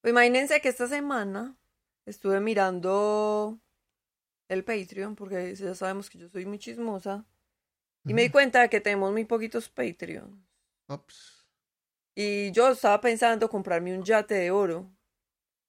Pues 0.00 0.12
imagínense 0.12 0.60
que 0.60 0.68
esta 0.68 0.86
semana 0.86 1.56
estuve 2.06 2.40
mirando 2.40 3.58
el 4.48 4.64
Patreon, 4.64 5.14
porque 5.14 5.54
ya 5.54 5.74
sabemos 5.74 6.08
que 6.08 6.18
yo 6.18 6.28
soy 6.28 6.46
muy 6.46 6.58
chismosa. 6.58 7.24
Y 8.04 8.14
me 8.14 8.22
di 8.22 8.30
cuenta 8.30 8.62
de 8.62 8.70
que 8.70 8.80
tenemos 8.80 9.12
muy 9.12 9.24
poquitos 9.24 9.68
Patreons. 9.68 10.34
Ups. 10.88 11.46
Y 12.14 12.50
yo 12.52 12.70
estaba 12.70 13.00
pensando 13.00 13.48
comprarme 13.48 13.96
un 13.96 14.02
yate 14.02 14.34
de 14.34 14.50
oro. 14.50 14.90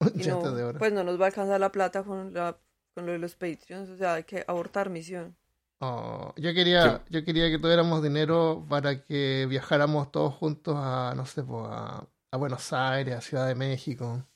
Un 0.00 0.14
yate 0.14 0.44
no, 0.44 0.54
de 0.54 0.64
oro. 0.64 0.78
Pues 0.78 0.92
no 0.92 1.04
nos 1.04 1.20
va 1.20 1.24
a 1.24 1.28
alcanzar 1.28 1.60
la 1.60 1.70
plata 1.70 2.02
con, 2.02 2.32
la, 2.32 2.58
con 2.94 3.04
lo 3.04 3.12
de 3.12 3.18
los 3.18 3.34
Patreons. 3.34 3.90
O 3.90 3.96
sea, 3.96 4.14
hay 4.14 4.24
que 4.24 4.44
abortar 4.46 4.88
misión. 4.88 5.36
Oh, 5.80 6.32
yo 6.36 6.52
quería, 6.54 7.04
yo 7.08 7.24
quería 7.24 7.50
que 7.50 7.58
tuviéramos 7.58 8.02
dinero 8.02 8.66
para 8.68 9.02
que 9.04 9.46
viajáramos 9.48 10.10
todos 10.10 10.34
juntos 10.34 10.74
a, 10.78 11.14
no 11.16 11.26
sé, 11.26 11.42
pues, 11.42 11.66
a, 11.70 12.06
a 12.30 12.36
Buenos 12.36 12.72
Aires, 12.72 13.16
a 13.16 13.20
Ciudad 13.20 13.46
de 13.46 13.54
México. 13.54 14.26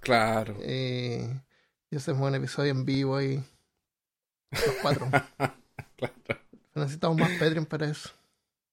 Claro. 0.00 0.56
Eh, 0.60 1.40
y 1.90 1.96
hacemos 1.96 2.26
un 2.28 2.34
episodio 2.34 2.70
en 2.70 2.84
vivo 2.84 3.16
ahí. 3.16 3.42
Los 4.50 4.76
cuatro. 4.80 5.08
claro. 5.96 6.14
Necesitamos 6.74 7.18
más 7.18 7.30
Patreon 7.38 7.66
para 7.66 7.86
eso. 7.90 8.10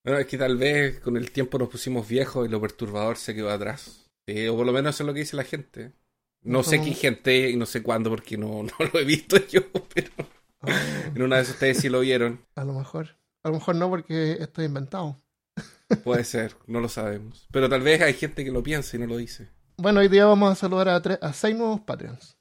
Bueno, 0.04 0.18
es 0.18 0.26
que 0.26 0.38
tal 0.38 0.56
vez 0.56 1.00
con 1.00 1.16
el 1.16 1.30
tiempo 1.30 1.58
nos 1.58 1.68
pusimos 1.68 2.08
viejos 2.08 2.46
y 2.46 2.50
lo 2.50 2.60
perturbador 2.60 3.16
se 3.16 3.34
quedó 3.34 3.50
atrás. 3.50 4.10
O 4.26 4.56
por 4.56 4.64
lo 4.66 4.72
menos 4.72 4.94
eso 4.94 5.02
es 5.02 5.06
lo 5.08 5.12
que 5.14 5.20
dice 5.20 5.36
la 5.36 5.44
gente. 5.44 5.92
No 6.42 6.62
sé 6.62 6.80
qué 6.80 6.92
gente 6.94 7.50
y 7.50 7.56
no 7.56 7.66
sé 7.66 7.82
cuándo 7.82 8.08
porque 8.08 8.38
no, 8.38 8.62
no 8.62 8.72
lo 8.92 9.00
he 9.00 9.04
visto 9.04 9.36
yo, 9.48 9.60
pero 9.94 10.10
Oh, 10.62 10.68
en 11.14 11.22
una 11.22 11.36
vez 11.38 11.48
ustedes 11.48 11.78
sí 11.78 11.88
lo 11.88 12.00
vieron. 12.00 12.44
a 12.54 12.64
lo 12.64 12.74
mejor. 12.74 13.16
A 13.42 13.48
lo 13.48 13.54
mejor 13.54 13.76
no 13.76 13.88
porque 13.88 14.32
esto 14.40 14.60
es 14.60 14.68
inventado. 14.68 15.16
Puede 16.04 16.24
ser, 16.24 16.56
no 16.66 16.80
lo 16.80 16.88
sabemos. 16.88 17.46
Pero 17.52 17.68
tal 17.68 17.82
vez 17.82 18.00
hay 18.02 18.14
gente 18.14 18.44
que 18.44 18.50
lo 18.52 18.62
piensa 18.62 18.96
y 18.96 19.00
no 19.00 19.06
lo 19.06 19.16
dice. 19.16 19.48
Bueno, 19.76 20.00
hoy 20.00 20.08
día 20.08 20.26
vamos 20.26 20.52
a 20.52 20.54
saludar 20.54 20.88
a, 20.90 21.00
tres, 21.02 21.18
a 21.20 21.32
seis 21.32 21.56
nuevos 21.56 21.80
Patreons. 21.80 22.36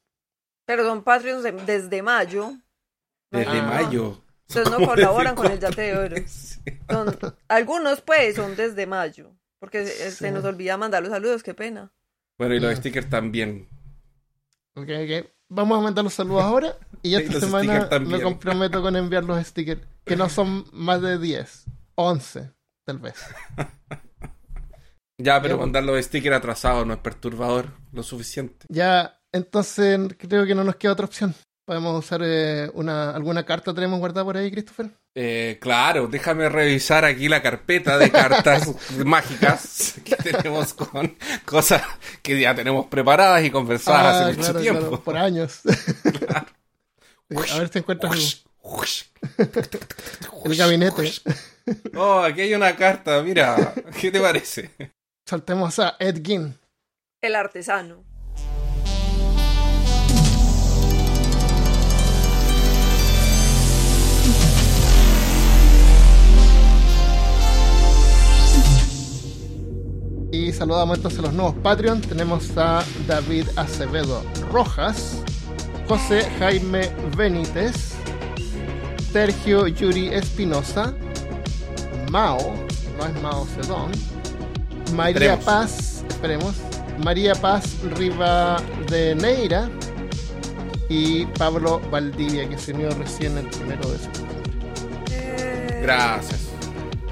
Pero 0.66 0.84
son 0.86 1.04
Patreons 1.04 1.44
de- 1.44 1.52
desde 1.54 2.02
mayo. 2.02 2.52
Desde 3.32 3.60
Ah. 3.60 3.64
mayo. 3.64 4.22
Entonces 4.48 4.72
no 4.72 4.86
colaboran 4.88 5.36
con 5.36 5.52
el 5.52 5.60
yate 5.60 5.82
de 5.82 5.98
oro. 5.98 6.16
Son- 6.90 7.18
algunos, 7.48 8.02
pues, 8.02 8.36
son 8.36 8.56
desde 8.56 8.86
mayo. 8.88 9.32
Porque 9.60 9.86
se, 9.86 10.12
Sí. 10.12 10.18
se 10.18 10.32
nos 10.32 10.44
olvida 10.46 10.78
mandar 10.78 11.02
los 11.02 11.12
saludos, 11.12 11.44
qué 11.44 11.54
pena. 11.54 11.92
Bueno, 12.38 12.56
y 12.56 12.60
los 12.60 12.72
Ah. 12.72 12.76
stickers 12.76 13.10
también. 13.10 13.68
Ok, 14.76 14.88
ok. 14.90 15.30
Vamos 15.50 15.80
a 15.80 15.82
mandar 15.82 16.04
los 16.04 16.14
saludos 16.14 16.44
ahora. 16.44 16.76
Y 17.02 17.16
esta 17.16 17.40
semana 17.40 17.90
me 18.00 18.22
comprometo 18.22 18.82
con 18.82 18.96
enviar 18.96 19.24
los 19.24 19.44
stickers. 19.46 19.82
Que 20.06 20.16
no 20.16 20.30
son 20.30 20.66
más 20.72 21.02
de 21.02 21.18
10. 21.20 21.66
11, 21.96 22.52
tal 22.90 23.00
vez. 23.00 23.16
Ya, 25.22 25.42
pero 25.42 25.56
Ya, 25.56 25.60
mandar 25.60 25.84
los 25.84 26.02
stickers 26.06 26.38
atrasados 26.38 26.88
no 26.88 26.94
es 26.94 27.00
perturbador 27.00 27.74
lo 27.92 28.04
suficiente. 28.04 28.66
Ya, 28.70 29.20
entonces 29.34 30.00
creo 30.18 30.46
que 30.46 30.56
no 30.56 30.64
nos 30.64 30.78
queda 30.78 30.94
otra 30.94 31.08
opción. 31.08 31.36
Podemos 31.66 32.00
usar 32.06 32.22
eh, 32.24 32.72
una, 32.74 33.12
alguna 33.12 33.46
carta 33.46 33.74
tenemos 33.74 34.00
guardada 34.00 34.24
por 34.24 34.38
ahí, 34.38 34.50
Christopher. 34.50 34.92
Eh, 35.16 35.58
claro, 35.60 36.08
déjame 36.08 36.48
revisar 36.48 37.04
aquí 37.04 37.28
la 37.28 37.42
carpeta 37.42 37.98
de 37.98 38.10
cartas 38.12 38.72
mágicas 39.06 39.96
que 40.06 40.16
tenemos 40.16 40.74
con 40.74 41.14
cosas 41.44 41.82
que 42.22 42.40
ya 42.40 42.56
tenemos 42.56 42.86
preparadas 42.86 43.44
y 43.44 43.52
conversadas 43.52 44.22
hace 44.22 44.38
mucho 44.38 44.58
Ah, 44.58 44.62
tiempo. 44.62 44.80
claro, 44.88 45.04
por 45.04 45.18
años. 45.18 45.60
Sí, 47.30 47.36
a 47.52 47.60
ver 47.60 47.70
si 47.70 47.80
encuentras. 47.80 48.46
el 50.46 50.56
gabinete. 50.56 51.12
Oh, 51.96 52.20
aquí 52.22 52.42
hay 52.42 52.54
una 52.54 52.76
carta, 52.76 53.22
mira, 53.22 53.74
¿qué 54.00 54.12
te 54.12 54.20
parece? 54.20 54.72
Saltemos 55.28 55.78
a 55.80 55.96
Ed 56.00 56.22
Gein. 56.26 56.58
El 57.22 57.36
artesano. 57.36 58.10
Y 70.32 70.54
saludamos 70.54 70.98
entonces 70.98 71.20
a 71.20 71.24
los 71.24 71.34
nuevos 71.34 71.56
Patreon. 71.56 72.02
Tenemos 72.02 72.56
a 72.56 72.84
David 73.08 73.48
Acevedo 73.56 74.24
Rojas, 74.52 75.24
José 75.88 76.30
Jaime 76.38 76.90
Benítez, 77.18 77.96
Sergio 79.12 79.68
Yuri 79.68 80.10
Espinosa, 80.14 80.94
Mao, 82.12 82.56
no 82.98 83.06
es 83.06 83.22
Mao 83.22 83.46
Zedong, 83.56 83.92
María 84.96 85.34
Esperemos. 85.34 85.46
Paz, 85.46 86.04
esperemos, 86.08 86.56
María 87.04 87.36
Paz 87.36 87.78
Rivadeneira 87.96 89.70
y 90.90 91.26
Pablo 91.26 91.82
Valdivia, 91.92 92.48
que 92.50 92.58
se 92.58 92.74
unió 92.74 92.90
recién 92.92 93.38
el 93.38 93.48
primero 93.48 93.90
de 93.92 93.98
septiembre. 94.00 94.38
Eh, 95.12 95.80
Gracias. 95.84 96.40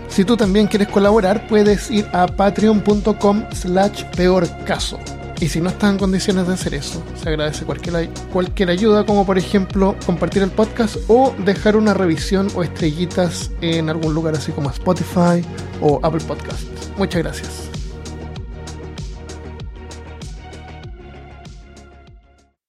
Si 0.10 0.26
tú 0.26 0.36
también 0.36 0.68
quieres 0.68 0.88
colaborar, 0.88 1.48
puedes 1.48 1.92
ir 1.92 2.08
a 2.12 2.26
patreon.com 2.26 3.44
slash 3.54 4.04
peor 4.16 4.48
caso. 4.66 5.00
Y 5.40 5.50
si 5.50 5.62
no 5.62 5.70
estás 5.70 5.92
en 5.92 6.00
condiciones 6.00 6.48
de 6.48 6.54
hacer 6.54 6.74
eso, 6.74 7.04
se 7.16 7.30
agradece 7.30 7.64
cualquier, 7.64 8.70
ayuda, 8.70 9.06
como 9.06 9.24
por 9.24 9.38
ejemplo 9.38 9.96
compartir 10.06 10.42
el 10.42 10.50
podcast 10.50 10.98
o 11.08 11.36
dejar 11.46 11.76
una 11.76 11.94
revisión 11.94 12.48
o 12.56 12.64
estrellitas 12.64 13.52
en 13.62 13.90
algún 13.90 14.16
lugar 14.16 14.34
así 14.34 14.52
como 14.52 14.72
Spotify 14.72 15.46
o 15.80 16.00
Apple 16.02 16.24
Podcasts. 16.28 16.92
Muchas 16.98 17.22
gracias. 17.22 17.70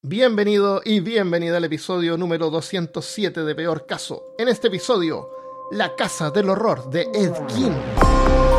Bienvenido 0.03 0.83
y 0.85 1.01
bienvenida 1.01 1.57
al 1.57 1.65
episodio 1.65 2.19
número 2.19 2.51
207 2.51 3.45
de 3.45 3.55
Peor 3.55 3.87
Caso. 3.87 4.35
En 4.39 4.49
este 4.49 4.69
episodio, 4.69 5.31
La 5.71 5.95
Casa 5.97 6.31
del 6.31 6.51
Horror 6.51 6.91
de 6.91 7.03
Ed 7.15 7.33
Gein. 7.49 8.58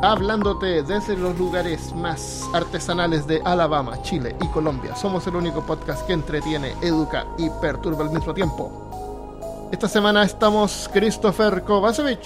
Hablándote 0.00 0.84
desde 0.84 1.16
los 1.16 1.36
lugares 1.36 1.92
más 1.92 2.48
artesanales 2.54 3.26
de 3.26 3.42
Alabama, 3.44 4.00
Chile 4.02 4.36
y 4.40 4.46
Colombia. 4.48 4.94
Somos 4.94 5.26
el 5.26 5.34
único 5.34 5.66
podcast 5.66 6.06
que 6.06 6.12
entretiene, 6.12 6.70
educa 6.82 7.26
y 7.36 7.50
perturba 7.60 8.04
al 8.04 8.10
mismo 8.12 8.32
tiempo. 8.32 9.68
Esta 9.72 9.88
semana 9.88 10.22
estamos 10.22 10.88
Christopher 10.92 11.62
Kovacevic, 11.62 12.20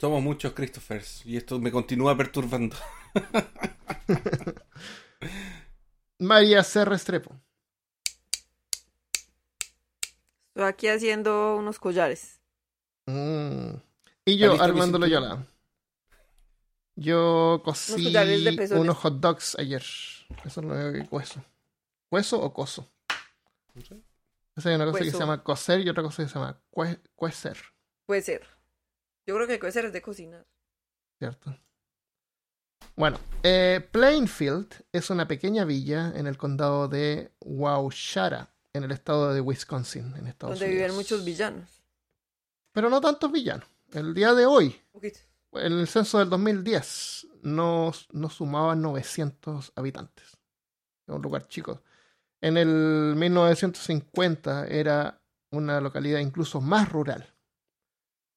Somos 0.00 0.22
muchos 0.22 0.54
Christophers 0.54 1.24
y 1.26 1.36
esto 1.36 1.58
me 1.60 1.70
continúa 1.70 2.16
perturbando. 2.16 2.74
María 6.18 6.62
C. 6.64 6.84
Restrepo 6.84 7.34
Estoy 10.48 10.64
aquí 10.68 10.88
haciendo 10.88 11.56
unos 11.56 11.78
collares. 11.78 12.40
Mm. 13.06 13.74
y 14.24 14.38
yo, 14.38 14.52
¿Está 14.54 14.66
listo 14.66 14.74
mi 14.74 14.80
Armando? 14.80 14.98
Loyola. 14.98 15.46
Yo 16.96 17.60
cocí 17.64 18.14
unos 18.72 18.96
hot 18.98 19.14
dogs 19.20 19.56
ayer. 19.58 19.82
Eso 20.44 20.60
es 20.60 20.66
lo 20.66 20.92
que 20.92 21.06
cueso. 21.08 21.44
¿Cueso 22.08 22.40
o 22.40 22.52
coso? 22.54 22.88
Esa 24.56 24.68
hay 24.68 24.76
una 24.76 24.84
cosa 24.86 25.00
que 25.00 25.10
se 25.10 25.18
llama 25.18 25.42
coser 25.42 25.80
y 25.80 25.88
otra 25.88 26.02
cosa 26.04 26.22
que 26.22 26.28
se 26.28 26.34
llama 26.38 26.60
cue- 26.70 27.00
cuecer, 27.16 27.58
Puede 28.06 28.22
ser. 28.22 28.46
Yo 29.26 29.34
creo 29.34 29.48
que 29.58 29.72
ser 29.72 29.86
es 29.86 29.92
de 29.92 30.02
cocinar. 30.02 30.46
¿cierto? 31.18 31.56
Bueno, 32.96 33.18
eh, 33.42 33.86
Plainfield 33.90 34.84
es 34.92 35.10
una 35.10 35.26
pequeña 35.26 35.64
villa 35.64 36.12
en 36.14 36.26
el 36.28 36.36
condado 36.36 36.86
de 36.86 37.32
Waushara, 37.40 38.54
en 38.72 38.84
el 38.84 38.92
estado 38.92 39.32
de 39.34 39.40
Wisconsin, 39.40 40.14
en 40.16 40.26
Estados 40.28 40.58
donde 40.60 40.66
Unidos. 40.66 40.82
viven 40.84 40.96
muchos 40.96 41.24
villanos. 41.24 41.82
Pero 42.72 42.90
no 42.90 43.00
tantos 43.00 43.32
villanos. 43.32 43.66
El 43.92 44.14
día 44.14 44.34
de 44.34 44.46
hoy, 44.46 44.66
Un 44.92 44.92
poquito. 45.00 45.18
En 45.54 45.72
el 45.72 45.86
censo 45.86 46.18
del 46.18 46.30
2010, 46.30 47.28
no, 47.42 47.92
no 48.12 48.30
sumaban 48.30 48.82
900 48.82 49.72
habitantes. 49.76 50.38
Es 51.06 51.14
un 51.14 51.22
lugar 51.22 51.46
chico. 51.48 51.82
En 52.40 52.56
el 52.56 53.14
1950 53.16 54.66
era 54.66 55.20
una 55.50 55.80
localidad 55.80 56.20
incluso 56.20 56.60
más 56.60 56.90
rural, 56.90 57.34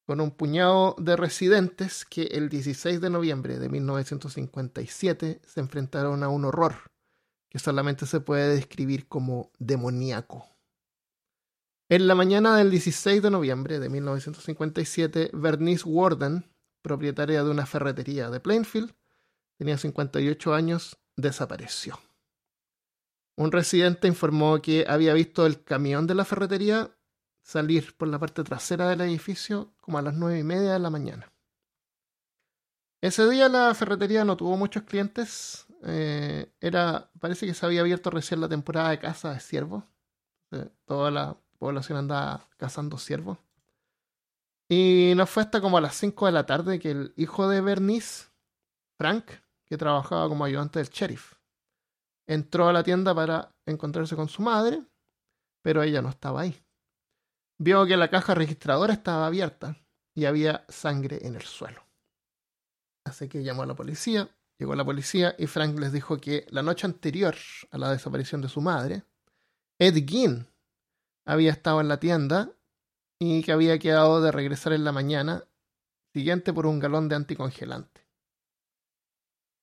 con 0.06 0.20
un 0.20 0.30
puñado 0.30 0.94
de 0.98 1.16
residentes 1.16 2.04
que 2.04 2.22
el 2.22 2.48
16 2.48 3.00
de 3.00 3.10
noviembre 3.10 3.58
de 3.58 3.68
1957 3.68 5.40
se 5.46 5.60
enfrentaron 5.60 6.22
a 6.22 6.28
un 6.28 6.44
horror 6.44 6.74
que 7.50 7.58
solamente 7.58 8.06
se 8.06 8.20
puede 8.20 8.54
describir 8.54 9.08
como 9.08 9.50
demoníaco. 9.58 10.46
En 11.90 12.06
la 12.06 12.14
mañana 12.14 12.56
del 12.56 12.70
16 12.70 13.22
de 13.22 13.30
noviembre 13.30 13.78
de 13.78 13.88
1957, 13.88 15.30
Bernice 15.32 15.88
Warden, 15.88 16.44
propietaria 16.88 17.44
de 17.44 17.50
una 17.50 17.66
ferretería 17.66 18.30
de 18.30 18.40
Plainfield, 18.40 18.92
tenía 19.56 19.78
58 19.78 20.54
años, 20.54 20.98
desapareció. 21.16 22.00
Un 23.36 23.52
residente 23.52 24.08
informó 24.08 24.60
que 24.60 24.84
había 24.88 25.14
visto 25.14 25.46
el 25.46 25.62
camión 25.62 26.08
de 26.08 26.16
la 26.16 26.24
ferretería 26.24 26.90
salir 27.42 27.96
por 27.96 28.08
la 28.08 28.18
parte 28.18 28.42
trasera 28.42 28.88
del 28.88 29.00
edificio 29.02 29.72
como 29.80 29.98
a 29.98 30.02
las 30.02 30.14
nueve 30.14 30.40
y 30.40 30.42
media 30.42 30.72
de 30.72 30.80
la 30.80 30.90
mañana. 30.90 31.32
Ese 33.00 33.28
día 33.30 33.48
la 33.48 33.72
ferretería 33.74 34.24
no 34.24 34.36
tuvo 34.36 34.56
muchos 34.56 34.82
clientes. 34.82 35.66
eh, 35.84 36.52
era, 36.60 37.12
parece 37.20 37.46
que 37.46 37.54
se 37.54 37.64
había 37.64 37.82
abierto 37.82 38.10
recién 38.10 38.40
la 38.40 38.48
temporada 38.48 38.90
de 38.90 38.98
caza 38.98 39.32
de 39.32 39.40
ciervos. 39.40 39.84
Eh, 40.50 40.68
toda 40.84 41.10
la 41.12 41.36
población 41.58 41.98
andaba 41.98 42.48
cazando 42.56 42.98
ciervos. 42.98 43.38
Y 44.68 45.14
no 45.16 45.26
fue 45.26 45.42
hasta 45.42 45.60
como 45.60 45.78
a 45.78 45.80
las 45.80 45.96
5 45.96 46.26
de 46.26 46.32
la 46.32 46.44
tarde 46.44 46.78
que 46.78 46.90
el 46.90 47.14
hijo 47.16 47.48
de 47.48 47.62
Bernice, 47.62 48.26
Frank, 48.98 49.30
que 49.64 49.78
trabajaba 49.78 50.28
como 50.28 50.44
ayudante 50.44 50.78
del 50.78 50.88
sheriff, 50.88 51.34
entró 52.26 52.68
a 52.68 52.72
la 52.72 52.82
tienda 52.82 53.14
para 53.14 53.54
encontrarse 53.64 54.14
con 54.14 54.28
su 54.28 54.42
madre, 54.42 54.82
pero 55.62 55.82
ella 55.82 56.02
no 56.02 56.10
estaba 56.10 56.42
ahí. 56.42 56.62
Vio 57.58 57.86
que 57.86 57.96
la 57.96 58.10
caja 58.10 58.34
registradora 58.34 58.92
estaba 58.92 59.26
abierta 59.26 59.76
y 60.14 60.26
había 60.26 60.64
sangre 60.68 61.26
en 61.26 61.34
el 61.34 61.42
suelo. 61.42 61.82
Así 63.04 63.28
que 63.28 63.42
llamó 63.42 63.62
a 63.62 63.66
la 63.66 63.74
policía, 63.74 64.28
llegó 64.58 64.74
la 64.74 64.84
policía 64.84 65.34
y 65.38 65.46
Frank 65.46 65.78
les 65.78 65.92
dijo 65.92 66.18
que 66.18 66.46
la 66.50 66.62
noche 66.62 66.86
anterior 66.86 67.34
a 67.70 67.78
la 67.78 67.90
desaparición 67.90 68.42
de 68.42 68.48
su 68.50 68.60
madre, 68.60 69.02
Ed 69.78 70.04
Gein 70.06 70.46
había 71.24 71.52
estado 71.52 71.80
en 71.80 71.88
la 71.88 71.98
tienda 71.98 72.50
y 73.18 73.42
que 73.42 73.52
había 73.52 73.78
quedado 73.78 74.20
de 74.20 74.32
regresar 74.32 74.72
en 74.72 74.84
la 74.84 74.92
mañana 74.92 75.44
siguiente 76.12 76.52
por 76.52 76.66
un 76.66 76.78
galón 76.78 77.08
de 77.08 77.16
anticongelante. 77.16 78.06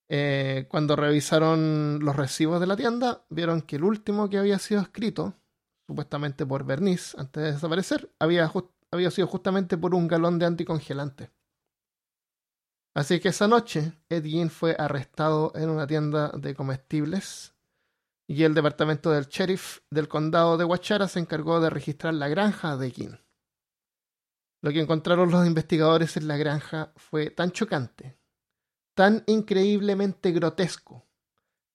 Eh, 0.07 0.67
cuando 0.69 0.95
revisaron 0.95 1.99
los 2.01 2.15
recibos 2.15 2.59
de 2.59 2.67
la 2.67 2.77
tienda, 2.77 3.25
vieron 3.29 3.61
que 3.61 3.77
el 3.77 3.83
último 3.83 4.29
que 4.29 4.37
había 4.37 4.59
sido 4.59 4.81
escrito, 4.81 5.33
supuestamente 5.87 6.45
por 6.45 6.63
Bernice, 6.65 7.19
antes 7.19 7.43
de 7.43 7.51
desaparecer, 7.53 8.11
había, 8.19 8.51
había 8.91 9.11
sido 9.11 9.27
justamente 9.27 9.77
por 9.77 9.95
un 9.95 10.07
galón 10.07 10.37
de 10.37 10.45
anticongelante. 10.45 11.31
Así 12.93 13.19
que 13.19 13.29
esa 13.29 13.47
noche, 13.47 13.93
Ed 14.07 14.23
Gein 14.23 14.49
fue 14.49 14.75
arrestado 14.77 15.51
en 15.55 15.69
una 15.69 15.85
tienda 15.85 16.29
de 16.29 16.55
comestibles 16.55 17.53
y 18.27 18.43
el 18.43 18.53
departamento 18.53 19.11
del 19.11 19.25
sheriff 19.25 19.79
del 19.89 20.07
condado 20.07 20.57
de 20.57 20.63
Guachara 20.63 21.07
se 21.07 21.19
encargó 21.19 21.59
de 21.59 21.69
registrar 21.69 22.13
la 22.13 22.29
granja 22.29 22.77
de 22.77 22.91
Gein. 22.91 23.24
Lo 24.61 24.71
que 24.71 24.81
encontraron 24.81 25.31
los 25.31 25.45
investigadores 25.45 26.17
en 26.17 26.27
la 26.27 26.37
granja 26.37 26.91
fue 26.95 27.29
tan 27.29 27.51
chocante, 27.51 28.17
tan 28.93 29.23
increíblemente 29.27 30.31
grotesco, 30.31 31.05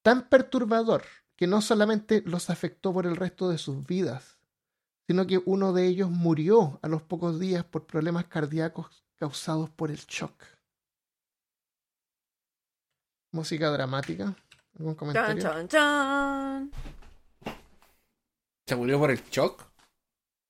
tan 0.02 0.28
perturbador, 0.28 1.04
que 1.36 1.46
no 1.46 1.62
solamente 1.62 2.22
los 2.26 2.50
afectó 2.50 2.92
por 2.92 3.06
el 3.06 3.16
resto 3.16 3.48
de 3.48 3.58
sus 3.58 3.86
vidas, 3.86 4.38
sino 5.06 5.26
que 5.26 5.40
uno 5.44 5.72
de 5.72 5.86
ellos 5.86 6.10
murió 6.10 6.78
a 6.82 6.88
los 6.88 7.02
pocos 7.02 7.38
días 7.40 7.64
por 7.64 7.86
problemas 7.86 8.26
cardíacos 8.26 9.04
causados 9.16 9.70
por 9.70 9.90
el 9.90 9.98
shock. 9.98 10.44
Música 13.32 13.70
dramática. 13.70 14.34
¿Algún 14.78 14.96
Chan, 14.96 14.98
comentario? 14.98 15.42
chan, 15.42 15.68
chan. 15.68 16.70
¿Se 18.66 18.76
murió 18.76 18.98
por 18.98 19.10
el 19.10 19.22
shock? 19.30 19.64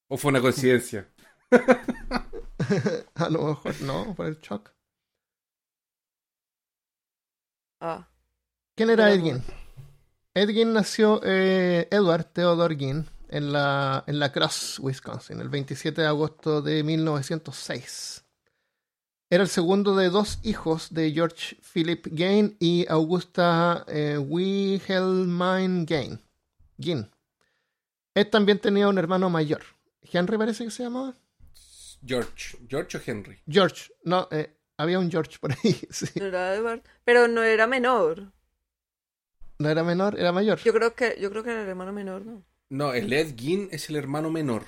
¿O 0.08 0.16
fue 0.16 0.30
una 0.30 0.40
coincidencia? 0.40 1.09
A 3.14 3.28
lo 3.28 3.46
mejor 3.46 3.80
no, 3.82 4.14
por 4.14 4.26
el 4.26 4.40
shock. 4.40 4.70
Ah, 7.80 8.08
¿Quién 8.76 8.90
era 8.90 9.12
Ed 9.12 9.22
Gein? 9.22 9.42
Ed 10.34 10.50
Gein 10.50 10.72
nació 10.72 11.20
eh, 11.24 11.88
Edward 11.90 12.26
Theodore 12.32 12.76
Gein 12.76 13.06
en 13.28 13.52
la, 13.52 14.04
en 14.06 14.18
la 14.18 14.32
Cross, 14.32 14.78
Wisconsin, 14.80 15.40
el 15.40 15.48
27 15.48 16.02
de 16.02 16.06
agosto 16.06 16.62
de 16.62 16.82
1906. 16.82 18.24
Era 19.30 19.44
el 19.44 19.48
segundo 19.48 19.94
de 19.94 20.10
dos 20.10 20.40
hijos 20.42 20.92
de 20.92 21.12
George 21.12 21.56
Philip 21.72 22.06
Gain 22.10 22.56
y 22.58 22.86
Augusta 22.88 23.84
eh, 23.86 24.18
Wilhelmine 24.18 25.84
Gain. 25.84 26.20
Gein. 26.78 27.08
Ed 28.14 28.28
también 28.28 28.58
tenía 28.58 28.88
un 28.88 28.98
hermano 28.98 29.30
mayor. 29.30 29.62
Henry 30.02 30.36
parece 30.36 30.64
que 30.64 30.70
se 30.70 30.82
llamaba. 30.82 31.14
George. 32.04 32.56
¿George 32.68 32.98
o 32.98 33.00
Henry? 33.04 33.38
George. 33.48 33.90
No, 34.04 34.28
eh, 34.30 34.56
había 34.76 34.98
un 34.98 35.10
George 35.10 35.38
por 35.38 35.52
ahí. 35.52 35.78
sí. 35.90 36.06
no 36.16 36.26
era 36.26 36.54
Edward. 36.54 36.82
Pero 37.04 37.28
no 37.28 37.42
era 37.42 37.66
menor. 37.66 38.32
No 39.58 39.68
era 39.68 39.84
menor, 39.84 40.18
era 40.18 40.32
mayor. 40.32 40.58
Yo 40.60 40.72
creo 40.72 40.94
que, 40.94 41.18
yo 41.20 41.30
creo 41.30 41.42
que 41.42 41.50
era 41.50 41.62
el 41.62 41.68
hermano 41.68 41.92
menor, 41.92 42.24
¿no? 42.24 42.42
No, 42.70 42.94
el 42.94 43.12
Ed 43.12 43.34
Gein 43.36 43.68
es 43.72 43.90
el 43.90 43.96
hermano 43.96 44.30
menor. 44.30 44.64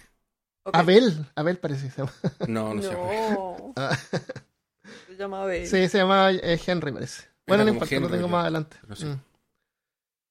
Abel. 0.64 1.26
Abel 1.34 1.58
parece 1.58 1.86
que 1.86 1.90
se 1.90 1.98
llama. 1.98 2.12
No, 2.48 2.74
no, 2.74 2.82
sé. 2.82 2.92
No. 2.92 3.72
Ah. 3.76 3.98
Se 5.06 5.16
llama 5.16 5.42
Abel. 5.42 5.66
Sí, 5.66 5.88
se 5.88 5.98
llama 5.98 6.32
eh, 6.32 6.60
Henry, 6.66 6.90
parece. 6.90 7.24
Bueno, 7.46 7.64
no 7.64 7.70
importa, 7.70 8.00
lo 8.00 8.08
tengo 8.08 8.22
yo. 8.22 8.28
más 8.28 8.42
adelante. 8.42 8.76
Sí. 8.94 9.04
Mm. 9.04 9.20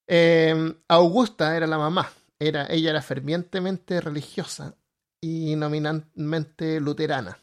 Eh, 0.07 0.75
Augusta 0.89 1.55
era 1.55 1.67
la 1.67 1.77
mamá. 1.77 2.11
Era, 2.37 2.67
ella 2.69 2.89
era 2.89 3.01
fervientemente 3.01 4.01
religiosa 4.01 4.75
y 5.21 5.55
nominalmente 5.55 6.79
luterana. 6.79 7.37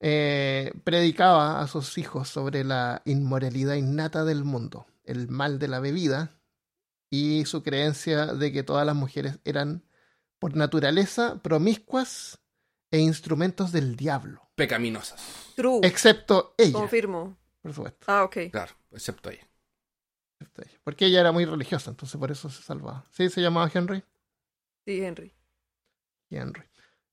Eh, 0.00 0.72
predicaba 0.84 1.60
a 1.60 1.66
sus 1.68 1.96
hijos 1.96 2.28
sobre 2.28 2.64
la 2.64 3.00
inmoralidad 3.06 3.74
innata 3.76 4.24
del 4.24 4.44
mundo, 4.44 4.86
el 5.04 5.28
mal 5.28 5.58
de 5.58 5.68
la 5.68 5.80
bebida 5.80 6.38
y 7.10 7.44
su 7.46 7.62
creencia 7.62 8.26
de 8.26 8.52
que 8.52 8.62
todas 8.62 8.84
las 8.84 8.94
mujeres 8.94 9.38
eran 9.44 9.82
por 10.38 10.54
naturaleza 10.54 11.40
promiscuas 11.42 12.38
e 12.90 12.98
instrumentos 12.98 13.72
del 13.72 13.96
diablo, 13.96 14.42
Pecaminosas. 14.54 15.52
True. 15.56 15.80
excepto 15.82 16.54
ella, 16.58 16.72
Confirmo. 16.74 17.38
por 17.62 17.72
supuesto. 17.72 18.04
Ah, 18.06 18.22
ok. 18.24 18.36
Claro, 18.52 18.74
excepto 18.92 19.30
ella. 19.30 19.48
excepto 20.38 20.62
ella. 20.62 20.78
Porque 20.84 21.06
ella 21.06 21.20
era 21.20 21.32
muy 21.32 21.46
religiosa, 21.46 21.90
entonces 21.90 22.18
por 22.18 22.30
eso 22.30 22.50
se 22.50 22.62
salvaba. 22.62 23.04
¿Sí? 23.12 23.30
¿Se 23.30 23.40
llamaba 23.40 23.70
Henry? 23.72 24.04
Sí, 24.84 25.02
Henry. 25.02 25.32
Henry. 26.30 26.62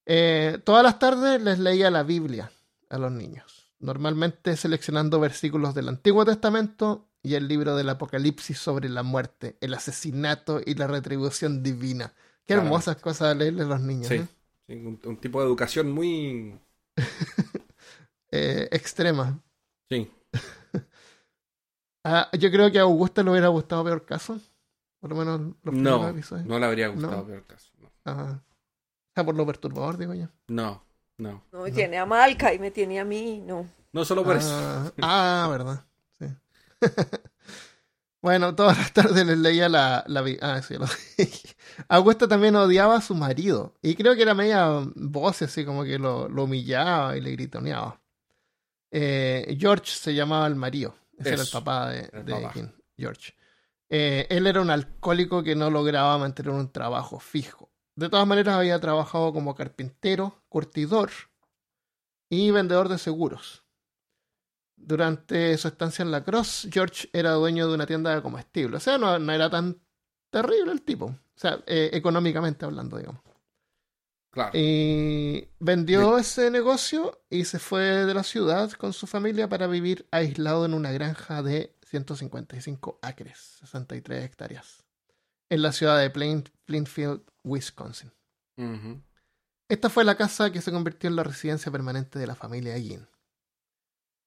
Eh, 0.05 0.59
todas 0.63 0.83
las 0.83 0.99
tardes 0.99 1.41
les 1.41 1.59
leía 1.59 1.89
la 1.91 2.03
Biblia 2.03 2.51
a 2.89 2.97
los 2.97 3.11
niños, 3.11 3.71
normalmente 3.79 4.55
seleccionando 4.57 5.19
versículos 5.19 5.73
del 5.75 5.89
Antiguo 5.89 6.25
Testamento 6.25 7.07
y 7.21 7.35
el 7.35 7.47
libro 7.47 7.75
del 7.75 7.89
Apocalipsis 7.89 8.57
sobre 8.57 8.89
la 8.89 9.03
muerte, 9.03 9.57
el 9.61 9.73
asesinato 9.73 10.59
y 10.65 10.75
la 10.75 10.87
retribución 10.87 11.63
divina. 11.63 12.07
Qué 12.45 12.47
Claramente. 12.55 12.67
hermosas 12.75 12.95
cosas 12.97 13.37
leerle 13.37 13.63
a 13.63 13.67
los 13.67 13.79
niños. 13.81 14.07
Sí. 14.07 14.15
¿eh? 14.15 14.27
Sí, 14.67 14.73
un, 14.75 14.99
un 15.05 15.17
tipo 15.17 15.39
de 15.39 15.47
educación 15.47 15.91
muy. 15.91 16.59
Eh, 18.35 18.67
extrema. 18.71 19.39
Sí. 19.89 20.11
Ah, 22.05 22.29
yo 22.37 22.51
creo 22.51 22.69
que 22.69 22.79
a 22.79 22.81
Augusta 22.81 23.23
le 23.23 23.29
hubiera 23.31 23.47
gustado 23.47 23.83
peor 23.85 24.05
caso. 24.05 24.37
Por 24.99 25.11
lo 25.11 25.15
menos 25.15 25.39
los 25.63 25.73
primeros 25.73 26.01
No, 26.01 26.09
episodios. 26.09 26.45
no 26.47 26.59
le 26.59 26.65
habría 26.65 26.87
gustado 26.89 27.17
No. 27.17 27.25
peor 27.25 27.45
caso. 27.45 27.69
No, 27.79 27.89
Ajá. 28.03 28.43
Sea, 29.13 29.23
por 29.23 29.35
lo 29.35 29.45
perturbador, 29.45 29.97
digo 29.97 30.13
yo. 30.13 30.27
no. 30.47 30.83
no. 31.17 31.43
No, 31.51 31.63
tiene 31.65 31.97
a 31.97 32.05
Malca 32.05 32.53
y 32.53 32.59
me 32.59 32.71
tiene 32.71 32.99
a 32.99 33.05
mí. 33.05 33.41
No. 33.45 33.67
No 33.91 34.05
solo 34.05 34.23
por 34.23 34.37
eso. 34.37 34.49
Ah, 34.51 34.91
ah, 35.01 35.47
verdad. 35.49 35.85
Sí. 36.19 36.25
bueno, 38.21 38.55
todas 38.55 38.77
las 38.77 38.91
tardes 38.91 39.25
les 39.25 39.37
leía 39.37 39.69
la, 39.69 40.03
la 40.07 40.25
Ah, 40.41 40.61
sí, 40.63 40.75
lo 40.75 40.87
dije. 41.17 41.55
Augusta 41.87 42.27
también 42.27 42.55
odiaba 42.55 42.97
a 42.97 43.01
su 43.01 43.13
marido. 43.13 43.75
Y 43.83 43.95
creo 43.95 44.15
que 44.15 44.23
era 44.23 44.33
media 44.33 44.67
voz 44.95 45.43
así 45.43 45.63
como 45.63 45.83
que 45.83 45.99
lo, 45.99 46.27
lo 46.27 46.45
humillaba 46.45 47.15
y 47.15 47.21
le 47.21 47.31
gritoneaba. 47.31 48.01
Eh, 48.89 49.55
George 49.59 49.91
se 49.91 50.13
llamaba 50.15 50.47
el 50.47 50.55
marido. 50.55 50.95
Ese 51.17 51.33
era 51.33 51.43
el 51.43 51.49
papá 51.49 51.89
de, 51.89 52.09
el 52.11 52.25
de 52.25 52.33
papá. 52.33 52.51
King, 52.53 52.69
George. 52.97 53.33
Eh, 53.89 54.25
él 54.29 54.47
era 54.47 54.59
un 54.59 54.71
alcohólico 54.71 55.43
que 55.43 55.55
no 55.55 55.69
lograba 55.69 56.17
mantener 56.17 56.51
un 56.51 56.71
trabajo 56.71 57.19
fijo. 57.19 57.69
De 57.95 58.09
todas 58.09 58.25
maneras, 58.27 58.55
había 58.55 58.79
trabajado 58.79 59.31
como 59.33 59.55
carpintero, 59.55 60.43
curtidor 60.49 61.11
y 62.29 62.51
vendedor 62.51 62.89
de 62.89 62.97
seguros. 62.97 63.63
Durante 64.75 65.55
su 65.57 65.67
estancia 65.67 66.03
en 66.03 66.11
la 66.11 66.23
Cross, 66.23 66.67
George 66.71 67.09
era 67.13 67.31
dueño 67.33 67.67
de 67.67 67.75
una 67.75 67.85
tienda 67.85 68.13
de 68.15 68.21
comestibles. 68.21 68.81
O 68.81 68.83
sea, 68.83 68.97
no, 68.97 69.17
no 69.19 69.31
era 69.31 69.49
tan 69.49 69.79
terrible 70.31 70.71
el 70.71 70.81
tipo. 70.81 71.05
O 71.05 71.19
sea, 71.35 71.63
eh, 71.67 71.91
económicamente 71.93 72.65
hablando, 72.65 72.97
digamos. 72.97 73.21
Claro. 74.31 74.51
Y 74.55 75.47
vendió 75.59 76.17
ese 76.17 76.49
negocio 76.49 77.21
y 77.29 77.45
se 77.45 77.59
fue 77.59 77.81
de 77.83 78.13
la 78.15 78.23
ciudad 78.23 78.71
con 78.71 78.91
su 78.91 79.05
familia 79.05 79.47
para 79.47 79.67
vivir 79.67 80.07
aislado 80.09 80.65
en 80.65 80.73
una 80.73 80.91
granja 80.91 81.43
de 81.43 81.75
155 81.85 82.97
acres, 83.03 83.37
63 83.59 84.23
hectáreas, 84.25 84.83
en 85.49 85.61
la 85.61 85.71
ciudad 85.71 85.99
de 85.99 86.11
Plain- 86.11 86.49
Plainfield, 86.65 87.21
Wisconsin. 87.43 88.11
Esta 89.69 89.89
fue 89.89 90.03
la 90.03 90.15
casa 90.15 90.51
que 90.51 90.61
se 90.61 90.71
convirtió 90.71 91.09
en 91.09 91.15
la 91.15 91.23
residencia 91.23 91.71
permanente 91.71 92.19
de 92.19 92.27
la 92.27 92.35
familia 92.35 92.77
Yin. 92.77 93.07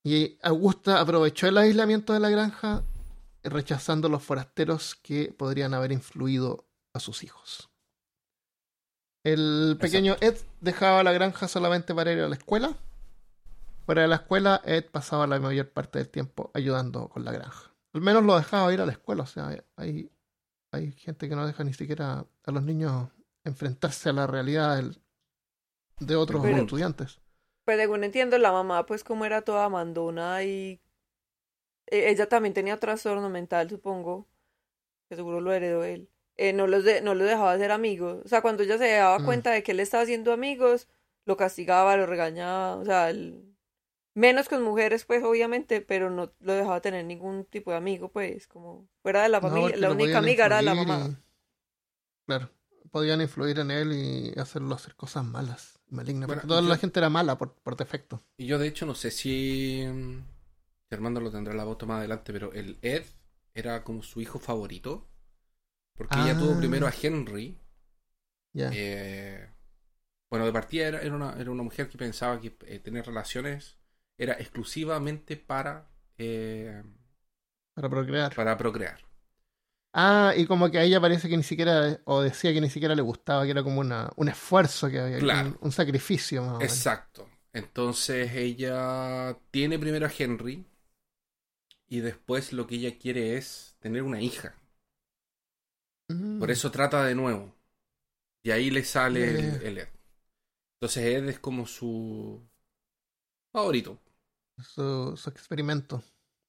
Y 0.04 0.38
Augusta 0.42 1.00
aprovechó 1.00 1.48
el 1.48 1.58
aislamiento 1.58 2.12
de 2.12 2.20
la 2.20 2.30
granja, 2.30 2.84
rechazando 3.42 4.08
los 4.08 4.22
forasteros 4.22 4.94
que 4.94 5.34
podrían 5.36 5.74
haber 5.74 5.92
influido 5.92 6.68
a 6.92 7.00
sus 7.00 7.22
hijos. 7.22 7.70
El 9.24 9.76
pequeño 9.80 10.16
Ed 10.20 10.36
dejaba 10.60 11.02
la 11.02 11.12
granja 11.12 11.48
solamente 11.48 11.94
para 11.94 12.12
ir 12.12 12.20
a 12.20 12.28
la 12.28 12.36
escuela 12.36 12.76
Fuera 13.86 14.02
de 14.02 14.08
la 14.08 14.16
escuela, 14.16 14.60
Ed 14.64 14.86
pasaba 14.90 15.28
la 15.28 15.38
mayor 15.38 15.70
parte 15.70 16.00
del 16.00 16.08
tiempo 16.08 16.50
ayudando 16.54 17.08
con 17.08 17.24
la 17.24 17.30
granja. 17.30 17.72
Al 17.94 18.00
menos 18.00 18.24
lo 18.24 18.36
dejaba 18.36 18.74
ir 18.74 18.80
a 18.80 18.86
la 18.86 18.90
escuela, 18.90 19.22
o 19.22 19.26
sea, 19.26 19.64
hay, 19.76 20.10
hay 20.76 20.92
gente 20.92 21.28
que 21.28 21.34
no 21.36 21.46
deja 21.46 21.64
ni 21.64 21.72
siquiera 21.74 22.24
a 22.44 22.50
los 22.50 22.62
niños 22.62 23.08
enfrentarse 23.44 24.08
a 24.08 24.12
la 24.12 24.26
realidad 24.26 24.76
del- 24.76 25.00
de 26.00 26.16
otros 26.16 26.42
Pero- 26.42 26.58
estudiantes. 26.58 27.20
Pues 27.64 27.78
según 27.78 28.04
entiendo, 28.04 28.38
la 28.38 28.52
mamá, 28.52 28.86
pues 28.86 29.02
como 29.02 29.24
era 29.24 29.42
toda 29.42 29.68
mandona 29.68 30.42
y 30.44 30.80
eh, 31.88 32.10
ella 32.10 32.28
también 32.28 32.52
tenía 32.54 32.78
trastorno 32.78 33.28
mental, 33.30 33.68
supongo, 33.70 34.26
que 35.08 35.16
seguro 35.16 35.40
lo 35.40 35.52
heredó 35.52 35.84
él. 35.84 36.08
Eh, 36.36 36.52
no 36.52 36.66
los 36.66 36.84
de- 36.84 37.00
no 37.00 37.14
los 37.14 37.26
dejaba 37.26 37.52
hacer 37.52 37.70
amigos. 37.72 38.22
O 38.24 38.28
sea, 38.28 38.42
cuando 38.42 38.62
ella 38.62 38.76
se 38.78 38.88
daba 38.92 39.18
Mm. 39.20 39.24
cuenta 39.24 39.50
de 39.52 39.62
que 39.62 39.72
él 39.72 39.80
estaba 39.80 40.02
haciendo 40.02 40.32
amigos, 40.32 40.88
lo 41.24 41.36
castigaba, 41.36 41.96
lo 41.96 42.06
regañaba, 42.06 42.76
o 42.76 42.84
sea, 42.84 43.10
el- 43.10 43.55
menos 44.16 44.48
con 44.48 44.62
mujeres, 44.64 45.04
pues 45.04 45.22
obviamente, 45.22 45.80
pero 45.82 46.10
no 46.10 46.32
lo 46.40 46.52
dejaba 46.54 46.80
tener 46.80 47.04
ningún 47.04 47.44
tipo 47.44 47.70
de 47.70 47.76
amigo, 47.76 48.10
pues, 48.10 48.48
como 48.48 48.88
fuera 49.02 49.22
de 49.22 49.28
la 49.28 49.40
No, 49.40 49.48
familia, 49.48 49.76
la 49.76 49.90
única 49.92 50.18
amiga 50.18 50.46
era 50.46 50.62
la 50.62 50.74
mamá. 50.74 51.08
y- 51.10 51.16
claro, 52.26 52.50
podían 52.90 53.20
influir 53.20 53.58
en 53.58 53.70
él 53.70 53.92
y 53.92 54.38
hacerlo 54.40 54.74
hacer 54.74 54.94
cosas 54.96 55.24
malas, 55.24 55.78
malignas. 55.88 56.26
Bueno, 56.26 56.40
porque 56.42 56.48
toda 56.48 56.62
yo- 56.62 56.68
la 56.68 56.76
gente 56.78 56.98
era 57.00 57.10
mala 57.10 57.38
por, 57.38 57.54
por 57.54 57.76
defecto. 57.76 58.22
Y 58.38 58.46
yo 58.46 58.58
de 58.58 58.68
hecho 58.68 58.86
no 58.86 58.94
sé 58.94 59.10
si, 59.10 59.84
mm, 59.86 60.18
si 60.88 60.94
Armando 60.94 61.20
lo 61.20 61.30
tendrá 61.30 61.52
en 61.52 61.58
la 61.58 61.64
voto 61.64 61.86
más 61.86 61.98
adelante, 61.98 62.32
pero 62.32 62.52
el 62.52 62.78
Ed 62.82 63.04
era 63.54 63.84
como 63.84 64.02
su 64.02 64.20
hijo 64.20 64.38
favorito. 64.38 65.08
Porque 65.96 66.16
ella 66.18 66.32
Ah. 66.36 66.38
tuvo 66.38 66.58
primero 66.58 66.86
a 66.86 66.92
Henry. 67.02 67.58
Ya. 68.52 68.70
eh, 68.72 69.50
bueno, 70.30 70.46
de 70.46 70.52
partida 70.52 70.88
era, 70.88 71.00
era 71.02 71.14
una, 71.14 71.34
era 71.38 71.50
una 71.50 71.62
mujer 71.62 71.88
que 71.90 71.98
pensaba 71.98 72.40
que 72.40 72.56
eh, 72.66 72.78
tener 72.80 73.04
relaciones 73.06 73.75
era 74.18 74.34
exclusivamente 74.34 75.36
para, 75.36 75.88
eh, 76.18 76.82
para 77.74 77.88
procrear. 77.88 78.32
para 78.34 78.56
procrear. 78.56 78.98
Ah, 79.98 80.34
y 80.36 80.46
como 80.46 80.70
que 80.70 80.78
a 80.78 80.82
ella 80.84 81.00
parece 81.00 81.28
que 81.28 81.36
ni 81.38 81.42
siquiera, 81.42 81.98
o 82.04 82.20
decía 82.20 82.52
que 82.52 82.60
ni 82.60 82.68
siquiera 82.68 82.94
le 82.94 83.00
gustaba, 83.02 83.44
que 83.44 83.50
era 83.52 83.62
como 83.62 83.80
una, 83.80 84.10
un 84.16 84.28
esfuerzo 84.28 84.90
que 84.90 85.00
había, 85.00 85.18
Claro. 85.18 85.56
un, 85.56 85.56
un 85.60 85.72
sacrificio 85.72 86.42
más 86.42 86.54
o 86.56 86.60
menos. 86.62 86.80
Exacto. 86.80 87.28
Entonces 87.54 88.32
ella 88.34 89.38
tiene 89.50 89.78
primero 89.78 90.06
a 90.06 90.12
Henry 90.16 90.66
y 91.88 91.98
después 91.98 92.52
lo 92.52 92.68
que 92.68 92.76
ella 92.76 92.96
quiere 92.96 93.36
es 93.36 93.74
tener 93.80 94.04
una 94.04 94.20
hija. 94.20 94.54
Mm. 96.10 96.38
Por 96.38 96.50
eso 96.50 96.70
trata 96.70 97.04
de 97.04 97.14
nuevo. 97.14 97.54
Y 98.42 98.50
ahí 98.52 98.70
le 98.70 98.84
sale 98.84 99.56
el 99.60 99.78
Ed. 99.78 99.88
Entonces 100.76 101.04
Ed 101.04 101.28
es 101.30 101.38
como 101.40 101.66
su 101.66 102.42
favorito, 103.52 103.98
Su, 104.58 105.16
su 105.16 105.30
experimento. 105.30 106.02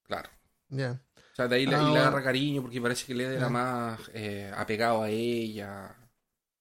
claro. 0.03 0.29
Ya. 0.69 1.01
O 1.15 1.35
sea, 1.37 1.47
de 1.47 1.55
ahí, 1.55 1.65
le- 1.65 1.75
Ah, 1.75 1.87
y 1.89 1.93
le 1.93 1.99
agarra 1.99 2.21
cariño 2.23 2.61
porque 2.61 2.81
parece 2.81 3.05
que 3.05 3.13
el 3.13 3.21
Ed 3.21 3.31
era 3.33 3.41
Ya. 3.43 3.49
más 3.49 4.11
eh, 4.13 4.51
apegado 4.55 5.03
a 5.03 5.09
ella. 5.09 5.95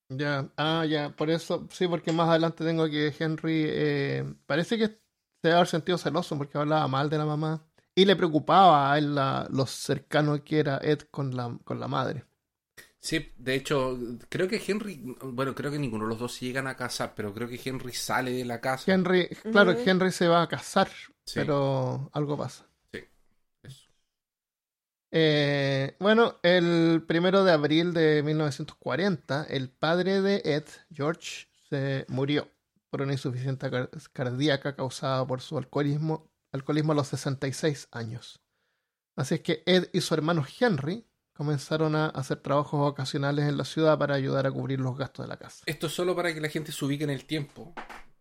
Ya. 0.09 0.49
Ah, 0.55 0.85
ya. 0.87 1.09
Por 1.09 1.29
eso, 1.29 1.67
sí, 1.71 1.87
porque 1.87 2.13
más 2.13 2.29
adelante 2.29 2.63
tengo 2.63 2.89
que 2.89 3.13
Henry 3.19 3.65
eh, 3.67 4.35
parece 4.45 4.77
que 4.77 4.87
se 4.87 4.99
debe 5.43 5.55
haber 5.55 5.67
sentido 5.67 5.97
celoso 5.97 6.37
porque 6.37 6.57
hablaba 6.57 6.87
mal 6.87 7.09
de 7.09 7.17
la 7.17 7.25
mamá. 7.25 7.65
Y 7.95 8.05
le 8.05 8.15
preocupaba 8.15 8.93
a 8.93 8.97
él 8.97 9.13
la- 9.15 9.47
lo 9.51 9.65
cercano 9.65 10.41
que 10.43 10.59
era 10.59 10.77
Ed 10.77 10.99
con 11.11 11.35
la, 11.35 11.57
con 11.65 11.79
la 11.79 11.87
madre. 11.89 12.23
Sí, 12.99 13.33
de 13.37 13.55
hecho, 13.55 13.97
creo 14.29 14.47
que 14.47 14.61
Henry, 14.65 15.01
bueno, 15.21 15.53
creo 15.53 15.71
que 15.71 15.79
ninguno 15.79 16.05
de 16.05 16.09
los 16.11 16.19
dos 16.19 16.39
llegan 16.39 16.67
a 16.67 16.75
casar, 16.77 17.13
pero 17.15 17.33
creo 17.33 17.47
que 17.49 17.59
Henry 17.63 17.91
sale 17.93 18.31
de 18.31 18.45
la 18.45 18.61
casa. 18.61 18.89
Henry, 18.91 19.27
claro. 19.51 19.71
Henry 19.71 20.11
se 20.11 20.27
va 20.27 20.43
a 20.43 20.47
casar, 20.47 20.87
Sí, 21.27 21.39
pero 21.41 22.09
algo 22.13 22.35
pasa. 22.37 22.65
eso. 23.61 23.89
Eh, 25.11 25.95
bueno, 25.99 26.35
el 26.41 27.03
primero 27.07 27.43
de 27.43 27.51
abril 27.51 27.93
de 27.93 28.23
1940, 28.23 29.43
el 29.49 29.69
padre 29.69 30.21
de 30.21 30.41
Ed, 30.43 30.65
George, 30.91 31.47
se 31.69 32.05
murió 32.09 32.49
por 32.89 33.01
una 33.01 33.13
insuficiencia 33.13 33.69
car- 33.69 33.89
cardíaca 34.13 34.75
causada 34.75 35.25
por 35.27 35.41
su 35.41 35.57
alcoholismo, 35.57 36.29
alcoholismo 36.51 36.93
a 36.93 36.95
los 36.95 37.07
66 37.09 37.89
años. 37.91 38.41
Así 39.15 39.35
es 39.35 39.41
que 39.41 39.63
Ed 39.65 39.89
y 39.93 40.01
su 40.01 40.13
hermano 40.13 40.45
Henry 40.59 41.05
comenzaron 41.33 41.95
a 41.95 42.07
hacer 42.07 42.37
trabajos 42.39 42.79
ocasionales 42.89 43.47
en 43.47 43.57
la 43.57 43.65
ciudad 43.65 43.97
para 43.99 44.15
ayudar 44.15 44.47
a 44.47 44.51
cubrir 44.51 44.79
los 44.79 44.97
gastos 44.97 45.25
de 45.25 45.29
la 45.29 45.37
casa. 45.37 45.63
Esto 45.67 45.87
es 45.87 45.93
solo 45.93 46.15
para 46.15 46.33
que 46.33 46.41
la 46.41 46.49
gente 46.49 46.71
se 46.71 46.83
ubique 46.85 47.03
en 47.03 47.09
el 47.11 47.25
tiempo. 47.25 47.73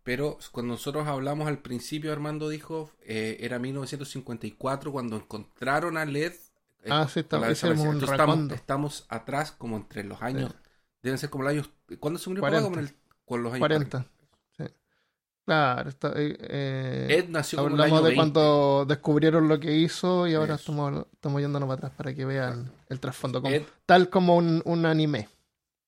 Pero 0.07 0.39
cuando 0.53 0.75
nosotros 0.75 1.07
hablamos 1.09 1.49
al 1.49 1.59
principio, 1.59 2.13
Armando 2.13 2.49
dijo, 2.49 2.93
eh, 3.03 3.39
era 3.41 3.59
1954 3.59 4.93
cuando 4.93 5.17
encontraron 5.17 5.97
a 5.99 6.05
LED. 6.05 6.33
eh, 6.85 6.89
Ah, 6.91 7.09
sí, 7.13 7.25
con 7.25 7.41
hicimos 7.41 7.49
desaparecida. 7.49 7.89
un 7.91 8.01
estamos, 8.05 8.53
estamos 8.53 9.07
atrás 9.09 9.51
como 9.51 9.77
entre 9.77 10.05
los 10.05 10.23
años. 10.23 10.55
Deben 11.03 11.19
ser 11.19 11.29
como 11.29 11.43
los 11.43 11.51
años... 11.53 11.71
¿Cuándo 11.99 12.19
se 12.21 12.31
40. 12.31 12.63
Como 12.65 12.79
en 12.79 12.85
el- 12.87 12.95
con 13.25 13.43
los 13.43 13.53
años 13.53 13.61
40. 13.61 14.07
Sí. 14.57 14.65
Claro, 15.45 15.89
está, 15.89 16.13
eh, 16.15 16.37
eh, 16.41 17.07
Ed 17.11 17.29
nació 17.29 17.59
como 17.59 17.71
en 17.71 17.75
el 17.75 17.81
Hablamos 17.81 17.99
año 17.99 18.05
de 18.05 18.11
20. 18.17 18.17
cuando 18.33 18.85
descubrieron 18.87 19.49
lo 19.49 19.59
que 19.59 19.77
hizo 19.77 20.29
y 20.29 20.35
ahora 20.35 20.55
Eso. 20.55 20.73
estamos, 20.73 21.07
estamos 21.13 21.41
yéndonos 21.41 21.67
para 21.69 21.79
atrás 21.79 21.93
para 21.97 22.15
que 22.15 22.25
vean 22.25 22.71
el 22.89 23.01
trasfondo. 23.01 23.43
como- 23.43 23.53
Ed, 23.53 23.65
tal 23.87 24.09
como 24.09 24.37
un, 24.37 24.63
un 24.65 24.87
anime, 24.87 25.29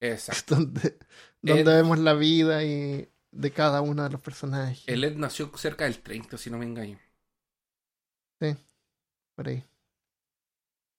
exacto. 0.01 0.55
donde, 0.57 0.99
donde 1.41 1.63
Ed- 1.63 1.67
vemos 1.77 2.01
la 2.01 2.15
vida 2.15 2.65
y 2.65 3.09
de 3.39 3.53
cada 3.53 3.81
uno 3.83 4.03
de 4.03 4.11
los 4.11 4.21
personajes. 4.21 4.83
El 4.87 5.05
Ed 5.05 5.17
nació 5.17 5.51
cerca 5.57 5.85
del 5.85 6.01
30, 6.01 6.37
si 6.37 6.51
no 6.51 6.59
me 6.59 6.65
engaño. 6.67 6.99
Por 9.37 9.47
ahí. 9.49 9.65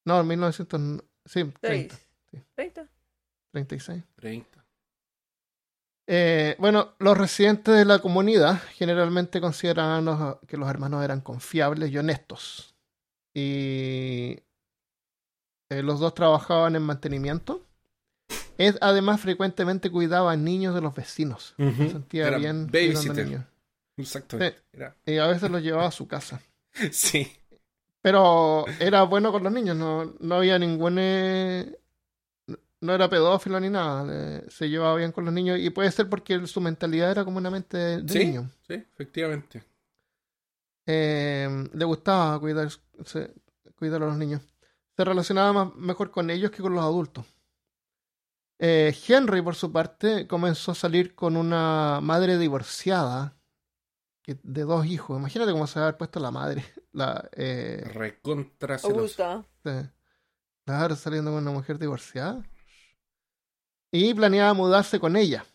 No, 0.06 0.22
en 0.22 0.28
1900. 0.28 1.04
Sí, 1.26 1.44
30, 1.60 1.96
Seis. 1.96 2.08
sí. 2.32 2.42
30. 2.56 2.88
36. 3.52 4.04
30. 4.16 4.66
Eh, 6.08 6.56
bueno, 6.58 6.96
los 7.00 7.18
residentes 7.18 7.76
de 7.76 7.84
la 7.84 8.00
comunidad 8.00 8.62
generalmente 8.76 9.42
consideraban 9.42 10.06
los- 10.06 10.38
que 10.48 10.56
los 10.56 10.70
hermanos 10.70 11.04
eran 11.04 11.20
confiables 11.20 11.92
y 11.92 11.98
honestos. 11.98 12.76
Y 13.36 14.40
eh, 15.70 15.84
los 15.84 16.00
dos 16.00 16.14
trabajaban 16.14 16.78
en 16.78 16.84
mantenimiento. 16.84 17.68
Ed 18.60 18.76
además 18.82 19.22
frecuentemente 19.22 19.90
cuidaba 19.90 20.34
a 20.34 20.36
niños 20.36 20.76
de 20.76 20.82
los 20.82 20.94
vecinos. 20.94 21.54
Se 21.58 21.90
sentía 21.90 22.28
Era 22.28 22.38
bien 22.38 22.68
cuidando 22.68 22.94
babysitter. 23.00 23.26
niños. 23.26 23.46
Exactamente. 23.98 24.60
Era- 24.74 24.96
Y 25.06 25.18
a 25.18 25.28
veces 25.28 25.50
los 25.50 25.62
llevaba 25.64 25.88
a 25.88 25.92
su 25.92 26.08
casa. 26.08 26.42
Sí. 26.92 27.32
Pero 28.02 28.66
era 28.80 29.04
bueno 29.04 29.32
con 29.32 29.44
los 29.44 29.52
niños, 29.52 29.76
no, 29.76 30.14
no 30.20 30.36
había 30.36 30.58
ningún... 30.60 30.98
eh, 31.00 31.76
no 32.82 32.94
era 32.94 33.10
pedófilo 33.10 33.60
ni 33.60 33.70
nada, 33.70 34.06
le- 34.06 34.50
se 34.50 34.70
llevaba 34.70 34.96
bien 34.96 35.12
con 35.12 35.26
los 35.26 35.34
niños 35.34 35.58
y 35.60 35.70
puede 35.70 35.92
ser 35.92 36.08
porque 36.10 36.46
su 36.48 36.62
mentalidad 36.62 37.12
era 37.12 37.26
como 37.26 37.38
una 37.38 37.50
mente 37.50 37.78
de, 37.78 38.02
de 38.02 38.14
Sí. 38.14 38.20
niño. 38.20 38.50
Sí, 38.68 38.74
efectivamente. 38.76 39.64
Eh, 40.86 41.68
le 41.74 41.86
gustaba 41.86 42.40
cuidar, 42.40 42.70
se- 43.06 43.32
cuidar 43.76 44.02
a 44.04 44.06
los 44.08 44.18
niños. 44.18 44.42
Se 44.96 45.04
relacionaba 45.06 45.54
más, 45.66 45.76
mejor 45.76 46.12
con 46.12 46.30
ellos 46.30 46.52
que 46.52 46.62
con 46.62 46.74
los 46.74 46.84
adultos. 46.84 47.26
Eh, 48.60 48.94
Henry, 49.08 49.42
por 49.42 49.56
su 49.56 49.72
parte, 49.72 50.28
comenzó 50.28 50.72
a 50.72 50.76
salir 50.76 51.16
con 51.16 51.38
una 51.38 52.00
madre 52.02 52.38
divorciada 52.38 53.40
de 54.44 54.62
dos 54.64 54.86
hijos. 54.86 55.18
Imagínate 55.18 55.52
cómo 55.52 55.68
se 55.68 55.80
va 55.80 55.86
a 55.86 55.88
haber 55.90 55.98
puesto 55.98 56.20
la 56.20 56.32
madre. 56.32 56.64
La, 56.92 57.30
eh, 57.34 57.84
Recontra. 57.94 58.78
Augusta. 58.84 59.46
Sí. 59.64 59.72
Claro, 60.66 60.96
saliendo 60.96 61.32
con 61.32 61.42
una 61.42 61.52
mujer 61.52 61.78
divorciada. 61.78 62.44
Y 63.92 64.14
planeaba 64.14 64.54
mudarse 64.54 65.00
con 65.00 65.16
ella, 65.16 65.46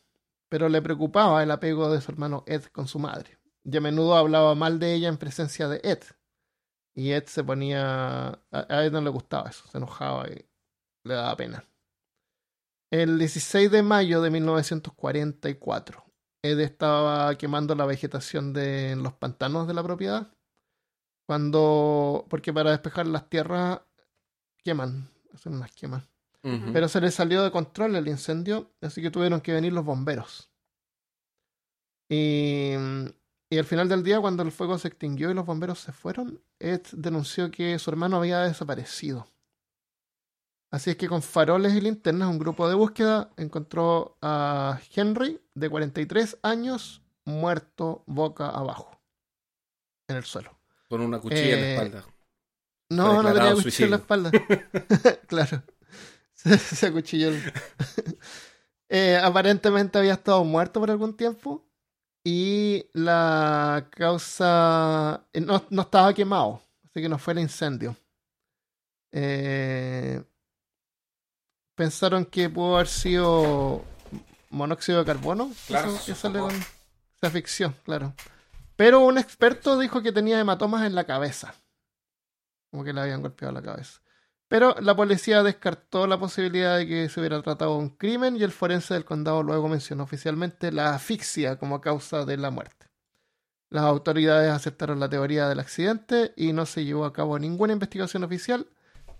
pero 0.49 0.69
le 0.69 0.81
preocupaba 0.81 1.43
el 1.43 1.51
apego 1.51 1.91
de 1.91 2.01
su 2.01 2.13
hermano 2.13 2.45
Ed 2.47 2.65
con 2.67 2.87
su 2.87 2.99
madre. 2.99 3.39
Y 3.65 3.77
a 3.77 3.81
menudo 3.81 4.17
hablaba 4.17 4.55
mal 4.55 4.79
de 4.79 4.95
ella 4.95 5.09
en 5.09 5.17
presencia 5.17 5.69
de 5.69 5.81
Ed. 5.83 6.03
Y 6.95 7.11
Ed 7.11 7.27
se 7.27 7.43
ponía... 7.43 8.29
A 8.29 8.41
a 8.51 8.85
Ed 8.85 8.93
no 8.93 9.01
le 9.01 9.11
gustaba 9.11 9.51
eso, 9.51 9.67
se 9.69 9.79
enojaba 9.79 10.29
y 10.29 10.49
le 11.05 11.15
daba 11.15 11.37
pena. 11.37 11.65
El 12.95 13.19
16 13.19 13.73
de 13.73 13.83
mayo 13.83 14.23
de 14.23 14.31
1944, 14.31 16.05
Ed 16.45 16.61
estaba 16.61 17.35
quemando 17.37 17.75
la 17.75 17.87
vegetación 17.87 18.53
de 18.53 18.93
en 18.93 19.03
los 19.03 19.15
pantanos 19.15 19.67
de 19.67 19.75
la 19.75 19.83
propiedad. 19.83 20.33
Cuando... 21.27 22.25
Porque 22.31 22.53
para 22.53 22.71
despejar 22.71 23.09
las 23.09 23.29
tierras 23.29 23.81
queman, 24.59 25.11
hacen 25.33 25.55
unas 25.55 25.73
quemas. 25.73 26.09
Pero 26.73 26.87
se 26.87 27.01
les 27.01 27.17
salió 27.17 27.43
de 27.43 27.51
control 27.51 27.97
el 27.97 28.07
incendio, 28.07 28.71
así 28.81 29.03
que 29.03 29.11
tuvieron 29.11 29.41
que 29.41 29.55
venir 29.55 29.73
los 29.73 29.85
bomberos. 29.85 30.53
Y, 32.09 32.75
y 33.51 33.59
al 33.59 33.65
final 33.65 33.89
del 33.89 34.05
día, 34.05 34.21
cuando 34.21 34.45
el 34.45 34.53
fuego 34.53 34.79
se 34.79 34.87
extinguió 34.87 35.33
y 35.33 35.35
los 35.35 35.47
bomberos 35.47 35.81
se 35.81 35.91
fueron, 35.91 36.45
Ed 36.61 36.83
denunció 36.93 37.51
que 37.51 37.77
su 37.81 37.91
hermano 37.91 38.19
había 38.19 38.43
desaparecido. 38.43 39.34
Así 40.75 40.91
es 40.91 40.97
que 40.97 41.07
con 41.09 41.23
faroles 41.23 41.73
y 41.75 41.81
linternas, 41.81 42.29
un 42.29 42.39
grupo 42.41 42.69
de 42.69 42.75
búsqueda 42.75 43.31
encontró 43.37 44.19
a 44.21 44.81
Henry, 44.93 45.41
de 45.55 45.71
43 45.71 46.39
años, 46.43 47.01
muerto 47.25 48.03
boca 48.07 48.49
abajo. 48.49 48.91
en 50.09 50.17
el 50.17 50.25
suelo. 50.25 50.51
Con 50.89 51.01
una 51.01 51.21
cuchilla 51.21 51.55
en 51.55 51.61
la 51.61 51.67
Eh, 51.67 51.75
espalda. 51.75 52.05
No, 52.91 53.23
no 53.23 53.33
tenía 53.33 53.55
cuchillo 53.55 53.85
en 53.85 53.91
la 53.93 53.97
espalda. 53.99 54.31
claro. 55.29 55.63
Se, 56.35 56.59
se 56.59 56.87
acuchilló. 56.89 57.29
el- 57.29 57.41
Eh, 58.91 59.17
aparentemente 59.17 59.99
había 59.99 60.13
estado 60.15 60.45
muerto 60.45 60.81
por 60.81 60.91
algún 60.91 61.17
tiempo. 61.17 61.65
Y 62.25 62.85
la 62.93 63.89
causa. 63.91 65.25
eh, 65.33 65.41
No, 65.41 65.65
no 65.71 65.83
estaba 65.83 66.13
quemado. 66.13 66.61
Así 66.85 67.01
que 67.01 67.09
no 67.09 67.19
fue 67.19 67.33
el 67.35 67.41
incendio. 67.41 67.97
Eh, 69.13 70.23
pensaron 71.75 72.25
que 72.25 72.49
pudo 72.49 72.77
haber 72.77 72.89
sido 72.89 73.85
monóxido 74.51 75.01
de 75.01 75.05
carbono. 75.05 75.51
Claro, 75.67 75.95
Eso 75.95 76.05
que 76.07 76.15
sale 76.15 76.39
con- 76.39 76.51
se 76.53 77.27
asfixió, 77.27 77.75
claro. 77.85 78.15
Pero 78.77 79.01
un 79.01 79.19
experto 79.19 79.79
dijo 79.79 80.03
que 80.03 80.13
tenía 80.13 80.41
hematomas 80.41 80.85
en 80.87 80.95
la 80.95 81.05
cabeza. 81.05 81.55
Como 82.71 82.85
que 82.85 82.93
le 82.93 83.01
habían 83.01 83.23
golpeado 83.23 83.53
la 83.55 83.63
cabeza. 83.63 84.01
Pero 84.49 84.75
la 84.81 84.95
policía 84.95 85.43
descartó 85.43 86.07
la 86.07 86.19
posibilidad 86.19 86.77
de 86.77 86.87
que 86.87 87.09
se 87.09 87.19
hubiera 87.21 87.41
tratado 87.43 87.73
de 87.73 87.79
un 87.79 87.89
crimen 87.91 88.37
y 88.37 88.43
el 88.43 88.53
forense 88.53 88.95
del 88.95 89.05
condado 89.05 89.43
luego 89.43 89.69
mencionó 89.69 90.05
oficialmente 90.05 90.71
la 90.71 90.95
asfixia 90.95 91.57
como 91.59 91.81
causa 91.81 92.25
de 92.25 92.37
la 92.37 92.51
muerte. 92.51 92.87
Las 93.71 93.85
autoridades 93.85 94.51
aceptaron 94.53 95.01
la 95.01 95.09
teoría 95.09 95.49
del 95.49 95.61
accidente 95.61 96.33
y 96.37 96.53
no 96.53 96.67
se 96.67 96.85
llevó 96.85 97.05
a 97.07 97.13
cabo 97.13 97.39
ninguna 97.39 97.73
investigación 97.73 98.23
oficial 98.23 98.67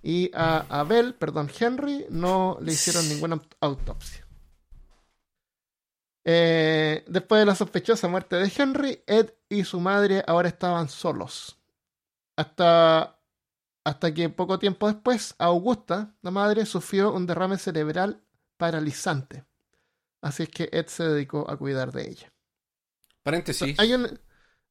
y 0.07 0.31
a 0.35 0.67
Abel, 0.69 1.15
perdón, 1.15 1.51
Henry, 1.59 2.05
no 2.11 2.59
le 2.61 2.73
hicieron 2.73 3.09
ninguna 3.09 3.37
aut- 3.37 3.57
autopsia. 3.61 4.27
Eh, 6.27 7.05
después 7.07 7.41
de 7.41 7.47
la 7.47 7.55
sospechosa 7.55 8.09
muerte 8.09 8.37
de 8.37 8.53
Henry, 8.57 9.03
Ed 9.07 9.31
y 9.49 9.65
su 9.65 9.81
madre 9.81 10.23
ahora 10.27 10.49
estaban 10.49 10.89
solos. 10.89 11.59
Hasta, 12.37 13.19
hasta 13.85 14.15
que 14.15 14.29
poco 14.29 14.59
tiempo 14.59 14.89
después, 14.89 15.35
Augusta, 15.39 16.15
la 16.23 16.31
madre, 16.31 16.67
sufrió 16.67 17.13
un 17.13 17.27
derrame 17.27 17.59
cerebral 17.59 18.23
paralizante. 18.57 19.45
Así 20.23 20.45
es 20.45 20.49
que 20.49 20.69
Ed 20.73 20.87
se 20.87 21.05
dedicó 21.05 21.49
a 21.51 21.57
cuidar 21.57 21.93
de 21.93 22.09
ella. 22.11 22.33
Paréntesis. 23.23 23.79
Hay 23.79 23.95
un, 23.95 24.21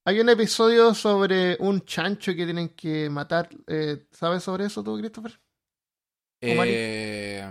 hay 0.06 0.20
un 0.20 0.30
episodio 0.30 0.94
sobre 0.94 1.58
un 1.60 1.82
chancho 1.86 2.34
que 2.36 2.46
tienen 2.46 2.70
que 2.70 3.10
matar. 3.10 3.50
eh, 3.68 4.06
¿Sabes 4.12 4.44
sobre 4.44 4.66
eso 4.66 4.84
tú, 4.84 4.98
Christopher? 4.98 5.40
Eh, 6.42 7.42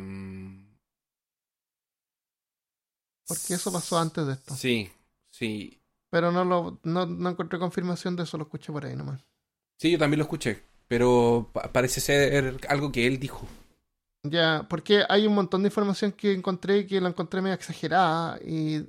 Porque 3.26 3.54
eso 3.54 3.72
pasó 3.72 3.98
antes 3.98 4.26
de 4.26 4.32
esto. 4.34 4.54
Sí, 4.54 4.90
sí. 5.30 5.80
Pero 6.10 6.30
no, 6.30 6.44
lo, 6.44 6.78
no, 6.84 7.06
no 7.06 7.30
encontré 7.30 7.58
confirmación 7.58 8.16
de 8.16 8.24
eso, 8.24 8.36
lo 8.36 8.44
escuché 8.44 8.70
por 8.72 8.84
ahí 8.84 8.94
nomás. 8.94 9.24
Sí, 9.78 9.90
yo 9.90 9.98
también 9.98 10.18
lo 10.18 10.24
escuché. 10.24 10.62
Pero 10.88 11.48
pa- 11.52 11.72
parece 11.72 12.00
ser 12.00 12.58
algo 12.68 12.92
que 12.92 13.06
él 13.06 13.18
dijo. 13.18 13.46
Ya, 14.24 14.66
porque 14.68 15.04
hay 15.08 15.26
un 15.26 15.34
montón 15.34 15.62
de 15.62 15.68
información 15.68 16.12
que 16.12 16.32
encontré 16.32 16.86
que 16.86 17.00
la 17.00 17.08
encontré 17.08 17.40
medio 17.42 17.54
exagerada 17.54 18.38
y 18.44 18.86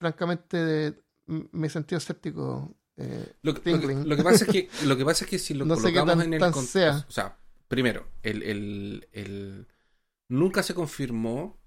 francamente 0.00 1.03
me 1.26 1.68
sentí 1.68 1.94
escéptico. 1.94 2.76
eh, 2.96 3.32
Lo, 3.42 3.54
que- 3.54 3.70
lo 3.72 3.80
que, 3.80 3.86
Tingling. 3.86 4.08
lo 4.08 4.16
que 4.16 4.22
pasa 4.22 4.44
es 4.44 4.50
que 4.50 4.68
lo 4.86 4.96
que 4.96 5.04
pasa 5.04 5.24
es 5.24 5.30
que 5.30 5.38
si 5.38 5.54
lo 5.54 5.64
No 5.64 5.74
colocamos 5.76 6.16
tan- 6.16 6.26
en 6.26 6.34
el 6.34 6.52
contexto, 6.52 7.04
o 7.08 7.12
sea, 7.12 7.38
primero, 7.68 8.06
el, 8.22 8.42
el, 8.42 9.08
el- 9.12 9.66
nunca 10.28 10.62
se 10.62 10.74
confirmó, 10.74 11.58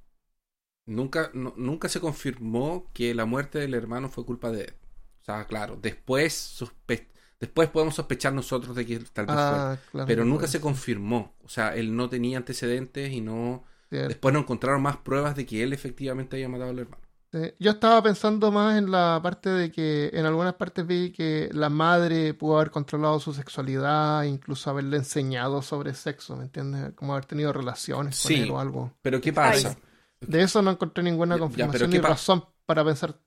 nunca, 0.86 1.32
no- 1.34 1.54
nunca 1.58 1.90
se 1.90 2.00
confirmó 2.00 2.90
que 2.94 3.14
la 3.14 3.26
muerte 3.26 3.60
del 3.60 3.74
hermano 3.74 4.10
fue 4.10 4.26
culpa 4.26 4.52
de 4.52 4.64
Ed. 4.64 4.74
O 5.22 5.26
sea, 5.26 5.46
claro, 5.46 5.78
después 5.82 6.34
sospe- 6.62 7.08
después 7.40 7.70
podemos 7.70 7.96
sospechar 7.96 8.32
nosotros 8.34 8.76
de 8.76 8.86
que 8.86 9.00
tal 9.00 9.26
vez 9.26 9.36
fue. 9.36 9.44
ah, 9.44 9.78
claro 9.92 10.08
Pero 10.08 10.24
nunca 10.26 10.48
se 10.48 10.62
confirmó. 10.62 11.36
O 11.44 11.50
sea, 11.50 11.76
él 11.76 11.96
no 11.96 12.10
tenía 12.10 12.38
antecedentes 12.38 13.12
y 13.12 13.20
no. 13.22 13.66
cierto. 13.90 14.08
Después 14.10 14.34
no 14.34 14.40
encontraron 14.40 14.82
más 14.82 14.98
pruebas 14.98 15.36
de 15.36 15.46
que 15.46 15.64
él 15.64 15.74
efectivamente 15.74 16.38
había 16.38 16.48
matado 16.50 16.70
al 16.72 16.80
hermano. 16.80 17.02
Sí, 17.34 17.54
Yo 17.60 17.72
estaba 17.72 18.02
pensando 18.02 18.52
más 18.52 18.78
en 18.78 18.90
la 18.90 19.20
parte 19.22 19.50
de 19.50 19.70
que 19.72 20.10
en 20.14 20.26
algunas 20.26 20.54
partes 20.54 20.88
vi 20.88 21.12
que 21.12 21.50
la 21.52 21.70
madre 21.70 22.34
pudo 22.34 22.56
haber 22.58 22.72
controlado 22.72 23.20
su 23.20 23.34
sexualidad, 23.34 24.24
incluso 24.24 24.70
haberle 24.70 24.98
enseñado 24.98 25.62
sobre 25.62 25.94
sexo, 25.94 26.38
¿me 26.38 26.44
entiendes? 26.46 26.94
Como 26.96 27.14
haber 27.14 27.26
tenido 27.26 27.52
relaciones 27.52 28.18
con 28.22 28.30
Sí. 28.30 28.42
él 28.44 28.52
o 28.52 28.60
algo. 28.60 28.94
Pero 29.02 29.20
¿qué 29.20 29.34
pasa? 29.34 29.70
Ay. 29.70 29.78
De 30.22 30.42
eso 30.42 30.62
no 30.62 30.72
encontré 30.72 31.04
ninguna 31.04 31.36
ya, 31.36 31.40
confirmación 31.40 31.90
pero 31.90 31.92
¿qué 31.92 31.98
ni 31.98 32.02
razón 32.08 32.46
para 32.66 32.84
pensar 32.86 33.20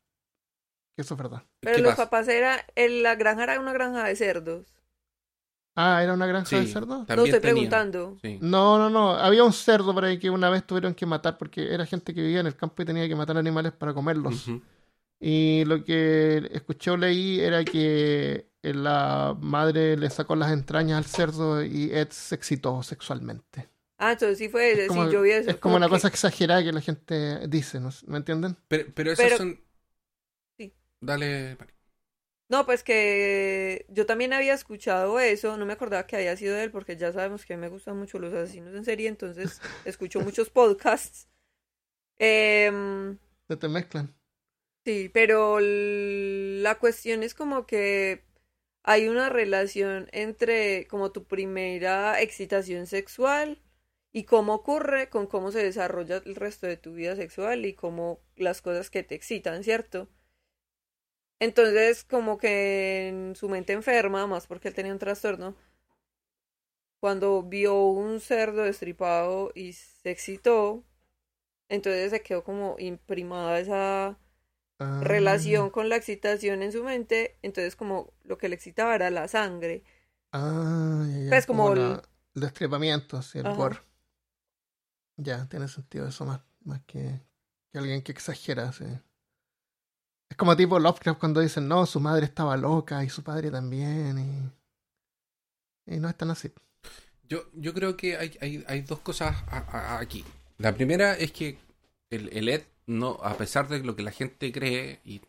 que 0.96 1.02
eso 1.02 1.14
es 1.14 1.18
verdad. 1.18 1.42
Pero 1.60 1.76
¿Qué 1.76 1.82
los 1.82 1.92
pasa? 1.92 2.04
papás 2.04 2.28
era, 2.28 2.64
en 2.74 3.02
la 3.02 3.14
granja 3.16 3.44
era 3.44 3.60
una 3.60 3.72
granja 3.72 4.04
de 4.04 4.16
cerdos. 4.16 4.66
Ah, 5.83 6.03
¿era 6.03 6.12
una 6.14 6.27
granja 6.27 6.57
de 6.59 6.66
Sí, 6.66 6.73
cerdos? 6.73 6.99
No 7.09 7.14
estoy 7.14 7.31
tenía. 7.31 7.40
preguntando. 7.40 8.19
Sí. 8.23 8.38
No, 8.43 8.79
no, 8.79 8.90
no. 8.90 9.12
Había 9.12 9.45
un 9.45 9.53
cerdo 9.53 9.95
por 9.95 10.05
ahí 10.05 10.19
que 10.19 10.31
una 10.31 10.51
vez 10.51 10.64
tuvieron 10.66 10.95
que 10.95 11.07
matar 11.07 11.38
porque 11.38 11.73
era 11.73 11.87
gente 11.87 12.12
que 12.14 12.21
vivía 12.23 12.40
en 12.40 12.47
el 12.47 12.57
campo 12.57 12.83
y 12.83 12.85
tenía 12.85 13.09
que 13.09 13.16
matar 13.16 13.37
animales 13.37 13.73
para 13.73 13.95
comerlos. 13.95 14.47
Y 15.19 15.64
lo 15.66 15.85
que 15.85 16.49
escuché 16.53 16.90
o 16.90 16.97
leí 16.97 17.40
era 17.40 17.64
que 17.64 18.49
la 18.62 19.37
madre 19.40 19.97
le 19.97 20.09
sacó 20.11 20.35
las 20.37 20.53
entrañas 20.53 20.99
al 20.99 21.05
cerdo 21.05 21.62
y 21.64 21.90
Ed 21.93 22.09
se 22.11 22.35
excitó 22.35 22.83
sexualmente. 22.83 23.69
Ah, 23.99 24.12
entonces 24.12 24.38
sí 24.38 24.49
fue 24.49 24.73
Es 24.73 24.88
como, 24.88 25.07
sí, 25.07 25.12
yo 25.12 25.21
vi 25.23 25.31
eso. 25.33 25.51
es 25.51 25.57
como 25.57 25.77
una 25.77 25.87
que- 25.87 25.90
cosa 25.90 26.09
exagerada 26.09 26.62
que 26.64 26.73
la 26.73 26.81
gente 26.81 27.47
dice, 27.49 27.81
¿no? 27.81 27.90
¿me 28.07 28.16
entienden? 28.16 28.57
Pero, 28.69 28.85
pero 28.95 29.12
esas 29.12 29.25
Pero- 29.27 29.37
son. 29.37 29.61
Sí. 30.57 30.73
Dale, 31.03 31.57
Mari. 31.59 31.73
No, 32.50 32.66
pues 32.66 32.82
que 32.84 33.86
yo 33.90 34.06
también 34.06 34.34
había 34.34 34.54
escuchado 34.54 35.20
eso, 35.20 35.56
no 35.56 35.66
me 35.66 35.72
acordaba 35.74 36.06
que 36.06 36.16
había 36.16 36.36
sido 36.36 36.58
él, 36.58 36.72
porque 36.72 36.96
ya 36.96 37.12
sabemos 37.12 37.46
que 37.46 37.56
me 37.56 37.68
gustan 37.68 37.96
mucho 37.98 38.18
los 38.18 38.34
asesinos 38.34 38.74
en 38.74 38.84
serie, 38.84 39.08
entonces 39.08 39.62
escucho 39.86 40.20
muchos 40.20 40.50
podcasts. 40.50 41.28
Em, 42.18 43.18
Se 43.48 43.56
te 43.58 43.68
mezclan. 43.68 44.14
sí, 44.84 45.10
pero 45.12 45.58
la 45.60 46.78
cuestión 46.78 47.22
es 47.22 47.34
como 47.34 47.66
que 47.66 48.24
hay 48.84 49.08
una 49.08 49.28
relación 49.30 50.08
entre 50.12 50.86
como 50.88 51.12
tu 51.12 51.26
primera 51.26 52.20
excitación 52.22 52.86
sexual 52.86 53.62
y 54.12 54.24
cómo 54.24 54.54
ocurre 54.54 55.10
con 55.10 55.26
cómo 55.26 55.52
se 55.52 55.62
desarrolla 55.64 56.18
el 56.26 56.36
resto 56.36 56.66
de 56.66 56.76
tu 56.78 56.94
vida 56.94 57.16
sexual 57.16 57.66
y 57.66 57.74
cómo 57.74 58.20
las 58.36 58.62
cosas 58.62 58.90
que 58.90 59.02
te 59.04 59.14
excitan, 59.16 59.64
¿cierto? 59.64 60.08
Entonces, 61.40 62.05
como 62.05 62.38
que 62.38 63.09
en 63.09 63.37
su 63.37 63.48
mente 63.48 63.72
enferma, 63.72 64.26
más 64.29 64.46
porque 64.46 64.68
él 64.68 64.74
tenía 64.74 64.92
un 64.92 64.98
trastorno, 65.00 65.57
cuando 67.00 67.42
vio 67.42 67.74
un 67.87 68.20
cerdo 68.20 68.62
destripado 68.64 69.53
y 69.55 69.72
se 69.72 70.11
excitó, 70.11 70.85
entonces 71.68 72.11
se 72.11 72.22
quedó 72.22 72.44
como 72.44 72.76
imprimada 72.79 73.61
esa 73.61 74.18
Ah, 74.81 75.00
relación 75.00 75.70
con 75.70 75.88
la 75.90 75.96
excitación 75.96 76.62
en 76.62 76.72
su 76.72 76.85
mente, 76.85 77.38
entonces 77.42 77.76
como 77.76 78.12
lo 78.24 78.38
que 78.38 78.48
le 78.48 78.57
excitaba 78.57 78.94
era 78.96 79.11
la 79.11 79.29
sangre. 79.29 79.85
Ah, 80.33 81.05
ya, 81.09 81.18
ya, 81.24 81.31
Pues 81.31 81.46
como 81.46 81.74
el- 81.74 81.74
la- 81.74 82.03
el 82.35 82.40
destripamiento, 82.42 83.22
sí, 83.22 83.38
el 83.38 83.50
Ajá. 83.50 83.53
gore. 83.53 83.79
Ya, 85.16 85.48
tiene 85.48 85.68
sentido 85.68 86.09
eso 86.09 86.24
más, 86.24 86.40
más 86.64 86.81
que, 86.87 87.20
que 87.70 87.79
alguien 87.79 88.03
que 88.03 88.12
exagera, 88.12 88.72
sí. 88.72 88.85
Como 90.40 90.57
tipo 90.57 90.79
Lovecraft 90.79 91.20
cuando 91.20 91.40
dicen, 91.40 91.68
no, 91.68 91.85
su 91.85 92.00
madre 92.00 92.24
estaba 92.24 92.57
loca 92.57 93.05
y 93.05 93.11
su 93.11 93.22
padre 93.22 93.50
también, 93.50 94.18
y, 95.87 95.94
y 95.94 96.00
no 96.00 96.09
es 96.09 96.16
tan 96.16 96.31
así. 96.31 96.50
Yo, 97.29 97.44
yo 97.53 97.74
creo 97.74 97.94
que 97.96 98.16
hay, 98.16 98.37
hay, 98.40 98.64
hay 98.66 98.81
dos 98.81 99.00
cosas 99.00 99.37
a- 99.48 99.59
a- 99.59 100.00
aquí. 100.00 100.24
La 100.57 100.74
primera 100.74 101.14
es 101.14 101.31
que 101.33 101.59
el, 102.09 102.31
el 102.33 102.48
Ed, 102.48 102.62
no, 102.87 103.18
a 103.22 103.37
pesar 103.37 103.68
de 103.68 103.81
lo 103.85 103.94
que 103.94 104.03
la 104.03 104.12
gente 104.12 104.50
cree, 104.50 105.00
y 105.05 105.20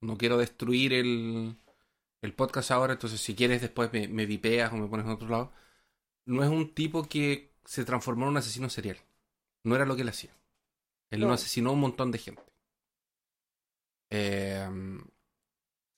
no 0.00 0.16
quiero 0.16 0.38
destruir 0.38 0.92
el, 0.92 1.56
el 2.22 2.32
podcast 2.32 2.70
ahora, 2.70 2.92
entonces 2.92 3.20
si 3.20 3.34
quieres 3.34 3.60
después 3.62 3.92
me, 3.92 4.06
me 4.08 4.26
vipeas 4.26 4.72
o 4.72 4.76
me 4.76 4.86
pones 4.86 5.06
en 5.06 5.12
otro 5.12 5.28
lado, 5.28 5.52
no 6.24 6.44
es 6.44 6.50
un 6.50 6.72
tipo 6.72 7.02
que 7.08 7.50
se 7.64 7.84
transformó 7.84 8.26
en 8.26 8.30
un 8.30 8.36
asesino 8.36 8.70
serial. 8.70 8.96
No 9.64 9.74
era 9.74 9.86
lo 9.86 9.96
que 9.96 10.02
él 10.02 10.08
hacía. 10.08 10.30
Él 11.10 11.20
no, 11.20 11.26
No. 11.28 11.32
asesinó 11.34 11.70
a 11.70 11.72
un 11.72 11.80
montón 11.80 12.12
de 12.12 12.18
gente. 12.18 12.42
Eh, 14.14 14.68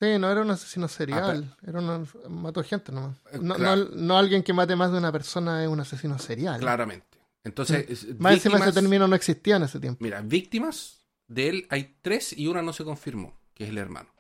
Sí, 0.00 0.18
no 0.18 0.30
era 0.30 0.42
un 0.42 0.50
asesino 0.50 0.86
serial, 0.88 1.56
era 1.66 1.78
un, 1.78 2.06
mató 2.28 2.62
gente 2.62 2.92
nomás. 2.92 3.16
Eh, 3.32 3.38
No, 3.40 3.54
claro. 3.54 3.84
no, 3.84 3.90
no 3.96 4.18
alguien 4.18 4.42
que 4.42 4.52
mate 4.52 4.76
más 4.76 4.92
de 4.92 4.98
una 4.98 5.10
persona 5.12 5.62
es 5.62 5.68
un 5.68 5.80
asesino 5.80 6.18
serial. 6.18 6.60
claramente. 6.60 7.18
Entonces, 7.42 7.86
es- 7.88 8.18
Más 8.20 8.34
encima 8.34 8.58
ese 8.58 8.72
término 8.72 9.06
no 9.08 9.14
existía 9.16 9.56
en 9.56 9.62
ese 9.62 9.78
tiempo. 9.80 10.02
Mira, 10.02 10.20
víctimas 10.20 11.06
de 11.28 11.48
él 11.48 11.66
hay 11.70 11.96
tres 12.02 12.36
y 12.36 12.48
una 12.48 12.60
no 12.60 12.72
se 12.72 12.84
confirmó, 12.84 13.38
que 13.54 13.64
es 13.64 13.70
el 13.70 13.78
hermano. 13.78 14.12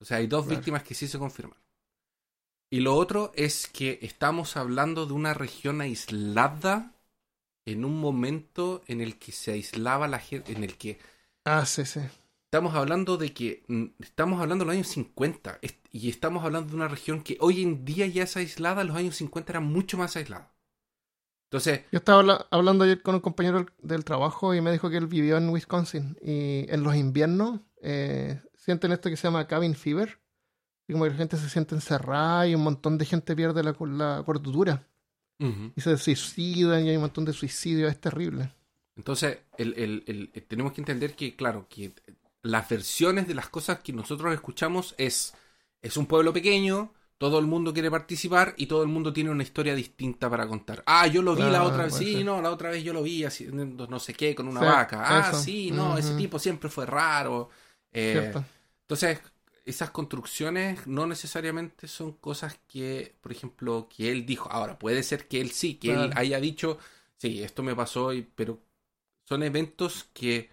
O 0.00 0.04
sea, 0.04 0.18
hay 0.18 0.26
dos 0.26 0.44
Claro. 0.44 0.58
víctimas 0.58 0.82
que 0.82 0.94
sí 0.94 1.06
se 1.08 1.18
confirmaron. 1.18 1.62
Y 2.70 2.80
lo 2.80 2.94
otro 2.96 3.32
es 3.36 3.68
que 3.68 3.98
estamos 4.02 4.56
hablando 4.56 5.06
de 5.06 5.12
una 5.12 5.34
región 5.34 5.80
aislada 5.80 6.92
en 7.66 7.84
un 7.84 7.98
momento 8.00 8.82
en 8.86 9.00
el 9.00 9.18
que 9.18 9.32
se 9.32 9.52
aislaba 9.52 10.08
la 10.08 10.18
gente, 10.18 10.52
en 10.52 10.64
el 10.64 10.76
que 10.76 10.98
Ah, 11.44 11.64
sí, 11.64 11.84
sí. 11.84 12.00
Estamos 12.50 12.74
hablando 12.74 13.16
de 13.16 13.32
que 13.32 13.62
mm, 13.68 13.84
estamos 14.00 14.40
hablando 14.42 14.64
de 14.64 14.66
los 14.66 14.74
años 14.74 14.88
50 14.88 15.60
est- 15.62 15.86
y 15.92 16.08
estamos 16.08 16.44
hablando 16.44 16.70
de 16.70 16.74
una 16.76 16.88
región 16.88 17.22
que 17.22 17.36
hoy 17.40 17.62
en 17.62 17.84
día 17.84 18.08
ya 18.08 18.24
es 18.24 18.36
aislada, 18.36 18.82
los 18.82 18.96
años 18.96 19.14
50 19.16 19.52
era 19.52 19.60
mucho 19.60 19.96
más 19.96 20.16
aislada. 20.16 20.52
Entonces, 21.48 21.82
Yo 21.92 21.98
estaba 21.98 22.18
habla- 22.20 22.46
hablando 22.50 22.82
ayer 22.84 23.02
con 23.02 23.14
un 23.14 23.20
compañero 23.20 23.66
del, 23.78 24.04
trabajo 24.04 24.52
y 24.52 24.60
me 24.60 24.72
dijo 24.72 24.90
que 24.90 24.96
él 24.96 25.06
vivió 25.06 25.36
en 25.36 25.48
Wisconsin 25.48 26.16
y 26.22 26.66
en 26.68 26.82
los 26.82 26.96
inviernos 26.96 27.60
eh, 27.82 28.40
sienten 28.56 28.90
esto 28.92 29.10
que 29.10 29.16
se 29.16 29.28
llama 29.28 29.46
cabin 29.46 29.74
fever. 29.76 30.18
Y 30.88 30.92
como 30.92 31.04
que 31.04 31.10
la 31.10 31.16
gente 31.16 31.36
se 31.36 31.48
siente 31.48 31.76
encerrada 31.76 32.48
y 32.48 32.54
un 32.56 32.64
montón 32.64 32.98
de 32.98 33.04
gente 33.04 33.36
pierde 33.36 33.62
la, 33.62 33.74
cordura 34.24 34.88
y 35.38 35.80
se 35.80 35.96
suicidan 35.96 36.84
y 36.84 36.90
hay 36.90 36.96
un 36.96 37.02
montón 37.02 37.24
de 37.24 37.32
suicidios. 37.32 37.92
Es 37.92 38.00
terrible. 38.00 38.52
Entonces, 38.96 39.38
el- 39.56 40.02
el- 40.06 40.30
tenemos 40.48 40.72
que 40.72 40.80
entender 40.80 41.14
que, 41.14 41.34
claro, 41.36 41.66
que 41.68 41.94
las 42.42 42.68
versiones 42.68 43.26
de 43.28 43.34
las 43.34 43.48
cosas 43.48 43.80
que 43.80 43.92
nosotros 43.92 44.32
escuchamos 44.34 44.94
es, 44.98 45.34
es 45.82 45.96
un 45.96 46.06
pueblo 46.06 46.32
pequeño, 46.32 46.92
todo 47.18 47.38
el 47.38 47.46
mundo 47.46 47.72
quiere 47.74 47.90
participar 47.90 48.54
y 48.56 48.66
todo 48.66 48.82
el 48.82 48.88
mundo 48.88 49.12
tiene 49.12 49.30
una 49.30 49.42
historia 49.42 49.74
distinta 49.74 50.30
para 50.30 50.46
contar. 50.48 50.82
Ah, 50.86 51.06
yo 51.06 51.22
lo 51.22 51.34
vi 51.36 51.50
la 51.50 51.62
Claro, 51.62 51.64
otra 51.64 51.84
vez, 51.84 51.94
sí, 51.94 52.22
ser. 52.22 52.24
no, 52.24 52.40
la 52.42 52.50
otra 52.50 52.70
vez 52.70 52.82
yo 52.84 52.92
lo 52.92 53.02
vi 53.02 53.24
haciendo 53.24 53.86
no 53.86 54.00
sé 54.00 54.14
qué 54.14 54.34
con 54.34 54.48
una 54.48 54.62
Sí, 54.62 54.64
vaca. 54.64 55.02
Ah, 55.28 55.32
eso. 55.32 55.34
sí, 55.34 55.70
no, 55.72 55.96
ese 55.98 56.14
tipo 56.14 56.38
siempre 56.38 56.70
fue 56.70 56.86
raro. 56.86 57.50
Eh, 57.92 58.38
entonces, 58.82 59.20
esas 59.64 59.90
construcciones 59.90 60.86
no 60.86 61.06
necesariamente 61.06 61.86
son 61.88 62.12
cosas 62.14 62.58
que, 62.66 63.16
por 63.20 63.32
ejemplo, 63.32 63.88
que 63.88 64.10
él 64.10 64.26
dijo. 64.26 64.50
Ahora, 64.50 64.78
puede 64.78 65.02
ser 65.02 65.28
que 65.28 65.40
él 65.40 65.50
sí, 65.52 65.76
que 65.76 65.94
él 65.94 66.12
haya 66.16 66.40
dicho, 66.40 66.78
sí, 67.16 67.42
esto 67.42 67.62
me 67.62 67.76
pasó, 67.76 68.12
y- 68.12 68.22
pero 68.22 68.60
son 69.24 69.42
eventos 69.42 70.04
que 70.14 70.50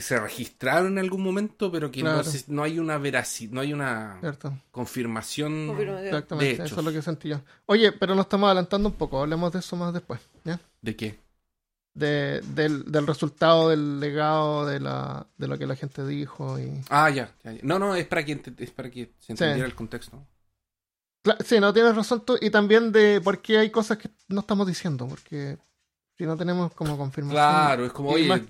se 0.00 0.18
registraron 0.20 0.92
en 0.92 0.98
algún 0.98 1.22
momento, 1.22 1.70
pero 1.72 1.90
que 1.90 2.02
no, 2.02 2.12
Claro. 2.14 2.24
se- 2.24 2.44
no 2.48 2.62
hay 2.62 2.78
una 2.78 2.98
veracidad, 2.98 3.52
no 3.52 3.60
hay 3.60 3.72
una 3.72 4.18
¿Cierto? 4.20 4.56
confirmación. 4.70 5.70
Exactamente. 6.04 6.44
De 6.44 6.52
Eso 6.54 6.62
hechos. 6.64 6.78
es 6.78 6.84
lo 6.84 6.92
que 6.92 7.02
sentí 7.02 7.28
yo. 7.30 7.40
Oye, 7.66 7.92
pero 7.92 8.14
nos 8.14 8.26
estamos 8.26 8.46
adelantando 8.46 8.88
un 8.88 8.94
poco. 8.94 9.20
Hablemos 9.22 9.52
de 9.52 9.58
eso 9.60 9.76
más 9.76 9.92
después. 9.92 10.20
¿ya? 10.44 10.60
¿De 10.82 10.96
qué? 10.96 11.18
De, 11.94 12.42
del, 12.42 12.84
del 12.92 13.06
resultado 13.06 13.70
del 13.70 14.00
legado 14.00 14.66
de, 14.66 14.80
la, 14.80 15.26
de 15.38 15.48
lo 15.48 15.56
que 15.58 15.66
la 15.66 15.76
gente 15.76 16.06
dijo 16.06 16.58
y 16.58 16.70
Ah, 16.90 17.08
ya, 17.08 17.32
ya, 17.42 17.52
ya. 17.52 17.60
No, 17.62 17.78
no, 17.78 17.94
es 17.94 18.06
para 18.06 18.22
que, 18.22 18.38
es 18.58 18.70
para 18.70 18.90
que 18.90 19.12
se 19.18 19.32
entendiera 19.32 19.66
el 19.66 19.74
contexto. 19.74 20.22
Cla- 21.24 21.42
sí, 21.42 21.58
no 21.58 21.72
tienes 21.72 21.96
razón 21.96 22.22
tú. 22.24 22.36
Y 22.40 22.50
también 22.50 22.92
de 22.92 23.20
por 23.22 23.40
qué 23.40 23.58
hay 23.58 23.70
cosas 23.70 23.96
que 23.96 24.10
no 24.28 24.40
estamos 24.40 24.66
diciendo. 24.66 25.08
Porque 25.08 25.56
si 26.18 26.24
no 26.26 26.36
tenemos 26.36 26.72
como 26.74 26.98
confirmación, 26.98 27.36
Claro, 27.42 27.86
es 27.86 27.92
como, 27.92 28.10
oye, 28.10 28.28
más- 28.28 28.42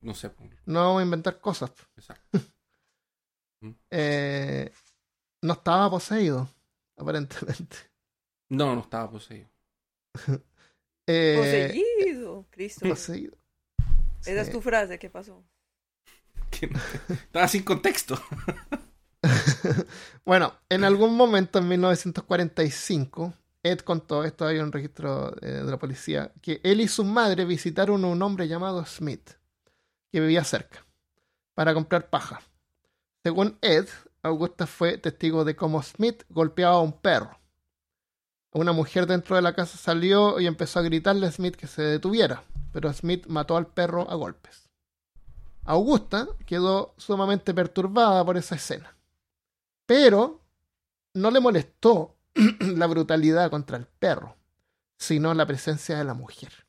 no 0.00 0.14
sé. 0.14 0.30
no 0.66 0.80
vamos 0.80 1.00
a 1.00 1.04
inventar 1.04 1.40
cosas. 1.40 1.70
Exacto. 1.96 2.38
Eh, 3.90 4.70
no 5.42 5.54
estaba 5.54 5.90
poseído, 5.90 6.48
aparentemente. 6.96 7.76
No, 8.50 8.74
no 8.74 8.82
estaba 8.82 9.10
poseído. 9.10 9.48
Eh, 11.08 11.36
Poseído, 11.38 12.46
Cristo. 12.50 12.88
poseído. 12.88 13.36
Esa 14.22 14.40
es 14.40 14.50
tu 14.50 14.60
frase, 14.60 14.98
¿qué 14.98 15.08
pasó? 15.08 15.42
Que 16.50 16.66
no- 16.66 16.80
Estaba 17.08 17.46
sin 17.48 17.62
contexto. 17.62 18.20
Bueno, 20.24 20.52
en 20.68 20.82
algún 20.84 21.16
momento 21.16 21.58
en 21.60 21.68
1945, 21.68 23.34
Ed 23.62 23.78
contó, 23.80 24.24
esto 24.24 24.46
hay 24.46 24.58
un 24.58 24.72
registro 24.72 25.34
eh, 25.42 25.46
de 25.46 25.64
la 25.70 25.78
policía, 25.78 26.32
que 26.42 26.60
él 26.64 26.80
y 26.80 26.88
su 26.88 27.04
madre 27.04 27.44
visitaron 27.44 28.04
a 28.04 28.08
un 28.08 28.20
hombre 28.22 28.48
llamado 28.48 28.84
Smith, 28.84 29.30
que 30.16 30.20
vivía 30.22 30.44
cerca, 30.44 30.82
para 31.52 31.74
comprar 31.74 32.08
paja. 32.08 32.40
Según 33.22 33.58
Ed, 33.60 33.86
Augusta 34.22 34.66
fue 34.66 34.96
testigo 34.96 35.44
de 35.44 35.54
cómo 35.54 35.82
Smith 35.82 36.24
golpeaba 36.30 36.76
a 36.76 36.80
un 36.80 36.94
perro. 36.94 37.38
Una 38.50 38.72
mujer 38.72 39.06
dentro 39.06 39.36
de 39.36 39.42
la 39.42 39.52
casa 39.52 39.76
salió 39.76 40.40
y 40.40 40.46
empezó 40.46 40.78
a 40.78 40.84
gritarle 40.84 41.26
a 41.26 41.32
Smith 41.32 41.54
que 41.54 41.66
se 41.66 41.82
detuviera, 41.82 42.44
pero 42.72 42.90
Smith 42.94 43.26
mató 43.26 43.58
al 43.58 43.66
perro 43.66 44.10
a 44.10 44.14
golpes. 44.14 44.70
Augusta 45.64 46.26
quedó 46.46 46.94
sumamente 46.96 47.52
perturbada 47.52 48.24
por 48.24 48.38
esa 48.38 48.54
escena. 48.54 48.96
Pero 49.84 50.40
no 51.12 51.30
le 51.30 51.40
molestó 51.40 52.16
la 52.60 52.86
brutalidad 52.86 53.50
contra 53.50 53.76
el 53.76 53.84
perro, 53.84 54.34
sino 54.96 55.34
la 55.34 55.44
presencia 55.44 55.98
de 55.98 56.04
la 56.04 56.14
mujer. 56.14 56.65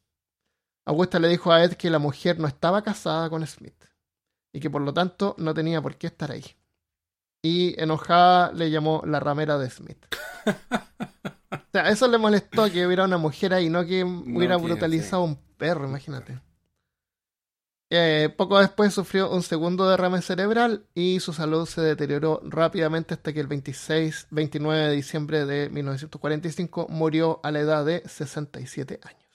Augusta 0.88 1.20
le 1.20 1.28
dijo 1.28 1.52
a 1.52 1.66
Ed 1.66 1.74
que 1.74 1.90
la 1.90 2.00
mujer 2.00 2.40
no 2.40 2.48
estaba 2.48 2.82
casada 2.82 3.30
con 3.30 3.46
Smith 3.46 3.76
y 4.54 4.62
que 4.62 4.70
por 4.70 4.82
lo 4.82 4.94
tanto 4.94 5.36
no 5.38 5.54
tenía 5.54 5.82
por 5.82 5.98
qué 5.98 6.08
estar 6.08 6.32
ahí. 6.32 6.46
Y 7.44 7.80
enojada 7.82 8.54
le 8.54 8.72
llamó 8.72 9.04
la 9.06 9.20
ramera 9.20 9.58
de 9.58 9.70
Smith. 9.70 10.06
O 11.50 11.72
sea, 11.74 11.90
eso 11.90 12.08
le 12.08 12.18
molestó 12.18 12.72
que 12.72 12.88
hubiera 12.88 13.04
una 13.04 13.18
mujer 13.18 13.54
ahí, 13.54 13.70
no 13.70 13.86
que 13.86 14.04
hubiera 14.04 14.56
brutalizado 14.56 15.24
a 15.24 15.26
un 15.26 15.36
perro, 15.58 15.88
imagínate. 15.88 16.40
Eh, 17.90 18.34
poco 18.38 18.58
después 18.60 18.94
sufrió 18.94 19.30
un 19.30 19.44
segundo 19.44 19.90
derrame 19.90 20.22
cerebral 20.22 20.86
y 20.94 21.20
su 21.20 21.34
salud 21.34 21.66
se 21.66 21.82
deterioró 21.82 22.42
rápidamente 22.46 23.14
hasta 23.14 23.34
que 23.34 23.42
el 23.42 23.48
26, 23.48 24.28
29 24.32 24.88
de 24.88 24.96
diciembre 24.96 25.46
de 25.46 25.70
1945 25.70 26.88
murió 26.90 27.42
a 27.44 27.52
la 27.52 27.60
edad 27.60 27.86
de 27.86 28.04
67 28.08 29.02
años. 29.04 29.27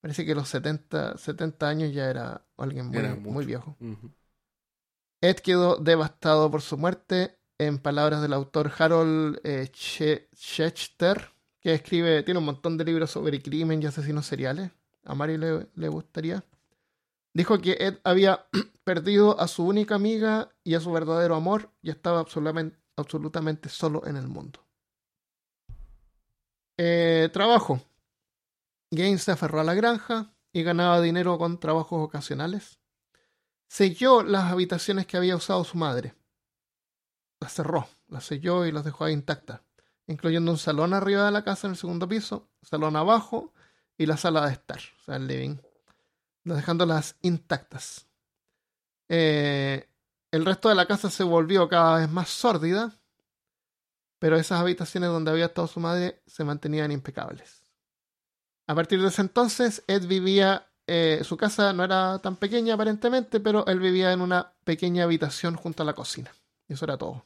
Parece 0.00 0.24
que 0.24 0.32
a 0.32 0.34
los 0.36 0.48
70, 0.48 1.16
70 1.18 1.68
años 1.68 1.92
ya 1.92 2.08
era 2.08 2.46
alguien 2.56 2.86
muy, 2.86 2.98
Era 2.98 3.14
muy 3.16 3.44
viejo. 3.44 3.76
Ed 5.20 5.36
quedó 5.36 5.76
devastado 5.76 6.50
por 6.50 6.62
su 6.62 6.76
muerte, 6.78 7.38
en 7.58 7.78
palabras 7.78 8.22
del 8.22 8.32
autor 8.32 8.70
Harold 8.78 9.40
eh, 9.42 9.68
Che- 9.72 10.28
que 11.60 11.74
escribe, 11.74 12.22
tiene 12.22 12.38
un 12.38 12.46
montón 12.46 12.76
de 12.78 12.84
libros 12.84 13.10
sobre 13.10 13.42
crimen 13.42 13.82
y 13.82 13.86
asesinos 13.86 14.26
seriales. 14.26 14.70
A 15.04 15.14
Mari 15.14 15.36
le, 15.36 15.66
le 15.74 15.88
gustaría. 15.88 16.44
Dijo 17.34 17.60
que 17.60 17.76
Ed 17.80 17.98
había 18.04 18.46
perdido 18.84 19.40
a 19.40 19.48
su 19.48 19.66
única 19.66 19.96
amiga 19.96 20.50
y 20.62 20.74
a 20.74 20.80
su 20.80 20.92
verdadero 20.92 21.34
amor 21.34 21.70
y 21.82 21.90
estaba 21.90 22.20
absolutamente, 22.20 22.78
absolutamente 22.96 23.68
solo 23.68 24.06
en 24.06 24.16
el 24.16 24.28
mundo. 24.28 24.60
Eh, 26.76 27.28
trabajo. 27.32 27.80
Gaines 28.90 29.22
se 29.22 29.32
aferró 29.32 29.60
a 29.60 29.64
la 29.64 29.74
granja 29.74 30.34
y 30.52 30.62
ganaba 30.62 31.00
dinero 31.00 31.38
con 31.38 31.60
trabajos 31.60 32.02
ocasionales 32.02 32.78
selló 33.68 34.22
las 34.22 34.50
habitaciones 34.50 35.06
que 35.06 35.16
había 35.16 35.36
usado 35.36 35.62
su 35.62 35.76
madre. 35.76 36.14
Las 37.40 37.52
cerró, 37.52 37.86
las 38.08 38.24
selló 38.24 38.66
y 38.66 38.72
las 38.72 38.84
dejó 38.84 39.08
intactas, 39.08 39.60
incluyendo 40.06 40.50
un 40.50 40.58
salón 40.58 40.94
arriba 40.94 41.26
de 41.26 41.30
la 41.30 41.44
casa 41.44 41.68
en 41.68 41.72
el 41.72 41.76
segundo 41.76 42.08
piso, 42.08 42.48
salón 42.62 42.96
abajo 42.96 43.52
y 43.96 44.06
la 44.06 44.16
sala 44.16 44.46
de 44.46 44.52
estar, 44.52 44.80
o 45.00 45.04
sea, 45.04 45.16
el 45.16 45.26
living, 45.26 45.56
dejándolas 46.44 47.16
intactas. 47.20 48.08
Eh, 49.08 49.88
el 50.30 50.44
resto 50.44 50.68
de 50.68 50.74
la 50.74 50.86
casa 50.86 51.10
se 51.10 51.22
volvió 51.22 51.68
cada 51.68 51.98
vez 51.98 52.10
más 52.10 52.28
sórdida, 52.28 52.98
pero 54.18 54.36
esas 54.36 54.60
habitaciones 54.60 55.10
donde 55.10 55.30
había 55.30 55.46
estado 55.46 55.68
su 55.68 55.78
madre 55.78 56.22
se 56.26 56.42
mantenían 56.42 56.90
impecables. 56.90 57.62
A 58.68 58.74
partir 58.74 59.00
de 59.00 59.08
ese 59.08 59.22
entonces, 59.22 59.82
Ed 59.86 60.06
vivía 60.06 60.68
eh, 60.86 61.22
su 61.24 61.38
casa 61.38 61.72
no 61.72 61.84
era 61.84 62.18
tan 62.18 62.36
pequeña 62.36 62.74
aparentemente, 62.74 63.40
pero 63.40 63.66
él 63.66 63.80
vivía 63.80 64.12
en 64.12 64.20
una 64.20 64.52
pequeña 64.64 65.04
habitación 65.04 65.56
junto 65.56 65.82
a 65.82 65.86
la 65.86 65.94
cocina. 65.94 66.30
Y 66.68 66.74
eso 66.74 66.84
era 66.84 66.98
todo. 66.98 67.24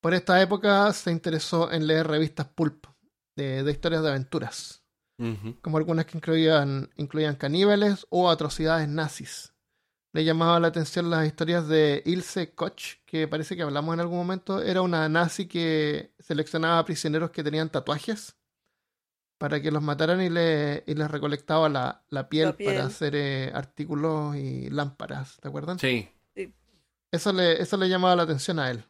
Por 0.00 0.14
esta 0.14 0.42
época 0.42 0.92
se 0.92 1.12
interesó 1.12 1.70
en 1.70 1.86
leer 1.86 2.08
revistas 2.08 2.46
pulp 2.48 2.86
de, 3.36 3.62
de 3.62 3.70
historias 3.70 4.02
de 4.02 4.08
aventuras, 4.08 4.84
como 5.60 5.78
algunas 5.78 6.06
que 6.06 6.18
incluían, 6.18 6.90
incluían 6.96 7.36
caníbales 7.36 8.06
o 8.10 8.30
atrocidades 8.30 8.88
nazis. 8.88 9.54
Le 10.12 10.24
llamaba 10.24 10.58
la 10.58 10.68
atención 10.68 11.10
las 11.10 11.26
historias 11.26 11.68
de 11.68 12.02
Ilse 12.04 12.54
Koch, 12.54 12.98
que 13.04 13.28
parece 13.28 13.56
que 13.56 13.62
hablamos 13.62 13.94
en 13.94 14.00
algún 14.00 14.18
momento. 14.18 14.62
Era 14.62 14.82
una 14.82 15.08
nazi 15.08 15.46
que 15.46 16.14
seleccionaba 16.18 16.84
prisioneros 16.84 17.30
que 17.30 17.44
tenían 17.44 17.70
tatuajes 17.70 18.37
para 19.38 19.60
que 19.62 19.70
los 19.70 19.82
mataran 19.82 20.20
y, 20.20 20.28
le, 20.28 20.82
y 20.86 20.94
les 20.94 21.10
recolectaba 21.10 21.68
la, 21.68 22.02
la, 22.10 22.28
piel 22.28 22.46
La 22.46 22.52
piel. 22.56 22.74
para 22.74 22.86
hacer 22.86 23.14
eh, 23.14 23.50
artículos 23.54 24.36
y 24.36 24.68
lámparas, 24.70 25.38
¿te 25.40 25.48
acuerdan? 25.48 25.78
Sí. 25.78 26.08
Eso 27.10 27.32
le, 27.32 27.62
eso 27.62 27.76
le 27.78 27.88
llamaba 27.88 28.16
la 28.16 28.24
atención 28.24 28.58
a 28.58 28.70
él. 28.70 28.84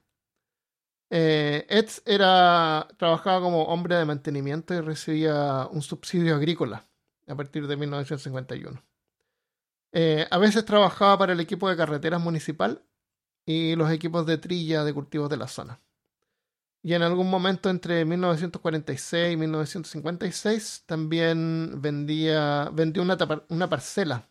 Eh, 1.11 1.67
Ed 1.69 1.89
era, 2.05 2.89
trabajaba 2.97 3.41
como 3.41 3.65
hombre 3.65 3.95
de 3.97 4.05
mantenimiento 4.05 4.75
y 4.75 4.81
recibía 4.81 5.69
un 5.71 5.83
subsidio 5.83 6.35
agrícola 6.35 6.85
a 7.27 7.35
partir 7.37 7.67
de 7.67 7.77
1951. 7.77 8.83
Eh, 9.93 10.27
a 10.31 10.39
veces 10.39 10.65
trabajaba 10.65 11.17
para 11.19 11.33
el 11.33 11.41
equipo 11.41 11.69
de 11.69 11.77
carreteras 11.77 12.21
municipal 12.21 12.83
y 13.47 13.77
los 13.77 13.91
equipos 13.91 14.27
de 14.27 14.37
trilla 14.39 14.85
de 14.85 14.93
cultivos 14.93 15.31
de 15.31 15.37
la 15.37 15.49
zona. 15.49 15.81
Y 16.89 16.95
en 16.95 17.03
algún 17.03 17.29
momento 17.29 17.69
entre 17.69 18.07
1946 18.07 19.35
y 19.35 19.37
1956 19.37 20.85
también 20.87 21.83
vendía, 21.83 22.71
vendió 22.73 23.03
una, 23.03 23.19
una 23.51 23.69
parcela 23.69 24.31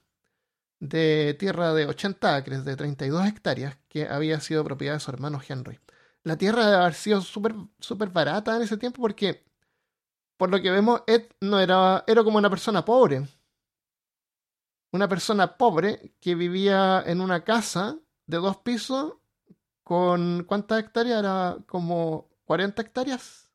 de 0.79 1.35
tierra 1.37 1.75
de 1.75 1.85
80 1.85 2.35
acres, 2.35 2.65
de 2.65 2.75
32 2.75 3.27
hectáreas, 3.27 3.77
que 3.87 4.07
había 4.07 4.39
sido 4.39 4.63
propiedad 4.63 4.95
de 4.95 4.99
su 4.99 5.11
hermano 5.11 5.39
Henry. 5.47 5.79
La 6.23 6.35
tierra 6.35 6.65
debe 6.65 6.77
haber 6.77 6.95
sido 6.95 7.21
súper 7.21 7.53
súper 7.77 8.09
barata 8.09 8.55
en 8.55 8.63
ese 8.63 8.77
tiempo 8.77 9.03
porque, 9.03 9.45
por 10.35 10.49
lo 10.49 10.59
que 10.59 10.71
vemos, 10.71 11.03
Ed 11.05 11.27
no 11.41 11.59
era, 11.59 12.03
era 12.07 12.23
como 12.23 12.39
una 12.39 12.49
persona 12.49 12.83
pobre. 12.83 13.21
Una 14.91 15.07
persona 15.07 15.57
pobre 15.57 16.15
que 16.19 16.33
vivía 16.33 17.03
en 17.05 17.21
una 17.21 17.43
casa 17.43 17.99
de 18.25 18.37
dos 18.37 18.57
pisos 18.57 19.13
con 19.83 20.43
¿cuántas 20.45 20.79
hectáreas? 20.79 21.19
Era 21.19 21.57
como 21.67 22.26
40 22.47 22.81
hectáreas. 22.81 23.49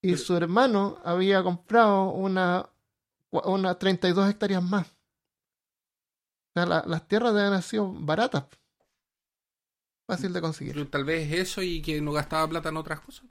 Y 0.00 0.12
Pero- 0.12 0.18
su 0.18 0.36
hermano 0.36 1.00
había 1.04 1.42
comprado 1.42 2.10
una, 2.12 2.68
una 3.30 3.78
32 3.78 4.30
hectáreas 4.30 4.62
más. 4.62 4.86
O 4.86 4.92
sea, 6.54 6.66
la- 6.66 6.84
las 6.86 7.06
tierras 7.08 7.34
deben 7.34 7.48
haber 7.52 7.62
sido 7.62 7.92
baratas. 7.92 8.44
Fácil 10.06 10.32
de 10.32 10.40
conseguir. 10.40 10.74
Pero 10.74 10.88
Tal 10.88 11.04
vez 11.04 11.30
eso 11.32 11.60
y 11.62 11.82
que 11.82 12.00
no 12.00 12.12
gastaba 12.12 12.48
plata 12.48 12.68
en 12.70 12.76
otras 12.78 13.00
cosas. 13.00 13.26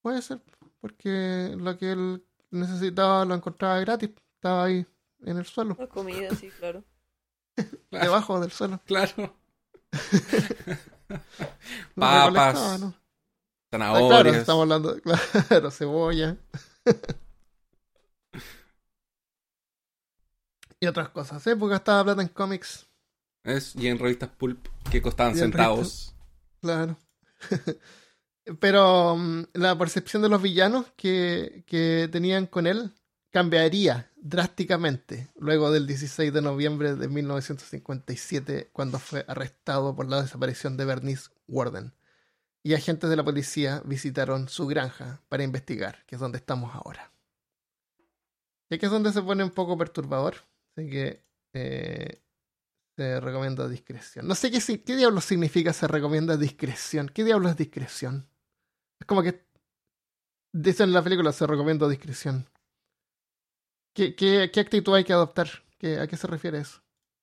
Puede 0.00 0.22
ser, 0.22 0.40
porque 0.80 1.54
lo 1.58 1.76
que 1.76 1.92
él 1.92 2.24
necesitaba 2.50 3.24
lo 3.24 3.34
encontraba 3.34 3.78
gratis. 3.80 4.10
Estaba 4.36 4.64
ahí 4.64 4.86
en 5.24 5.36
el 5.36 5.44
suelo, 5.46 5.76
La 5.78 5.86
comida, 5.88 6.30
sí, 6.34 6.48
claro. 6.50 6.82
Claro. 7.54 7.68
debajo 7.90 8.40
del 8.40 8.50
suelo. 8.52 8.80
Claro. 8.86 9.36
Papas, 11.94 12.80
¿no? 12.80 12.94
Ah, 13.74 13.78
claro, 13.78 13.80
zanahorias. 13.92 14.36
estamos 14.36 14.62
hablando, 14.62 14.96
claro, 15.48 15.70
cebolla. 15.70 16.36
y 20.80 20.86
otras 20.86 21.10
cosas, 21.10 21.46
¿eh? 21.46 21.56
Porque 21.56 21.72
gastaba 21.72 22.04
plata 22.04 22.22
en 22.22 22.28
cómics, 22.28 22.86
Es, 23.44 23.74
y 23.76 23.86
en 23.88 23.98
revistas 23.98 24.30
pulp 24.30 24.66
que 24.90 25.00
costaban 25.00 25.36
centavos. 25.36 26.14
claro. 26.60 26.96
Pero 28.60 29.16
mm, 29.16 29.44
la 29.54 29.78
percepción 29.78 30.22
de 30.22 30.28
los 30.28 30.42
villanos 30.42 30.86
que, 30.96 31.64
que 31.66 32.08
tenían 32.10 32.46
con 32.46 32.66
él 32.66 32.92
cambiaría 33.32 34.10
drásticamente 34.16 35.30
luego 35.36 35.72
del 35.72 35.86
16 35.86 36.32
de 36.32 36.42
noviembre 36.42 36.94
de 36.94 37.08
1957, 37.08 38.70
cuando 38.72 38.98
fue 38.98 39.24
arrestado 39.26 39.96
por 39.96 40.08
la 40.08 40.22
desaparición 40.22 40.76
de 40.76 40.84
Bernice 40.84 41.30
Warden. 41.48 41.92
Y 42.62 42.74
agentes 42.74 43.10
de 43.10 43.16
la 43.16 43.24
policía 43.24 43.82
visitaron 43.84 44.48
su 44.48 44.68
granja 44.68 45.20
para 45.28 45.42
investigar, 45.42 46.04
que 46.06 46.14
es 46.14 46.20
donde 46.20 46.38
estamos 46.38 46.72
ahora. 46.74 47.10
Y 48.70 48.76
aquí 48.76 48.86
es 48.86 48.92
donde 48.92 49.12
se 49.12 49.22
pone 49.22 49.42
un 49.42 49.50
poco 49.50 49.76
perturbador, 49.76 50.36
así 50.76 50.88
que 50.88 51.24
eh, 51.54 52.22
se 52.96 53.18
recomienda 53.18 53.66
discreción. 53.68 54.28
No 54.28 54.34
sé 54.34 54.50
qué, 54.50 54.60
qué 54.82 54.96
diablos 54.96 55.24
significa 55.24 55.72
se 55.72 55.88
recomienda 55.88 56.36
discreción. 56.36 57.08
¿Qué 57.08 57.24
diablos 57.24 57.52
es 57.52 57.56
discreción? 57.56 58.28
Es 59.00 59.06
como 59.06 59.22
que 59.22 59.44
dicen 60.52 60.90
en 60.90 60.92
la 60.92 61.02
película 61.02 61.32
se 61.32 61.46
recomienda 61.46 61.88
discreción. 61.88 62.46
¿Qué, 63.94 64.14
qué, 64.14 64.50
qué 64.52 64.60
actitud 64.60 64.94
hay 64.94 65.04
que 65.04 65.12
adoptar? 65.12 65.48
¿Qué, 65.78 65.98
¿A 65.98 66.06
qué 66.06 66.16
se 66.16 66.26
refiere 66.26 66.58
eso? 66.58 66.80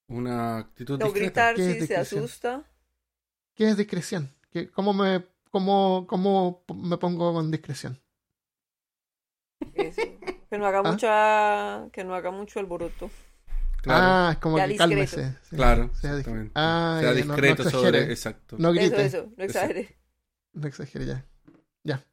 Una 0.07 0.57
actitud 0.59 0.99
No 0.99 1.05
discreta. 1.05 1.51
gritar 1.51 1.55
¿Qué 1.55 1.71
es 1.71 1.79
si 1.81 1.87
se 1.87 1.95
asusta. 1.97 2.63
¿Qué 3.55 3.69
es 3.69 3.77
discreción? 3.77 4.33
¿Qué, 4.51 4.69
cómo, 4.71 4.93
me, 4.93 5.25
cómo, 5.51 6.05
¿Cómo 6.07 6.63
me 6.73 6.97
pongo 6.97 7.33
con 7.33 7.51
discreción? 7.51 7.99
Eso. 9.73 10.01
Que 10.49 10.57
no 10.57 10.65
haga 10.65 10.79
¿Ah? 10.83 10.91
mucha, 10.91 11.89
que 11.91 12.03
no 12.03 12.15
haga 12.15 12.31
mucho 12.31 12.59
alboroto. 12.59 13.09
Claro, 13.81 14.03
Ah, 14.03 14.29
es 14.33 14.37
como 14.39 14.57
que 14.57 14.67
discreto. 14.67 14.89
cálmese. 14.89 15.37
sí. 15.49 15.55
claro, 15.55 15.89
Sea, 15.95 16.11
dis- 16.11 16.17
exactamente. 16.19 16.51
Ah, 16.55 16.97
sea 17.01 17.13
ya, 17.13 17.19
no- 17.21 17.25
no 17.27 17.33
discreto 17.35 17.69
sobre. 17.69 18.11
Exacto. 18.11 18.55
No 18.59 18.71
grite. 18.73 19.05
Eso, 19.05 19.17
eso, 19.19 19.33
no 19.37 19.43
exagere. 19.43 19.97
No 20.53 20.67
exagere 20.67 21.05
ya. 21.05 21.25
Ya. 21.83 22.03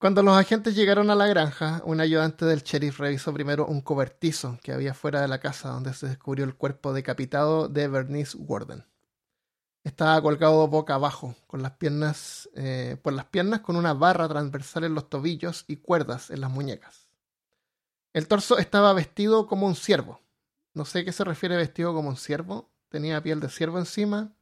Cuando 0.00 0.22
los 0.22 0.34
agentes 0.34 0.74
llegaron 0.74 1.10
a 1.10 1.14
la 1.14 1.26
granja, 1.26 1.82
un 1.84 2.00
ayudante 2.00 2.46
del 2.46 2.62
sheriff 2.62 3.00
revisó 3.00 3.34
primero 3.34 3.66
un 3.66 3.82
cobertizo 3.82 4.58
que 4.62 4.72
había 4.72 4.94
fuera 4.94 5.20
de 5.20 5.28
la 5.28 5.40
casa 5.40 5.68
donde 5.68 5.92
se 5.92 6.08
descubrió 6.08 6.46
el 6.46 6.54
cuerpo 6.54 6.94
decapitado 6.94 7.68
de 7.68 7.86
Bernice 7.86 8.34
Warden. 8.38 8.86
Estaba 9.84 10.22
colgado 10.22 10.66
boca 10.68 10.94
abajo, 10.94 11.34
con 11.46 11.60
las 11.60 11.72
piernas, 11.72 12.48
eh, 12.54 12.96
por 13.02 13.12
las 13.12 13.26
piernas 13.26 13.60
con 13.60 13.76
una 13.76 13.92
barra 13.92 14.26
transversal 14.26 14.84
en 14.84 14.94
los 14.94 15.10
tobillos 15.10 15.66
y 15.68 15.76
cuerdas 15.76 16.30
en 16.30 16.40
las 16.40 16.50
muñecas. 16.50 17.10
El 18.14 18.26
torso 18.26 18.56
estaba 18.56 18.94
vestido 18.94 19.46
como 19.46 19.66
un 19.66 19.76
ciervo. 19.76 20.22
No 20.72 20.86
sé 20.86 21.00
a 21.00 21.04
qué 21.04 21.12
se 21.12 21.24
refiere 21.24 21.58
vestido 21.58 21.92
como 21.92 22.08
un 22.08 22.16
ciervo. 22.16 22.70
Tenía 22.88 23.22
piel 23.22 23.40
de 23.40 23.50
ciervo 23.50 23.78
encima. 23.78 24.32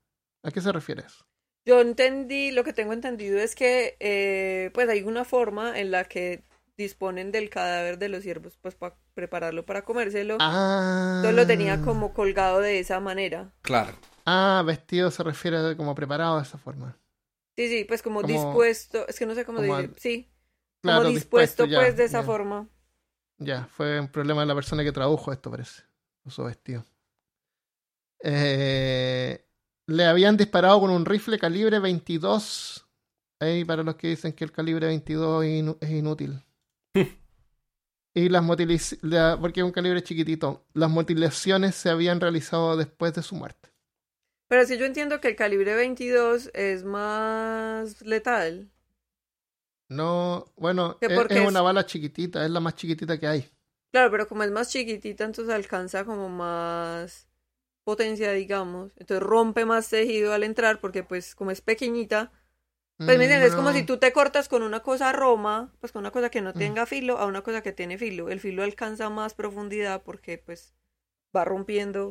¿A 0.44 0.53
qué 0.53 0.61
se 0.61 0.71
refiere 0.71 1.03
eso? 1.05 1.27
Yo 1.68 1.83
entendí, 1.83 2.50
lo 2.50 2.64
que 2.64 2.72
tengo 2.72 2.94
entendido 2.94 3.38
es 3.38 3.54
que 3.54 3.98
eh, 4.00 4.70
pues 4.72 4.88
hay 4.88 5.02
una 5.02 5.26
forma 5.26 5.78
en 5.78 5.90
la 5.90 6.04
que 6.04 6.42
disponen 6.78 7.31
del 7.31 7.50
cadáver 7.50 7.98
de 7.98 8.09
los 8.09 8.22
ciervos 8.22 8.57
pues 8.62 8.74
para 8.74 8.96
prepararlo 9.12 9.66
para 9.66 9.85
comérselo. 9.85 10.38
Ah. 10.40 11.16
Entonces 11.16 11.37
lo 11.37 11.46
tenía 11.46 11.83
como 11.83 12.14
colgado 12.14 12.61
de 12.61 12.78
esa 12.78 13.00
manera. 13.00 13.52
Claro. 13.61 13.92
Ah, 14.24 14.62
vestido 14.64 15.11
se 15.11 15.22
refiere 15.22 15.59
a 15.59 15.76
como 15.76 15.94
preparado 15.94 16.38
de 16.38 16.44
esa 16.44 16.57
forma. 16.57 16.96
Sí, 17.54 17.68
sí, 17.68 17.85
pues 17.85 18.00
como, 18.00 18.22
Como- 18.22 18.33
dispuesto, 18.33 19.07
es 19.07 19.18
que 19.18 19.26
no 19.26 19.35
sé 19.35 19.44
cómo 19.44 19.59
como 19.59 19.74
al- 19.74 19.94
Sí, 19.98 20.31
Claro, 20.81 21.02
como 21.02 21.11
dispuesto, 21.14 21.66
ya, 21.66 21.81
pues 21.81 21.98
de 21.98 22.04
esa 22.04 22.20
ya. 22.20 22.26
forma. 22.26 22.66
Ya, 23.37 23.66
fue 23.66 24.00
un 24.00 24.09
problema 24.09 24.40
de 24.40 24.46
la 24.46 24.54
persona 24.54 24.83
que 24.85 24.92
tradujo 24.92 25.33
esto, 25.33 25.50
parece. 25.50 25.83
Usó 26.24 26.44
vestido. 26.44 26.83
Eh, 28.22 29.44
le 29.88 30.05
habían 30.05 30.37
disparado 30.37 30.81
con 30.81 30.90
un 30.90 31.07
rifle 31.07 31.38
calibre 31.38 31.79
22. 31.79 32.87
Ahí 33.40 33.64
para 33.64 33.83
los 33.83 33.96
que 33.96 34.09
dicen 34.09 34.35
que 34.35 34.44
el 34.44 34.53
calibre 34.53 34.87
22 34.87 35.44
es, 35.81 35.90
inútil. 35.90 36.44
y 38.14 38.29
las 38.29 38.44
porque 39.40 39.61
es 39.61 39.64
un 39.64 39.72
calibre 39.72 40.03
chiquitito. 40.03 40.66
Las 40.74 40.90
mutilaciones 40.90 41.74
se 41.74 41.88
habían 41.88 42.20
realizado 42.20 42.77
después 42.77 43.14
de 43.14 43.22
su 43.22 43.35
muerte. 43.35 43.70
Pero 44.48 44.66
sí 44.66 44.77
yo 44.77 44.85
entiendo 44.85 45.22
que 45.22 45.29
el 45.29 45.37
calibre 45.37 45.74
22 45.74 46.51
es 46.53 46.85
más 46.85 48.03
letal. 48.03 48.70
No, 49.88 50.53
bueno, 50.57 50.98
¿Que 50.98 51.07
es, 51.07 51.14
por 51.14 51.29
qué 51.29 51.37
es 51.37 51.40
es? 51.40 51.48
una 51.48 51.62
bala 51.62 51.87
chiquitita, 51.87 52.44
es 52.44 52.51
la 52.51 52.61
más 52.61 52.74
chiquitita 52.74 53.18
que 53.18 53.27
hay. 53.27 53.51
Claro, 53.90 54.11
pero 54.11 54.29
como 54.29 54.42
es 54.42 54.51
más 54.51 54.70
chiquitita, 54.70 55.24
entonces 55.24 55.55
alcanza 55.55 56.05
como 56.05 56.29
más 56.29 57.27
potencia, 57.90 58.33
digamos. 58.33 58.92
Entonces 59.01 59.22
rompe 59.35 59.64
más 59.64 59.88
tejido 59.90 60.33
al 60.35 60.42
entrar 60.44 60.81
porque 60.83 61.03
pues 61.11 61.35
como 61.35 61.51
es 61.51 61.61
pequeñita, 61.62 62.20
pues 63.07 63.16
me 63.18 63.24
entiendes, 63.27 63.51
es 63.51 63.55
como 63.57 63.70
Mm, 63.70 63.74
si 63.74 63.83
tú 63.85 63.96
te 63.98 64.12
cortas 64.12 64.48
con 64.48 64.62
una 64.62 64.81
cosa 64.81 65.12
roma, 65.12 65.72
pues 65.81 65.92
con 65.92 66.01
una 66.01 66.11
cosa 66.11 66.31
que 66.31 66.42
no 66.42 66.51
Mm. 66.51 66.59
tenga 66.62 66.85
filo 66.87 67.18
a 67.18 67.27
una 67.27 67.42
cosa 67.42 67.62
que 67.62 67.72
tiene 67.72 67.96
filo. 67.98 68.29
El 68.29 68.40
filo 68.40 68.62
alcanza 68.64 69.09
más 69.11 69.35
profundidad 69.35 70.03
porque 70.03 70.38
pues 70.38 70.74
va 71.37 71.44
rompiendo. 71.44 72.03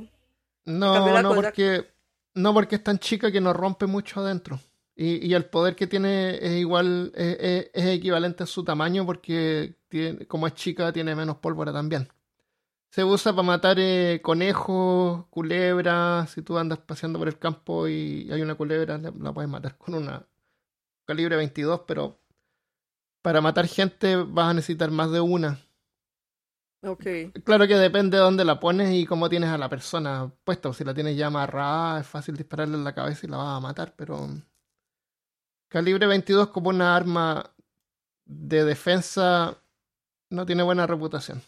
No, 0.65 0.93
cambio, 0.93 1.13
la 1.13 1.21
no, 1.23 1.29
cosa- 1.29 1.41
porque 1.53 1.87
no 2.35 2.53
porque 2.53 2.75
es 2.77 2.83
tan 2.83 2.99
chica 2.99 3.31
que 3.31 3.41
no 3.41 3.53
rompe 3.53 3.85
mucho 3.87 4.19
adentro. 4.21 4.59
Y, 4.95 5.25
y 5.27 5.33
el 5.35 5.45
poder 5.45 5.75
que 5.75 5.87
tiene 5.87 6.37
es 6.37 6.53
igual, 6.59 7.11
es, 7.15 7.37
es- 7.39 7.69
es 7.73 7.85
equivalente 7.97 8.43
a 8.43 8.47
su 8.47 8.63
tamaño 8.63 9.05
porque 9.05 9.75
tiene, 9.89 10.25
como 10.27 10.47
es 10.47 10.53
chica 10.55 10.91
tiene 10.91 11.15
menos 11.15 11.37
pólvora 11.37 11.71
también. 11.73 12.07
Se 12.89 13.03
usa 13.03 13.33
para 13.33 13.43
matar 13.43 13.77
eh, 13.79 14.21
conejos, 14.23 15.25
culebras. 15.29 16.31
Si 16.31 16.41
tú 16.41 16.57
andas 16.57 16.79
paseando 16.79 17.19
por 17.19 17.27
el 17.27 17.37
campo 17.37 17.87
y 17.87 18.31
hay 18.31 18.41
una 18.41 18.55
culebra, 18.55 18.97
la, 18.97 19.11
la 19.11 19.33
puedes 19.33 19.49
matar 19.49 19.77
con 19.77 19.95
una 19.95 20.25
calibre 21.05 21.35
22, 21.35 21.81
pero 21.87 22.19
para 23.21 23.41
matar 23.41 23.67
gente 23.67 24.15
vas 24.15 24.51
a 24.51 24.53
necesitar 24.53 24.91
más 24.91 25.11
de 25.11 25.19
una. 25.19 25.59
Ok. 26.83 27.05
Claro 27.43 27.67
que 27.67 27.75
depende 27.75 28.17
de 28.17 28.23
dónde 28.23 28.45
la 28.45 28.59
pones 28.59 28.93
y 28.93 29.05
cómo 29.05 29.29
tienes 29.29 29.49
a 29.49 29.57
la 29.57 29.69
persona 29.69 30.31
puesta. 30.43 30.71
Si 30.73 30.83
la 30.83 30.93
tienes 30.93 31.17
ya 31.17 31.27
amarrada, 31.27 31.99
es 31.99 32.07
fácil 32.07 32.37
dispararle 32.37 32.75
en 32.75 32.83
la 32.83 32.93
cabeza 32.93 33.25
y 33.25 33.29
la 33.29 33.37
vas 33.37 33.57
a 33.57 33.59
matar, 33.59 33.93
pero. 33.95 34.29
Calibre 35.69 36.07
22 36.07 36.49
como 36.49 36.69
una 36.69 36.95
arma 36.95 37.51
de 38.25 38.63
defensa 38.63 39.57
no 40.29 40.45
tiene 40.45 40.63
buena 40.63 40.87
reputación. 40.87 41.41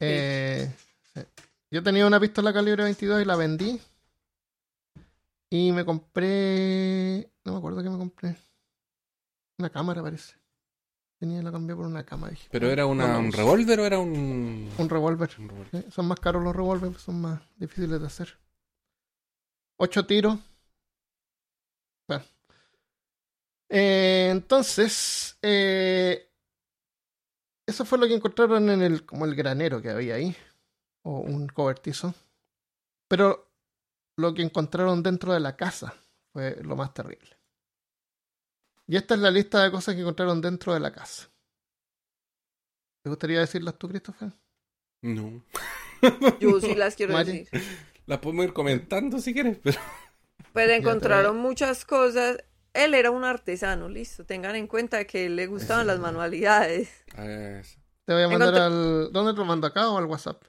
Eh. 0.00 0.72
Yo 1.70 1.82
tenía 1.82 2.06
una 2.06 2.20
pistola 2.20 2.52
calibre 2.52 2.84
22 2.84 3.22
y 3.22 3.24
la 3.24 3.36
vendí. 3.36 3.80
Y 5.50 5.72
me 5.72 5.84
compré. 5.84 7.30
No 7.44 7.52
me 7.52 7.58
acuerdo 7.58 7.82
qué 7.82 7.90
me 7.90 7.98
compré. 7.98 8.36
Una 9.58 9.70
cámara, 9.70 10.02
parece. 10.02 10.34
Tenía 11.18 11.42
la 11.42 11.52
cambié 11.52 11.74
por 11.76 11.86
una 11.86 12.04
cámara. 12.04 12.32
dije, 12.32 12.48
¿Pero 12.50 12.68
"Ah, 12.68 12.72
era 12.72 12.86
una, 12.86 13.18
un 13.18 13.28
uso". 13.28 13.36
revólver 13.38 13.80
o 13.80 13.86
era 13.86 13.98
un.? 13.98 14.70
Un 14.76 14.88
revólver. 14.88 15.30
un 15.38 15.48
revólver? 15.48 15.82
Sí, 15.84 15.90
Son 15.92 16.06
más 16.06 16.18
caros 16.20 16.42
los 16.42 16.54
revólveres, 16.54 17.00
son 17.00 17.20
más 17.20 17.40
difíciles 17.56 18.00
de 18.00 18.06
hacer. 18.06 18.36
Ocho 19.76 20.06
tiros. 20.06 20.38
Bueno. 22.08 22.24
Eh, 23.68 24.28
entonces, 24.30 25.38
eh, 25.42 26.30
eso 27.66 27.84
fue 27.84 27.98
lo 27.98 28.06
que 28.06 28.14
encontraron 28.14 28.70
en 28.70 28.82
el, 28.82 29.04
como 29.04 29.24
el 29.24 29.34
granero 29.34 29.80
que 29.80 29.90
había 29.90 30.14
ahí, 30.14 30.36
o 31.02 31.20
un 31.20 31.48
cobertizo. 31.48 32.14
Pero 33.08 33.50
lo 34.16 34.34
que 34.34 34.42
encontraron 34.42 35.02
dentro 35.02 35.32
de 35.32 35.40
la 35.40 35.56
casa 35.56 35.94
fue 36.32 36.56
lo 36.62 36.76
más 36.76 36.92
terrible. 36.94 37.36
Y 38.86 38.96
esta 38.96 39.14
es 39.14 39.20
la 39.20 39.30
lista 39.30 39.62
de 39.62 39.70
cosas 39.70 39.94
que 39.94 40.02
encontraron 40.02 40.40
dentro 40.40 40.74
de 40.74 40.80
la 40.80 40.92
casa. 40.92 41.30
¿Te 43.02 43.10
gustaría 43.10 43.40
decirlas 43.40 43.78
tú, 43.78 43.88
Christopher? 43.88 44.32
No. 45.02 45.42
Yo 46.40 46.60
sí 46.60 46.74
las 46.74 46.96
quiero 46.96 47.14
Mari. 47.14 47.44
decir. 47.44 47.62
La 48.06 48.20
podemos 48.20 48.46
ir 48.46 48.52
comentando 48.52 49.18
si 49.18 49.32
quieres, 49.32 49.58
pero. 49.62 49.78
Pues 50.52 50.66
te 50.66 50.76
encontraron 50.76 51.38
muchas 51.38 51.84
cosas. 51.84 52.38
Él 52.74 52.92
era 52.94 53.10
un 53.10 53.24
artesano, 53.24 53.88
listo. 53.88 54.26
Tengan 54.26 54.56
en 54.56 54.66
cuenta 54.66 55.04
que 55.06 55.28
le 55.28 55.46
gustaban 55.46 55.86
las 55.86 55.98
manualidades. 56.00 56.90
Te 57.14 58.12
voy 58.12 58.22
a 58.24 58.28
mandar 58.28 58.48
Encontré- 58.54 58.60
al. 59.06 59.12
¿Dónde 59.12 59.32
te 59.32 59.38
lo 59.38 59.44
mando 59.44 59.66
acá 59.66 59.88
o 59.88 59.96
al 59.96 60.06
WhatsApp? 60.06 60.42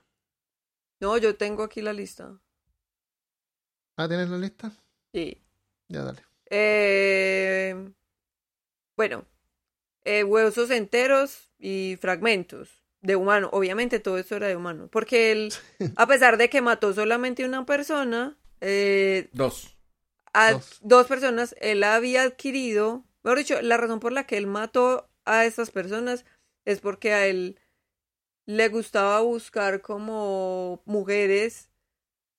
No, 0.99 1.17
yo 1.17 1.35
tengo 1.37 1.63
aquí 1.63 1.81
la 1.81 1.93
lista. 1.93 2.37
Ah, 3.97 4.07
¿tienes 4.07 4.29
la 4.29 4.37
lista? 4.37 4.71
Sí. 5.13 5.41
Ya, 5.87 6.01
dale. 6.03 6.21
Eh, 6.49 7.91
bueno, 8.97 9.25
eh, 10.03 10.23
huesos 10.23 10.71
enteros 10.71 11.51
y 11.59 11.97
fragmentos 12.01 12.83
de 13.01 13.15
humano. 13.15 13.49
Obviamente 13.53 13.99
todo 13.99 14.17
esto 14.17 14.35
era 14.35 14.47
de 14.47 14.55
humano. 14.55 14.87
Porque 14.91 15.31
él, 15.31 15.53
a 15.95 16.07
pesar 16.07 16.37
de 16.37 16.49
que 16.49 16.61
mató 16.61 16.93
solamente 16.93 17.45
una 17.45 17.65
persona, 17.65 18.37
eh, 18.61 19.29
dos. 19.33 19.74
A 20.35 20.51
Dos. 20.53 20.79
dos 20.81 21.07
personas, 21.07 21.55
él 21.59 21.83
había 21.83 22.23
adquirido, 22.23 23.05
mejor 23.23 23.37
dicho, 23.37 23.61
la 23.61 23.77
razón 23.77 23.99
por 23.99 24.11
la 24.11 24.27
que 24.27 24.37
él 24.37 24.47
mató 24.47 25.09
a 25.23 25.45
estas 25.45 25.71
personas 25.71 26.25
es 26.65 26.81
porque 26.81 27.13
a 27.13 27.25
él 27.25 27.59
le 28.45 28.67
gustaba 28.69 29.21
buscar 29.21 29.81
como 29.81 30.81
mujeres 30.85 31.69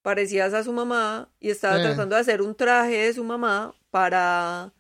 parecidas 0.03 0.55
a 0.55 0.63
su 0.63 0.73
mamá 0.73 1.33
y 1.41 1.51
estaba 1.51 1.83
tratando 1.83 2.15
de 2.15 2.21
hacer 2.21 2.43
un 2.43 2.55
traje 2.55 2.97
de 3.07 3.13
su 3.15 3.25
mamá 3.25 3.75
para 3.91 4.73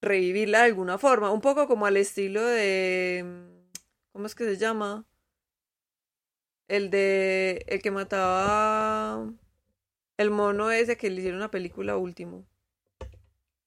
revivirla 0.00 0.60
de 0.60 0.64
alguna 0.66 0.98
forma, 0.98 1.30
un 1.30 1.40
poco 1.40 1.66
como 1.66 1.84
al 1.86 1.96
estilo 1.96 2.42
de 2.44 3.24
¿cómo 4.12 4.26
es 4.26 4.34
que 4.34 4.44
se 4.44 4.56
llama? 4.56 5.04
El 6.68 6.90
de 6.90 7.64
el 7.68 7.82
que 7.82 7.90
mataba 7.90 9.30
el 10.22 10.30
mono 10.30 10.70
ese 10.70 10.96
que 10.96 11.10
le 11.10 11.16
hicieron 11.18 11.38
una 11.38 11.50
película 11.50 11.96
último. 11.96 12.46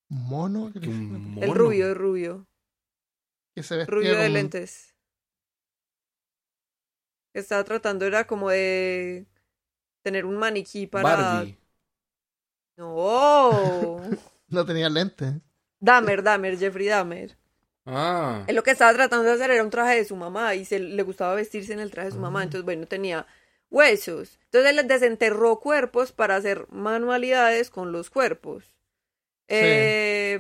¿Mono? 0.10 0.72
¿Qué 0.74 0.80
le- 0.80 0.88
Un 0.88 1.38
El 1.42 1.50
mono. 1.50 1.54
rubio, 1.54 1.88
el 1.90 1.96
rubio. 1.96 2.48
Que 3.56 3.64
se 3.64 3.78
vestía 3.78 3.94
Rubio 3.96 4.18
de 4.18 4.30
lentes. 4.30 4.94
Estaba 7.34 7.64
tratando, 7.64 8.06
era 8.06 8.26
como 8.28 8.50
de 8.50 9.26
tener 10.04 10.26
un 10.26 10.38
maniquí 10.38 10.88
para. 10.88 11.04
Barbie. 11.18 11.58
No. 12.78 14.02
No 14.48 14.64
tenía 14.64 14.90
lentes. 14.90 15.34
Dahmer, 15.80 16.22
Dahmer, 16.22 16.56
Jeffrey 16.58 16.86
Dahmer. 16.86 17.36
Ah. 17.84 18.44
Él 18.48 18.56
lo 18.56 18.62
que 18.62 18.72
estaba 18.72 18.94
tratando 18.94 19.26
de 19.26 19.32
hacer 19.34 19.50
era 19.50 19.64
un 19.64 19.72
traje 19.72 19.96
de 19.96 20.06
su 20.06 20.16
mamá 20.16 20.54
y 20.54 20.66
se 20.66 20.78
le 20.80 21.02
gustaba 21.04 21.34
vestirse 21.34 21.74
en 21.74 21.80
el 21.80 21.90
traje 21.90 22.10
de 22.10 22.14
su 22.16 22.20
mamá. 22.20 22.42
Ah. 22.42 22.44
Entonces, 22.44 22.64
bueno, 22.64 22.86
tenía 22.86 23.26
huesos. 23.76 24.40
Entonces 24.46 24.72
él 24.72 24.88
desenterró 24.88 25.60
cuerpos 25.60 26.14
para 26.14 26.38
hacer 26.38 26.66
manualidades 26.72 27.70
con 27.70 27.92
los 27.92 28.10
cuerpos. 28.10 28.74
Eh, 29.50 30.40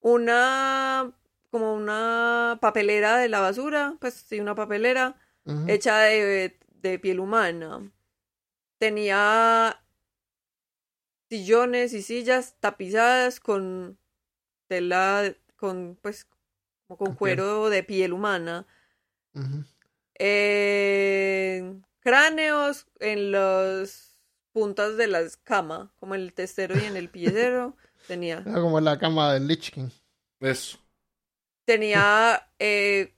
una 0.00 1.12
como 1.50 1.74
una 1.74 2.58
papelera 2.60 3.16
de 3.18 3.28
la 3.28 3.40
basura, 3.40 3.96
pues 4.00 4.14
sí, 4.14 4.38
una 4.40 4.54
papelera 4.54 5.16
hecha 5.66 5.98
de, 5.98 6.56
de 6.80 6.98
piel 6.98 7.18
humana. 7.18 7.90
Tenía 8.78 9.82
sillones 11.28 11.92
y 11.92 12.02
sillas 12.02 12.54
tapizadas 12.60 13.40
con 13.40 13.98
tela, 14.68 15.34
con 15.56 15.98
pues 16.00 16.26
como 16.86 16.98
con 16.98 17.14
cuero 17.16 17.68
de 17.68 17.82
piel 17.82 18.12
humana. 18.12 18.64
Eh, 20.18 21.80
cráneos 22.06 22.86
en 23.00 23.32
las 23.32 24.16
puntas 24.52 24.96
de 24.96 25.08
las 25.08 25.36
camas, 25.36 25.90
como 25.98 26.14
en 26.14 26.20
el 26.20 26.32
testero 26.32 26.78
y 26.78 26.84
en 26.84 26.96
el 26.96 27.08
piecero. 27.08 27.76
Tenía, 28.06 28.44
Era 28.46 28.60
como 28.60 28.80
la 28.80 28.96
cama 28.96 29.32
del 29.32 29.48
Lich 29.48 29.72
King. 29.72 29.88
Eso. 30.38 30.78
tenía 31.64 32.48
eh, 32.60 33.12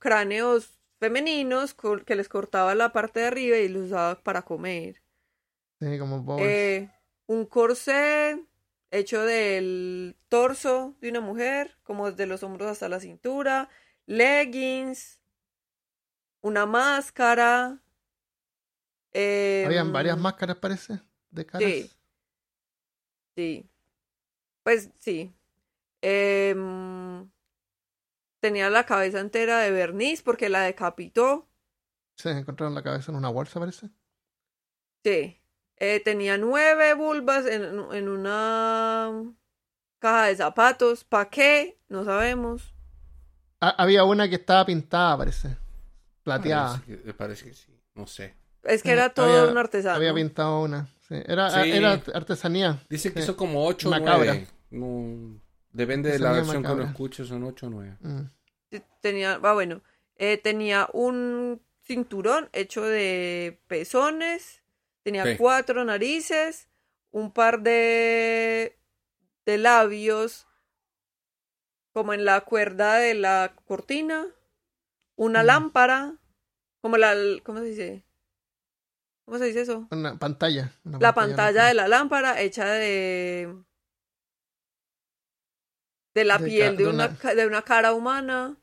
cráneos 0.00 0.80
femeninos 0.98 1.76
que 2.04 2.16
les 2.16 2.28
cortaba 2.28 2.74
la 2.74 2.90
parte 2.90 3.20
de 3.20 3.26
arriba 3.26 3.58
y 3.58 3.68
los 3.68 3.84
usaba 3.84 4.20
para 4.20 4.42
comer. 4.42 5.00
Sí, 5.78 5.96
como. 5.96 6.36
Eh, 6.40 6.90
un 7.26 7.46
corsé 7.46 8.44
hecho 8.90 9.24
del 9.24 10.16
torso 10.28 10.96
de 11.00 11.10
una 11.10 11.20
mujer, 11.20 11.78
como 11.84 12.10
desde 12.10 12.26
los 12.26 12.42
hombros 12.42 12.72
hasta 12.72 12.88
la 12.88 12.98
cintura, 12.98 13.68
leggings, 14.06 15.20
una 16.40 16.66
máscara. 16.66 17.80
Eh, 19.18 19.64
Habían 19.64 19.92
varias 19.92 20.18
máscaras, 20.18 20.56
parece, 20.56 21.00
de 21.30 21.46
caras. 21.46 21.68
Sí. 21.68 21.90
Sí. 23.34 23.70
Pues 24.62 24.90
sí. 24.98 25.34
Em, 26.02 27.30
tenía 28.40 28.68
la 28.68 28.84
cabeza 28.84 29.20
entera 29.20 29.58
de 29.60 29.70
verniz 29.70 30.22
porque 30.22 30.48
la 30.48 30.60
decapitó. 30.62 31.48
Sí, 32.16 32.28
encontraron 32.28 32.74
la 32.74 32.82
cabeza 32.82 33.10
en 33.10 33.16
una 33.16 33.30
bolsa, 33.30 33.58
parece. 33.58 33.88
Sí. 35.02 35.40
Eh, 35.78 36.00
tenía 36.04 36.36
nueve 36.36 36.94
vulvas 36.94 37.46
en, 37.46 37.62
en 37.92 38.08
una 38.08 39.12
caja 39.98 40.26
de 40.26 40.36
zapatos. 40.36 41.04
¿Para 41.04 41.30
qué? 41.30 41.80
No 41.88 42.04
sabemos. 42.04 42.74
Había 43.60 44.04
una 44.04 44.28
que 44.28 44.36
estaba 44.36 44.66
pintada, 44.66 45.16
parece. 45.16 45.56
Plateada. 46.22 46.80
Parece 46.80 47.02
que, 47.02 47.14
parece 47.14 47.44
que 47.46 47.54
sí. 47.54 47.80
No 47.94 48.06
sé. 48.06 48.34
Es 48.68 48.82
que 48.82 48.92
era 48.92 49.10
todo 49.10 49.26
había- 49.40 49.50
un 49.52 49.58
artesano. 49.58 49.96
Había 49.96 50.14
pintado 50.14 50.62
una. 50.62 50.88
Sí. 51.08 51.14
Era, 51.26 51.50
Sí. 51.50 51.70
era 51.72 51.92
artesanía. 52.14 52.82
Dicen 52.90 53.12
que 53.14 53.22
son 53.22 53.34
como 53.36 53.64
8 53.66 53.88
o 53.88 53.90
Una 53.92 54.00
9. 54.00 54.26
cabra. 54.26 54.46
No, 54.70 55.40
depende 55.70 56.10
de 56.10 56.18
la 56.18 56.32
versión 56.32 56.54
que 56.54 56.58
uno 56.60 56.68
macabra. 56.70 56.90
escuche, 56.90 57.24
son 57.24 57.44
8 57.44 57.66
o 57.66 57.70
9. 57.70 57.96
Mm. 58.00 58.22
Te- 58.68 58.84
Tenía, 59.00 59.38
ah, 59.40 59.52
bueno, 59.52 59.82
eh, 60.16 60.36
tenía 60.38 60.88
un 60.92 61.62
cinturón 61.84 62.48
hecho 62.52 62.82
de 62.82 63.60
pezones, 63.68 64.62
tenía 65.04 65.24
Sí. 65.24 65.36
cuatro 65.36 65.84
narices, 65.84 66.68
un 67.12 67.30
par 67.32 67.60
de, 67.60 68.76
de 69.44 69.58
labios 69.58 70.48
como 71.92 72.12
en 72.12 72.24
la 72.24 72.40
cuerda 72.42 72.96
de 72.96 73.14
la 73.14 73.54
cortina, 73.64 74.26
una 75.14 75.42
Mm. 75.42 75.46
lámpara, 75.46 76.14
como 76.82 76.96
la, 76.96 77.14
¿cómo 77.44 77.60
se 77.60 77.64
dice? 77.66 78.04
¿Cómo 79.26 79.38
se 79.38 79.44
dice 79.46 79.62
eso? 79.62 79.90
Una 79.90 80.18
pantalla. 80.18 80.72
una 80.84 80.98
La 80.98 81.14
pantalla 81.14 81.64
de 81.66 81.74
la 81.74 81.88
lámpara 81.88 82.40
hecha 82.40 82.66
de 82.66 83.54
de 86.14 86.24
la 86.24 86.38
De 86.38 86.46
piel 86.48 86.76
de 86.76 86.82
de 86.82 86.88
una, 86.88 87.06
de 87.36 87.46
una 87.46 87.62
cara 87.62 87.92
humana. 87.92 88.56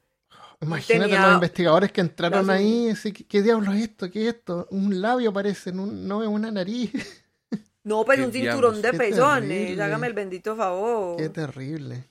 Imagínate 0.62 1.10
tenía 1.10 1.20
los 1.20 1.32
investigadores 1.34 1.92
que 1.92 2.02
entraron 2.02 2.48
las 2.48 2.58
ahí. 2.60 2.90
así, 2.90 3.12
¿qué, 3.12 3.26
qué 3.28 3.42
diablos 3.42 3.76
es 3.76 3.84
esto? 3.84 4.10
¿Qué 4.10 4.28
es 4.30 4.36
esto? 4.36 4.68
Un 4.72 5.02
labio 5.02 5.34
parece, 5.34 5.72
un- 5.72 6.08
no 6.08 6.24
es 6.24 6.30
una 6.30 6.52
nariz. 6.52 6.92
No, 7.86 8.04
pues 8.06 8.18
Qué 8.18 8.26
un 8.26 8.32
cinturón 8.34 8.82
de 8.82 8.94
pezones. 8.94 9.80
Hágame 9.80 10.08
el 10.08 10.14
bendito 10.14 10.56
favor. 10.56 11.18
Qué 11.18 11.30
terrible. 11.30 12.10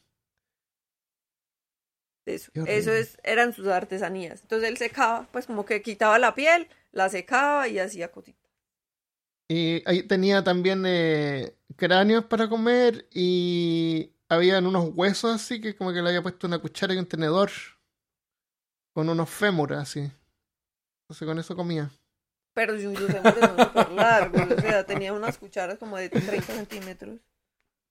Eso, 2.27 2.53
qué 2.53 2.61
eso 2.65 2.93
es, 2.93 3.19
eran 3.25 3.53
sus 3.53 3.67
artesanías. 3.69 4.43
Entonces 4.43 4.69
él 4.69 4.77
secaba, 4.77 5.29
pues 5.33 5.47
como 5.47 5.65
que 5.65 5.83
quitaba 5.83 6.19
la 6.19 6.35
piel, 6.35 6.69
la 6.93 7.09
secaba 7.09 7.69
y 7.69 7.79
hacía 7.79 8.11
cositas. 8.13 8.42
Y 9.55 9.83
ahí 9.85 10.03
tenía 10.03 10.43
también 10.43 10.83
eh, 10.87 11.59
cráneos 11.77 12.25
para 12.25 12.49
comer 12.49 13.07
y 13.13 14.15
habían 14.27 14.67
unos 14.67 14.93
huesos 14.95 15.35
así 15.35 15.61
que 15.61 15.77
como 15.77 15.93
que 15.93 16.01
le 16.01 16.09
había 16.09 16.23
puesto 16.23 16.47
una 16.47 16.59
cuchara 16.59 16.95
y 16.95 16.97
un 16.97 17.05
tenedor 17.05 17.51
con 18.95 19.11
unos 19.11 19.29
fémures 19.29 19.79
así. 19.79 20.11
Entonces 21.03 21.29
con 21.29 21.39
eso 21.39 21.55
comía. 21.55 21.91
Pero 22.55 22.81
sus 22.81 22.97
fémures 22.99 23.41
son 23.41 23.59
súper 23.59 23.91
largos. 23.91 24.53
O 24.57 24.61
sea, 24.63 24.87
tenía 24.87 25.13
unas 25.13 25.37
cucharas 25.37 25.79
como 25.79 25.99
de 25.99 26.09
30 26.09 26.41
centímetros. 26.41 27.21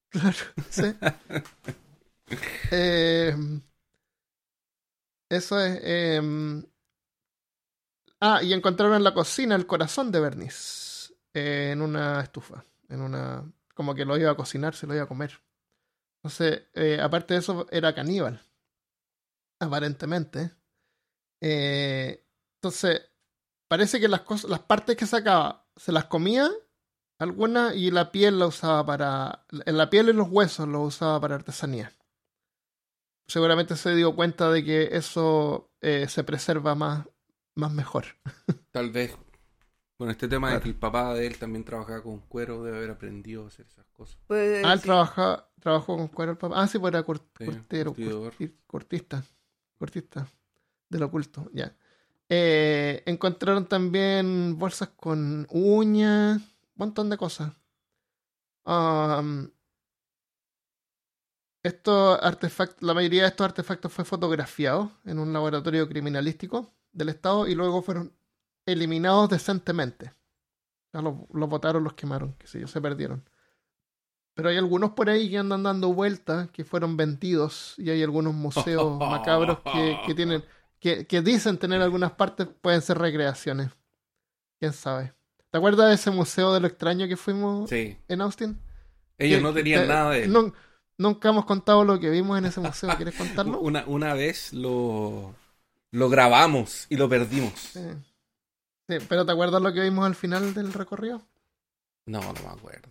Claro, 0.09 0.37
sí. 0.71 0.95
Eh, 2.71 3.35
eso 5.29 5.59
es. 5.59 5.79
eh, 5.83 6.63
ah, 8.19 8.41
y 8.41 8.53
encontraron 8.53 8.95
en 8.95 9.03
la 9.03 9.13
cocina 9.13 9.53
el 9.55 9.67
corazón 9.67 10.11
de 10.11 10.21
Bernice 10.21 10.80
en 11.33 11.81
una 11.81 12.21
estufa. 12.21 12.63
En 12.89 13.01
una. 13.01 13.51
Como 13.73 13.95
que 13.95 14.05
lo 14.05 14.17
iba 14.17 14.31
a 14.31 14.35
cocinar, 14.35 14.75
se 14.75 14.87
lo 14.87 14.93
iba 14.93 15.03
a 15.03 15.07
comer. 15.07 15.39
Entonces, 16.17 16.63
eh, 16.73 16.99
aparte 17.01 17.33
de 17.33 17.39
eso, 17.39 17.67
era 17.71 17.95
caníbal. 17.95 18.41
Aparentemente. 19.59 20.51
Eh, 21.41 22.25
entonces, 22.55 23.01
parece 23.67 23.99
que 23.99 24.07
las 24.07 24.21
cosas, 24.21 24.49
las 24.49 24.59
partes 24.59 24.95
que 24.95 25.05
sacaba, 25.05 25.65
se 25.75 25.91
las 25.91 26.05
comía 26.05 26.49
algunas 27.17 27.75
y 27.75 27.91
la 27.91 28.11
piel 28.11 28.39
la 28.39 28.47
usaba 28.47 28.85
para. 28.85 29.45
La 29.49 29.89
piel 29.89 30.09
y 30.09 30.13
los 30.13 30.29
huesos 30.29 30.67
lo 30.67 30.81
usaba 30.81 31.19
para 31.19 31.35
artesanía. 31.35 31.91
Seguramente 33.27 33.77
se 33.77 33.95
dio 33.95 34.15
cuenta 34.15 34.51
de 34.51 34.63
que 34.63 34.89
eso 34.91 35.71
eh, 35.79 36.07
se 36.09 36.23
preserva 36.23 36.75
más, 36.75 37.07
más 37.55 37.71
mejor. 37.71 38.05
Tal 38.71 38.91
vez 38.91 39.15
con 40.01 40.09
este 40.09 40.27
tema 40.27 40.51
de 40.51 40.59
que 40.61 40.69
el 40.69 40.75
papá 40.75 41.13
de 41.13 41.27
él 41.27 41.37
también 41.37 41.63
trabajaba 41.63 42.01
con 42.01 42.21
cuero, 42.21 42.63
debe 42.63 42.77
haber 42.77 42.89
aprendido 42.89 43.43
a 43.43 43.49
hacer 43.49 43.67
esas 43.67 43.85
cosas. 43.91 44.17
Pues, 44.25 44.63
Ah, 44.65 44.73
él 44.73 44.79
sí. 44.79 44.85
trabaja, 44.85 45.47
trabajó 45.59 45.95
con 45.95 46.07
cuero 46.07 46.31
el 46.31 46.39
papá. 46.39 46.55
Ah, 46.59 46.65
sí, 46.67 46.79
pues 46.79 46.91
era 46.91 47.05
cort- 47.05 47.21
Sí, 47.37 47.45
cortero, 47.45 47.93
corti- 47.93 48.55
cortista. 48.65 49.23
Cortista. 49.77 50.27
Del 50.89 51.03
oculto, 51.03 51.51
ya. 51.53 51.75
Eh, 52.29 53.03
encontraron 53.05 53.67
también 53.67 54.57
bolsas 54.57 54.89
con 54.89 55.45
uñas, 55.51 56.37
un 56.41 56.47
montón 56.77 57.07
de 57.11 57.17
cosas. 57.17 57.53
Am, 58.65 59.51
estos 61.63 62.17
artefactos, 62.23 62.81
la 62.81 62.95
mayoría 62.95 63.21
de 63.21 63.27
estos 63.27 63.45
artefactos 63.45 63.93
fue 63.93 64.03
fotografiado 64.03 64.91
en 65.05 65.19
un 65.19 65.31
laboratorio 65.31 65.87
criminalístico 65.87 66.73
del 66.91 67.09
Estado 67.09 67.47
y 67.47 67.53
luego 67.53 67.83
fueron 67.83 68.11
eliminados 68.65 69.29
decentemente. 69.29 70.13
Sea, 70.91 71.01
los, 71.01 71.15
los 71.33 71.49
botaron, 71.49 71.83
los 71.83 71.93
quemaron, 71.93 72.35
qué 72.37 72.47
sé 72.47 72.59
yo, 72.59 72.67
se 72.67 72.81
perdieron. 72.81 73.23
Pero 74.33 74.49
hay 74.49 74.57
algunos 74.57 74.91
por 74.91 75.09
ahí 75.09 75.29
que 75.29 75.37
andan 75.37 75.63
dando 75.63 75.93
vueltas, 75.93 76.49
que 76.51 76.63
fueron 76.63 76.95
vendidos, 76.97 77.75
y 77.77 77.89
hay 77.89 78.01
algunos 78.03 78.33
museos 78.33 78.97
macabros 78.99 79.59
que, 79.73 79.97
que 80.05 80.13
tienen, 80.15 80.43
que, 80.79 81.05
que 81.05 81.21
dicen 81.21 81.57
tener 81.57 81.81
algunas 81.81 82.11
partes, 82.13 82.47
pueden 82.61 82.81
ser 82.81 82.97
recreaciones. 82.97 83.69
¿Quién 84.59 84.73
sabe? 84.73 85.13
¿Te 85.49 85.57
acuerdas 85.57 85.89
de 85.89 85.95
ese 85.95 86.11
museo 86.11 86.53
de 86.53 86.61
lo 86.61 86.67
extraño 86.67 87.07
que 87.07 87.17
fuimos 87.17 87.69
Sí. 87.69 87.97
en 88.07 88.21
Austin? 88.21 88.59
Ellos 89.17 89.39
Que- 89.39 89.43
no 89.43 89.53
tenían 89.53 89.81
que- 89.81 89.87
nada 89.87 90.09
de 90.11 90.27
nunca 90.97 91.29
hemos 91.29 91.45
contado 91.45 91.83
lo 91.83 91.99
que 91.99 92.09
vimos 92.09 92.37
en 92.37 92.45
ese 92.45 92.59
museo. 92.61 92.89
¿Quieres 92.97 93.15
contarlo? 93.15 93.59
Una, 93.59 93.83
una 93.87 94.13
vez 94.13 94.53
lo, 94.53 95.33
lo 95.91 96.09
grabamos 96.09 96.85
y 96.89 96.95
lo 96.95 97.09
perdimos. 97.09 97.53
Sí. 97.59 97.79
Sí, 98.89 98.97
pero 99.07 99.25
¿te 99.25 99.31
acuerdas 99.31 99.61
lo 99.61 99.73
que 99.73 99.81
vimos 99.81 100.05
al 100.05 100.15
final 100.15 100.53
del 100.53 100.73
recorrido? 100.73 101.21
No, 102.07 102.19
no 102.21 102.33
me 102.33 102.47
acuerdo. 102.49 102.89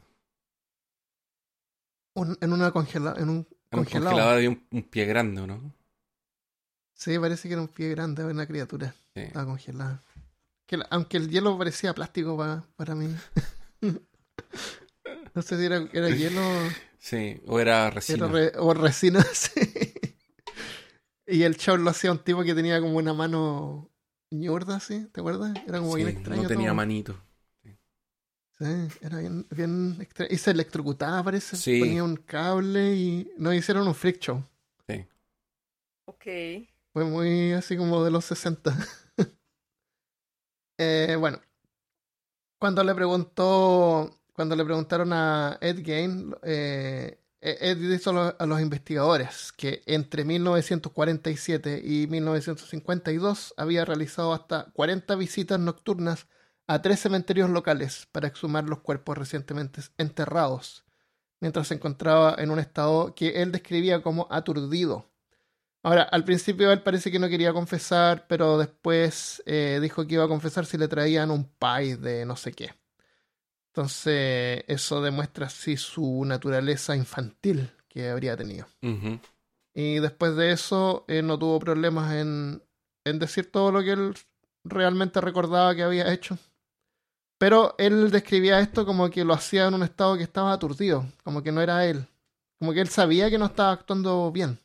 Un- 2.15 2.39
en 2.41 2.53
una 2.53 2.71
congela 2.71 3.15
en 3.19 3.29
un 3.29 3.37
un 3.39 3.47
congelado. 3.71 4.11
congelador 4.11 4.37
había 4.37 4.49
un, 4.51 4.67
un 4.73 4.83
pie 4.83 5.05
grande, 5.07 5.41
¿o 5.43 5.47
¿no? 5.47 5.75
Sí, 6.95 7.19
parece 7.19 7.49
que 7.49 7.55
era 7.55 7.63
un 7.63 7.69
pie 7.69 7.89
grande, 7.91 8.25
una 8.25 8.47
criatura. 8.47 8.95
Sí. 9.15 9.21
Estaba 9.23 9.47
congelada. 9.47 10.03
Que 10.67 10.79
aunque 10.91 11.17
el 11.17 11.29
hielo 11.31 11.57
parecía 11.57 11.95
plástico 11.95 12.37
pa- 12.37 12.65
para 12.77 12.95
mí. 12.95 13.15
no 15.35 15.43
sé 15.43 15.57
si 15.59 15.65
era, 15.65 15.89
era 15.93 16.09
hielo 16.11 16.41
Sí, 16.99 17.41
o 17.47 17.59
era 17.61 17.91
resina. 17.91 18.27
era 18.27 18.33
re- 18.33 18.53
o 18.59 18.75
resina. 18.75 19.23
sí. 19.33 19.61
Y 21.27 21.43
el 21.45 21.57
show 21.57 21.77
lo 21.77 21.91
hacía 21.91 22.11
un 22.13 22.19
tipo 22.19 22.43
que 22.43 22.55
tenía 22.55 22.81
como 22.81 22.97
una 22.99 23.15
mano 23.15 23.90
ñurda, 24.31 24.81
¿sí? 24.81 25.07
¿Te 25.13 25.21
acuerdas? 25.21 25.61
Era 25.67 25.79
como 25.79 25.97
Sí, 25.97 26.05
bien 26.05 26.09
extraño. 26.09 26.43
no 26.43 26.49
tenía 26.49 26.69
todo. 26.69 26.75
manito. 26.75 27.17
Sí, 28.59 28.65
era 29.01 29.19
bien, 29.19 29.47
bien 29.51 29.97
extraño. 30.01 30.29
Y 30.33 30.37
se 30.39 30.51
electrocutaba, 30.51 31.23
parece. 31.25 31.57
Sí. 31.57 31.81
Ponía 31.81 32.05
un 32.05 32.17
cable 32.17 32.95
y 32.95 33.33
nos 33.39 33.55
hicieron 33.55 33.87
un 33.89 33.95
freak 33.95 34.19
show. 34.21 34.45
Sí. 34.89 35.07
Ok. 36.07 36.25
Fue 36.93 37.05
muy 37.05 37.53
así 37.53 37.77
como 37.77 38.05
de 38.05 38.11
los 38.11 38.25
60. 38.25 38.77
Eh, 40.83 41.15
bueno, 41.19 41.39
cuando 42.59 42.83
le 42.85 42.95
preguntó, 42.95 44.11
cuando 44.33 44.57
le 44.57 44.65
preguntaron 44.65 45.13
a 45.13 45.59
Ed 45.61 45.81
Gain, 45.85 46.35
eh, 46.43 47.20
Dijo 47.41 48.11
a 48.11 48.13
los, 48.13 48.35
a 48.39 48.47
los 48.47 48.61
investigadores 48.61 49.53
que 49.57 49.83
entre 49.87 50.25
1947 50.25 51.81
y 51.83 52.07
1952 52.07 53.55
había 53.57 53.85
realizado 53.87 54.35
hasta 54.35 54.71
40 54.73 55.15
visitas 55.17 55.59
nocturnas 55.59 56.27
a 56.67 56.83
tres 56.83 57.01
cementerios 57.01 57.51
locales 57.51 58.07
para 58.13 58.29
exhumar 58.29 58.65
los 58.65 58.81
cuerpos 58.81 59.19
recientemente 59.19 59.81
enterrados, 59.99 60.85
mientras 61.41 61.69
se 61.69 61.75
encontraba 61.75 62.37
en 62.39 62.51
un 62.51 62.59
estado 62.59 63.15
que 63.15 63.43
él 63.43 63.53
describía 63.53 64.03
como 64.03 64.29
aturdido. 64.31 65.11
Ahora, 65.83 66.03
al 66.03 66.25
principio 66.25 66.71
él 66.71 66.83
parece 66.83 67.11
que 67.11 67.19
no 67.19 67.29
quería 67.29 67.53
confesar, 67.53 68.27
pero 68.29 68.59
después 68.59 69.43
eh, 69.47 69.79
dijo 69.83 70.07
que 70.07 70.15
iba 70.15 70.25
a 70.25 70.29
confesar 70.29 70.67
si 70.67 70.77
le 70.77 70.89
traían 70.89 71.31
un 71.31 71.45
pie 71.45 71.97
de 71.97 72.27
no 72.27 72.37
sé 72.37 72.53
qué. 72.53 72.80
Entonces, 73.71 74.65
eso 74.67 75.01
demuestra 75.01 75.47
así 75.47 75.77
su 75.77 76.25
naturaleza 76.25 76.97
infantil 76.97 77.71
que 77.89 78.09
habría 78.11 78.37
tenido. 78.37 78.67
Y 79.73 80.01
después 80.01 80.35
de 80.35 80.51
eso, 80.51 81.05
eh, 81.07 81.23
no 81.23 81.39
tuvo 81.39 81.61
problemas 81.61 82.13
en, 82.15 82.63
en 83.05 83.19
decir 83.21 83.51
todo 83.53 83.71
lo 83.71 83.81
que 83.83 83.93
él 83.93 84.15
realmente 84.65 85.21
recordaba 85.21 85.75
que 85.77 85.85
había 85.85 86.13
hecho. 86.13 86.37
Pero 87.39 87.77
él 87.79 88.11
describía 88.11 88.59
esto 88.59 88.85
como 88.85 89.09
que 89.09 89.25
lo 89.25 89.35
hacía 89.35 89.69
en 89.69 89.75
un 89.75 89.85
estado 89.85 90.17
que 90.17 90.25
estaba 90.25 90.53
aturdido, 90.53 91.07
como 91.23 91.43
que 91.43 91.53
no 91.53 91.63
era 91.63 91.87
él. 91.87 92.07
Como 92.59 92.73
que 92.73 92.81
él 92.81 92.89
sabía 92.89 93.31
que 93.31 93.39
no 93.39 93.47
estaba 93.47 93.71
actuando 93.71 94.33
bien. 94.33 94.59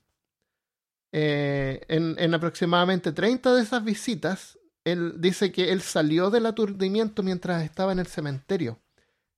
Eh, 1.13 1.79
en, 1.87 2.15
en 2.17 2.33
aproximadamente 2.33 3.11
30 3.11 3.53
de 3.53 3.61
esas 3.61 3.83
visitas, 3.83 4.57
él 4.83 5.21
dice 5.21 5.51
que 5.51 5.71
él 5.71 5.81
salió 5.81 6.31
del 6.31 6.47
aturdimiento 6.47 7.21
mientras 7.21 7.63
estaba 7.63 7.91
en 7.91 7.99
el 7.99 8.07
cementerio 8.07 8.79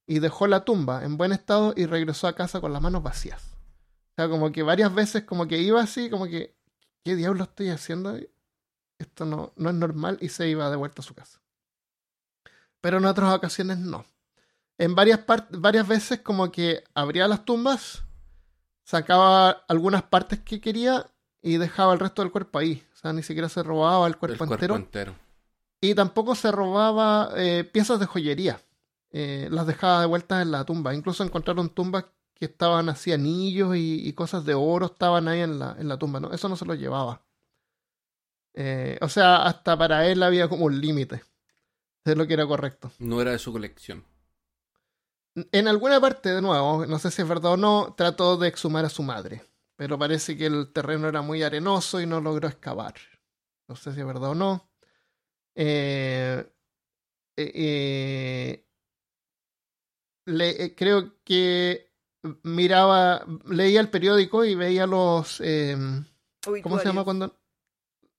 y 0.08 0.18
dejó 0.20 0.46
la 0.46 0.64
tumba 0.64 1.04
en 1.04 1.18
buen 1.18 1.32
estado 1.32 1.74
y 1.76 1.84
regresó 1.86 2.26
a 2.26 2.34
casa 2.34 2.60
con 2.60 2.72
las 2.72 2.80
manos 2.82 3.02
vacías. 3.02 3.42
O 3.42 4.14
sea, 4.16 4.28
como 4.28 4.50
que 4.50 4.62
varias 4.62 4.92
veces 4.92 5.22
como 5.24 5.46
que 5.46 5.58
iba 5.58 5.80
así, 5.82 6.08
como 6.08 6.24
que, 6.24 6.56
¿qué 7.04 7.14
diablo 7.14 7.44
estoy 7.44 7.68
haciendo? 7.68 8.18
Esto 8.98 9.26
no, 9.26 9.52
no 9.54 9.68
es 9.68 9.76
normal 9.76 10.16
y 10.20 10.30
se 10.30 10.48
iba 10.48 10.70
de 10.70 10.76
vuelta 10.76 11.02
a 11.02 11.04
su 11.04 11.14
casa. 11.14 11.40
Pero 12.80 12.96
en 12.98 13.04
otras 13.04 13.34
ocasiones 13.34 13.78
no. 13.78 14.06
En 14.78 14.94
varias, 14.94 15.20
varias 15.50 15.86
veces 15.86 16.20
como 16.20 16.50
que 16.50 16.84
abría 16.94 17.28
las 17.28 17.44
tumbas, 17.44 18.04
sacaba 18.84 19.50
algunas 19.68 20.04
partes 20.04 20.40
que 20.40 20.60
quería 20.60 21.10
y 21.42 21.58
dejaba 21.58 21.92
el 21.92 22.00
resto 22.00 22.22
del 22.22 22.32
cuerpo 22.32 22.58
ahí. 22.58 22.82
O 22.94 22.96
sea, 22.96 23.12
ni 23.12 23.22
siquiera 23.22 23.50
se 23.50 23.62
robaba 23.62 24.06
el 24.06 24.14
El 24.14 24.18
cuerpo, 24.18 24.38
cuerpo 24.38 24.54
entero. 24.54 24.76
entero. 24.76 25.14
Y 25.82 25.94
tampoco 25.94 26.34
se 26.34 26.50
robaba 26.50 27.30
eh, 27.36 27.62
piezas 27.64 28.00
de 28.00 28.06
joyería. 28.06 28.60
Eh, 29.10 29.48
las 29.50 29.66
dejaba 29.66 30.00
de 30.00 30.06
vuelta 30.06 30.42
en 30.42 30.50
la 30.50 30.64
tumba. 30.64 30.94
Incluso 30.94 31.24
encontraron 31.24 31.70
tumbas 31.70 32.06
que 32.34 32.46
estaban 32.46 32.88
así, 32.88 33.12
anillos 33.12 33.76
y, 33.76 34.06
y 34.06 34.12
cosas 34.12 34.44
de 34.44 34.54
oro 34.54 34.86
estaban 34.86 35.28
ahí 35.28 35.40
en 35.40 35.58
la, 35.58 35.76
en 35.78 35.88
la 35.88 35.98
tumba. 35.98 36.20
¿no? 36.20 36.32
Eso 36.32 36.48
no 36.48 36.56
se 36.56 36.64
lo 36.64 36.74
llevaba. 36.74 37.22
Eh, 38.54 38.98
o 39.00 39.08
sea, 39.08 39.42
hasta 39.42 39.76
para 39.78 40.06
él 40.08 40.22
había 40.22 40.48
como 40.48 40.64
un 40.66 40.80
límite 40.80 41.22
de 42.04 42.16
lo 42.16 42.26
que 42.26 42.34
era 42.34 42.46
correcto. 42.46 42.90
No 42.98 43.20
era 43.20 43.32
de 43.32 43.38
su 43.38 43.52
colección. 43.52 44.04
En 45.52 45.68
alguna 45.68 46.00
parte, 46.00 46.30
de 46.30 46.42
nuevo, 46.42 46.84
no 46.86 46.98
sé 46.98 47.10
si 47.10 47.22
es 47.22 47.28
verdad 47.28 47.52
o 47.52 47.56
no, 47.56 47.94
trató 47.96 48.36
de 48.36 48.48
exhumar 48.48 48.84
a 48.84 48.88
su 48.88 49.02
madre. 49.02 49.44
Pero 49.76 49.96
parece 49.98 50.36
que 50.36 50.46
el 50.46 50.72
terreno 50.72 51.08
era 51.08 51.22
muy 51.22 51.42
arenoso 51.42 52.00
y 52.00 52.06
no 52.06 52.20
logró 52.20 52.48
excavar. 52.48 52.94
No 53.68 53.76
sé 53.76 53.92
si 53.92 54.00
es 54.00 54.06
verdad 54.06 54.30
o 54.30 54.34
no. 54.34 54.68
Eh, 55.54 56.44
eh, 57.36 57.52
eh, 57.54 58.67
le- 60.28 60.64
eh, 60.64 60.74
creo 60.74 61.14
que 61.24 61.88
miraba, 62.42 63.24
leía 63.46 63.80
el 63.80 63.90
periódico 63.90 64.44
y 64.44 64.54
veía 64.54 64.86
los... 64.86 65.40
eh, 65.40 65.76
¿Cómo 66.62 66.78
se 66.78 66.84
llama 66.86 67.04
cuando...? 67.04 67.34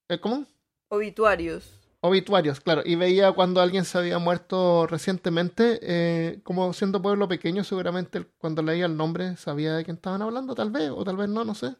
eh, 0.10 0.20
¿Cómo? 0.20 0.46
Obituarios. 0.90 1.70
Obituarios, 2.02 2.60
claro. 2.62 2.82
Y 2.86 2.96
veía 2.96 3.32
cuando 3.34 3.60
alguien 3.62 3.84
se 3.86 3.98
había 3.98 4.20
muerto 4.20 4.88
recientemente, 4.88 5.80
eh, 5.82 6.40
como 6.44 6.72
siendo 6.74 7.02
pueblo 7.02 7.28
pequeño, 7.28 7.64
seguramente 7.64 8.26
cuando 8.38 8.62
leía 8.62 8.86
el 8.86 8.96
nombre 8.96 9.36
sabía 9.38 9.74
de 9.76 9.84
quién 9.84 9.98
estaban 9.98 10.22
hablando, 10.22 10.56
tal 10.56 10.72
vez, 10.72 10.90
o 10.90 11.04
tal 11.04 11.18
vez 11.18 11.28
no, 11.28 11.44
no 11.44 11.54
sé. 11.56 11.76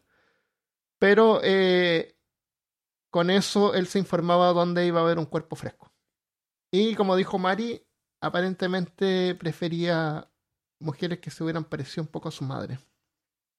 Pero 0.98 1.40
eh, 1.42 2.14
con 3.10 3.30
eso 3.30 3.72
él 3.74 3.86
se 3.86 3.98
informaba 3.98 4.52
dónde 4.52 4.86
iba 4.86 5.00
a 5.00 5.04
haber 5.04 5.18
un 5.18 5.24
cuerpo 5.26 5.56
fresco. 5.56 5.90
Y 6.70 6.94
como 6.94 7.16
dijo 7.16 7.38
Mari, 7.38 7.82
aparentemente 8.20 9.34
prefería 9.36 10.28
mujeres 10.80 11.20
que 11.20 11.30
se 11.30 11.42
hubieran 11.44 11.64
parecido 11.64 12.02
un 12.04 12.08
poco 12.08 12.28
a 12.28 12.32
su 12.32 12.44
madre. 12.44 12.78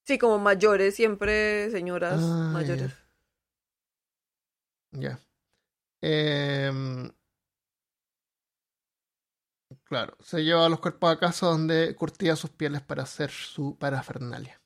Sí, 0.05 0.17
como 0.19 0.37
mayores, 0.39 0.95
siempre 0.95 1.69
señoras 1.71 2.21
Ah, 2.21 2.51
mayores. 2.51 2.93
Ya. 4.93 5.19
Em, 6.01 7.11
claro, 9.83 10.15
se 10.21 10.43
llevaba 10.43 10.69
los 10.69 10.79
cuerpos 10.79 11.11
a 11.11 11.19
casa 11.19 11.47
donde 11.47 11.95
curtía 11.95 12.35
sus 12.35 12.49
pieles 12.51 12.81
para 12.81 13.03
hacer 13.03 13.29
su 13.31 13.77
parafernalia. 13.77 14.61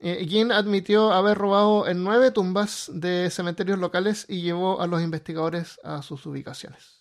Eh, 0.00 0.26
Ginn 0.28 0.52
admitió 0.52 1.12
haber 1.12 1.38
robado 1.38 1.86
en 1.88 2.04
nueve 2.04 2.30
tumbas 2.30 2.90
de 2.94 3.30
cementerios 3.30 3.78
locales 3.78 4.26
y 4.28 4.42
llevó 4.42 4.80
a 4.80 4.86
los 4.86 5.02
investigadores 5.02 5.80
a 5.84 6.02
sus 6.02 6.26
ubicaciones. 6.26 6.95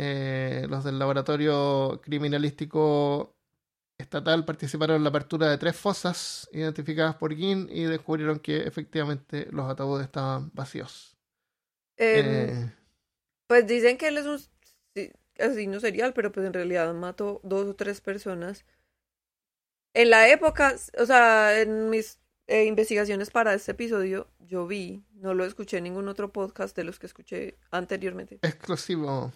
Eh, 0.00 0.66
los 0.68 0.84
del 0.84 0.98
laboratorio 0.98 2.00
criminalístico 2.02 3.34
estatal 3.98 4.44
participaron 4.44 4.96
en 4.96 5.02
la 5.04 5.10
apertura 5.10 5.50
de 5.50 5.58
tres 5.58 5.76
fosas 5.76 6.48
identificadas 6.52 7.16
por 7.16 7.34
Ginn 7.34 7.68
y 7.70 7.84
descubrieron 7.84 8.38
que 8.38 8.58
efectivamente 8.62 9.48
los 9.50 9.68
ataúdes 9.70 10.06
estaban 10.06 10.50
vacíos. 10.54 11.16
Em, 11.96 12.24
Eh, 12.26 12.72
Pues 13.48 13.66
dicen 13.66 13.96
que 13.98 14.08
él 14.08 14.18
es 14.18 14.26
un 14.26 14.38
asesino 15.38 15.80
serial, 15.80 16.12
pero 16.14 16.32
pues 16.32 16.46
en 16.46 16.52
realidad 16.52 16.92
mató 16.94 17.40
dos 17.44 17.66
o 17.68 17.74
tres 17.76 18.00
personas. 18.00 18.64
En 19.94 20.10
la 20.10 20.28
época, 20.28 20.74
o 20.98 21.06
sea, 21.06 21.60
en 21.60 21.90
mis 21.90 22.20
eh, 22.46 22.64
investigaciones 22.64 23.30
para 23.30 23.54
este 23.54 23.72
episodio, 23.72 24.28
yo 24.38 24.66
vi, 24.66 25.04
no 25.12 25.34
lo 25.34 25.44
escuché 25.44 25.78
en 25.78 25.84
ningún 25.84 26.08
otro 26.08 26.32
podcast 26.32 26.76
de 26.76 26.84
los 26.84 26.98
que 26.98 27.06
escuché 27.06 27.58
anteriormente. 27.70 28.40
exclusivo. 28.42 29.32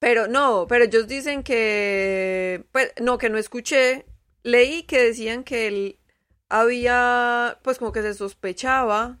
Pero 0.00 0.26
no, 0.28 0.66
pero 0.68 0.84
ellos 0.86 1.06
dicen 1.06 1.42
que, 1.44 2.64
pues, 2.72 2.92
no, 3.00 3.18
que 3.18 3.30
no 3.30 3.38
escuché. 3.38 4.06
Leí 4.42 4.84
que 4.84 5.02
decían 5.02 5.44
que 5.44 5.68
él 5.68 6.00
había, 6.48 7.58
pues 7.62 7.78
como 7.78 7.92
que 7.92 8.02
se 8.02 8.14
sospechaba 8.14 9.18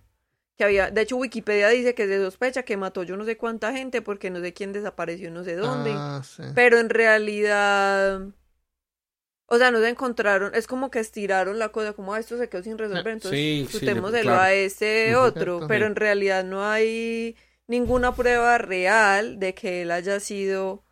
que 0.56 0.64
había, 0.64 0.90
de 0.90 1.02
hecho 1.02 1.16
Wikipedia 1.16 1.68
dice 1.68 1.94
que 1.94 2.06
se 2.06 2.18
sospecha 2.22 2.64
que 2.64 2.76
mató 2.76 3.02
yo 3.02 3.16
no 3.16 3.24
sé 3.24 3.36
cuánta 3.38 3.72
gente 3.72 4.02
porque 4.02 4.30
no 4.30 4.40
sé 4.40 4.52
quién 4.54 4.72
desapareció 4.74 5.30
no 5.30 5.44
sé 5.44 5.56
dónde. 5.56 5.90
Ah, 5.92 6.22
sí. 6.24 6.42
Pero 6.54 6.78
en 6.78 6.90
realidad, 6.90 8.22
o 9.46 9.58
sea, 9.58 9.70
no 9.70 9.80
se 9.80 9.88
encontraron, 9.88 10.54
es 10.54 10.66
como 10.66 10.90
que 10.90 11.00
estiraron 11.00 11.58
la 11.58 11.70
cosa, 11.70 11.92
como 11.92 12.14
"Ah, 12.14 12.20
esto 12.20 12.38
se 12.38 12.48
quedó 12.48 12.62
sin 12.62 12.78
resolver, 12.78 13.08
entonces 13.08 13.40
Sí, 13.40 13.66
sí, 13.70 13.80
claro. 13.86 14.40
a 14.40 14.52
este 14.52 15.16
Ujú. 15.16 15.26
otro, 15.26 15.32
Perfecto. 15.58 15.68
pero 15.68 15.86
Sí. 15.86 15.90
en 15.90 15.96
realidad 15.96 16.44
no 16.44 16.64
hay 16.64 17.36
ninguna 17.70 18.14
prueba 18.14 18.58
real 18.58 19.38
de 19.40 19.54
que 19.54 19.82
él 19.82 19.90
haya 19.92 20.20
sido 20.20 20.84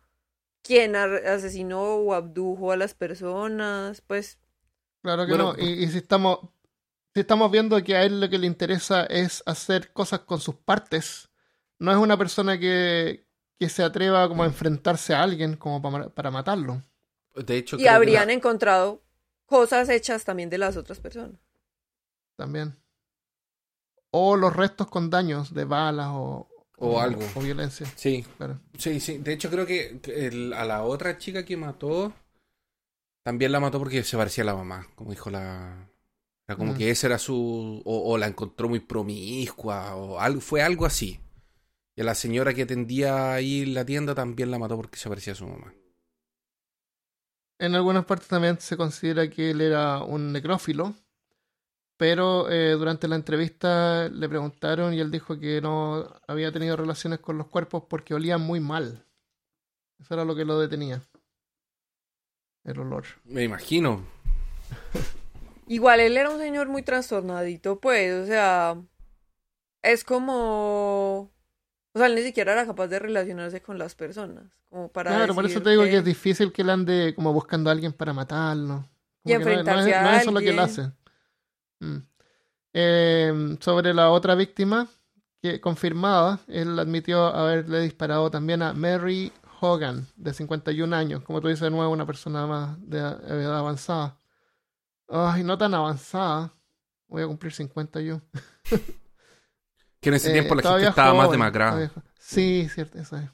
quien 0.63 0.95
asesinó 0.95 1.81
o 1.95 2.13
abdujo 2.13 2.71
a 2.71 2.77
las 2.77 2.93
personas, 2.95 4.01
pues 4.01 4.39
Claro 5.01 5.25
que 5.25 5.33
Bueno, 5.33 5.53
no. 5.53 5.55
Y, 5.57 5.83
y 5.83 5.87
si 5.87 5.99
estamos 5.99 6.39
si 7.13 7.21
estamos 7.21 7.51
viendo 7.51 7.83
que 7.83 7.95
a 7.95 8.03
él 8.03 8.21
lo 8.21 8.29
que 8.29 8.37
le 8.37 8.47
interesa 8.47 9.03
es 9.05 9.43
hacer 9.45 9.91
cosas 9.93 10.21
con 10.21 10.39
sus 10.39 10.55
partes, 10.55 11.29
no 11.79 11.91
es 11.91 11.97
una 11.97 12.17
persona 12.17 12.59
que, 12.59 13.27
que 13.59 13.69
se 13.69 13.83
atreva 13.83 14.27
como 14.29 14.43
a 14.43 14.45
enfrentarse 14.47 15.13
a 15.15 15.23
alguien 15.23 15.57
como 15.57 15.81
para, 15.81 16.09
para 16.09 16.31
matarlo. 16.31 16.83
De 17.35 17.57
hecho, 17.57 17.77
y 17.77 17.87
habrían 17.87 18.27
la- 18.27 18.33
encontrado 18.33 19.01
cosas 19.45 19.89
hechas 19.89 20.23
también 20.23 20.49
de 20.49 20.59
las 20.59 20.77
otras 20.77 20.99
personas. 20.99 21.39
También. 22.35 22.75
O 24.11 24.35
los 24.37 24.55
restos 24.55 24.87
con 24.87 25.09
daños 25.09 25.53
de 25.53 25.65
balas 25.65 26.09
o, 26.11 26.47
O 26.79 26.99
algo. 26.99 27.21
O 27.35 27.41
violencia. 27.41 27.85
Sí, 27.95 28.25
Claro. 28.37 28.59
sí, 28.77 28.99
sí. 28.99 29.17
De 29.17 29.33
hecho, 29.33 29.49
creo 29.49 29.65
que 29.65 29.99
el- 30.07 30.53
a 30.53 30.65
la 30.65 30.83
otra 30.83 31.17
chica 31.17 31.43
que 31.45 31.57
mató, 31.57 32.13
también 33.23 33.51
la 33.51 33.59
mató 33.59 33.79
porque 33.79 34.03
se 34.03 34.17
parecía 34.17 34.43
a 34.43 34.45
la 34.47 34.55
mamá, 34.55 34.87
como 34.95 35.11
dijo 35.11 35.29
la... 35.29 35.89
Era 36.47 36.55
como 36.57 36.73
Mm. 36.73 36.77
que 36.77 36.89
ese 36.89 37.07
era 37.07 37.19
su... 37.19 37.81
O, 37.85 38.11
o 38.13 38.17
la 38.17 38.27
encontró 38.27 38.69
muy 38.69 38.79
promiscua, 38.79 39.95
o 39.95 40.19
algo, 40.19 40.41
fue 40.41 40.61
algo 40.63 40.85
así. 40.85 41.19
Y 41.95 42.01
a 42.01 42.05
la 42.05 42.15
señora 42.15 42.53
que 42.53 42.63
atendía 42.63 43.33
ahí 43.33 43.61
en 43.63 43.73
la 43.73 43.85
tienda 43.85 44.15
también 44.15 44.49
la 44.49 44.57
mató 44.57 44.75
porque 44.77 44.97
se 44.97 45.09
parecía 45.09 45.33
a 45.33 45.35
su 45.35 45.45
mamá. 45.47 45.73
En 47.59 47.75
algunas 47.75 48.05
partes 48.05 48.29
también 48.29 48.59
se 48.59 48.77
considera 48.77 49.29
que 49.29 49.51
él 49.51 49.59
era 49.61 50.01
un 50.03 50.31
necrófilo, 50.31 50.95
pero 51.99 52.49
eh, 52.49 52.71
durante 52.71 53.09
la 53.09 53.17
entrevista 53.17 54.07
le 54.07 54.29
preguntaron 54.29 54.93
y 54.93 55.01
él 55.01 55.11
dijo 55.11 55.37
que 55.37 55.59
no 55.59 56.07
había 56.29 56.49
tenido 56.49 56.77
relaciones 56.77 57.19
con 57.19 57.37
los 57.37 57.47
cuerpos 57.47 57.83
porque 57.89 58.13
olían 58.13 58.39
muy 58.39 58.61
mal. 58.61 59.03
Eso 59.99 60.13
era 60.13 60.23
lo 60.23 60.33
que 60.33 60.45
lo 60.45 60.57
detenía. 60.57 61.01
El 62.63 62.79
olor. 62.79 63.03
Me 63.25 63.43
imagino. 63.43 64.05
Igual 65.67 65.99
él 65.99 66.15
era 66.15 66.29
un 66.29 66.39
señor 66.39 66.69
muy 66.69 66.83
trastornadito, 66.83 67.81
pues, 67.81 68.13
o 68.23 68.25
sea, 68.25 68.81
es 69.83 70.05
como, 70.05 71.31
o 71.93 71.97
sea, 71.99 72.07
él 72.07 72.15
ni 72.15 72.21
siquiera 72.21 72.53
era 72.53 72.65
capaz 72.65 72.87
de 72.87 72.97
relacionarse 72.99 73.61
con 73.61 73.77
las 73.77 73.93
personas, 73.93 74.45
como 74.69 74.87
para 74.87 75.11
Claro, 75.11 75.35
por 75.35 75.45
eso 75.45 75.61
te 75.61 75.69
digo 75.71 75.83
que- 75.83 75.89
que 75.91 75.97
es 75.97 76.05
difícil 76.05 76.53
que 76.53 76.61
él 76.61 76.69
ande 76.69 77.13
como 77.13 77.33
buscando 77.33 77.69
a 77.69 77.73
alguien 77.73 77.91
para 77.91 78.13
matarlo. 78.13 78.85
Y 79.25 79.33
Como 79.33 79.45
que 79.45 79.57
no- 79.57 79.63
no, 79.63 79.79
es, 79.79 79.85
enfrentarse 79.87 79.93
a 79.95 80.01
no 80.03 80.11
es 80.11 80.21
eso 80.21 80.31
lo 80.31 80.39
que 80.39 80.49
él 80.49 80.59
hace. 80.59 80.91
Mm. 81.79 81.97
Eh, 82.73 83.57
sobre 83.59 83.93
la 83.93 84.09
otra 84.11 84.35
víctima 84.35 84.87
que 85.41 85.59
confirmada, 85.61 86.39
él 86.47 86.77
admitió 86.77 87.25
haberle 87.27 87.81
disparado 87.81 88.29
también 88.29 88.61
a 88.61 88.73
Mary 88.73 89.31
Hogan, 89.61 90.07
de 90.15 90.33
51 90.33 90.95
años. 90.95 91.23
Como 91.23 91.41
tú 91.41 91.47
dices, 91.47 91.61
de 91.61 91.69
nuevo, 91.71 91.91
una 91.91 92.05
persona 92.05 92.45
más 92.45 92.77
de 92.87 92.99
edad 92.99 93.57
avanzada. 93.57 94.17
Ay, 95.07 95.43
no 95.43 95.57
tan 95.57 95.73
avanzada. 95.73 96.53
Voy 97.07 97.23
a 97.23 97.27
cumplir 97.27 97.51
50 97.53 98.01
yo. 98.01 98.21
Que 100.01 100.09
en 100.09 100.15
ese 100.15 100.29
Eh, 100.29 100.33
tiempo 100.33 100.55
la 100.55 100.61
gente 100.61 100.87
estaba 100.87 101.13
más 101.13 101.29
demacrada. 101.29 101.91
Sí, 102.17 102.69
cierto, 102.73 102.99
eso 102.99 103.17
es. 103.17 103.29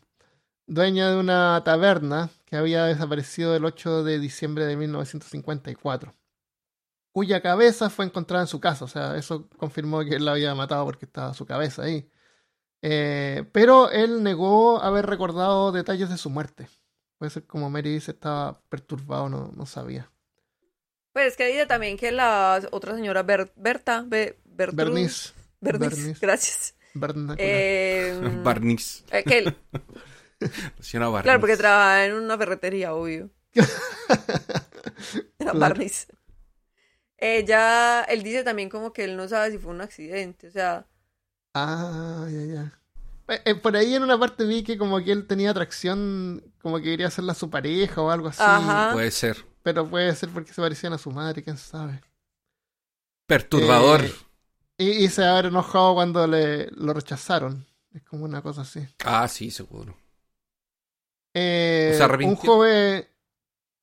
Dueña 0.66 1.12
de 1.12 1.18
una 1.20 1.62
taberna 1.64 2.30
que 2.46 2.56
había 2.56 2.86
desaparecido 2.86 3.56
el 3.56 3.66
8 3.66 4.04
de 4.04 4.18
diciembre 4.18 4.66
de 4.66 4.76
1954, 4.76 6.16
cuya 7.16 7.40
cabeza 7.42 7.90
fue 7.90 8.04
encontrada 8.04 8.44
en 8.44 8.48
su 8.50 8.60
casa. 8.60 8.84
O 8.84 8.90
sea, 8.90 9.16
eso 9.16 9.48
confirmó 9.58 10.04
que 10.04 10.16
él 10.18 10.26
la 10.26 10.34
había 10.34 10.54
matado 10.54 10.84
porque 10.84 11.06
estaba 11.06 11.34
su 11.34 11.46
cabeza 11.46 11.84
ahí. 11.84 12.10
Eh, 12.82 13.46
pero 13.54 13.90
él 13.90 14.22
negó 14.22 14.82
haber 14.82 15.06
recordado 15.06 15.72
detalles 15.72 16.10
de 16.10 16.18
su 16.18 16.30
muerte. 16.30 16.68
Puede 17.18 17.30
ser 17.30 17.46
como 17.46 17.70
Mary 17.70 17.94
dice, 17.94 18.12
estaba 18.12 18.60
perturbado, 18.68 19.30
no, 19.30 19.50
no 19.56 19.66
sabía. 19.66 20.12
Pues 21.14 21.28
es 21.28 21.38
que 21.38 21.48
dice 21.48 21.66
también 21.66 21.96
que 21.98 22.12
la 22.12 22.62
otra 22.72 22.94
señora 22.96 23.24
Ber- 23.24 23.54
Berta, 23.56 24.04
Be- 24.06 24.38
Bertrud- 24.46 24.76
Bernice. 24.76 25.32
Bernice, 25.62 25.96
Bernice. 25.96 26.20
gracias. 26.22 26.76
Vernacular. 26.96 27.38
Eh, 27.40 28.20
Barniz. 28.44 29.06
eh, 29.12 29.24
que 29.24 29.38
él- 29.38 29.56
Señora 30.82 31.08
Barniz. 31.08 31.24
claro, 31.24 31.40
porque 31.40 31.56
trabajaba 31.56 32.04
en 32.06 32.14
una 32.16 32.38
ferretería, 32.38 32.94
obvio. 32.94 33.30
Era 33.56 35.52
Claro. 35.52 35.60
Barniz. 35.60 36.08
Ella, 37.34 38.04
él 38.04 38.24
dice 38.24 38.44
también 38.44 38.70
como 38.70 38.94
que 38.94 39.04
él 39.06 39.16
no 39.18 39.28
sabe 39.28 39.52
si 39.52 39.58
fue 39.58 39.72
un 39.72 39.82
accidente, 39.82 40.48
o 40.48 40.52
sea, 40.52 40.88
Ah, 41.54 42.28
ya, 42.30 42.54
ya. 42.54 42.80
Eh, 43.28 43.42
eh, 43.46 43.56
por 43.56 43.76
ahí 43.76 43.96
en 43.96 44.04
una 44.04 44.20
parte 44.20 44.46
vi 44.46 44.64
que 44.64 44.78
como 44.78 45.04
que 45.04 45.12
él 45.12 45.26
tenía 45.26 45.52
atracción, 45.52 46.44
como 46.62 46.78
que 46.78 46.84
quería 46.84 47.08
hacerla 47.08 47.34
su 47.34 47.50
pareja 47.50 48.02
o 48.02 48.12
algo 48.12 48.28
así. 48.28 48.44
Ajá. 48.44 48.92
Puede 48.94 49.12
ser. 49.12 49.38
Pero 49.64 49.90
puede 49.90 50.14
ser 50.16 50.30
porque 50.30 50.54
se 50.54 50.62
parecían 50.62 50.94
a 50.94 50.98
su 50.98 51.12
madre, 51.12 51.44
quién 51.44 51.58
sabe. 51.58 52.02
Perturbador. 53.26 54.02
Eh, 54.02 54.14
Y, 54.78 55.06
y 55.06 55.08
se 55.10 55.26
haber 55.26 55.46
enojado 55.48 55.96
cuando 55.96 56.28
le 56.28 56.68
lo 56.72 56.94
rechazaron. 56.94 57.66
Es 57.94 58.04
como 58.04 58.26
una 58.26 58.42
cosa 58.42 58.62
así. 58.62 58.86
Ah, 59.06 59.28
sí, 59.28 59.50
seguro. 59.50 59.98
Eh, 61.34 61.94
¿Se 61.98 62.06
un 62.26 62.36
joven, 62.36 63.08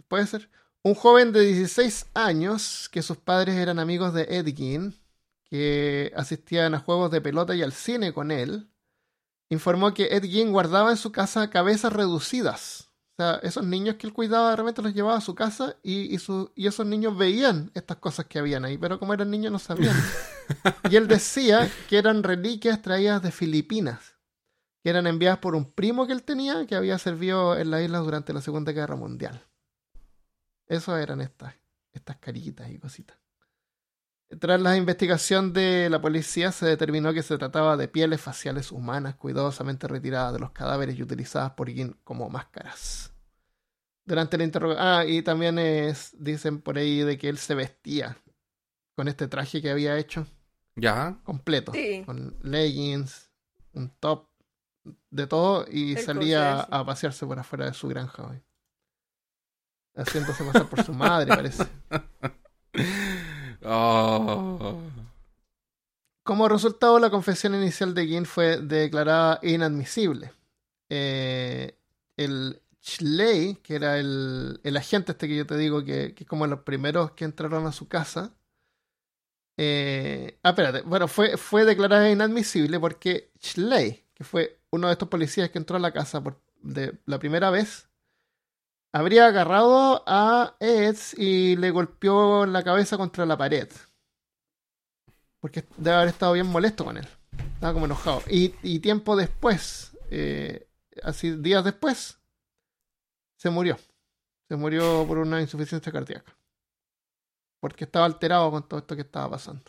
puede 0.08 0.26
ser, 0.26 0.48
un 0.84 0.94
joven 0.94 1.32
de 1.32 1.40
16 1.42 2.06
años 2.14 2.88
que 2.90 3.02
sus 3.02 3.16
padres 3.18 3.54
eran 3.56 3.78
amigos 3.78 4.12
de 4.14 4.22
Ed 4.28 4.46
Gein, 4.56 4.94
que 5.44 6.12
asistían 6.16 6.74
a 6.74 6.80
juegos 6.80 7.10
de 7.10 7.20
pelota 7.20 7.54
y 7.54 7.62
al 7.62 7.72
cine 7.72 8.12
con 8.12 8.30
él, 8.30 8.70
informó 9.50 9.92
que 9.94 10.08
Ed 10.16 10.24
Gein 10.24 10.50
guardaba 10.52 10.90
en 10.90 10.96
su 10.96 11.12
casa 11.12 11.50
cabezas 11.50 11.92
reducidas. 11.92 12.88
O 13.12 13.22
sea, 13.22 13.34
esos 13.42 13.64
niños 13.64 13.96
que 13.96 14.06
él 14.06 14.14
cuidaba 14.14 14.50
de 14.50 14.56
repente 14.56 14.80
los 14.82 14.94
llevaba 14.94 15.18
a 15.18 15.20
su 15.20 15.34
casa 15.34 15.76
y, 15.82 16.12
y, 16.14 16.18
su- 16.18 16.50
y 16.56 16.66
esos 16.66 16.86
niños 16.86 17.16
veían 17.16 17.70
estas 17.74 17.98
cosas 17.98 18.24
que 18.26 18.38
habían 18.38 18.64
ahí, 18.64 18.78
pero 18.78 18.98
como 18.98 19.12
eran 19.12 19.30
niños 19.30 19.52
no 19.52 19.58
sabían. 19.58 19.94
y 20.90 20.96
él 20.96 21.06
decía 21.08 21.70
que 21.88 21.98
eran 21.98 22.22
reliquias 22.22 22.80
traídas 22.82 23.22
de 23.22 23.30
Filipinas 23.30 24.16
que 24.82 24.90
eran 24.90 25.06
enviadas 25.06 25.38
por 25.38 25.54
un 25.54 25.70
primo 25.70 26.08
que 26.08 26.12
él 26.12 26.24
tenía 26.24 26.66
que 26.66 26.74
había 26.74 26.98
servido 26.98 27.56
en 27.56 27.70
la 27.70 27.80
isla 27.82 27.98
durante 27.98 28.32
la 28.32 28.40
Segunda 28.40 28.72
Guerra 28.72 28.96
Mundial. 28.96 29.40
Eso 30.72 30.96
eran 30.96 31.20
estas, 31.20 31.54
estas 31.92 32.16
caritas 32.16 32.70
y 32.70 32.78
cositas. 32.78 33.18
Tras 34.40 34.58
la 34.62 34.74
investigación 34.78 35.52
de 35.52 35.90
la 35.90 36.00
policía 36.00 36.50
se 36.52 36.64
determinó 36.64 37.12
que 37.12 37.22
se 37.22 37.36
trataba 37.36 37.76
de 37.76 37.88
pieles 37.88 38.22
faciales 38.22 38.72
humanas 38.72 39.16
cuidadosamente 39.16 39.86
retiradas 39.86 40.32
de 40.32 40.38
los 40.38 40.52
cadáveres 40.52 40.98
y 40.98 41.02
utilizadas 41.02 41.50
por 41.52 41.68
Gin 41.68 41.94
como 42.04 42.30
máscaras. 42.30 43.12
Durante 44.06 44.38
la 44.38 44.44
interrogación... 44.44 44.86
Ah, 44.86 45.04
y 45.04 45.20
también 45.22 45.58
es, 45.58 46.16
dicen 46.18 46.62
por 46.62 46.78
ahí 46.78 47.00
de 47.02 47.18
que 47.18 47.28
él 47.28 47.36
se 47.36 47.54
vestía 47.54 48.16
con 48.96 49.06
este 49.08 49.28
traje 49.28 49.60
que 49.60 49.70
había 49.70 49.98
hecho 49.98 50.26
Ya. 50.76 51.18
completo, 51.24 51.72
Sí. 51.72 52.02
con 52.06 52.34
leggings, 52.42 53.30
un 53.74 53.90
top, 54.00 54.28
de 55.10 55.26
todo, 55.26 55.66
y 55.70 55.92
El 55.96 55.98
salía 56.04 56.62
sí. 56.62 56.68
a 56.70 56.84
pasearse 56.86 57.26
por 57.26 57.38
afuera 57.38 57.66
de 57.66 57.74
su 57.74 57.86
granja 57.86 58.26
hoy. 58.26 58.42
Haciéndose 59.94 60.44
pasar 60.44 60.68
por 60.68 60.82
su 60.84 60.92
madre, 60.94 61.26
parece. 61.34 61.66
Oh. 63.64 64.80
Como 66.24 66.48
resultado, 66.48 66.98
la 66.98 67.10
confesión 67.10 67.54
inicial 67.54 67.94
de 67.94 68.06
Ginn 68.06 68.26
fue 68.26 68.58
declarada 68.58 69.40
inadmisible. 69.42 70.32
Eh, 70.88 71.76
el 72.16 72.62
Schley, 72.82 73.56
que 73.62 73.74
era 73.76 73.98
el, 73.98 74.60
el 74.62 74.76
agente 74.76 75.12
este 75.12 75.28
que 75.28 75.36
yo 75.36 75.46
te 75.46 75.56
digo, 75.56 75.84
que, 75.84 76.14
que 76.14 76.24
es 76.24 76.28
como 76.28 76.46
los 76.46 76.60
primeros 76.60 77.12
que 77.12 77.24
entraron 77.24 77.66
a 77.66 77.72
su 77.72 77.88
casa. 77.88 78.34
eh, 79.56 80.38
ah, 80.42 80.50
espérate. 80.50 80.82
Bueno, 80.82 81.08
fue, 81.08 81.36
fue 81.36 81.64
declarada 81.64 82.10
inadmisible 82.10 82.80
porque 82.80 83.30
Schley, 83.42 84.04
que 84.14 84.24
fue 84.24 84.58
uno 84.70 84.86
de 84.88 84.94
estos 84.94 85.08
policías 85.08 85.50
que 85.50 85.58
entró 85.58 85.76
a 85.76 85.80
la 85.80 85.92
casa 85.92 86.22
por 86.22 86.40
de 86.62 86.98
la 87.06 87.18
primera 87.18 87.50
vez, 87.50 87.88
habría 88.92 89.26
agarrado 89.26 90.04
a 90.06 90.56
Eds 90.60 91.14
y 91.18 91.56
le 91.56 91.70
golpeó 91.70 92.46
la 92.46 92.62
cabeza 92.62 92.96
contra 92.96 93.26
la 93.26 93.36
pared. 93.36 93.68
Porque 95.40 95.66
debe 95.76 95.96
haber 95.96 96.08
estado 96.08 96.34
bien 96.34 96.46
molesto 96.46 96.84
con 96.84 96.96
él. 96.96 97.08
Estaba 97.54 97.72
como 97.72 97.86
enojado. 97.86 98.22
Y, 98.28 98.54
y 98.62 98.78
tiempo 98.78 99.16
después, 99.16 99.96
eh, 100.10 100.68
así 101.02 101.32
días 101.32 101.64
después, 101.64 102.18
se 103.36 103.50
murió. 103.50 103.76
Se 104.48 104.56
murió 104.56 105.04
por 105.06 105.18
una 105.18 105.40
insuficiencia 105.40 105.90
cardíaca. 105.90 106.36
Porque 107.60 107.84
estaba 107.84 108.06
alterado 108.06 108.50
con 108.50 108.68
todo 108.68 108.80
esto 108.80 108.94
que 108.94 109.02
estaba 109.02 109.30
pasando. 109.30 109.64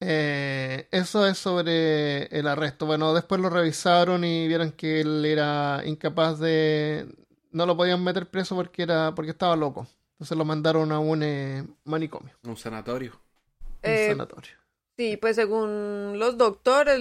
Eh, 0.00 0.88
eso 0.90 1.26
es 1.26 1.38
sobre 1.38 2.24
el 2.26 2.46
arresto. 2.46 2.86
Bueno, 2.86 3.14
después 3.14 3.40
lo 3.40 3.48
revisaron 3.50 4.24
y 4.24 4.46
vieron 4.48 4.72
que 4.72 5.00
él 5.00 5.24
era 5.24 5.82
incapaz 5.84 6.38
de... 6.38 7.06
No 7.50 7.64
lo 7.64 7.76
podían 7.76 8.04
meter 8.04 8.28
preso 8.28 8.54
porque 8.54 8.82
era 8.82 9.14
porque 9.14 9.30
estaba 9.30 9.56
loco. 9.56 9.86
Entonces 10.12 10.36
lo 10.36 10.44
mandaron 10.44 10.92
a 10.92 10.98
un 10.98 11.22
eh, 11.22 11.66
manicomio, 11.84 12.34
Un 12.44 12.56
sanatorio. 12.56 13.12
un 13.12 13.78
Eh, 13.82 14.06
sanatorio. 14.08 14.52
Sí, 14.98 15.16
pues 15.18 15.36
según 15.36 16.18
los 16.18 16.38
doctores, 16.38 16.98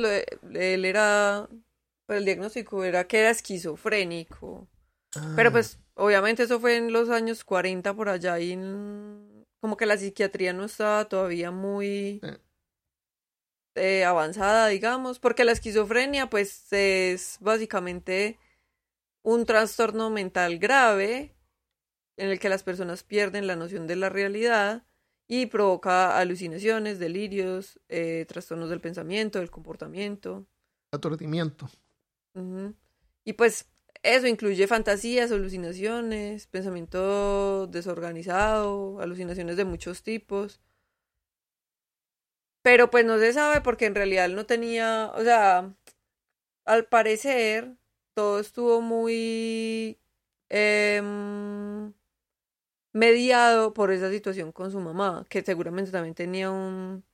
él 0.53 0.85
era, 0.85 1.47
pues 2.05 2.19
el 2.19 2.25
diagnóstico 2.25 2.83
era 2.83 3.07
que 3.07 3.19
era 3.19 3.29
esquizofrénico. 3.29 4.67
Pero 5.35 5.49
Ah, 5.49 5.53
pues 5.53 5.79
obviamente 5.95 6.43
eso 6.43 6.59
fue 6.59 6.77
en 6.77 6.91
los 6.91 7.09
años 7.09 7.43
40 7.45 7.93
por 7.93 8.09
allá 8.09 8.39
y 8.39 8.51
en- 8.53 9.45
como 9.61 9.77
que 9.77 9.85
la 9.85 9.97
psiquiatría 9.97 10.53
no 10.53 10.65
estaba 10.65 11.05
todavía 11.05 11.51
muy 11.51 12.19
Sí. 12.21 12.29
Eh, 13.75 14.05
avanzada, 14.05 14.67
digamos, 14.67 15.19
porque 15.19 15.45
la 15.45 15.51
esquizofrenia 15.51 16.29
pues 16.29 16.71
es 16.71 17.37
básicamente 17.41 18.39
un 19.21 19.45
trastorno 19.45 20.09
mental 20.09 20.59
grave 20.59 21.35
en 22.17 22.29
el 22.29 22.39
que 22.39 22.49
las 22.49 22.63
personas 22.63 23.03
pierden 23.03 23.47
la 23.47 23.55
noción 23.55 23.87
de 23.87 23.95
la 23.95 24.09
realidad 24.09 24.85
y 25.27 25.47
provoca 25.47 26.17
alucinaciones, 26.17 26.99
delirios, 26.99 27.79
eh, 27.89 28.25
trastornos 28.27 28.69
del 28.69 28.81
pensamiento, 28.81 29.39
del 29.39 29.51
comportamiento. 29.51 30.47
aturdimiento. 30.91 31.69
Y 33.23 33.33
pues 33.33 33.67
eso 34.03 34.27
incluye 34.27 34.67
fantasías, 34.67 35.31
alucinaciones, 35.31 36.47
pensamiento 36.47 37.67
desorganizado, 37.67 39.01
alucinaciones 39.01 39.57
de 39.57 39.65
muchos 39.65 40.03
tipos. 40.03 40.61
Pero 42.65 42.89
pues 42.89 43.05
no 43.05 43.19
se 43.19 43.31
sabe 43.31 43.61
porque 43.61 43.85
en 43.85 43.93
realidad 43.93 44.25
él 44.25 44.33
no 44.33 44.47
tenía, 44.47 45.11
o 45.13 45.21
sea, 45.21 45.71
al 46.65 46.85
parecer 46.87 47.77
todo 48.15 48.39
estuvo 48.39 48.81
muy 48.81 49.99
em, 50.49 51.93
mediado 52.91 53.71
por 53.75 53.91
esa 53.91 54.09
situación 54.09 54.51
con 54.51 54.71
su 54.71 54.79
mamá, 54.79 55.27
que 55.29 55.43
seguramente 55.43 55.91
también 55.91 56.15
tenía 56.15 56.49
un, 56.49 57.05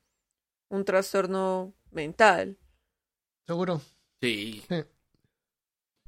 un 0.70 0.86
trastorno 0.86 1.74
mental. 1.92 2.58
Seguro. 3.46 3.82
Sí. 4.22 4.64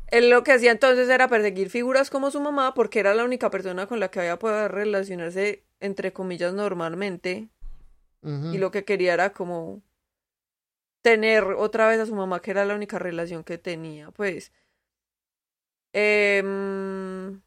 Él 0.07 0.29
lo 0.29 0.45
que 0.45 0.53
hacía 0.53 0.71
entonces 0.71 1.09
era 1.09 1.27
perseguir 1.27 1.69
figuras 1.69 2.09
como 2.09 2.31
su 2.31 2.39
mamá 2.39 2.73
porque 2.73 3.01
era 3.01 3.13
la 3.13 3.25
única 3.25 3.49
persona 3.49 3.87
con 3.87 3.99
la 3.99 4.09
que 4.09 4.21
había 4.21 4.39
podido 4.39 4.69
relacionarse, 4.69 5.65
entre 5.81 6.13
comillas, 6.13 6.53
normalmente. 6.53 7.49
Y 8.49 8.57
lo 8.59 8.71
que 8.71 8.85
quería 8.85 9.13
era 9.13 9.31
como 9.33 9.81
tener 11.03 11.43
otra 11.43 11.87
vez 11.87 11.99
a 11.99 12.05
su 12.07 12.15
mamá, 12.15 12.41
que 12.41 12.49
era 12.51 12.65
la 12.65 12.73
única 12.75 12.97
relación 12.99 13.43
que 13.43 13.57
tenía. 13.59 14.09
Pues. 14.11 14.51
em, 15.93 17.41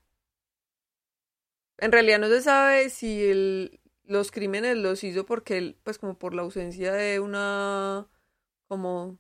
en 1.79 1.93
realidad 1.93 2.19
no 2.19 2.29
se 2.29 2.41
sabe 2.43 2.91
si 2.91 3.25
él- 3.25 3.81
los 4.05 4.31
crímenes 4.31 4.77
los 4.77 5.03
hizo 5.05 5.27
porque 5.27 5.59
él, 5.59 5.79
pues 5.83 5.99
como 5.99 6.19
por 6.19 6.35
la 6.35 6.43
ausencia 6.43 6.93
de 6.93 7.21
una, 7.21 8.09
como, 8.69 9.19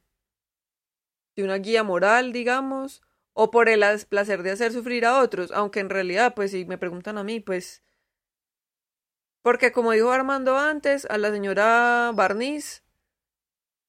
de 1.37 1.45
una 1.45 1.57
guía 1.59 1.83
moral, 1.85 2.33
digamos, 2.33 3.03
o 3.33 3.51
por 3.51 3.69
el 3.69 3.85
placer 4.09 4.43
de 4.43 4.53
hacer 4.53 4.73
sufrir 4.73 5.05
a 5.05 5.21
otros, 5.21 5.51
aunque 5.53 5.81
en 5.81 5.91
realidad, 5.91 6.35
pues 6.35 6.51
si 6.53 6.65
me 6.65 6.79
preguntan 6.79 7.19
a 7.19 7.25
mí, 7.25 7.41
pues, 7.41 7.83
porque 9.47 9.71
como 9.71 9.93
dijo 9.93 10.11
Armando 10.11 10.59
antes, 10.59 11.07
a 11.09 11.19
la 11.19 11.31
señora 11.31 12.11
Barniz 12.13 12.83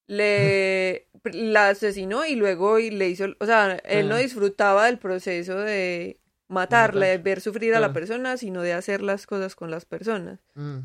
le 0.05 1.08
la 1.24 1.70
asesinó 1.70 2.28
y 2.28 2.36
luego 2.36 2.78
y 2.78 2.91
le 2.91 3.10
hizo, 3.10 3.26
o 3.39 3.45
sea, 3.47 3.78
él 3.78 4.08
no 4.08 4.14
Ah. 4.16 4.20
disfrutaba 4.20 4.86
del 4.86 4.99
proceso 4.99 5.58
de 5.58 6.22
matarla, 6.47 7.08
de 7.08 7.18
ver 7.18 7.41
sufrir 7.41 7.74
a 7.74 7.80
la 7.80 7.88
Claro. 7.88 7.93
persona, 7.93 8.38
sino 8.38 8.62
de 8.62 8.74
hacer 8.74 9.01
las 9.01 9.26
cosas 9.26 9.55
con 9.55 9.72
las 9.72 9.86
personas. 9.86 10.39
Mm. 10.53 10.82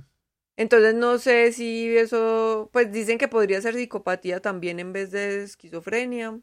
Entonces 0.57 0.95
no 0.95 1.18
sé 1.18 1.53
si 1.53 1.95
eso, 1.95 2.70
pues 2.73 2.91
dicen 2.91 3.18
que 3.18 3.29
podría 3.29 3.61
ser 3.61 3.75
psicopatía 3.75 4.41
también 4.41 4.81
en 4.81 4.95
vez 4.95 5.11
de 5.11 5.43
esquizofrenia. 5.43 6.41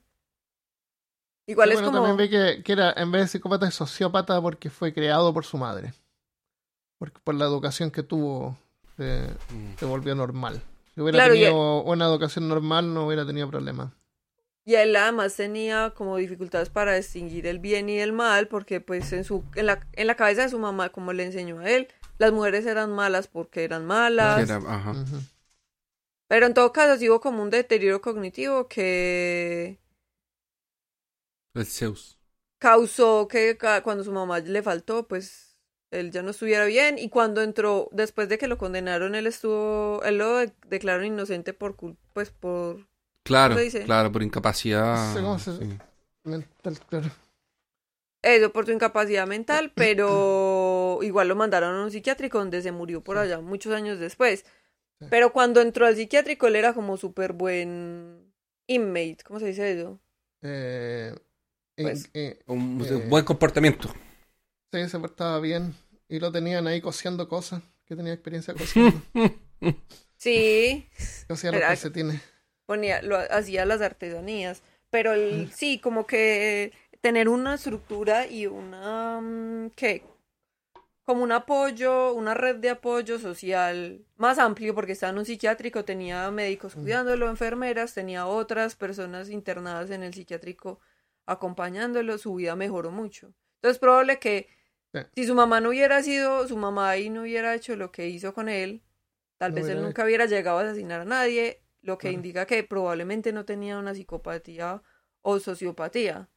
Igual 1.47 1.69
Sí, 1.69 1.73
es 1.77 1.81
bueno, 1.81 1.97
como, 1.97 2.07
también 2.07 2.29
ve 2.29 2.29
que, 2.29 2.63
que 2.63 2.73
era, 2.73 2.93
en 2.95 3.11
vez 3.11 3.23
de 3.23 3.27
psicópata, 3.29 3.67
es 3.67 3.73
sociópata 3.73 4.39
porque 4.39 4.69
fue 4.69 4.93
creado 4.93 5.33
por 5.33 5.45
su 5.45 5.57
madre. 5.57 5.93
Porque 6.99 7.19
por 7.23 7.33
la 7.33 7.45
educación 7.45 7.89
que 7.89 8.03
tuvo, 8.03 8.55
se, 8.97 9.23
Mm. 9.51 9.77
se 9.79 9.85
volvió 9.85 10.13
normal. 10.13 10.61
Si 10.93 11.01
hubiera 11.01 11.17
Claro, 11.17 11.33
tenido 11.33 11.81
una 11.83 12.05
educación 12.05 12.47
normal, 12.47 12.93
no 12.93 13.07
hubiera 13.07 13.25
tenido 13.25 13.49
problemas. 13.49 13.91
y 14.65 14.75
él 14.75 14.95
además 14.95 15.35
tenía 15.35 15.93
como 15.95 16.17
dificultades 16.17 16.69
para 16.69 16.93
distinguir 16.93 17.47
el 17.47 17.57
bien 17.57 17.89
y 17.89 17.97
el 17.97 18.13
mal, 18.13 18.47
porque 18.47 18.79
pues 18.81 19.11
en 19.13 19.23
su, 19.23 19.43
en 19.55 19.65
la, 19.65 19.87
en 19.93 20.05
la 20.05 20.13
cabeza 20.15 20.43
de 20.43 20.49
su 20.49 20.59
mamá, 20.59 20.89
como 20.89 21.11
le 21.11 21.23
enseñó 21.23 21.59
a 21.59 21.69
él, 21.71 21.87
las 22.19 22.31
mujeres 22.33 22.67
eran 22.67 22.91
malas 22.91 23.27
porque 23.27 23.63
eran 23.63 23.87
malas. 23.87 24.47
Era- 24.47 24.57
ajá. 24.57 24.93
Pero 26.27 26.45
en 26.45 26.53
todo 26.53 26.71
caso, 26.71 26.99
sí 26.99 27.09
hubo 27.09 27.19
como 27.19 27.41
un 27.41 27.49
deterioro 27.49 27.99
cognitivo 28.01 28.67
que 28.67 29.79
El 31.55 31.65
Zeus. 31.65 32.19
causó 32.59 33.27
que 33.27 33.57
cuando 33.83 34.03
su 34.03 34.11
mamá 34.11 34.37
le 34.39 34.61
faltó, 34.61 35.07
pues 35.07 35.48
él 35.91 36.11
ya 36.11 36.21
no 36.21 36.31
estuviera 36.31 36.65
bien. 36.65 36.97
Y 36.99 37.09
cuando 37.09 37.41
entró, 37.41 37.89
después 37.91 38.29
de 38.29 38.37
que 38.37 38.47
lo 38.47 38.57
condenaron, 38.57 39.15
él 39.15 39.27
estuvo, 39.27 40.01
él 40.03 40.17
lo 40.17 40.37
de- 40.37 40.53
declararon 40.67 41.05
inocente 41.07 41.53
por 41.53 41.75
cul- 41.75 41.97
pues 42.13 42.31
por 42.31 42.87
Claro, 43.25 43.53
¿Cómo 43.53 43.59
se 43.59 43.63
dice? 43.65 43.83
claro, 43.83 44.11
por 44.11 44.23
incapacidad. 44.23 44.95
No 44.95 45.13
sé 45.13 45.21
cómo 45.21 45.39
se- 45.39 45.57
sí. 45.57 45.77
Mental, 46.23 46.79
claro. 46.89 47.09
eso, 48.21 48.51
por 48.51 48.65
su 48.65 48.71
incapacidad 48.71 49.25
mental, 49.27 49.71
pero 49.75 50.99
igual 51.01 51.27
lo 51.27 51.35
mandaron 51.35 51.75
a 51.75 51.83
un 51.83 51.91
psiquiátrico 51.91 52.37
donde 52.39 52.61
se 52.61 52.71
murió 52.71 53.01
por 53.03 53.17
allá 53.17 53.39
muchos 53.41 53.73
años 53.73 53.99
después. 53.99 54.45
Sí. 54.99 55.07
Pero 55.09 55.31
cuando 55.31 55.61
entró 55.61 55.85
al 55.85 55.95
psiquiátrico, 55.95 56.47
él 56.47 56.55
era 56.57 56.73
como 56.73 56.97
súper 56.97 57.31
buen 57.33 58.33
inmate, 58.67 59.17
¿cómo 59.25 59.39
se 59.39 59.47
dice 59.47 59.71
eso? 59.79 59.99
Eh, 60.41 61.15
Pues- 61.81 62.09
Un 62.47 62.83
Eh. 62.85 63.05
buen 63.07 63.23
comportamiento. 63.23 63.89
Sí, 64.71 64.89
se 64.89 64.99
portaba 64.99 65.39
bien. 65.39 65.75
Y 66.07 66.19
lo 66.19 66.31
tenían 66.31 66.67
ahí 66.67 66.81
cosiendo 66.81 67.27
cosas. 67.27 67.61
Que 67.85 67.95
tenía 67.95 68.13
experiencia 68.13 68.55
cosiendo. 68.55 69.01
Sí, 70.17 70.89
Cosía 71.27 71.51
los 71.51 71.63
calcetines. 71.63 72.21
ponía, 72.65 73.01
lo 73.01 73.17
hacía 73.17 73.65
las 73.65 73.81
artesanías, 73.81 74.63
pero 74.89 75.13
el, 75.13 75.51
sí, 75.51 75.79
como 75.79 76.05
que 76.07 76.73
tener 77.01 77.29
una 77.29 77.55
estructura 77.55 78.27
y 78.27 78.47
una, 78.47 79.21
mm, 79.21 79.71
¿qué? 79.75 80.03
Como 81.05 81.23
un 81.23 81.31
apoyo, 81.31 82.13
una 82.13 82.35
red 82.35 82.57
de 82.57 82.69
apoyo 82.69 83.17
social 83.17 84.05
más 84.15 84.37
amplio, 84.37 84.75
porque 84.75 84.91
estaba 84.91 85.11
en 85.11 85.17
un 85.19 85.25
psiquiátrico, 85.25 85.83
tenía 85.83 86.29
médicos 86.31 86.75
cuidándolo, 86.75 87.29
enfermeras, 87.29 87.95
tenía 87.95 88.27
otras 88.27 88.75
personas 88.75 89.29
internadas 89.29 89.89
en 89.89 90.03
el 90.03 90.13
psiquiátrico 90.13 90.79
acompañándolo, 91.25 92.17
su 92.19 92.35
vida 92.35 92.55
mejoró 92.55 92.91
mucho. 92.91 93.33
Entonces 93.55 93.75
es 93.77 93.79
probable 93.79 94.19
que 94.19 94.49
Sí. 94.93 94.99
si 95.15 95.25
su 95.27 95.35
mamá 95.35 95.61
no 95.61 95.69
hubiera 95.69 96.01
sido, 96.03 96.47
su 96.47 96.57
mamá 96.57 96.89
ahí 96.91 97.09
no 97.09 97.21
hubiera 97.21 97.55
hecho 97.55 97.75
lo 97.75 97.91
que 97.91 98.09
hizo 98.09 98.33
con 98.33 98.49
él, 98.49 98.83
tal 99.37 99.51
No 99.51 99.55
vez 99.55 99.67
él 99.69 99.81
nunca 99.81 100.03
hubiera 100.05 100.25
llegado 100.25 100.59
a 100.59 100.63
asesinar 100.63 101.01
a 101.01 101.05
nadie, 101.05 101.63
lo 101.81 101.97
que 101.97 102.11
indica 102.11 102.45
que 102.45 102.63
probablemente 102.63 103.33
no 103.33 103.45
tenía 103.45 103.79
una 103.79 103.93
psicopatía 103.95 104.81
o 105.21 105.39
sociopatía. 105.39 106.29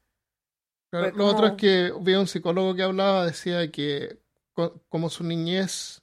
Claro, 0.91 1.11
Lo 1.17 1.27
otro 1.27 1.47
es 1.47 1.53
que 1.55 1.93
vi 2.01 2.13
a 2.15 2.21
un 2.21 2.27
psicólogo 2.27 2.75
que 2.75 2.83
hablaba, 2.83 3.25
decía 3.27 3.71
que 3.71 4.19
co- 4.53 4.83
como 4.89 5.09
su 5.09 5.25
niñez 5.25 6.03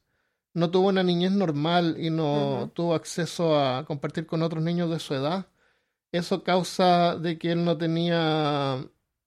no 0.53 0.71
tuvo 0.71 0.89
una 0.89 1.03
niñez 1.03 1.31
normal 1.31 1.97
y 1.99 2.09
no 2.11 2.71
tuvo 2.75 2.95
acceso 2.95 3.59
a 3.59 3.85
compartir 3.85 4.27
con 4.27 4.43
otros 4.43 4.63
niños 4.63 4.89
de 4.91 4.99
su 4.99 5.13
edad, 5.15 5.47
eso 6.11 6.43
causa 6.43 7.17
de 7.17 7.37
que 7.39 7.51
él 7.53 7.65
no 7.65 7.77
tenía, 7.77 8.85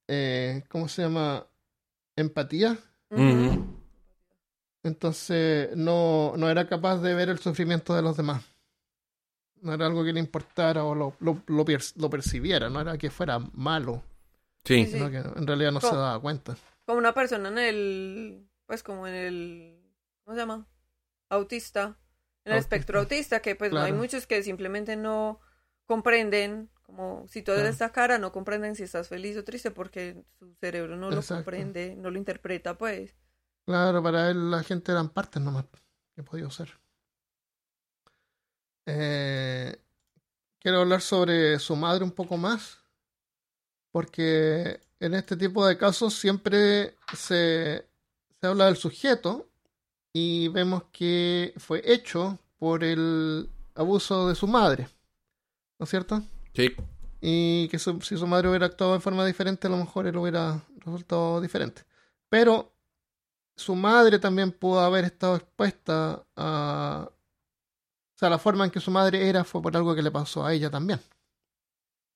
eh, 0.09 0.65
¿cómo 0.71 0.89
se 0.89 1.03
llama? 1.03 1.49
Empatía. 2.17 2.79
Entonces 4.83 5.77
no, 5.77 6.35
no 6.37 6.49
era 6.51 6.67
capaz 6.69 6.99
de 6.99 7.15
ver 7.15 7.29
el 7.29 7.39
sufrimiento 7.39 7.95
de 7.95 8.03
los 8.03 8.17
demás. 8.17 8.45
No 9.61 9.73
era 9.73 9.87
algo 9.87 10.05
que 10.05 10.13
le 10.13 10.19
importara 10.21 10.85
o 10.85 10.95
lo, 10.95 11.15
lo, 11.21 11.41
lo 11.47 11.65
per- 11.65 11.81
lo 11.97 12.11
percibiera, 12.11 12.69
no 12.69 12.81
era 12.81 12.99
que 12.99 13.11
fuera 13.11 13.39
malo, 13.53 14.03
Sí. 14.65 14.85
Sí. 14.87 14.93
sino 14.93 15.11
que 15.11 15.19
en 15.19 15.47
realidad 15.47 15.73
no 15.73 15.81
se 15.81 15.87
daba 15.95 16.21
cuenta. 16.21 16.57
Como 16.85 16.99
una 16.99 17.13
persona 17.15 17.49
en 17.49 17.59
el, 17.59 18.49
pues 18.67 18.83
como 18.83 19.07
en 19.07 19.15
el, 19.15 19.83
¿cómo 20.25 20.35
se 20.35 20.41
llama? 20.41 20.67
Autista. 21.29 21.97
En 22.45 22.53
el 22.53 22.59
Autista. 22.59 22.59
espectro 22.77 22.99
autista, 22.99 23.41
que 23.41 23.55
pues 23.55 23.71
no 23.73 23.81
hay 23.81 23.93
muchos 23.93 24.27
que 24.27 24.43
simplemente 24.43 24.97
no 24.97 25.39
comprenden, 25.87 26.71
como 26.93 27.27
si 27.27 27.43
tú 27.43 27.53
Claro. 27.53 27.69
esta 27.69 27.91
cara, 27.91 28.19
no 28.19 28.33
comprenden 28.33 28.77
si 28.77 28.83
estás 28.83 29.09
feliz 29.09 29.37
o 29.39 29.45
triste 29.45 29.71
porque 29.71 30.23
su 30.39 30.55
cerebro 30.61 30.97
no 30.97 31.11
lo 31.11 31.23
comprende, 31.23 31.97
no 31.97 32.11
lo 32.11 32.19
interpreta, 32.19 32.77
pues. 32.77 33.15
Claro, 33.65 34.03
para 34.03 34.31
él 34.31 34.51
la 34.51 34.63
gente 34.63 34.93
eran 34.93 35.09
partes 35.09 35.43
nomás 35.43 35.65
que 36.15 36.23
podía 36.23 36.51
ser. 36.51 36.79
Eh, 38.85 39.75
quiero 40.59 40.81
hablar 40.81 41.01
sobre 41.01 41.59
su 41.59 41.77
madre 41.77 42.05
un 42.05 42.11
poco 42.11 42.37
más, 42.37 42.79
porque 43.91 44.81
en 45.01 45.15
este 45.15 45.37
tipo 45.37 45.67
de 45.67 45.79
casos 45.79 46.13
siempre 46.15 46.97
se, 47.17 47.87
se 48.39 48.47
habla 48.47 48.67
del 48.67 48.77
sujeto 48.77 49.49
y 50.13 50.49
vemos 50.49 50.85
que 50.93 51.55
fue 51.57 51.81
hecho 51.85 52.39
por 52.59 52.85
el 52.85 53.49
abuso 53.75 54.29
de 54.29 54.35
su 54.35 54.47
madre, 54.47 54.89
¿no 55.79 55.85
es 55.85 55.91
cierto? 55.91 56.23
Sí. 56.55 56.71
y 57.21 57.69
que 57.69 57.79
su- 57.79 58.01
si 58.01 58.17
su 58.17 58.27
madre 58.27 58.49
hubiera 58.49 58.67
actuado 58.67 58.95
de 58.95 59.01
forma 59.01 59.25
diferente, 59.25 59.67
a 59.69 59.71
lo 59.71 59.77
mejor 59.77 60.07
él 60.07 60.17
hubiera 60.17 60.65
resultado 60.79 61.41
diferente. 61.41 61.83
Pero 62.29 62.73
su 63.57 63.75
madre 63.77 64.19
también 64.19 64.53
pudo 64.53 64.81
haber 64.81 65.05
estado 65.05 65.37
expuesta 65.37 66.27
a... 66.37 67.09
O 67.11 68.19
sea, 68.19 68.31
la 68.31 68.39
forma 68.39 68.65
en 68.65 68.71
que 68.71 68.81
su 68.81 68.91
madre 68.91 69.29
era 69.29 69.45
fue 69.45 69.63
por 69.63 69.77
algo 69.77 69.95
que 69.95 70.03
le 70.03 70.11
pasó 70.11 70.45
a 70.45 70.53
ella 70.53 70.71
también. 70.71 71.01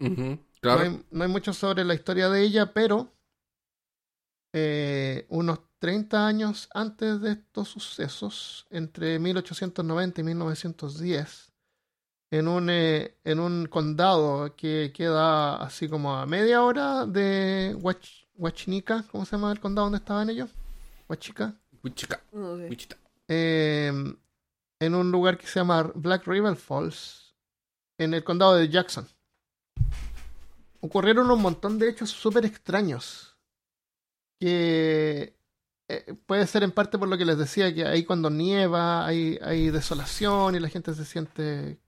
Ujú. 0.01 0.39
Claro. 0.61 0.79
No, 0.85 0.91
hay, 0.91 1.05
no 1.11 1.25
hay 1.25 1.31
mucho 1.31 1.53
sobre 1.53 1.85
la 1.85 1.95
historia 1.95 2.29
de 2.29 2.43
ella, 2.43 2.73
pero 2.73 3.13
eh, 4.53 5.27
unos 5.29 5.61
30 5.79 6.27
años 6.27 6.69
antes 6.75 7.21
de 7.21 7.33
estos 7.33 7.69
sucesos, 7.69 8.67
entre 8.71 9.19
1890 9.19 10.21
y 10.21 10.25
1910, 10.25 11.53
en 12.31 12.49
un, 12.49 12.69
eh, 12.71 13.17
en 13.25 13.41
un 13.41 13.67
condado 13.67 14.55
que 14.57 14.93
queda 14.95 15.57
así 15.57 15.89
como 15.89 16.17
a 16.17 16.27
media 16.27 16.63
hora 16.63 17.07
de 17.07 17.77
Huach- 17.81 18.27
Huachinica, 18.37 19.05
¿cómo 19.11 19.25
se 19.25 19.37
llama 19.37 19.53
el 19.53 19.61
condado 19.61 19.87
donde 19.87 19.99
estaban 19.99 20.29
ellos? 20.31 20.51
Huachica. 21.09 21.55
Sé. 22.57 22.69
Wichita. 22.69 22.97
Eh, 23.29 23.93
en 24.81 24.95
un 24.95 25.11
lugar 25.11 25.39
que 25.39 25.47
se 25.47 25.61
llama 25.61 25.91
Black 25.95 26.27
River 26.27 26.57
Falls, 26.57 27.35
en 27.99 28.13
el 28.13 28.25
condado 28.25 28.57
de 28.57 28.69
Jackson. 28.69 29.09
Ocurrieron 30.81 31.31
un 31.31 31.41
montón 31.41 31.79
de 31.79 31.89
hechos 31.89 32.11
súper 32.11 32.45
extraños. 32.45 33.37
Que 34.39 35.35
eh, 35.89 36.15
puede 36.27 36.47
ser 36.47 36.63
en 36.63 36.73
parte 36.73 36.99
por 36.99 37.09
lo 37.09 37.17
que 37.17 37.25
les 37.25 37.39
decía, 37.39 37.75
que 37.75 37.87
ahí 37.87 38.05
cuando 38.05 38.29
nieva 38.29 39.07
hay, 39.07 39.39
hay 39.43 39.71
desolación 39.71 40.55
y 40.55 40.61
la 40.61 40.69
gente 40.69 40.93
se 40.93 41.05
siente, 41.05 41.79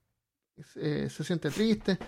eh, 0.77 1.09
se 1.11 1.25
siente 1.25 1.51
triste. 1.51 1.99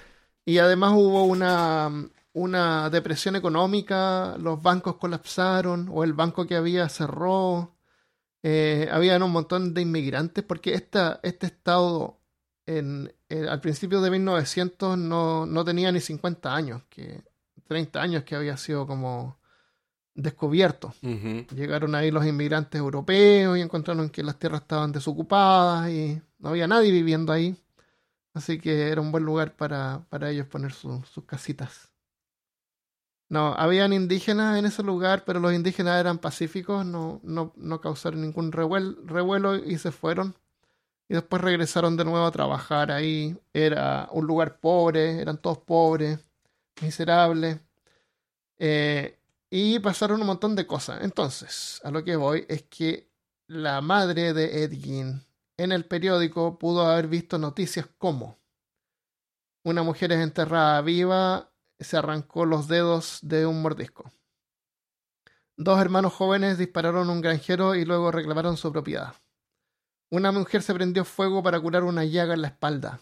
Y 0.45 0.59
además 0.59 0.93
hubo 0.95 1.25
una, 1.25 1.91
una 2.33 2.91
depresión 2.91 3.37
económica, 3.37 4.37
los 4.39 4.63
bancos 4.63 4.97
colapsaron 4.97 5.89
o 5.93 6.05
el 6.05 6.13
banco 6.13 6.47
que 6.47 6.57
había 6.57 6.89
cerró. 6.89 7.77
Eh, 8.43 8.89
habían 8.91 9.23
un 9.23 9.33
montón 9.33 9.75
de 9.75 9.83
inmigrantes 9.83 10.45
porque 10.45 10.75
esta, 10.75 11.21
este 11.23 11.47
estado 11.47 12.21
en, 12.67 13.13
eh, 13.29 13.47
al 13.49 13.61
principio 13.61 14.01
de 14.01 14.11
1900 14.11 14.97
no, 14.97 15.45
no 15.45 15.65
tenía 15.65 15.93
ni 15.93 16.01
50 16.01 16.55
años, 16.55 16.83
que 16.89 17.23
30 17.67 18.01
años 18.01 18.25
que 18.25 18.35
había 18.35 18.57
sido 18.57 18.87
como 18.87 19.39
descubierto. 20.15 20.93
Llegaron 21.55 21.95
ahí 21.95 22.11
los 22.11 22.27
inmigrantes 22.27 22.79
europeos 22.79 23.57
y 23.57 23.61
encontraron 23.61 24.11
que 24.11 24.23
las 24.23 24.39
tierras 24.39 24.63
estaban 24.63 24.93
desocupadas 24.93 25.89
y 25.91 26.21
no 26.39 26.51
había 26.51 26.67
nadie 26.67 26.91
viviendo 26.91 27.33
ahí. 27.33 27.57
Así 28.35 28.59
que 28.61 28.89
era 28.91 29.01
un 29.01 29.12
buen 29.12 29.24
lugar 29.24 29.57
para, 29.57 30.07
para 30.09 30.31
ellos 30.31 30.47
poner 30.47 30.72
su- 30.72 31.03
sus 31.05 31.24
casitas. 31.24 31.93
No, 33.28 33.55
habían 33.55 33.93
indígenas 33.93 34.59
en 34.59 34.66
ese 34.66 34.83
lugar, 34.83 35.24
pero 35.24 35.39
los 35.39 35.53
indígenas 35.55 36.01
eran 36.01 36.18
pacíficos, 36.18 36.85
no, 36.85 37.20
no, 37.22 37.53
no 37.57 37.81
causaron 37.81 38.22
ningún 38.22 38.51
revuel- 38.53 38.97
revuelo 39.07 39.55
y 39.57 39.78
se 39.78 39.93
fueron. 39.93 40.35
Y 41.09 41.14
después 41.14 41.43
regresaron 41.43 41.97
de 41.97 42.05
nuevo 42.05 42.26
a 42.26 42.31
trabajar 42.33 42.91
ahí. 42.93 43.39
Era 43.55 44.09
un 44.12 44.26
lugar 44.26 44.61
pobre, 44.61 45.20
eran 45.20 45.39
todos 45.39 45.59
pobres, 45.59 46.20
miserables. 46.83 47.61
Eh, 48.59 49.18
y 49.51 49.78
pasaron 49.81 50.20
un 50.20 50.26
montón 50.26 50.55
de 50.57 50.66
cosas. 50.66 51.01
Entonces, 51.03 51.81
a 51.85 51.91
lo 51.91 52.05
que 52.05 52.16
voy 52.16 52.47
es 52.49 52.62
que 52.64 53.09
la 53.47 53.81
madre 53.81 54.33
de 54.33 54.64
Edgin 54.64 55.22
en 55.63 55.73
el 55.73 55.85
periódico 55.85 56.59
pudo 56.59 56.87
haber 56.87 57.07
visto 57.07 57.39
noticias 57.39 57.87
como 57.99 58.41
una 59.63 59.83
mujer 59.83 60.11
es 60.13 60.21
enterrada 60.21 60.81
viva, 60.81 61.53
se 61.79 61.99
arrancó 61.99 62.47
los 62.47 62.67
dedos 62.67 63.19
de 63.21 63.45
un 63.45 63.61
mordisco. 63.61 64.11
Dos 65.57 65.79
hermanos 65.79 66.15
jóvenes 66.15 66.57
dispararon 66.57 67.11
a 67.11 67.13
un 67.13 67.21
granjero 67.21 67.75
y 67.75 67.85
luego 67.85 68.11
reclamaron 68.11 68.57
su 68.57 68.73
propiedad. 68.73 69.15
Una 70.11 70.33
mujer 70.33 70.63
se 70.63 70.73
prendió 70.73 71.05
fuego 71.05 71.43
para 71.43 71.61
curar 71.61 71.85
una 71.85 72.07
llaga 72.07 72.33
en 72.33 72.41
la 72.41 72.49
espalda. 72.49 73.01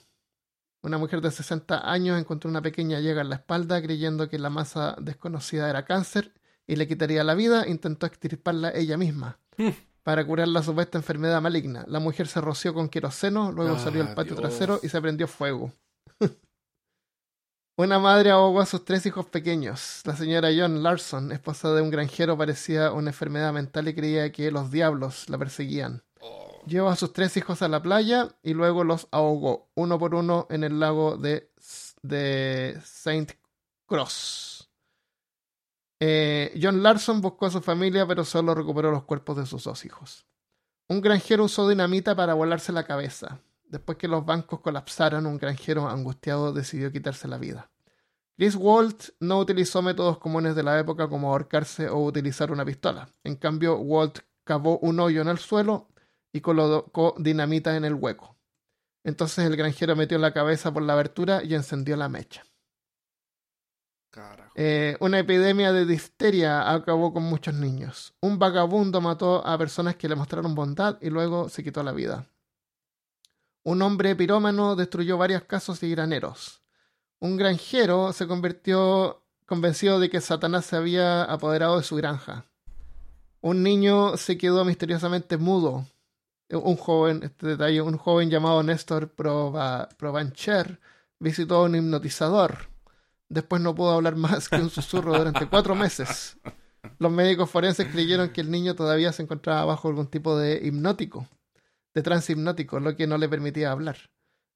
Una 0.83 0.99
mujer 0.99 1.21
de 1.21 1.31
60 1.31 1.89
años 1.89 2.19
encontró 2.19 2.51
una 2.51 2.61
pequeña 2.61 2.99
llaga 2.99 3.21
en 3.21 3.31
la 3.31 3.37
espalda 3.37 3.81
creyendo 3.81 4.29
que 4.29 4.39
la 4.41 4.51
masa 4.51 4.97
desconocida 5.01 5.71
era 5.71 5.85
cáncer 5.85 6.35
y 6.67 6.75
le 6.75 6.89
quitaría 6.89 7.23
la 7.23 7.35
vida, 7.35 7.69
intentó 7.69 8.07
extirparla 8.07 8.73
ella 8.75 8.97
misma 8.97 9.39
Mm. 9.59 9.88
Para 10.09 10.25
curar 10.25 10.49
la 10.49 10.63
supuesta 10.63 10.97
enfermedad 10.97 11.43
maligna. 11.43 11.85
La 11.87 11.99
mujer 12.01 12.29
se 12.29 12.41
roció 12.41 12.73
con 12.73 12.89
queroseno, 12.89 13.53
luego 13.53 13.75
Ah, 13.75 13.79
salió 13.79 14.01
al 14.01 14.15
patio 14.15 14.37
Dios. 14.37 14.41
trasero 14.41 14.81
y 14.83 14.89
se 14.89 14.99
prendió 15.03 15.29
fuego. 15.29 15.71
Una 17.77 17.99
madre 17.99 18.31
ahogó 18.31 18.63
a 18.63 18.65
sus 18.65 18.87
tres 18.87 19.05
hijos 19.05 19.27
pequeños. 19.27 20.01
La 20.07 20.17
señora 20.17 20.49
John 20.57 20.83
Larson, 20.83 21.31
esposa 21.31 21.75
de 21.75 21.83
un 21.83 21.91
granjero, 21.91 22.39
parecía 22.39 22.91
una 22.93 23.11
enfermedad 23.11 23.53
mental 23.53 23.87
y 23.87 23.95
creía 23.95 24.33
que 24.33 24.51
los 24.51 24.71
diablos 24.71 25.29
la 25.29 25.37
perseguían. 25.37 26.03
Llevó 26.67 26.89
a 26.89 26.97
sus 26.97 27.13
tres 27.13 27.37
hijos 27.37 27.61
a 27.61 27.69
la 27.69 27.83
playa 27.83 28.31
y 28.43 28.55
luego 28.55 28.85
los 28.85 29.09
ahogó, 29.11 29.69
uno 29.75 29.99
por 29.99 30.15
uno, 30.15 30.47
en 30.49 30.65
el 30.65 30.81
lago 30.81 31.19
de, 31.19 31.53
de 32.01 32.81
Saint 32.83 33.33
Cross. 33.85 34.68
Eh, 36.01 36.59
John 36.61 36.83
Larson 36.83 37.21
buscó 37.21 37.47
a 37.47 37.51
su 37.51 37.61
familia, 37.61 38.07
pero 38.07 38.25
solo 38.25 38.55
recuperó 38.55 38.91
los 38.91 39.05
cuerpos 39.05 39.37
de 39.37 39.47
sus 39.47 39.65
dos 39.65 39.85
hijos. 39.85 40.27
Un 40.89 41.01
granjero 41.01 41.45
usó 41.45 41.69
dinamita 41.69 42.15
para 42.15 42.35
volarse 42.35 42.73
la 42.73 42.85
cabeza. 42.85 43.41
Después 43.65 43.99
que 43.99 44.09
los 44.09 44.25
bancos 44.25 44.61
colapsaron, 44.61 45.27
un 45.27 45.39
granjero 45.39 45.89
angustiado 45.89 46.53
decidió 46.53 46.91
quitarse 46.91 47.29
la 47.29 47.37
vida. 47.37 47.71
Chris 48.37 48.55
Walt 48.55 49.11
no 49.21 49.41
utilizó 49.41 49.83
métodos 49.83 50.19
comunes 50.19 50.55
de 50.55 50.63
la 50.63 50.79
época 50.79 51.09
como 51.09 51.31
ahorcarse 51.31 51.89
o 51.89 51.99
utilizar 52.05 52.53
una 52.53 52.65
pistola. 52.65 53.09
En 53.25 53.37
cambio, 53.37 53.77
Walt 53.79 54.21
cavó 54.45 54.79
un 54.79 55.01
hoyo 55.01 55.21
en 55.21 55.29
el 55.29 55.39
suelo 55.39 55.89
y 56.33 56.41
colocó 56.41 57.15
dinamita 57.19 57.77
en 57.77 57.85
el 57.85 57.95
hueco. 57.95 58.37
Entonces 59.05 59.45
el 59.45 59.57
granjero 59.57 59.97
metió 59.97 60.19
la 60.19 60.33
cabeza 60.33 60.73
por 60.73 60.83
la 60.83 60.93
abertura 60.93 61.43
y 61.43 61.55
encendió 61.55 61.97
la 61.97 62.09
mecha. 62.09 62.45
Eh, 64.55 64.97
una 65.01 65.19
epidemia 65.21 65.73
de 65.73 65.87
difteria 65.87 66.73
acabó 66.73 67.13
con 67.13 67.23
muchos 67.23 67.55
niños. 67.55 68.15
Un 68.21 68.39
vagabundo 68.39 69.01
mató 69.01 69.47
a 69.47 69.57
personas 69.57 69.97
que 69.97 70.09
le 70.09 70.17
mostraron 70.17 70.55
bondad 70.55 70.99
y 71.01 71.11
luego 71.11 71.49
se 71.49 71.63
quitó 71.63 71.83
la 71.83 71.93
vida. 71.93 72.27
Un 73.63 73.83
hombre 73.83 74.17
pirómano 74.17 74.77
destruyó 74.77 75.19
varias 75.19 75.45
casas 75.45 75.83
y 75.83 75.91
graneros. 75.91 76.63
Un 77.21 77.37
granjero 77.37 78.13
se 78.13 78.27
convirtió 78.27 79.23
convencido 79.47 80.01
de 80.01 80.11
que 80.11 80.21
Satanás 80.21 80.67
se 80.67 80.77
había 80.77 81.23
apoderado 81.25 81.77
de 81.77 81.83
su 81.83 81.97
granja. 81.97 82.45
Un 83.41 83.63
niño 83.63 84.17
se 84.17 84.37
quedó 84.37 84.65
misteriosamente 84.65 85.37
mudo. 85.37 85.87
Un 86.51 86.77
joven, 86.77 87.23
este 87.23 87.47
detalle, 87.47 87.81
un 87.83 87.99
joven 87.99 88.31
llamado 88.31 88.63
Néstor 88.63 89.15
Prova- 89.15 89.89
Provancher 89.99 90.81
visitó 91.19 91.57
a 91.57 91.63
un 91.65 91.75
hipnotizador. 91.77 92.69
Después 93.29 93.61
no 93.61 93.75
pudo 93.75 93.93
hablar 93.93 94.17
más 94.17 94.49
que 94.49 94.57
un 94.57 94.71
susurro 94.71 95.17
durante 95.17 95.47
cuatro 95.47 95.75
meses. 95.75 96.39
Los 96.99 97.13
médicos 97.13 97.51
forenses 97.51 97.89
creyeron 97.89 98.31
que 98.31 98.41
el 98.41 98.51
niño 98.51 98.75
todavía 98.75 99.13
se 99.13 99.23
encontraba 99.23 99.65
bajo 99.65 99.89
algún 99.89 100.09
tipo 100.09 100.37
de 100.37 100.61
hipnótico. 100.63 101.27
de 101.95 102.03
trance 102.03 102.33
hipnótico, 102.33 102.79
lo 102.79 102.95
que 102.95 103.07
no 103.07 103.19
le 103.19 103.29
permitía 103.29 103.73
hablar. 103.73 103.97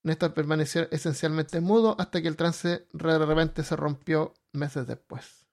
Néstor 0.04 0.34
permaneció 0.34 0.88
esencialmente 0.90 1.60
mudo 1.60 1.96
hasta 1.98 2.20
que 2.20 2.28
el 2.28 2.36
trance 2.36 2.86
de 2.92 3.18
repente 3.18 3.64
se 3.64 3.74
rompió 3.74 4.34
meses 4.52 4.86
después. 4.86 5.46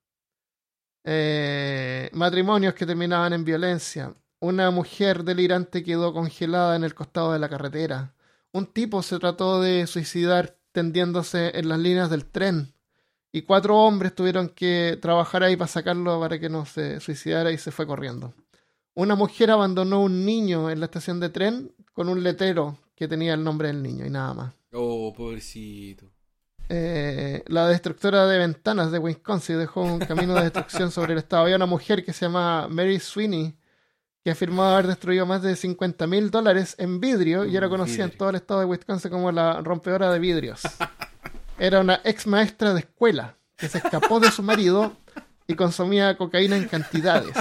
Eh, 1.04 2.10
matrimonios 2.14 2.74
que 2.74 2.86
terminaban 2.86 3.34
en 3.34 3.46
violencia. 3.46 4.14
Una 4.40 4.72
mujer 4.72 5.24
delirante 5.24 5.84
quedó 5.84 6.14
congelada 6.14 6.76
en 6.76 6.84
el 6.84 6.94
costado 6.94 7.34
de 7.34 7.40
la 7.40 7.50
carretera. 7.50 8.14
Un 8.52 8.68
tipo 8.68 9.02
se 9.04 9.20
trató 9.20 9.62
de 9.62 9.88
suicidar 9.88 10.58
tendiéndose 10.72 11.58
en 11.58 11.70
las 11.70 11.80
líneas 11.80 12.10
del 12.10 12.26
tren. 12.26 12.74
Y 13.32 13.44
cuatro 13.44 13.78
hombres 13.78 14.16
tuvieron 14.16 14.50
que 14.50 14.98
trabajar 15.02 15.44
ahí 15.44 15.56
para 15.56 15.68
sacarlo 15.68 16.20
para 16.20 16.40
que 16.40 16.50
no 16.50 16.66
se 16.66 17.00
suicidara 17.00 17.52
y 17.52 17.58
se 17.58 17.72
fue 17.72 17.86
corriendo. 17.86 18.34
Una 18.96 19.16
mujer 19.16 19.52
abandonó 19.52 20.02
un 20.02 20.26
niño 20.26 20.70
en 20.70 20.80
la 20.80 20.86
estación 20.86 21.20
de 21.20 21.30
tren 21.30 21.72
con 21.94 22.10
un 22.10 22.24
letrero 22.24 22.78
que 22.96 23.08
tenía 23.08 23.34
el 23.34 23.44
nombre 23.44 23.68
del 23.68 23.84
niño 23.84 24.06
y 24.06 24.10
nada 24.10 24.34
más. 24.34 24.54
Oh, 24.74 25.14
pobrecito. 25.16 26.12
Eh, 26.68 27.44
la 27.48 27.68
destructora 27.68 28.28
de 28.28 28.38
ventanas 28.38 28.92
de 28.92 29.00
Wisconsin 29.00 29.58
dejó 29.58 29.82
un 29.82 30.00
camino 30.00 30.36
de 30.36 30.44
destrucción 30.44 30.92
sobre 30.92 31.14
el 31.14 31.20
estado. 31.20 31.44
Había 31.44 31.56
una 31.56 31.66
mujer 31.66 32.04
que 32.04 32.14
se 32.14 32.26
llama 32.26 32.68
Mary 32.68 33.00
Sweeney 33.00 33.56
que 34.24 34.32
afirmó 34.32 34.64
haber 34.64 34.88
destruido 34.88 35.26
más 35.26 35.42
de 35.42 35.56
50 35.56 36.06
mil 36.06 36.30
dólares 36.30 36.76
en 36.78 37.00
vidrio 37.00 37.46
y 37.46 37.56
era 37.56 37.70
conocida 37.70 38.04
en 38.04 38.12
todo 38.12 38.30
el 38.30 38.36
estado 38.36 38.60
de 38.60 38.66
Wisconsin 38.66 39.10
como 39.10 39.32
la 39.32 39.62
rompedora 39.62 40.12
de 40.12 40.20
vidrios. 40.20 40.62
Era 41.60 41.82
una 41.82 42.02
ex 42.04 42.26
maestra 42.26 42.74
de 42.74 42.80
escuela 42.82 43.38
que 43.58 43.68
se 43.68 43.80
escapó 43.80 44.20
de 44.20 44.32
su 44.32 44.42
marido 44.42 44.96
y 45.46 45.56
consumía 45.56 46.18
cocaína 46.18 46.56
en 46.56 46.68
cantidades. 46.68 47.36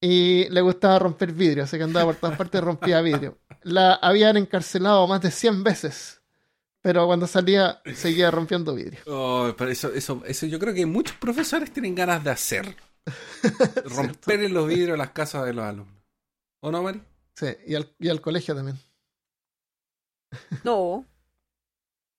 Y 0.00 0.48
le 0.48 0.60
gustaba 0.60 0.98
romper 0.98 1.32
vidrio, 1.32 1.64
así 1.64 1.76
que 1.76 1.84
andaba 1.84 2.06
por 2.06 2.16
todas 2.16 2.36
partes 2.36 2.60
y 2.60 2.64
rompía 2.64 3.00
vidrio. 3.00 3.38
La 3.62 3.94
habían 3.94 4.36
encarcelado 4.36 5.06
más 5.06 5.20
de 5.20 5.30
100 5.30 5.62
veces, 5.62 6.22
pero 6.82 7.06
cuando 7.06 7.26
salía 7.26 7.80
seguía 7.94 8.30
rompiendo 8.30 8.74
vidrio. 8.74 9.00
Oh, 9.06 9.52
pero 9.56 9.70
eso, 9.70 9.92
eso, 9.92 10.22
eso 10.26 10.46
yo 10.46 10.58
creo 10.58 10.74
que 10.74 10.86
muchos 10.86 11.16
profesores 11.16 11.70
tienen 11.72 11.94
ganas 11.94 12.24
de 12.24 12.30
hacer. 12.30 12.76
Romper 13.84 14.44
en 14.44 14.54
los 14.54 14.66
vidrios 14.68 14.98
las 14.98 15.10
casas 15.10 15.44
de 15.44 15.54
los 15.54 15.64
alumnos. 15.64 16.02
¿O 16.60 16.70
no, 16.70 16.82
Mari? 16.82 17.02
Sí, 17.34 17.46
y 17.66 17.74
al, 17.74 17.90
y 17.98 18.08
al 18.08 18.20
colegio 18.20 18.54
también. 18.54 18.78
No. 20.64 21.06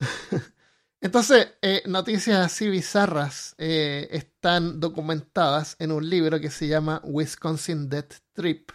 Entonces, 1.02 1.54
eh, 1.62 1.82
noticias 1.88 2.38
así 2.46 2.70
bizarras 2.70 3.56
eh, 3.58 4.08
están 4.12 4.80
documentadas 4.80 5.76
en 5.80 5.92
un 5.92 6.08
libro 6.08 6.40
que 6.40 6.52
se 6.52 6.68
llama 6.68 7.02
Wisconsin 7.04 7.90
Death 7.90 8.16
Trip, 8.34 8.72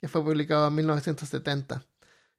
que 0.00 0.08
fue 0.08 0.22
publicado 0.22 0.68
en 0.68 0.74
1970. 0.74 1.86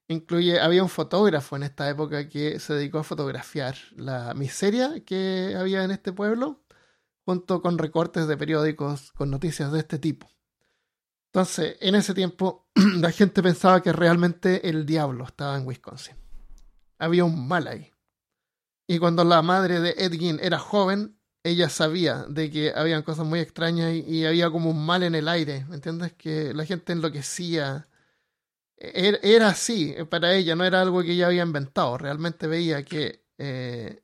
Incluye, 0.08 0.60
había 0.60 0.84
un 0.84 0.90
fotógrafo 0.90 1.56
en 1.56 1.64
esta 1.64 1.90
época 1.90 2.28
que 2.30 2.60
se 2.60 2.74
dedicó 2.74 3.00
a 3.00 3.04
fotografiar 3.04 3.76
la 3.96 4.34
miseria 4.34 5.04
que 5.06 5.56
había 5.58 5.84
en 5.84 5.92
este 5.92 6.12
pueblo, 6.12 6.64
junto 7.26 7.62
con 7.62 7.78
recortes 7.78 8.28
de 8.28 8.38
periódicos 8.38 9.14
con 9.14 9.32
noticias 9.32 9.72
de 9.72 9.80
este 9.80 9.98
tipo. 9.98 10.30
Entonces, 11.32 11.78
en 11.80 11.96
ese 11.96 12.14
tiempo, 12.14 12.68
la 12.76 13.12
gente 13.12 13.42
pensaba 13.42 13.82
que 13.82 13.94
realmente 13.94 14.70
el 14.70 14.86
diablo 14.86 15.24
estaba 15.24 15.58
en 15.58 15.66
Wisconsin. 15.66 16.16
Había 17.00 17.26
un 17.26 17.48
mal 17.48 17.68
ahí. 17.68 17.93
Y 18.88 19.00
cuando 19.00 19.24
la 19.24 19.42
madre 19.42 19.80
de 19.80 19.92
Ed 19.98 20.14
Gein 20.14 20.40
era 20.42 20.60
joven, 20.60 21.18
ella 21.44 21.70
sabía 21.70 22.26
de 22.30 22.52
que 22.52 22.72
habían 22.76 23.04
cosas 23.04 23.26
muy 23.26 23.40
extrañas 23.40 23.94
y, 23.94 24.00
y 24.02 24.26
había 24.26 24.50
como 24.52 24.70
un 24.72 24.86
mal 24.86 25.04
en 25.04 25.16
el 25.16 25.28
aire, 25.28 25.66
¿me 25.70 25.76
entiendes? 25.76 26.14
Que 26.14 26.54
la 26.54 26.66
gente 26.66 26.94
enloquecía. 26.94 27.88
Era, 28.78 29.18
era 29.24 29.50
así 29.50 29.94
eh, 29.98 30.06
para 30.06 30.34
ella, 30.36 30.56
no 30.56 30.66
era 30.66 30.82
algo 30.82 31.02
que 31.04 31.14
ella 31.14 31.28
había 31.28 31.44
inventado. 31.44 31.98
Realmente 31.98 32.48
veía 32.48 32.84
que 32.86 33.24
eh, 33.38 34.04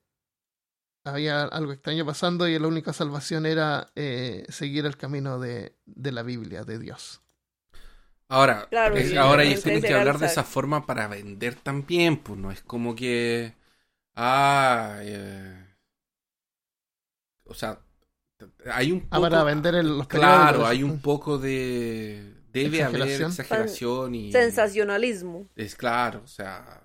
había 1.04 1.44
algo 1.44 1.72
extraño 1.74 2.06
pasando 2.06 2.48
y 2.48 2.58
la 2.60 2.68
única 2.68 2.94
salvación 2.94 3.46
era 3.46 3.92
eh, 3.96 4.46
seguir 4.50 4.86
el 4.86 4.98
camino 4.98 5.40
de, 5.40 5.76
de 5.86 6.12
la 6.12 6.24
Biblia, 6.24 6.64
de 6.64 6.80
Dios. 6.80 7.22
Ahora, 8.28 8.70
Claro, 8.70 8.96
es- 8.98 9.12
y 9.12 9.18
ahora 9.18 9.44
ellos 9.44 9.64
tienen 9.64 9.82
que 9.84 9.94
hablar 9.94 10.20
de 10.20 10.26
esa 10.28 10.44
forma 10.44 10.86
para 10.86 11.08
vender 11.08 11.56
también, 11.56 12.18
pues 12.18 12.40
no 12.40 12.52
es 12.52 12.62
como 12.62 12.96
que. 12.96 13.54
Ah, 14.16 15.00
o 17.46 17.54
sea, 17.54 17.80
hay 18.72 18.92
un 18.92 19.00
Ah, 19.10 19.18
poco. 19.18 19.22
para 19.24 19.44
vender 19.44 19.76
el- 19.76 19.98
los 19.98 20.08
Claro, 20.08 20.66
hay 20.66 20.84
un 20.84 21.00
poco 21.02 21.38
de. 21.38 22.36
Debe 22.52 22.84
haber 22.84 23.22
Exageración. 23.22 24.16
y. 24.16 24.32
Sensacionalismo. 24.32 25.48
Es 25.56 25.76
claro, 25.76 26.22
o 26.24 26.28
sea. 26.28 26.84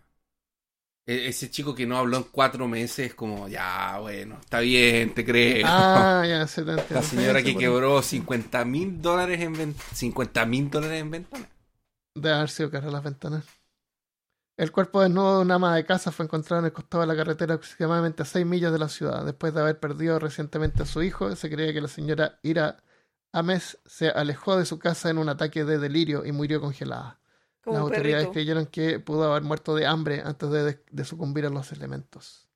e- 1.06 1.28
Ese 1.28 1.50
chico 1.50 1.74
que 1.74 1.86
no 1.86 1.98
habló 1.98 2.18
en 2.18 2.22
cuatro 2.24 2.66
meses 2.68 3.08
es 3.08 3.14
como, 3.14 3.48
ya, 3.48 3.98
bueno, 4.00 4.38
está 4.40 4.60
bien, 4.60 5.14
te 5.14 5.24
creo. 5.24 5.66
Ah, 5.68 6.24
ya 6.26 6.46
se 6.46 6.62
te 6.64 6.70
entiende. 6.72 6.94
La 6.94 7.02
señora 7.02 7.42
que 7.42 7.56
quebró 7.56 8.00
50 8.02 8.64
mil 8.64 9.00
dólares 9.02 9.40
en 9.40 9.52
ven- 9.54 9.74
50 9.92 10.44
mil 10.46 10.70
dólares 10.70 11.00
en 11.00 11.10
ventanas. 11.10 11.48
de 12.16 12.32
haber 12.32 12.48
sido 12.48 12.70
cara 12.70 12.90
las 12.90 13.02
ventanas. 13.02 13.44
El 14.56 14.70
cuerpo 14.70 15.02
desnudo 15.02 15.36
de 15.38 15.42
una 15.42 15.56
ama 15.56 15.74
de 15.74 15.84
casa 15.84 16.12
fue 16.12 16.26
encontrado 16.26 16.60
en 16.60 16.66
el 16.66 16.72
costado 16.72 17.00
de 17.02 17.08
la 17.08 17.16
carretera 17.16 17.54
aproximadamente 17.54 18.22
a 18.22 18.26
6 18.26 18.46
millas 18.46 18.72
de 18.72 18.78
la 18.78 18.88
ciudad. 18.88 19.24
Después 19.24 19.52
de 19.52 19.60
haber 19.60 19.80
perdido 19.80 20.18
recientemente 20.20 20.84
a 20.84 20.86
su 20.86 21.02
hijo, 21.02 21.34
se 21.34 21.50
creía 21.50 21.72
que 21.72 21.80
la 21.80 21.88
señora 21.88 22.38
Ira 22.42 22.82
Ames 23.32 23.78
se 23.84 24.10
alejó 24.10 24.56
de 24.56 24.64
su 24.64 24.78
casa 24.78 25.10
en 25.10 25.18
un 25.18 25.28
ataque 25.28 25.64
de 25.64 25.78
delirio 25.78 26.24
y 26.24 26.30
murió 26.30 26.60
congelada. 26.60 27.18
Como 27.62 27.78
Las 27.78 27.82
autoridades 27.82 28.28
perrito. 28.28 28.32
creyeron 28.32 28.66
que 28.66 29.00
pudo 29.00 29.24
haber 29.30 29.42
muerto 29.42 29.74
de 29.74 29.86
hambre 29.86 30.22
antes 30.24 30.48
de, 30.50 30.84
de 30.88 31.04
sucumbir 31.04 31.46
a 31.46 31.50
los 31.50 31.72
elementos. 31.72 32.48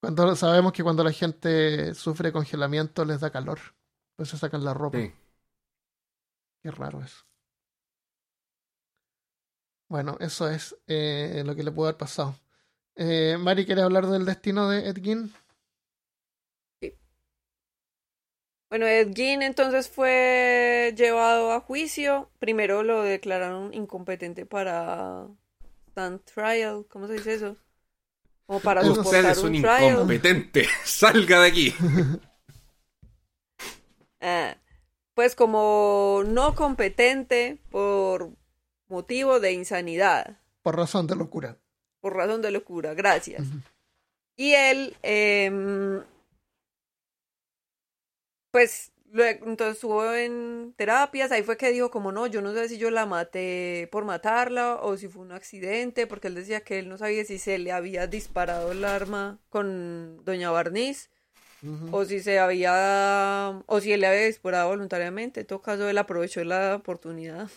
Cuando 0.00 0.34
sabemos 0.34 0.72
que 0.72 0.82
cuando 0.82 1.04
la 1.04 1.12
gente 1.12 1.94
sufre 1.94 2.32
congelamiento 2.32 3.04
les 3.04 3.20
da 3.20 3.30
calor, 3.30 3.60
pues 4.16 4.30
se 4.30 4.36
sacan 4.36 4.64
la 4.64 4.74
ropa. 4.74 4.98
Sí. 4.98 5.14
Qué 6.62 6.70
raro 6.70 7.02
eso. 7.02 7.24
Bueno, 9.88 10.16
eso 10.20 10.48
es 10.50 10.76
eh, 10.86 11.42
lo 11.46 11.54
que 11.54 11.62
le 11.62 11.70
pudo 11.72 11.86
haber 11.86 11.98
pasado. 11.98 12.36
Eh, 12.96 13.36
Mari, 13.40 13.66
¿quieres 13.66 13.84
hablar 13.84 14.06
del 14.08 14.24
destino 14.26 14.68
de 14.70 14.88
Ed 14.88 14.98
Gein? 15.02 15.32
Bueno, 18.68 18.86
Ed 18.86 19.12
Gein 19.14 19.42
entonces 19.42 19.88
fue 19.88 20.92
llevado 20.96 21.52
a 21.52 21.60
juicio. 21.60 22.30
Primero 22.38 22.82
lo 22.82 23.02
declararon 23.02 23.72
incompetente 23.74 24.46
para 24.46 25.28
stand 25.90 26.22
trial. 26.24 26.86
¿Cómo 26.88 27.06
se 27.06 27.14
dice 27.14 27.34
eso? 27.34 27.56
Como 28.46 28.62
para 28.62 28.84
Usted 28.84 29.00
Usted 29.00 29.24
soportar 29.24 29.30
es 29.30 29.42
un 29.42 29.54
un 29.54 29.54
trial. 29.54 30.16
incompetente. 30.16 30.66
Salga 30.84 31.40
de 31.42 31.48
aquí. 31.48 31.74
Ah, 34.20 34.56
pues 35.14 35.34
como 35.36 36.22
no 36.26 36.54
competente 36.54 37.60
por 37.70 38.32
motivo 38.88 39.40
de 39.40 39.52
insanidad, 39.52 40.38
Por 40.62 40.76
razón 40.76 41.06
de 41.06 41.16
locura. 41.16 41.58
por 42.00 42.14
razón 42.16 42.42
de 42.42 42.50
locura. 42.50 42.94
Gracias. 42.94 43.42
Y 44.36 44.52
él, 44.54 44.94
em, 45.02 46.02
pues, 48.50 48.92
luego, 49.10 49.46
entonces 49.46 49.76
estuvo 49.76 50.12
en 50.14 50.74
terapias, 50.76 51.32
ahí 51.32 51.42
fue 51.42 51.56
que 51.56 51.70
dijo 51.70 51.90
como 51.90 52.12
no, 52.12 52.26
yo 52.26 52.40
no 52.42 52.52
sé 52.52 52.68
si 52.68 52.78
yo 52.78 52.90
la 52.90 53.06
maté 53.06 53.88
por 53.90 54.04
matarla 54.04 54.76
o 54.76 54.96
si 54.96 55.08
fue 55.08 55.22
un 55.22 55.32
accidente, 55.32 56.06
porque 56.06 56.28
él 56.28 56.34
decía 56.34 56.60
que 56.62 56.78
él 56.78 56.88
no 56.88 56.98
sabía 56.98 57.24
si 57.24 57.38
se 57.38 57.58
le 57.58 57.72
había 57.72 58.06
disparado 58.06 58.72
el 58.72 58.84
arma 58.84 59.38
con 59.48 60.22
Doña 60.24 60.50
Barniz 60.50 61.10
o 61.92 62.04
si 62.04 62.20
se 62.20 62.38
había, 62.38 63.62
o 63.66 63.80
si 63.80 63.92
él 63.92 64.00
le 64.02 64.06
había 64.06 64.26
disparado 64.26 64.68
voluntariamente. 64.68 65.40
En 65.40 65.46
todo 65.46 65.62
caso, 65.62 65.88
él 65.88 65.96
aprovechó 65.96 66.44
la 66.44 66.76
oportunidad 66.76 67.48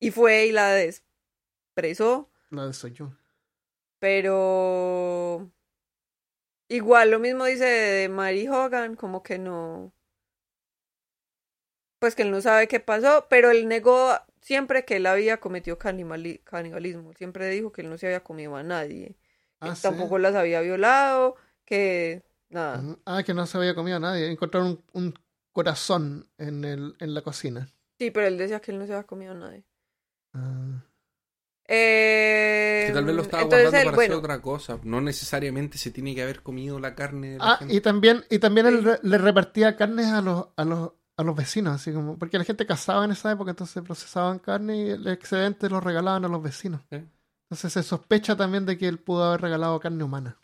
y 0.00 0.10
fue 0.10 0.46
y 0.46 0.52
la 0.52 0.72
despresó. 0.72 2.30
La 2.50 2.66
de 2.66 2.72
soy 2.72 2.92
yo. 2.92 3.12
Pero 3.98 5.50
igual 6.68 7.10
lo 7.10 7.18
mismo 7.18 7.44
dice 7.44 7.64
de 7.64 8.08
Mary 8.08 8.46
Hogan, 8.48 8.94
como 8.96 9.22
que 9.22 9.36
no, 9.38 9.92
pues 11.98 12.14
que 12.14 12.22
él 12.22 12.30
no 12.30 12.40
sabe 12.40 12.68
qué 12.68 12.80
pasó, 12.80 13.26
pero 13.28 13.50
él 13.50 13.68
negó 13.68 14.10
siempre 14.40 14.84
que 14.84 14.96
él 14.96 15.06
había 15.06 15.38
cometido 15.40 15.78
canibali- 15.78 16.42
canibalismo, 16.44 17.12
siempre 17.14 17.48
dijo 17.48 17.72
que 17.72 17.82
él 17.82 17.90
no 17.90 17.98
se 17.98 18.06
había 18.06 18.22
comido 18.22 18.56
a 18.56 18.62
nadie, 18.62 19.16
que 19.60 19.70
Ah, 19.70 19.74
sí. 19.74 19.82
tampoco 19.82 20.18
las 20.18 20.34
había 20.34 20.60
violado, 20.60 21.36
que 21.64 22.22
nada. 22.50 22.82
Ah, 23.06 23.22
que 23.24 23.34
no 23.34 23.46
se 23.46 23.56
había 23.58 23.74
comido 23.74 23.96
a 23.96 24.00
nadie. 24.00 24.30
Encontraron 24.30 24.84
un, 24.92 25.04
un 25.04 25.14
corazón 25.52 26.28
en, 26.38 26.64
el, 26.64 26.94
en 27.00 27.14
la 27.14 27.22
cocina. 27.22 27.68
Sí, 27.98 28.10
pero 28.10 28.26
él 28.26 28.38
decía 28.38 28.60
que 28.60 28.70
él 28.72 28.78
no 28.78 28.86
se 28.86 28.92
había 28.94 29.06
comido 29.06 29.32
a 29.32 29.34
nadie. 29.34 29.64
Ah. 30.36 30.82
Eh, 31.68 32.84
Que 32.88 32.92
tal 32.94 33.04
vez 33.04 33.16
lo 33.16 33.22
estaba 33.22 33.42
entonces 33.42 33.70
guardando 33.70 33.78
él, 33.80 33.84
para 33.86 33.96
bueno, 33.96 34.14
hacer 34.14 34.24
otra 34.24 34.40
cosa. 34.42 34.78
No 34.84 35.00
necesariamente 35.00 35.78
se 35.78 35.90
tiene 35.90 36.14
que 36.14 36.22
haber 36.22 36.42
comido 36.42 36.78
la 36.78 36.94
carne 36.94 37.30
de 37.30 37.38
la 37.38 37.52
Ah, 37.52 37.56
gente. 37.56 37.74
y 37.74 37.80
también, 37.80 38.24
y 38.30 38.38
también 38.38 38.66
él 38.66 38.82
Sí. 38.84 38.90
le 39.08 39.18
repartía 39.18 39.76
carnes 39.76 40.06
a 40.06 40.20
los, 40.22 40.46
a 40.56 40.64
los, 40.64 40.92
a 41.16 41.22
los 41.24 41.34
vecinos, 41.34 41.74
así 41.74 41.92
como, 41.92 42.18
porque 42.18 42.38
la 42.38 42.44
gente 42.44 42.66
cazaba 42.66 43.04
en 43.04 43.10
esa 43.10 43.32
época, 43.32 43.50
entonces 43.50 43.82
procesaban 43.82 44.38
carne 44.38 44.76
y 44.76 44.90
el 44.90 45.06
excedente 45.08 45.68
lo 45.68 45.80
regalaban 45.80 46.24
a 46.24 46.28
los 46.28 46.40
vecinos. 46.42 46.82
Entonces 46.90 47.72
se 47.72 47.82
sospecha 47.82 48.36
también 48.36 48.64
de 48.66 48.78
que 48.78 48.86
él 48.86 48.98
pudo 49.00 49.24
haber 49.24 49.40
regalado 49.40 49.80
carne 49.80 50.04
humana. 50.04 50.38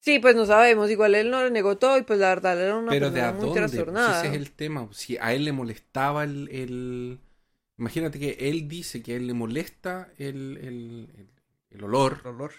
Sí, 0.00 0.18
pues 0.18 0.36
no 0.36 0.44
sabemos. 0.44 0.90
Igual 0.90 1.14
él 1.14 1.30
no 1.30 1.42
le 1.42 1.50
negó 1.50 1.78
todo 1.78 1.96
y 1.96 2.02
pues 2.02 2.18
la 2.18 2.28
verdad 2.28 2.60
era 2.60 2.76
una 2.76 2.90
Pero 2.90 3.06
de 3.10 3.12
persona 3.20 3.28
a 3.28 3.32
muy 3.32 3.40
dónde, 3.46 3.60
Pues 3.60 3.70
trastornada. 3.72 4.18
ese 4.18 4.28
es 4.28 4.34
el 4.34 4.52
tema. 4.52 4.88
Si 4.92 5.16
a 5.16 5.32
él 5.32 5.44
le 5.46 5.52
molestaba 5.52 6.24
el, 6.24 6.48
el- 6.50 7.20
Imagínate 7.78 8.18
que 8.18 8.32
él 8.48 8.68
dice 8.68 9.02
que 9.02 9.12
a 9.14 9.16
él 9.16 9.26
le 9.26 9.34
molesta 9.34 10.10
el, 10.18 10.58
el, 10.58 11.10
el- 11.16 11.30
el 11.70 11.84
olor. 11.84 12.20
El 12.24 12.30
olor. 12.30 12.52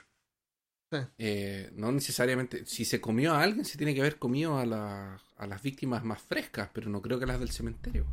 Eh, 1.18 1.72
no 1.76 1.91
necesariamente. 1.91 2.66
Si 2.66 2.86
se 2.86 3.01
comió 3.01 3.34
a 3.34 3.41
alguien, 3.43 3.66
se 3.66 3.78
tiene 3.78 3.93
que 3.93 4.01
haber 4.01 4.18
comido 4.18 4.57
a, 4.57 4.66
la- 4.66 5.20
a 5.38 5.47
las 5.47 5.61
víctimas 5.61 6.03
más 6.03 6.22
frescas, 6.22 6.70
pero 6.74 6.89
no 6.89 7.01
creo 7.01 7.20
que 7.20 7.26
las 7.26 7.39
del 7.39 7.51
cementerio. 7.51 8.05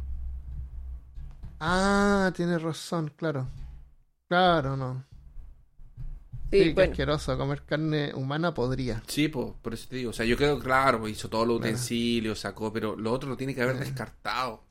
Ah, 1.60 2.30
tiene 2.36 2.58
razón, 2.58 3.08
claro. 3.16 3.48
Claro, 4.28 4.76
no. 4.76 5.04
Sí, 6.50 6.64
Sí, 6.64 6.70
bueno. 6.74 6.92
asqueroso. 6.92 7.36
Comer 7.38 7.62
carne 7.64 8.12
humana 8.14 8.54
podría. 8.54 9.02
Sí, 9.06 9.28
po, 9.28 9.58
por 9.62 9.74
eso 9.74 9.88
te 9.88 9.96
digo. 9.96 10.10
O 10.10 10.12
sea, 10.12 10.26
yo 10.26 10.36
creo, 10.36 10.58
claro, 10.58 11.08
hizo 11.08 11.28
todos 11.28 11.46
los 11.46 11.58
Claro. 11.58 11.72
utensilios, 11.72 12.40
sacó, 12.40 12.72
pero 12.72 12.96
lo 12.96 13.12
otro 13.12 13.28
lo 13.30 13.36
tiene 13.36 13.54
que 13.54 13.62
haber 13.62 13.78
Sí. 13.78 13.80
descartado. 13.80 14.64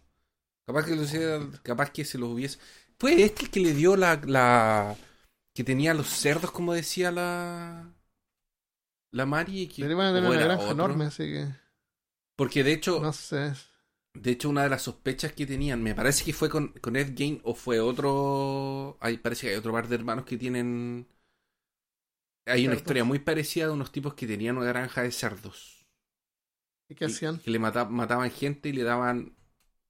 Capaz 0.74 0.86
que, 0.86 0.96
lo 0.96 1.52
capaz 1.64 1.92
que 1.92 2.06
se 2.06 2.18
los 2.18 2.30
hubiese. 2.30 2.60
¿Fue 3.00 3.24
este 3.24 3.44
el 3.46 3.52
que 3.52 3.60
le 3.60 3.74
dio 3.74 3.96
la, 3.98 4.16
la. 4.26 4.96
que 5.54 5.64
tenía 5.64 5.94
los 5.94 6.08
cerdos, 6.08 6.52
como 6.52 6.74
decía 6.74 7.12
la. 7.12 7.94
la 9.12 9.26
Mari? 9.26 9.68
Que, 9.68 9.82
Pero 9.82 9.94
iban 9.94 10.08
a 10.08 10.14
tener 10.14 10.30
una 10.30 10.40
granja 10.40 10.64
otro? 10.64 10.74
enorme, 10.74 11.06
así 11.06 11.24
que 11.24 11.48
Porque 12.36 12.64
de 12.64 12.74
hecho, 12.74 13.00
no 13.02 13.12
sé. 13.14 13.54
de 14.14 14.32
hecho, 14.32 14.50
una 14.50 14.64
de 14.64 14.70
las 14.70 14.84
sospechas 14.84 15.34
que 15.34 15.46
tenían, 15.46 15.82
me 15.84 15.96
parece 15.96 16.24
que 16.26 16.34
fue 16.34 16.50
con, 16.50 16.70
con 16.80 16.96
Ed 16.96 17.16
Gein 17.18 17.42
o 17.44 17.56
fue 17.56 17.80
otro. 17.80 18.98
Hay, 19.02 19.18
parece 19.18 19.48
que 19.48 19.54
hay 19.54 19.60
otro 19.60 19.72
par 19.74 19.88
de 19.88 19.96
hermanos 19.96 20.26
que 20.26 20.38
tienen. 20.38 21.08
Hay 22.46 22.66
una 22.68 22.76
Cerdos. 22.76 22.78
historia 22.78 23.04
muy 23.04 23.20
parecida 23.20 23.68
de 23.68 23.72
unos 23.74 23.92
tipos 23.92 24.14
que 24.16 24.28
tenían 24.28 24.58
una 24.58 24.68
granja 24.68 25.04
de 25.04 25.12
cerdos. 25.12 25.88
¿Y 26.90 26.96
qué 26.96 27.06
hacían? 27.06 27.40
Que 27.40 27.52
le 27.52 27.60
mata- 27.60 27.86
mataban 27.86 28.30
gente 28.32 28.70
y 28.70 28.74
le 28.74 28.84
daban 28.84 29.36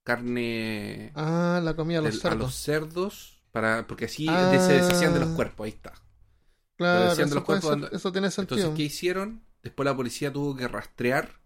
carne 0.04 1.12
Ah, 1.16 1.60
la 1.64 1.76
comida 1.76 2.00
a 2.00 2.02
los 2.02 2.12
del- 2.14 2.22
cerdos. 2.22 2.40
a 2.40 2.44
los 2.44 2.56
cerdos 2.56 3.44
para 3.52 3.86
porque 3.88 4.06
así 4.06 4.26
Ah. 4.30 4.52
se 4.66 4.74
deshacían 4.74 5.14
de 5.14 5.20
los 5.22 5.30
cuerpos. 5.30 5.66
Ahí 5.66 5.72
está. 5.72 5.94
Claro, 6.78 7.10
decían 7.10 7.18
de 7.18 7.24
eso, 7.26 7.36
los 7.36 7.44
cuerpos, 7.44 7.80
ser- 7.80 7.94
eso 7.94 8.12
tiene 8.12 8.32
sentido. 8.32 8.58
Entonces, 8.60 8.78
¿qué 8.78 8.84
hicieron? 8.84 9.44
Después 9.62 9.86
la 9.86 9.96
policía 9.96 10.34
tuvo 10.34 10.56
que 10.56 10.68
rastrear 10.68 11.40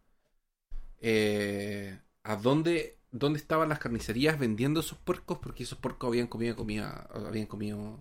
eh, 1.02 2.00
a 2.24 2.36
dónde, 2.36 2.98
dónde 3.12 3.38
estaban 3.40 3.70
las 3.70 3.80
carnicerías 3.80 4.40
vendiendo 4.40 4.80
esos 4.80 4.98
puercos 4.98 5.40
porque 5.40 5.64
esos 5.64 5.78
puercos 5.78 6.08
habían 6.08 6.28
comido 6.28 6.56
comida, 6.56 7.08
habían 7.14 7.46
comido. 7.48 8.00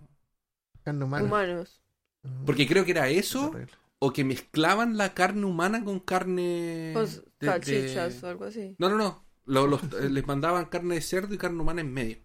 Carne 0.84 1.04
humana. 1.04 1.24
Humanos. 1.24 1.82
Mm, 2.22 2.44
Porque 2.44 2.66
creo 2.68 2.84
que 2.84 2.92
era 2.92 3.08
es 3.08 3.26
eso 3.26 3.52
o 3.98 4.12
que 4.12 4.24
mezclaban 4.24 4.96
la 4.96 5.14
carne 5.14 5.44
humana 5.46 5.82
con 5.84 5.98
carne 6.00 6.92
Con 6.94 7.06
de- 7.06 7.10
de- 7.40 7.46
salchichas 7.46 8.22
o 8.22 8.28
algo 8.28 8.44
así. 8.44 8.76
No, 8.78 8.88
no, 8.88 8.96
no. 8.96 9.23
Lo- 9.46 9.66
los- 9.66 9.82
eh, 10.00 10.08
les 10.10 10.26
mandaban 10.26 10.66
carne 10.66 10.94
de 10.96 11.00
cerdo 11.02 11.34
y 11.34 11.38
carne 11.38 11.60
humana 11.60 11.80
en 11.80 11.92
medio. 11.92 12.18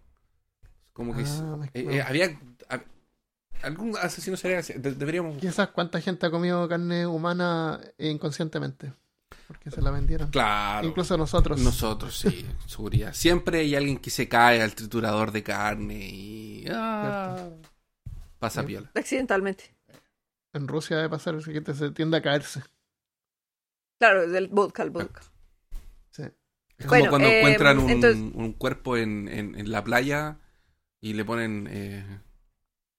Como 0.92 1.14
que 1.16 1.22
Ah, 1.24 1.58
eh, 1.74 1.86
eh, 1.90 2.02
había 2.02 2.30
hab- 2.68 2.84
algún 3.62 3.96
asesino 3.96 4.36
serial. 4.36 4.64
de- 4.64 4.92
deberíamos. 4.94 5.36
Quizás 5.38 5.68
cuánta 5.68 6.00
gente 6.00 6.26
ha 6.26 6.30
comido 6.30 6.68
carne 6.68 7.06
humana 7.06 7.80
inconscientemente. 7.98 8.92
Porque 9.46 9.70
se 9.70 9.80
la 9.82 9.90
vendieron. 9.90 10.30
Claro. 10.30 10.86
Incluso 10.86 11.16
nosotros. 11.16 11.60
Nosotros, 11.60 12.18
sí, 12.18 12.46
seguridad. 12.66 13.12
Siempre 13.12 13.60
hay 13.60 13.74
alguien 13.76 13.98
que 13.98 14.10
se 14.10 14.28
cae 14.28 14.60
al 14.62 14.74
triturador 14.74 15.30
de 15.32 15.42
carne 15.42 16.08
y. 16.10 16.64
ah, 16.70 17.48
pasa 18.38 18.62
Sí. 18.62 18.66
piola. 18.68 18.90
Accidentalmente. 18.94 19.74
En 20.52 20.66
Rusia 20.66 20.96
debe 20.96 21.08
pasar 21.10 21.36
que 21.38 21.74
se 21.74 21.90
tiende 21.92 22.16
a 22.16 22.22
caerse. 22.22 22.62
Claro, 24.00 24.22
es 24.24 24.32
del 24.32 24.48
vodka 24.48 24.82
al 24.82 24.90
vodka. 24.90 25.20
Es 26.80 26.86
Bueno, 26.86 27.04
como 27.04 27.10
cuando 27.10 27.28
eh, 27.28 27.38
encuentran 27.40 27.78
un, 27.78 27.90
entonces- 27.90 28.32
un 28.34 28.52
cuerpo 28.54 28.96
en, 28.96 29.28
en- 29.28 29.54
en 29.54 29.70
la 29.70 29.84
playa 29.84 30.40
y 31.00 31.12
le 31.12 31.24
ponen 31.24 31.68
eh, 31.70 32.20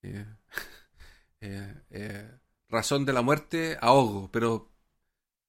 eh, 0.03 0.25
eh, 1.41 1.75
eh, 1.89 2.31
razón 2.69 3.05
de 3.05 3.13
la 3.13 3.21
muerte, 3.21 3.77
ahogo. 3.81 4.29
Pero, 4.31 4.71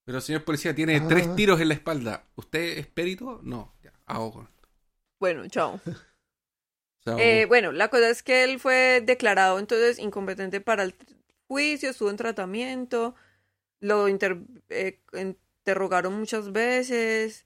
pero 0.05 0.21
señor 0.21 0.45
policía, 0.45 0.75
tiene 0.75 0.97
Ah. 0.97 1.07
tres 1.09 1.35
tiros 1.37 1.61
en 1.61 1.69
la 1.69 1.75
espalda. 1.75 2.25
¿Usted 2.35 2.79
es 2.79 2.87
perito? 2.89 3.41
No, 3.45 3.75
ya, 3.83 3.93
ahogo. 4.07 4.49
Bueno, 5.21 5.47
chao. 5.49 5.81
Eh, 7.19 7.47
bueno, 7.47 7.73
la 7.73 7.89
cosa 7.89 8.09
es 8.11 8.23
que 8.23 8.45
él 8.45 8.61
fue 8.61 9.03
declarado 9.05 9.59
entonces 9.59 9.99
incompetente 9.99 10.61
para 10.61 10.85
el 10.85 10.95
juicio, 11.49 11.91
estuvo 11.91 12.11
en 12.11 12.17
tratamiento, 12.17 13.17
lo 13.81 14.07
inter- 14.09 14.39
eh, 14.69 15.01
interrogaron 15.13 16.17
muchas 16.17 16.53
veces. 16.53 17.45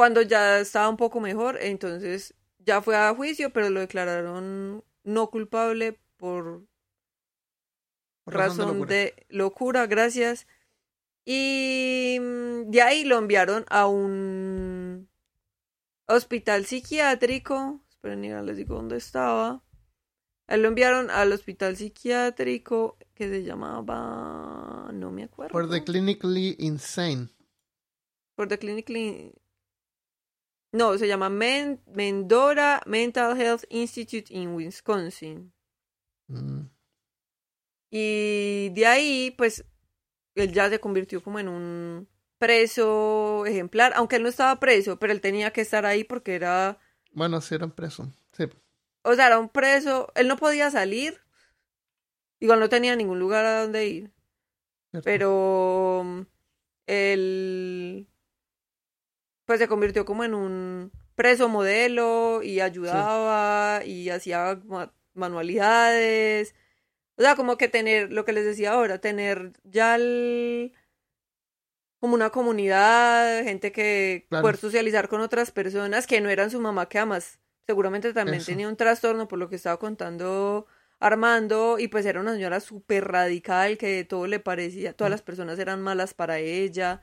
Cuando 0.00 0.22
ya 0.22 0.60
estaba 0.60 0.88
un 0.88 0.96
poco 0.96 1.20
mejor, 1.20 1.58
entonces 1.60 2.32
ya 2.58 2.80
fue 2.80 2.96
a 2.96 3.14
juicio, 3.14 3.52
pero 3.52 3.68
lo 3.68 3.80
declararon 3.80 4.82
no 5.04 5.28
culpable 5.28 6.00
por 6.16 6.64
Por 8.24 8.34
razón 8.34 8.78
locura. 8.78 8.94
de 8.94 9.26
locura, 9.28 9.86
gracias. 9.86 10.46
Y 11.26 12.16
mm, 12.18 12.70
de 12.70 12.80
ahí 12.80 13.04
lo 13.04 13.18
enviaron 13.18 13.66
a 13.68 13.88
un 13.88 15.10
hospital 16.06 16.64
psiquiátrico. 16.64 17.84
Esperen, 17.90 18.22
ya 18.22 18.40
les 18.40 18.56
digo 18.56 18.76
dónde 18.76 18.96
estaba. 18.96 19.62
Lo 20.48 20.66
enviaron 20.66 21.10
al 21.10 21.30
hospital 21.30 21.76
psiquiátrico 21.76 22.96
que 23.12 23.28
se 23.28 23.44
llamaba. 23.44 24.90
No 24.94 25.10
me 25.10 25.24
acuerdo. 25.24 25.52
For 25.52 25.68
the 25.68 25.84
clinically 25.84 26.56
insane. 26.58 27.28
For 28.34 28.48
the 28.48 28.58
clinically. 28.58 29.34
No, 30.72 30.96
se 30.98 31.08
llama 31.08 31.28
Men- 31.30 31.82
Mendora 31.86 32.80
Mental 32.86 33.38
Health 33.40 33.64
Institute 33.70 34.32
in 34.32 34.50
Wisconsin. 34.54 35.52
Mm. 36.28 36.66
Y 37.90 38.68
de 38.70 38.86
ahí, 38.86 39.30
pues, 39.36 39.64
él 40.36 40.52
ya 40.52 40.68
se 40.70 40.78
convirtió 40.78 41.22
como 41.22 41.40
en 41.40 41.48
un 41.48 42.08
preso 42.38 43.44
ejemplar, 43.46 43.92
aunque 43.96 44.16
él 44.16 44.22
no 44.22 44.28
estaba 44.28 44.60
preso, 44.60 44.98
pero 44.98 45.12
él 45.12 45.20
tenía 45.20 45.52
que 45.52 45.60
estar 45.60 45.84
ahí 45.84 46.04
porque 46.04 46.34
era, 46.34 46.78
Bueno, 47.12 47.40
si 47.40 47.54
eran 47.54 47.72
presos. 47.72 48.08
Sí. 48.32 48.44
o 49.02 49.14
sea, 49.14 49.26
era 49.26 49.38
un 49.38 49.48
preso, 49.48 50.10
él 50.14 50.28
no 50.28 50.36
podía 50.36 50.70
salir, 50.70 51.18
igual 52.38 52.60
no 52.60 52.68
tenía 52.68 52.94
ningún 52.96 53.18
lugar 53.18 53.44
a 53.44 53.62
donde 53.62 53.86
ir, 53.88 54.10
cierto. 54.92 55.04
pero 55.04 56.02
mm, 56.04 56.20
él, 56.86 58.06
pues 59.50 59.58
se 59.58 59.66
convirtió 59.66 60.04
como 60.04 60.22
en 60.22 60.32
un 60.32 60.92
preso 61.16 61.48
modelo 61.48 62.40
y 62.40 62.60
ayudaba 62.60 63.84
y 63.84 64.08
hacía 64.08 64.60
ma- 64.64 64.92
manualidades. 65.12 66.54
O 67.16 67.22
sea, 67.22 67.34
como 67.34 67.58
que 67.58 67.66
tener, 67.66 68.12
lo 68.12 68.24
que 68.24 68.32
les 68.32 68.44
decía 68.44 68.70
ahora, 68.74 69.00
tener 69.00 69.52
ya 69.64 69.96
el- 69.96 70.72
como 71.98 72.14
una 72.14 72.30
comunidad, 72.30 73.42
gente 73.42 73.72
que 73.72 74.26
Claro. 74.28 74.42
poder 74.42 74.56
socializar 74.56 75.08
con 75.08 75.20
otras 75.20 75.50
personas 75.50 76.06
que 76.06 76.20
no 76.20 76.30
eran 76.30 76.52
su 76.52 76.60
mamá, 76.60 76.88
que 76.88 76.98
además 76.98 77.40
seguramente 77.66 78.12
también 78.14 78.36
Eso. 78.38 78.46
tenía 78.46 78.68
un 78.68 78.76
trastorno 78.76 79.26
por 79.26 79.40
lo 79.40 79.48
que 79.48 79.56
estaba 79.56 79.78
contando 79.80 80.66
Armando, 81.00 81.80
y 81.80 81.88
pues 81.88 82.06
era 82.06 82.20
una 82.20 82.34
señora 82.34 82.60
súper 82.60 83.08
radical 83.08 83.78
que 83.78 84.04
todo 84.04 84.28
le 84.28 84.38
parecía, 84.38 84.92
todas 84.92 85.10
Mm. 85.10 85.14
las 85.14 85.22
personas 85.22 85.58
eran 85.58 85.82
malas 85.82 86.14
para 86.14 86.38
ella. 86.38 87.00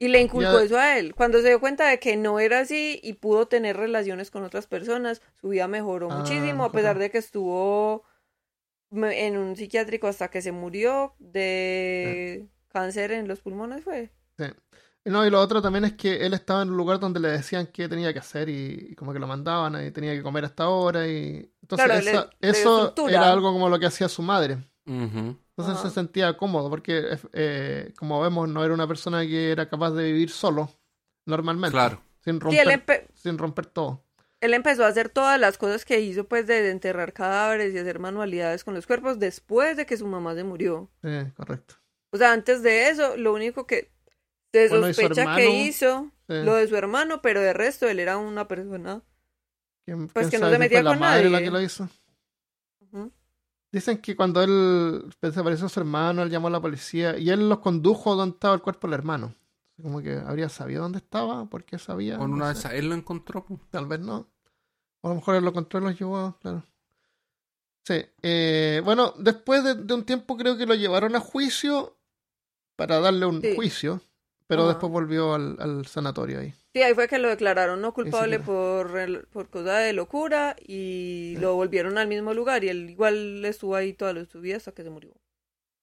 Y 0.00 0.08
le 0.08 0.20
inculcó 0.20 0.58
Ya- 0.58 0.62
eso 0.64 0.78
a 0.78 0.96
él. 0.98 1.14
Cuando 1.14 1.40
se 1.42 1.48
dio 1.48 1.60
cuenta 1.60 1.88
de 1.88 1.98
que 1.98 2.16
no 2.16 2.38
era 2.38 2.60
así 2.60 3.00
y 3.02 3.14
pudo 3.14 3.46
tener 3.48 3.76
relaciones 3.76 4.30
con 4.30 4.44
otras 4.44 4.66
personas, 4.68 5.22
su 5.40 5.48
vida 5.48 5.66
mejoró 5.66 6.08
Ah, 6.10 6.18
muchísimo, 6.18 6.64
a 6.64 6.72
pesar 6.72 6.98
de 6.98 7.10
que 7.10 7.18
estuvo 7.18 8.04
me- 8.90 9.26
en 9.26 9.36
un 9.36 9.56
psiquiátrico 9.56 10.06
hasta 10.06 10.28
que 10.30 10.40
se 10.40 10.52
murió 10.52 11.14
de 11.18 12.46
cáncer 12.68 13.12
en 13.12 13.28
los 13.28 13.40
pulmones, 13.40 13.82
fue. 13.84 14.10
Sí. 14.38 14.44
Y 15.04 15.10
No, 15.10 15.26
y 15.26 15.30
lo 15.30 15.40
otro 15.40 15.60
también 15.62 15.84
es 15.84 15.94
que 15.94 16.24
él 16.26 16.34
estaba 16.34 16.62
en 16.62 16.70
un 16.70 16.76
lugar 16.76 17.00
donde 17.00 17.18
le 17.20 17.28
decían 17.30 17.66
qué 17.72 17.88
tenía 17.88 18.12
que 18.12 18.18
hacer 18.18 18.48
y, 18.48 18.88
y 18.90 18.94
como 18.94 19.12
que 19.12 19.18
lo 19.18 19.26
mandaban 19.26 19.84
y 19.86 19.90
tenía 19.90 20.14
que 20.14 20.22
comer 20.22 20.44
hasta 20.44 20.64
ahora 20.64 21.06
y 21.08 21.50
entonces 21.62 21.86
Claro, 21.86 22.00
le- 22.02 22.10
esa- 22.10 22.30
le 22.40 22.52
dio 22.52 22.60
eso 22.60 22.94
era 23.08 23.32
algo 23.32 23.52
como 23.52 23.68
lo 23.68 23.78
que 23.78 23.86
hacía 23.86 24.08
su 24.08 24.22
madre. 24.22 24.58
Entonces 25.58 25.80
Ajá. 25.80 25.88
se 25.88 25.94
sentía 25.94 26.36
cómodo 26.36 26.70
porque 26.70 27.18
eh, 27.32 27.92
como 27.98 28.20
vemos 28.20 28.48
no 28.48 28.64
era 28.64 28.72
una 28.72 28.86
persona 28.86 29.22
que 29.26 29.50
era 29.50 29.68
capaz 29.68 29.90
de 29.90 30.04
vivir 30.04 30.30
solo 30.30 30.70
normalmente, 31.26 31.72
Claro. 31.72 32.00
sin 32.20 32.34
Sí, 32.34 32.40
romper, 32.40 32.66
empe- 32.68 33.06
sin 33.14 33.38
romper 33.38 33.66
todo. 33.66 34.04
él 34.40 34.54
empezó 34.54 34.84
a 34.84 34.88
hacer 34.88 35.08
todas 35.08 35.38
las 35.40 35.58
cosas 35.58 35.84
que 35.84 35.98
hizo, 36.00 36.24
pues, 36.28 36.46
de 36.46 36.70
enterrar 36.70 37.12
cadáveres 37.12 37.74
y 37.74 37.78
hacer 37.78 37.98
manualidades 37.98 38.62
con 38.62 38.74
los 38.74 38.86
cuerpos 38.86 39.18
después 39.18 39.76
de 39.76 39.84
que 39.84 39.96
su 39.96 40.06
mamá 40.06 40.34
se 40.36 40.44
murió. 40.44 40.88
Sí, 41.02 41.10
correcto. 41.36 41.74
O 42.12 42.16
sea, 42.18 42.32
antes 42.32 42.62
de 42.62 42.88
eso, 42.88 43.16
lo 43.16 43.34
único 43.34 43.66
que 43.66 43.90
se 44.52 44.68
Bueno, 44.68 44.86
sospecha 44.86 45.14
que 45.14 45.20
hermano- 45.22 45.40
hizo 45.64 46.12
Sí. 46.28 46.34
lo 46.44 46.54
de 46.54 46.68
su 46.68 46.76
hermano, 46.76 47.20
pero 47.20 47.40
de 47.40 47.52
resto 47.52 47.88
él 47.88 47.98
era 47.98 48.16
una 48.16 48.46
persona. 48.46 49.02
¿Quién- 49.84 50.06
pues 50.08 50.28
quién 50.28 50.40
que 50.40 50.46
no 50.46 50.52
se 50.52 50.58
metía 50.58 50.78
fue 50.78 50.84
la 50.84 50.90
con 50.90 51.00
madre 51.00 51.24
la 51.24 51.30
nadie. 51.32 51.44
que 51.46 51.50
lo 51.50 51.60
hizo? 51.60 51.88
Dicen 53.70 53.98
que 53.98 54.16
cuando 54.16 54.42
él 54.42 55.14
desapareció 55.20 55.68
su 55.68 55.78
hermano, 55.80 56.22
él 56.22 56.30
llamó 56.30 56.48
a 56.48 56.52
la 56.52 56.60
policía 56.60 57.18
y 57.18 57.28
él 57.30 57.48
los 57.48 57.58
condujo 57.58 58.14
donde 58.16 58.34
estaba 58.34 58.54
el 58.54 58.62
cuerpo 58.62 58.86
del 58.86 58.94
hermano. 58.94 59.34
Como 59.82 60.00
que 60.02 60.14
habría 60.16 60.48
sabido 60.48 60.82
dónde 60.82 60.98
estaba, 60.98 61.44
por 61.46 61.64
qué 61.64 61.78
sabía. 61.78 62.16
Con 62.18 62.30
no 62.30 62.36
una 62.36 62.48
de 62.48 62.54
sé. 62.54 62.60
esas, 62.60 62.72
él 62.74 62.88
lo 62.88 62.94
encontró. 62.94 63.44
pues. 63.44 63.60
Tal 63.70 63.86
vez 63.86 64.00
no. 64.00 64.26
O 65.02 65.08
a 65.08 65.10
lo 65.10 65.14
mejor 65.16 65.34
él 65.36 65.44
lo 65.44 65.50
encontró 65.50 65.80
y 65.80 65.84
los 65.84 65.98
llevó, 65.98 66.36
claro. 66.40 66.64
Sí. 67.86 68.04
eh, 68.22 68.82
bueno, 68.84 69.14
después 69.18 69.64
de, 69.64 69.74
de 69.74 69.94
un 69.94 70.04
tiempo 70.04 70.36
creo 70.36 70.56
que 70.58 70.66
lo 70.66 70.74
llevaron 70.74 71.14
a 71.16 71.20
juicio 71.20 71.96
para 72.76 73.00
darle 73.00 73.26
un 73.26 73.40
Sí. 73.40 73.54
juicio, 73.54 74.00
pero 74.46 74.66
después 74.68 74.90
volvió 74.92 75.34
al, 75.34 75.56
al 75.60 75.86
sanatorio 75.86 76.40
ahí. 76.40 76.54
Sí, 76.74 76.82
ahí 76.82 76.94
fue 76.94 77.08
que 77.08 77.18
lo 77.18 77.28
declararon 77.28 77.80
no 77.80 77.94
culpable 77.94 78.38
por, 78.40 79.28
por 79.28 79.48
cosa 79.48 79.78
de 79.78 79.92
locura 79.92 80.54
y 80.60 81.34
lo 81.38 81.54
volvieron 81.54 81.98
al 81.98 82.08
mismo 82.08 82.34
lugar 82.34 82.62
y 82.62 82.68
él 82.68 82.90
igual 82.90 83.44
estuvo 83.44 83.74
ahí 83.74 83.94
toda 83.94 84.12
la- 84.12 84.24
su 84.26 84.40
vida 84.40 84.58
hasta 84.58 84.72
que 84.72 84.82
se 84.82 84.90
murió. 84.90 85.12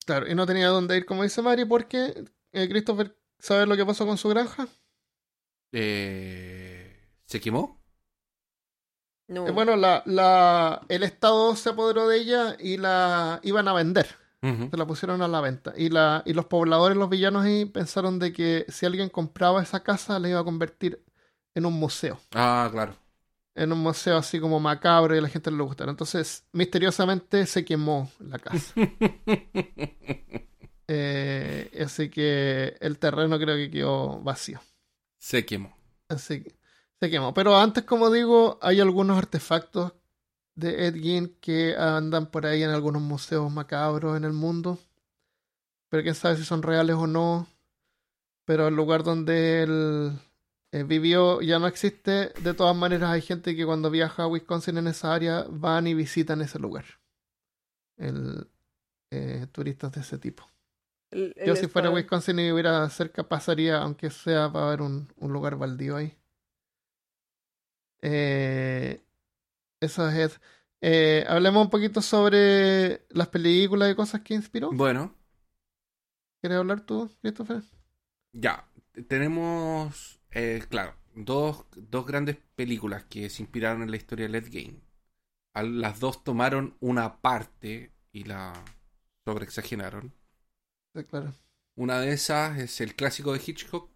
Claro, 0.06 0.28
y 0.30 0.36
no 0.36 0.46
tenía 0.46 0.68
dónde 0.68 0.96
ir, 0.98 1.06
como 1.06 1.24
dice 1.24 1.42
Mari, 1.42 1.66
porque 1.66 2.24
eh, 2.54 2.70
Christopher, 2.70 3.18
¿sabes 3.40 3.68
lo 3.68 3.76
que 3.76 3.86
pasó 3.86 4.06
con 4.06 4.18
su 4.18 4.30
granja? 4.30 4.68
Eh, 5.72 6.96
¿Se 7.26 7.40
quemó? 7.42 7.82
No. 9.28 9.48
Eh, 9.48 9.52
bueno, 9.52 9.76
la, 9.76 10.04
la, 10.06 10.86
el 10.88 11.02
Estado 11.02 11.56
se 11.56 11.70
apoderó 11.70 12.08
de 12.08 12.18
ella 12.20 12.56
y 12.60 12.78
la 12.78 13.40
iban 13.44 13.68
a 13.68 13.74
vender. 13.74 14.06
Se 14.70 14.78
la 14.78 14.86
pusieron 14.86 15.22
a 15.22 15.28
la 15.28 15.41
venta. 15.41 15.74
Y, 15.76 15.89
la, 15.89 16.22
y 16.26 16.34
los 16.34 16.46
pobladores, 16.46 16.98
los 16.98 17.10
villanos 17.10 17.46
ahí, 17.46 17.66
pensaron 17.66 18.20
de 18.20 18.32
que 18.32 18.66
si 18.70 18.86
alguien 18.86 19.10
compraba 19.10 19.62
esa 19.62 19.82
casa, 19.82 20.20
la 20.20 20.30
iba 20.30 20.39
a 20.39 20.43
convertir 20.43 21.04
en 21.56 21.66
un 21.66 21.74
museo. 21.74 22.20
Ah, 22.34 22.70
claro. 22.72 22.96
En 23.56 23.72
un 23.72 23.80
museo 23.80 24.18
así 24.18 24.39
como 24.39 24.60
macabro 24.60 25.16
y 25.16 25.20
a 25.20 25.22
la 25.22 25.30
gente 25.30 25.50
no 25.50 25.58
le 25.58 25.64
gustara. 25.64 25.89
Entonces, 25.89 26.46
misteriosamente 26.52 27.46
se 27.46 27.64
quemó 27.66 28.12
la 28.20 28.39
casa. 28.39 28.74
Eh, 30.88 31.84
así 31.84 32.10
que 32.10 32.78
el 32.80 33.00
terreno 33.00 33.39
creo 33.39 33.56
que 33.56 33.72
quedó 33.72 34.22
vacío. 34.22 34.62
Se 35.18 35.43
quemó. 35.43 35.76
Así 36.10 36.43
que 36.43 36.56
se 37.00 37.10
quemó. 37.10 37.34
Pero 37.34 37.58
antes, 37.58 37.86
como 37.86 38.12
digo, 38.12 38.60
hay 38.62 38.80
algunos 38.80 39.18
artefactos 39.18 39.93
de 40.56 40.88
Ed 40.88 40.95
Gein 40.95 41.36
que 41.39 41.76
andan 41.78 42.28
por 42.28 42.45
ahí 42.45 42.64
en 42.64 42.70
algunos 42.70 43.01
museos 43.01 43.51
macabros 43.51 44.18
en 44.18 44.24
el 44.24 44.34
mundo. 44.34 44.80
Pero 45.89 46.03
quién 46.03 46.16
sabe 46.16 46.38
si 46.38 46.43
son 46.43 46.64
reales 46.64 46.95
o 46.95 47.08
no. 47.08 47.47
Pero 48.45 48.68
el 48.68 48.76
lugar 48.76 49.03
donde 49.03 49.64
él 49.64 50.20
eh, 50.72 50.84
vivió 50.84 51.41
ya 51.41 51.60
no 51.60 51.68
existe. 51.68 52.32
De 52.41 52.53
todas 52.53 52.76
maneras, 52.76 53.12
hay 53.12 53.22
gente 53.22 53.56
que 53.56 53.66
cuando 53.66 53.89
viaja 53.89 54.24
a 54.24 54.28
Wisconsin 54.28 54.78
en 54.78 54.88
esa 54.88 55.14
área 55.14 55.45
van 55.49 55.88
y 55.88 55.93
visitan 55.93 56.41
ese 56.41 56.60
lugar. 56.60 56.86
El, 57.97 58.47
eh, 59.12 59.47
turistas 59.51 59.91
de 59.93 60.01
ese 60.01 60.18
tipo. 60.18 60.45
Yo 61.45 61.56
si 61.56 61.68
fuera 61.68 61.88
a 61.88 61.91
Wisconsin 61.91 62.39
y 62.39 62.47
viviera 62.47 62.89
cerca 62.89 63.24
pasaría, 63.24 63.78
aunque 63.78 64.10
sea 64.10 64.51
para 64.51 64.68
ver 64.68 64.82
un, 64.82 65.08
un 65.18 65.32
lugar 65.32 65.56
baldío 65.56 65.95
ahí. 65.95 66.18
Eh, 68.01 69.01
eso 69.86 70.10
es. 70.10 70.40
Eh, 70.82 71.26
hablemos 71.28 71.64
un 71.66 71.70
poquito 71.70 72.02
sobre 72.02 73.06
las 73.10 73.28
películas 73.30 73.92
y 73.92 73.96
cosas 73.96 74.22
que 74.22 74.34
inspiró. 74.36 74.78
Bueno, 74.78 75.16
¿Quieres 76.42 76.60
hablar 76.60 76.86
tú, 76.86 77.12
Christopher? 77.22 77.62
ya. 78.34 78.70
Tenemos, 79.10 80.20
eh, 80.32 80.64
claro, 80.70 80.96
dos, 81.16 81.66
dos 81.76 82.06
grandes 82.06 82.38
películas 82.56 83.04
que 83.06 83.30
se 83.30 83.44
inspiraron 83.44 83.82
en 83.84 83.92
la 83.92 83.98
historia 83.98 84.26
de 84.28 84.32
Led 84.32 84.48
Game. 84.52 84.82
Las 85.56 86.00
dos 86.00 86.24
tomaron 86.24 86.78
una 86.82 87.22
parte 87.22 87.94
y 88.14 88.26
la 88.26 88.54
sobreexageraron. 89.26 90.14
Sí, 90.94 91.04
claro. 91.06 91.34
Una 91.76 92.00
de 92.00 92.12
esas 92.14 92.58
es 92.60 92.82
el 92.82 92.96
clásico 92.96 93.34
de 93.34 93.42
Hitchcock, 93.46 93.90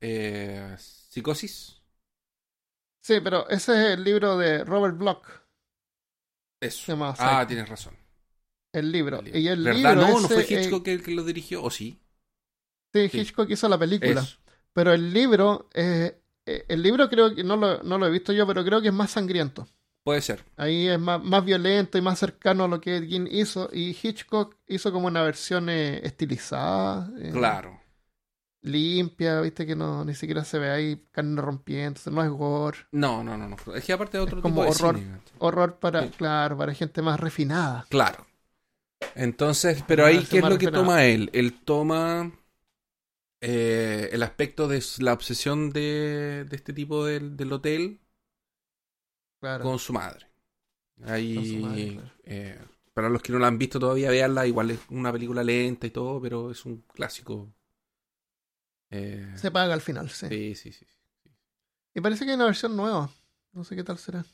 eh, 0.00 0.74
Psicosis. 0.78 1.81
Sí, 3.02 3.20
pero 3.20 3.48
ese 3.48 3.72
es 3.72 3.98
el 3.98 4.04
libro 4.04 4.36
de 4.38 4.64
Robert 4.64 4.96
Bloch. 4.96 5.26
Eso. 6.60 6.84
Se 6.86 6.92
llama 6.92 7.14
Ah, 7.18 7.44
tienes 7.46 7.68
razón. 7.68 7.96
El 8.72 8.92
libro. 8.92 9.18
El 9.18 9.24
libro. 9.26 9.38
Y 9.40 9.48
el 9.48 9.64
¿Verdad? 9.64 9.76
libro 9.76 9.94
no, 9.94 10.20
no 10.20 10.28
fue 10.28 10.42
eh, 10.42 10.46
Hitchcock 10.48 10.88
el 10.88 11.02
que 11.02 11.10
lo 11.10 11.24
dirigió, 11.24 11.62
¿o 11.62 11.70
sí? 11.70 12.00
sí, 12.94 13.08
sí. 13.08 13.20
Hitchcock 13.20 13.50
hizo 13.50 13.68
la 13.68 13.78
película. 13.78 14.20
Eso. 14.20 14.38
Pero 14.72 14.92
el 14.92 15.12
libro, 15.12 15.68
eh, 15.74 16.18
eh, 16.46 16.64
el 16.68 16.82
libro 16.82 17.08
creo 17.10 17.34
que 17.34 17.44
no 17.44 17.56
lo, 17.56 17.82
no 17.82 17.98
lo 17.98 18.06
he 18.06 18.10
visto 18.10 18.32
yo, 18.32 18.46
pero 18.46 18.64
creo 18.64 18.80
que 18.80 18.88
es 18.88 18.94
más 18.94 19.10
sangriento. 19.10 19.66
Puede 20.04 20.20
ser. 20.20 20.44
Ahí 20.56 20.88
es 20.88 20.98
más, 20.98 21.22
más 21.22 21.44
violento 21.44 21.98
y 21.98 22.00
más 22.00 22.18
cercano 22.18 22.64
a 22.64 22.68
lo 22.68 22.80
que 22.80 22.96
Ed 22.96 23.08
Gein 23.08 23.28
hizo. 23.30 23.68
Y 23.72 23.96
Hitchcock 24.00 24.56
hizo 24.66 24.92
como 24.92 25.06
una 25.08 25.22
versión 25.22 25.68
eh, 25.68 26.00
estilizada, 26.06 27.10
eh, 27.18 27.30
Claro. 27.32 27.81
Limpia, 28.62 29.40
viste 29.40 29.66
que 29.66 29.76
no 29.76 30.04
ni 30.04 30.14
siquiera 30.14 30.44
se 30.44 30.58
ve 30.58 30.70
ahí 30.70 31.06
carne 31.12 31.40
rompiendo, 31.42 32.00
no 32.10 32.22
es 32.24 32.30
gore. 32.30 32.78
No, 32.92 33.24
no, 33.24 33.36
no, 33.36 33.48
no. 33.48 33.56
Es 33.74 33.84
que 33.84 33.92
aparte 33.92 34.18
de 34.18 34.22
otro 34.24 34.38
Es 34.38 34.42
tipo 34.42 34.48
como 34.48 34.62
de 34.62 34.70
horror. 34.70 34.96
cine. 34.96 35.20
Horror 35.38 35.78
para, 35.78 36.02
Sí. 36.02 36.10
claro, 36.10 36.56
para 36.58 36.74
gente 36.74 37.02
más 37.02 37.18
refinada. 37.20 37.86
Claro. 37.88 38.26
Entonces, 39.14 39.82
pero 39.86 40.04
Ah, 40.04 40.08
ahí, 40.08 40.24
¿qué 40.24 40.38
es 40.38 40.44
lo 40.44 40.58
que 40.58 40.68
toma 40.68 41.04
él? 41.04 41.30
Él 41.32 41.54
toma 41.64 42.32
eh, 43.40 44.08
el 44.12 44.22
aspecto 44.22 44.68
de 44.68 44.82
la 45.00 45.12
obsesión 45.12 45.70
de, 45.70 46.46
de 46.48 46.56
este 46.56 46.72
tipo 46.72 47.04
del, 47.04 47.36
del 47.36 47.52
hotel 47.52 48.00
Claro. 49.40 49.64
con 49.64 49.78
su 49.78 49.92
madre. 49.92 50.26
Ahí, 51.04 51.34
Con 51.34 51.44
su 51.46 51.56
madre, 51.58 51.92
claro. 51.94 52.10
eh, 52.24 52.60
para 52.94 53.08
los 53.10 53.22
que 53.22 53.32
no 53.32 53.38
la 53.40 53.48
han 53.48 53.58
visto 53.58 53.80
todavía, 53.80 54.10
veanla. 54.10 54.46
Igual 54.46 54.72
es 54.72 54.80
una 54.90 55.12
película 55.12 55.44
lenta 55.44 55.86
y 55.86 55.90
todo, 55.90 56.20
pero 56.20 56.50
es 56.50 56.64
un 56.66 56.82
clásico. 56.94 57.52
Eh, 58.92 59.32
Se 59.36 59.50
paga 59.50 59.74
al 59.74 59.80
final, 59.80 60.08
sí. 60.10 60.28
sí, 60.28 60.54
sí, 60.54 60.72
sí. 60.72 60.86
Y 61.94 62.00
parece 62.00 62.24
que 62.24 62.30
hay 62.30 62.36
una 62.36 62.44
versión 62.46 62.76
nueva. 62.76 63.10
No 63.52 63.64
sé 63.64 63.74
qué 63.76 63.82
tal 63.84 63.98
será. 63.98 64.24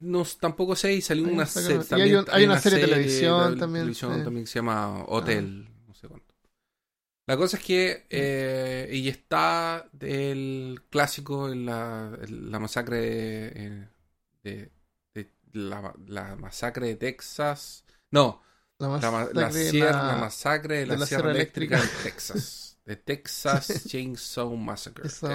No, 0.00 0.24
tampoco 0.40 0.74
sé, 0.76 0.94
y 0.94 1.00
salió 1.02 1.26
Hay 1.26 1.32
una 1.34 1.44
serie. 1.46 1.80
hay 1.90 2.14
un- 2.14 2.24
hay 2.30 2.44
una 2.46 2.58
serie 2.58 2.78
de 2.78 2.86
televisión 2.86 3.58
también, 3.58 3.82
televisión 3.84 4.16
sí. 4.16 4.24
también 4.24 4.44
que 4.46 4.50
se 4.50 4.58
llama 4.60 5.04
Hotel, 5.06 5.68
no 5.86 5.94
sé 5.94 6.08
cuánto. 6.08 6.34
La 7.26 7.36
cosa 7.36 7.58
es 7.58 7.62
que, 7.64 8.06
eh, 8.08 8.88
y 8.92 9.08
está 9.08 9.88
del 9.92 10.82
clásico, 10.90 11.50
en 11.50 11.66
la, 11.66 12.18
la 12.28 12.58
masacre 12.58 12.96
de, 12.96 13.88
de- 14.42 14.72
de- 15.14 15.32
la, 15.52 15.94
la 16.06 16.34
masacre 16.36 16.86
de 16.86 16.96
Texas. 16.96 17.84
No, 18.10 18.42
La, 18.78 18.88
más 18.88 19.02
la, 19.02 19.28
la 19.34 19.52
sierra- 19.52 20.06
la 20.06 20.16
masacre 20.16 20.78
de 20.78 20.86
la, 20.86 20.96
de 20.96 21.06
Sierra 21.06 21.22
Sierra 21.24 21.30
Eléctrica 21.32 21.78
en 21.78 21.88
Texas. 22.02 22.69
De 22.90 22.96
Texas 22.96 23.84
Chainsaw 23.86 24.52
Massacre. 24.56 25.08
Sí. 25.08 25.28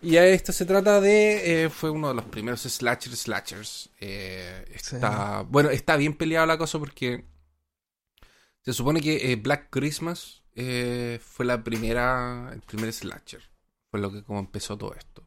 y 0.00 0.16
a 0.16 0.26
esto 0.28 0.52
se 0.52 0.64
trata 0.64 1.00
de. 1.00 1.64
eh, 1.64 1.70
fue 1.70 1.90
uno 1.90 2.06
de 2.06 2.14
los 2.14 2.24
primeros 2.26 2.60
slasher 2.60 3.16
slashers. 3.16 3.90
Eh, 3.98 4.64
está. 4.72 5.42
Bueno, 5.42 5.70
está 5.70 5.96
bien 5.96 6.14
peleada 6.16 6.46
la 6.46 6.56
cosa 6.56 6.78
porque. 6.78 7.24
Se 8.60 8.72
supone 8.72 9.00
que 9.00 9.32
eh, 9.32 9.34
Black 9.34 9.70
Christmas 9.70 10.44
fue 10.54 11.46
la 11.46 11.64
primera. 11.64 12.50
El 12.52 12.60
primer 12.60 12.92
slasher. 12.92 13.42
Fue 13.90 13.98
lo 13.98 14.12
que 14.12 14.22
como 14.22 14.38
empezó 14.38 14.78
todo 14.78 14.94
esto. 14.94 15.26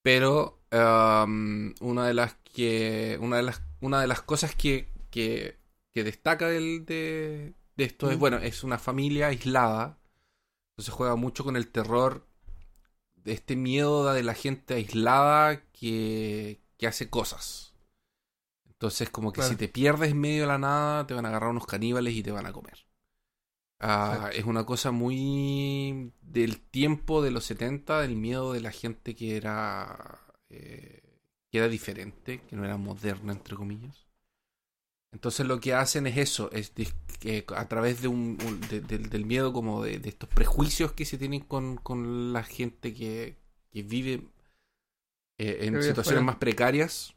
Pero. 0.00 0.62
um, 0.72 1.74
una 1.80 2.06
de 2.06 2.14
las 2.14 2.36
que. 2.54 3.18
Una 3.20 3.36
de 3.36 3.42
las. 3.42 3.60
Una 3.82 4.00
de 4.00 4.06
las 4.06 4.22
cosas 4.22 4.54
que. 4.54 4.94
que, 5.10 5.58
que 5.92 6.04
destaca 6.04 6.48
del, 6.48 6.86
de, 6.86 7.52
de 7.78 7.84
esto 7.84 8.10
es. 8.10 8.18
Mm. 8.18 8.20
Bueno, 8.20 8.38
es 8.38 8.64
una 8.64 8.78
familia 8.78 9.28
aislada. 9.28 9.98
Entonces 10.72 10.94
juega 10.94 11.16
mucho 11.16 11.44
con 11.44 11.56
el 11.56 11.70
terror 11.72 12.28
de 13.16 13.32
este 13.34 13.56
miedo 13.56 14.12
de 14.12 14.22
la 14.24 14.34
gente 14.34 14.74
aislada 14.74 15.62
que, 15.72 16.62
que 16.78 16.86
hace 16.88 17.10
cosas. 17.10 17.74
Entonces, 18.66 19.10
como 19.10 19.32
que 19.32 19.40
Claro. 19.40 19.50
si 19.50 19.56
te 19.56 19.68
pierdes 19.68 20.12
en 20.12 20.20
medio 20.20 20.42
de 20.42 20.48
la 20.48 20.58
nada, 20.58 21.06
te 21.06 21.14
van 21.14 21.26
a 21.26 21.30
agarrar 21.30 21.50
unos 21.50 21.66
caníbales 21.66 22.14
y 22.14 22.22
te 22.22 22.32
van 22.32 22.46
a 22.46 22.52
comer. 22.52 22.86
Ah, 23.80 24.30
es 24.34 24.44
una 24.44 24.66
cosa 24.66 24.90
muy 24.90 26.12
del 26.20 26.60
tiempo 26.60 27.22
de 27.22 27.30
los 27.30 27.44
70, 27.44 28.00
del 28.00 28.16
miedo 28.16 28.52
de 28.52 28.60
la 28.60 28.72
gente 28.72 29.14
que 29.14 29.36
era, 29.36 30.20
eh, 30.50 31.20
que 31.50 31.58
era 31.58 31.68
diferente, 31.68 32.40
que 32.42 32.56
no 32.56 32.64
era 32.64 32.76
moderna, 32.76 33.32
entre 33.32 33.54
comillas. 33.56 34.07
Entonces 35.12 35.46
lo 35.46 35.58
que 35.60 35.72
hacen 35.74 36.06
es 36.06 36.16
eso, 36.18 36.50
es 36.52 36.72
que 37.18 37.44
a 37.56 37.66
través 37.68 38.02
de 38.02 38.08
un, 38.08 38.38
un- 38.46 38.60
de- 38.68 38.80
del- 38.82 39.08
del 39.08 39.24
miedo 39.24 39.52
como 39.52 39.82
de, 39.82 39.98
de 39.98 40.08
estos 40.10 40.28
prejuicios 40.28 40.92
que 40.92 41.04
se 41.06 41.16
tienen 41.18 41.40
con, 41.40 41.76
con 41.76 42.32
la 42.32 42.42
gente 42.44 42.92
que, 42.94 43.36
que 43.72 43.82
vive 43.82 44.22
eh, 45.38 45.58
en 45.62 45.82
situaciones 45.82 46.22
más 46.24 46.36
precarias, 46.36 47.14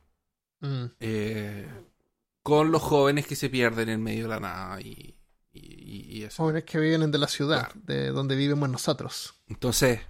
Mm. 0.63 0.85
eh, 0.99 1.67
con 2.43 2.71
los 2.71 2.83
jóvenes 2.83 3.25
que 3.25 3.35
se 3.35 3.49
pierden 3.49 3.89
en 3.89 4.01
medio 4.03 4.23
de 4.25 4.29
la 4.29 4.39
nada 4.39 4.79
y, 4.79 5.15
y- 5.51 5.59
y- 5.59 6.17
y 6.19 6.23
eso. 6.23 6.43
Jóvenes 6.43 6.65
que 6.65 6.79
viven 6.79 7.09
de 7.11 7.17
la 7.17 7.27
ciudad, 7.27 7.65
Claro. 7.71 7.81
de 7.83 8.09
donde 8.11 8.35
vivimos 8.35 8.69
nosotros. 8.69 9.33
Entonces, 9.47 10.01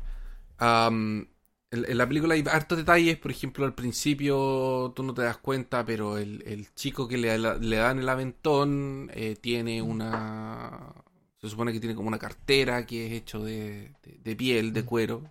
am, 0.58 1.28
en, 1.72 1.86
en 1.90 1.98
la 1.98 2.08
película 2.08 2.34
hay 2.36 2.44
hartos 2.50 2.78
detalles, 2.78 3.18
por 3.18 3.32
ejemplo, 3.32 3.66
al 3.66 3.74
principio 3.76 4.92
tú 4.96 5.04
no 5.04 5.14
te 5.14 5.22
das 5.24 5.38
cuenta, 5.38 5.86
pero 5.86 6.18
el, 6.18 6.44
el 6.46 6.74
chico 6.76 7.08
que 7.08 7.18
le, 7.18 7.38
le 7.38 7.76
dan 7.78 8.00
el 8.00 8.10
aventón 8.10 9.10
eh, 9.14 9.36
tiene 9.40 9.82
una... 9.82 10.94
Se 11.40 11.50
supone 11.50 11.74
que 11.74 11.80
tiene 11.80 11.96
como 11.96 12.08
una 12.08 12.20
cartera 12.20 12.86
que 12.86 13.08
es 13.08 13.14
hecho 13.14 13.44
de, 13.44 13.94
de- 14.04 14.20
de 14.24 14.36
piel, 14.36 14.74
de 14.74 14.86
cuero. 14.86 15.24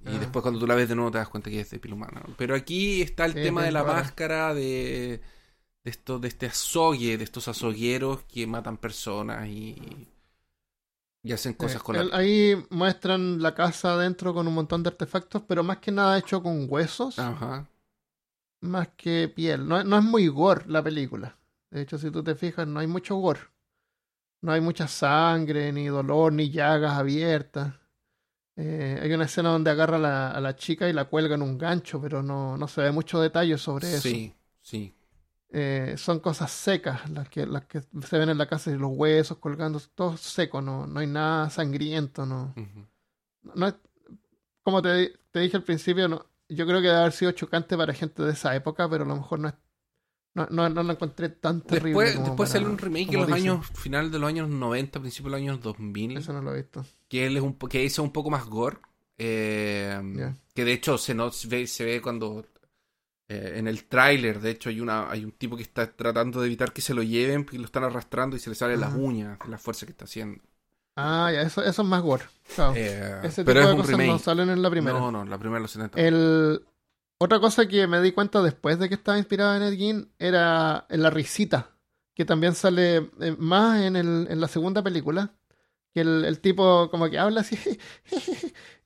Y 0.00 0.18
Ah. 0.18 0.18
después 0.18 0.42
cuando 0.42 0.60
tú 0.60 0.66
la 0.66 0.74
ves 0.76 0.88
de 0.88 0.94
nuevo 0.94 1.10
te 1.10 1.18
das 1.18 1.28
cuenta 1.28 1.50
que 1.50 1.60
es 1.60 1.70
de 1.70 1.78
piel 1.80 1.94
humana. 1.94 2.22
¿no? 2.26 2.34
Pero 2.36 2.54
aquí 2.54 3.02
está 3.02 3.24
el 3.24 3.34
Sí, 3.34 3.40
tema 3.40 3.64
de 3.64 3.72
la 3.72 3.84
máscara, 3.84 4.54
de, 4.54 5.20
de, 5.84 5.90
esto, 5.90 6.18
de 6.20 6.28
este 6.28 6.46
azogue, 6.46 7.18
de 7.18 7.24
estos 7.24 7.48
azogueros 7.48 8.24
que 8.24 8.46
matan 8.46 8.78
personas 8.78 9.48
y, 9.48 10.08
y 11.26 11.32
hacen 11.32 11.54
cosas 11.54 11.80
Eh, 11.82 11.84
con 11.84 11.96
el- 11.96 12.08
la... 12.08 12.16
Ahí 12.18 12.54
muestran 12.70 13.42
la 13.42 13.54
casa 13.54 13.94
adentro 13.94 14.32
con 14.34 14.46
un 14.48 14.54
montón 14.54 14.82
de 14.82 14.88
artefactos, 14.90 15.42
pero 15.46 15.62
más 15.64 15.78
que 15.78 15.90
nada 15.92 16.18
hecho 16.18 16.42
con 16.42 16.66
huesos, 16.68 17.18
Ajá. 17.18 17.66
más 18.60 18.88
que 18.96 19.28
piel. 19.34 19.66
No, 19.66 19.82
no 19.84 19.98
es 19.98 20.04
muy 20.04 20.28
gore 20.28 20.64
la 20.68 20.82
película. 20.82 21.36
De 21.70 21.82
hecho, 21.82 21.98
si 21.98 22.10
tú 22.10 22.22
te 22.22 22.34
fijas, 22.34 22.66
no 22.66 22.80
hay 22.80 22.86
mucho 22.86 23.16
gore. 23.16 23.40
No 24.42 24.52
hay 24.52 24.60
mucha 24.60 24.86
sangre, 24.86 25.72
ni 25.72 25.86
dolor, 25.86 26.32
ni 26.32 26.50
llagas 26.50 26.92
abiertas. 26.92 27.74
Eh, 28.56 29.00
hay 29.02 29.12
una 29.12 29.26
escena 29.26 29.50
donde 29.50 29.70
agarra 29.70 29.96
a 29.96 30.00
la, 30.00 30.30
a 30.32 30.40
la 30.40 30.56
chica 30.56 30.88
y 30.88 30.94
la 30.94 31.06
cuelga 31.06 31.36
en 31.36 31.42
un 31.42 31.58
gancho, 31.58 32.00
pero 32.00 32.22
no, 32.22 32.56
no 32.58 32.68
se 32.68 32.82
ve 32.82 32.92
mucho 32.92 33.20
detalle 33.20 33.58
sobre 33.58 33.88
eso. 33.96 34.02
Sí, 34.02 34.34
sí. 34.62 34.94
Eh, 35.50 35.94
son 35.96 36.18
cosas 36.20 36.50
secas 36.50 37.08
las 37.10 37.28
que, 37.28 37.46
las 37.46 37.64
que 37.66 37.80
se 37.80 38.18
ven 38.18 38.28
en 38.30 38.38
la 38.38 38.48
casa 38.48 38.70
y 38.70 38.76
los 38.76 38.90
huesos 38.92 39.38
colgando, 39.38 39.80
todo 39.94 40.16
seco, 40.16 40.60
no, 40.60 40.86
no 40.86 41.00
hay 41.00 41.06
nada 41.06 41.48
sangriento, 41.50 42.26
no. 42.26 42.52
No 43.54 43.68
es- 43.68 43.76
como 44.62 44.82
te, 44.82 45.12
te 45.30 45.40
dije 45.40 45.56
al 45.56 45.62
principio, 45.62 46.08
no, 46.08 46.26
yo 46.48 46.66
creo 46.66 46.80
que 46.80 46.88
debe 46.88 46.98
haber 47.00 47.12
sido 47.12 47.30
chocante 47.32 47.76
para 47.76 47.94
gente 47.94 48.22
de 48.24 48.32
esa 48.32 48.54
época, 48.56 48.88
pero 48.88 49.04
a 49.04 49.08
lo 49.08 49.16
mejor 49.16 49.38
no 49.38 49.48
es, 49.48 49.54
no, 50.34 50.46
no, 50.50 50.68
no 50.68 50.82
lo 50.82 50.92
encontré 50.92 51.28
tan 51.30 51.60
terrible. 51.62 51.90
Después, 51.90 52.14
como 52.16 52.26
después 52.26 52.50
para- 52.50 52.58
salió 52.60 52.68
un 52.68 52.78
remake 52.78 53.12
en 53.12 53.18
los 53.20 53.26
dicen. 53.28 53.42
años, 53.52 53.66
final 53.74 54.10
de 54.10 54.18
los 54.18 54.28
años 54.28 54.48
90, 54.48 55.00
principio 55.00 55.30
de 55.30 55.38
los 55.38 55.40
años 55.40 55.60
2000, 55.62 56.16
Eso 56.18 56.32
no 56.32 56.42
lo 56.42 56.52
he 56.52 56.62
visto. 56.62 56.84
que 57.08 57.26
él 57.26 57.36
es 57.36 57.42
un, 57.44 57.54
que 57.56 57.84
hizo 57.84 58.02
un 58.02 58.12
poco 58.12 58.28
más 58.30 58.44
gore. 58.46 58.78
eh. 59.18 60.34
Que 60.54 60.64
de 60.64 60.72
hecho 60.72 60.98
se, 60.98 61.14
no, 61.14 61.30
se, 61.30 61.48
ve, 61.48 61.66
se 61.66 61.84
ve 61.84 62.02
cuando 62.02 62.44
eh, 63.28 63.54
en 63.56 63.66
el 63.68 63.84
tráiler, 63.84 64.40
de 64.40 64.50
hecho 64.50 64.68
hay 64.68 64.80
una 64.80 65.10
hay 65.10 65.24
un 65.24 65.32
tipo 65.32 65.56
que 65.56 65.62
está 65.62 65.90
tratando 65.94 66.40
de 66.40 66.46
evitar 66.46 66.72
que 66.72 66.80
se 66.80 66.94
lo 66.94 67.02
lleven 67.02 67.44
porque 67.44 67.58
lo 67.58 67.64
están 67.66 67.84
arrastrando 67.84 68.36
y 68.36 68.38
se 68.38 68.50
le 68.50 68.56
salen 68.56 68.80
las 68.80 68.90
Ajá. 68.90 68.98
uñas 68.98 69.38
la 69.48 69.58
fuerza 69.58 69.84
que 69.86 69.92
está 69.92 70.04
haciendo. 70.04 70.42
Ah, 70.96 71.30
ya, 71.32 71.42
eso, 71.42 71.62
eso 71.62 71.82
es 71.82 71.88
más 71.88 72.02
gore. 72.02 72.24
Claro. 72.54 72.72
Eh, 72.76 73.20
Ese 73.24 73.42
tipo 73.42 73.46
pero 73.46 73.60
es 73.60 73.66
de 73.66 73.72
un 73.72 73.76
cosas 73.80 73.90
remake. 73.90 74.08
no 74.12 74.18
salen 74.18 74.48
en 74.50 74.62
la 74.62 74.70
primera. 74.70 74.98
No, 74.98 75.10
no, 75.12 75.24
la 75.24 75.38
primera 75.38 75.60
los 75.60 75.70
70. 75.70 76.00
El... 76.00 76.64
Otra 77.18 77.40
cosa 77.40 77.66
que 77.66 77.86
me 77.86 78.00
di 78.02 78.12
cuenta 78.12 78.42
después 78.42 78.78
de 78.78 78.88
que 78.88 78.94
estaba 78.94 79.16
inspirada 79.18 79.56
en 79.56 79.62
Ed 79.62 79.74
Gein 79.76 80.12
era 80.18 80.86
en 80.90 81.02
la 81.02 81.10
risita, 81.10 81.70
que 82.14 82.24
también 82.26 82.54
sale 82.54 83.10
eh, 83.20 83.34
más 83.38 83.80
en, 83.82 83.96
el, 83.96 84.26
en 84.30 84.40
la 84.40 84.48
segunda 84.48 84.82
película, 84.82 85.32
que 85.94 86.02
el, 86.02 86.24
el 86.26 86.40
tipo 86.40 86.90
como 86.90 87.08
que 87.10 87.18
habla 87.18 87.40
así, 87.40 87.56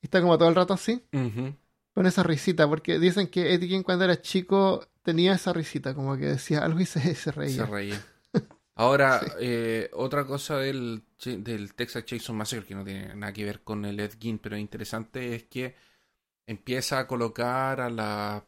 y 0.01 0.07
está 0.07 0.21
como 0.21 0.39
todo 0.39 0.49
el 0.49 0.55
rato 0.55 0.75
así, 0.75 1.03
Ujú. 1.13 1.55
Con 2.01 2.07
esa 2.07 2.23
risita, 2.23 2.69
porque 2.69 2.99
dicen 2.99 3.29
que 3.29 3.55
Ed 3.55 3.63
Gein 3.63 3.83
cuando 3.83 4.05
era 4.05 4.21
chico 4.23 4.89
tenía 5.03 5.35
esa 5.35 5.53
risita, 5.53 5.95
como 5.95 6.17
que 6.17 6.27
decía 6.27 6.65
algo 6.65 6.81
y 6.81 6.87
se, 6.87 7.15
se 7.15 7.33
Se 7.45 7.65
reía. 7.65 7.67
reía. 7.67 8.07
Ahora, 8.77 9.35
eh, 9.39 9.91
otra 9.95 10.25
cosa 10.27 10.57
del, 10.59 11.05
del 11.25 11.75
Texas 11.75 12.05
Chainsaw 12.05 12.35
Massacre 12.35 12.67
que 12.67 12.75
no 12.75 12.85
tiene 12.85 13.15
nada 13.15 13.33
que 13.33 13.45
ver 13.45 13.63
con 13.63 13.85
el 13.85 14.01
Ed 14.01 14.15
Gein, 14.21 14.39
pero 14.39 14.57
es 14.57 14.63
interesante, 14.63 15.35
es 15.35 15.45
que 15.45 15.75
empieza 16.47 16.99
a 17.01 17.07
colocar 17.09 17.81
a 17.81 17.91
la, 17.91 18.47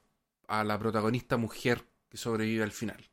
a 0.49 0.65
la 0.65 0.79
protagonista 0.79 1.37
mujer 1.39 1.87
que 2.11 2.19
sobrevive 2.19 2.65
al 2.65 2.73
final. 2.73 3.11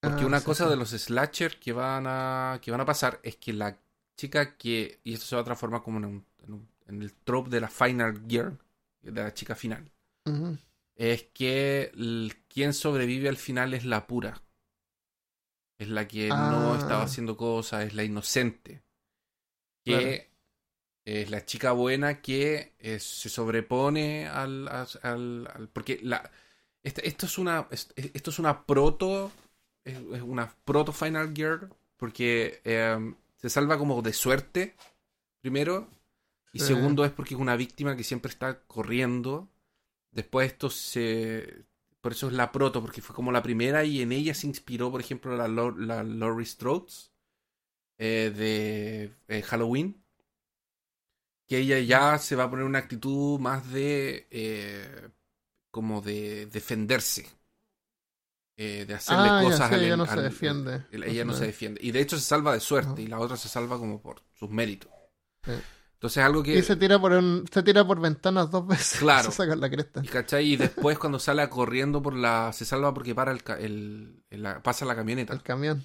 Porque 0.00 0.24
Ah, 0.24 0.26
una 0.26 0.38
sí, 0.38 0.44
cosa 0.44 0.64
sí. 0.64 0.70
de 0.70 0.76
los 0.76 0.90
slasher 0.90 1.58
que 1.60 1.72
van 1.72 2.04
a 2.06 2.58
que 2.62 2.70
van 2.70 2.80
a 2.80 2.86
pasar 2.86 3.20
es 3.22 3.36
que 3.36 3.52
la 3.52 3.78
chica 4.16 4.56
que 4.56 5.00
y 5.04 5.14
esto 5.14 5.26
se 5.26 5.36
va 5.36 5.42
a 5.42 5.44
transformar 5.44 5.82
como 5.82 5.98
en, 5.98 6.04
un- 6.06 6.26
en 6.44 6.52
un- 6.54 6.68
en 6.86 7.02
el 7.02 7.12
trope 7.14 7.50
de 7.50 7.60
la 7.60 7.68
final 7.68 8.22
girl, 8.28 8.58
de 9.02 9.12
la 9.12 9.32
chica 9.34 9.54
final, 9.54 9.90
es 10.96 11.22
que 11.32 11.90
el- 11.94 12.34
quien 12.48 12.72
sobrevive 12.74 13.28
al 13.28 13.36
final 13.36 13.74
es 13.74 13.84
la 13.84 14.06
pura. 14.06 14.42
Es 15.78 15.88
la 15.88 16.06
que 16.06 16.28
no 16.28 16.74
Ah. 16.74 16.76
estaba 16.78 17.02
haciendo 17.04 17.36
cosas, 17.36 17.86
es 17.86 17.94
la 17.94 18.04
inocente. 18.04 18.82
Que 19.82 19.92
Claro. 19.98 20.30
es 21.06 21.30
la 21.30 21.44
chica 21.46 21.72
buena 21.72 22.20
que 22.20 22.74
eh, 22.78 23.00
se 23.00 23.28
sobrepone 23.30 24.26
al, 24.28 24.68
al- 24.68 25.70
porque 25.72 25.98
la 26.02 26.30
este- 26.82 27.06
esto 27.08 27.24
es 27.26 27.38
una 27.38 27.66
es- 27.70 27.92
esto 27.96 28.30
es 28.30 28.38
una 28.38 28.66
proto 28.66 29.32
es, 29.84 29.94
es 29.96 30.22
una 30.22 30.54
proto 30.64 30.92
final 30.92 31.34
girl 31.34 31.70
porque 31.96 32.60
eh, 32.64 33.14
se 33.36 33.48
salva 33.50 33.78
como 33.78 34.02
de 34.02 34.12
suerte 34.12 34.76
primero 35.42 35.88
y 36.52 36.60
segundo 36.60 37.04
es 37.04 37.12
porque 37.12 37.34
es 37.34 37.40
una 37.40 37.56
víctima 37.56 37.96
que 37.96 38.04
siempre 38.04 38.30
está 38.30 38.62
corriendo. 38.66 39.50
Después 40.12 40.52
esto 40.52 40.70
se 40.70 41.66
por 42.02 42.12
eso 42.12 42.28
es 42.28 42.34
la 42.34 42.52
proto 42.52 42.82
porque 42.82 43.02
fue 43.02 43.16
como 43.16 43.32
la 43.32 43.42
primera 43.42 43.84
y 43.84 44.02
en 44.02 44.12
ella 44.12 44.34
se 44.34 44.46
inspiró 44.48 44.90
por 44.92 45.00
ejemplo 45.02 45.36
la, 45.36 45.48
la 45.48 46.04
Laurie 46.04 46.46
Strode 46.46 46.86
eh, 47.98 48.32
de 48.34 49.12
eh, 49.28 49.42
Halloween 49.42 50.02
que 51.46 51.58
ella 51.58 51.78
ya 51.80 52.18
se 52.18 52.36
va 52.36 52.44
a 52.44 52.50
poner 52.50 52.64
una 52.64 52.78
actitud 52.78 53.38
más 53.40 53.70
de 53.72 54.26
eh, 54.30 55.10
como 55.70 56.00
de 56.02 56.46
defenderse 56.46 57.26
eh, 58.56 58.84
de 58.86 58.94
hacerle 58.94 59.34
Ah, 59.34 59.44
ya, 59.46 59.60
cosas 59.60 59.60
sí, 59.60 59.74
al- 59.74 59.84
ella 59.84 59.96
no 59.96 60.06
se 60.06 60.20
defiende. 60.20 60.84
el- 60.90 61.04
ella 61.04 61.24
no 61.24 61.32
se 61.34 61.46
defiende. 61.46 61.80
Y 61.82 61.92
de 61.92 62.00
hecho 62.00 62.16
se 62.16 62.22
salva 62.24 62.52
de 62.54 62.60
suerte 62.60 63.02
y 63.02 63.06
la 63.06 63.18
otra 63.20 63.36
se 63.36 63.48
salva 63.48 63.78
como 63.78 64.00
por 64.02 64.22
sus 64.34 64.50
méritos. 64.50 64.90
Sí. 65.44 65.52
Entonces 66.00 66.24
algo 66.24 66.42
que 66.42 66.56
Y 66.58 66.62
se 66.62 66.76
tira 66.76 66.98
por 66.98 67.12
un- 67.12 67.44
se 67.52 67.62
tira 67.62 67.86
por 67.86 68.00
ventanas 68.00 68.50
dos 68.50 68.66
veces. 68.66 68.98
Claro. 69.00 69.30
Se 69.30 69.36
saca 69.36 69.54
la 69.54 69.68
cresta. 69.68 70.00
y, 70.02 70.08
¿cachai? 70.08 70.46
y 70.52 70.56
después 70.56 70.98
cuando 70.98 71.18
sale 71.18 71.46
corriendo 71.50 72.00
por 72.02 72.14
la 72.14 72.52
se 72.54 72.64
salva 72.64 72.94
porque 72.94 73.14
para 73.14 73.32
el, 73.32 73.42
el- 73.58 74.22
el- 74.30 74.42
la- 74.42 74.62
pasa 74.62 74.86
la 74.86 74.96
camioneta 74.96 75.34
El 75.34 75.42
camión. 75.42 75.84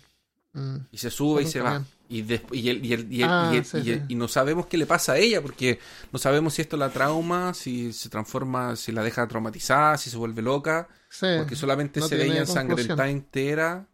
Mm. 0.53 0.77
y 0.89 0.97
se 0.99 1.11
sube 1.11 1.41
y 1.43 1.47
se 1.47 1.59
va 1.59 1.65
camión. 1.71 1.87
y, 2.07 2.19
y, 2.53 2.69
el- 2.93 4.05
y 4.07 4.15
no 4.15 4.29
sabemos 4.29 4.67
qué 4.67 4.77
le 4.77 4.85
pasa 4.85 5.11
a 5.13 5.17
ella 5.17 5.41
porque 5.41 5.79
no 6.13 6.17
sabemos 6.19 6.53
si 6.53 6.61
esto 6.61 6.77
la 6.77 6.89
trauma 6.89 7.53
si 7.53 7.91
se 7.91 8.07
transforma 8.07 8.77
si 8.77 8.93
la 8.93 9.03
deja 9.03 9.27
traumatizada 9.27 9.97
si 9.97 10.09
se 10.09 10.15
vuelve 10.15 10.41
loca 10.41 10.87
Sí. 11.09 11.27
porque 11.37 11.57
solamente 11.57 11.99
no 11.99 12.07
se 12.07 12.15
ve 12.15 12.21
tiene 12.21 12.35
ella 12.35 12.45
ensangrentada 12.47 13.09
entera 13.09 13.85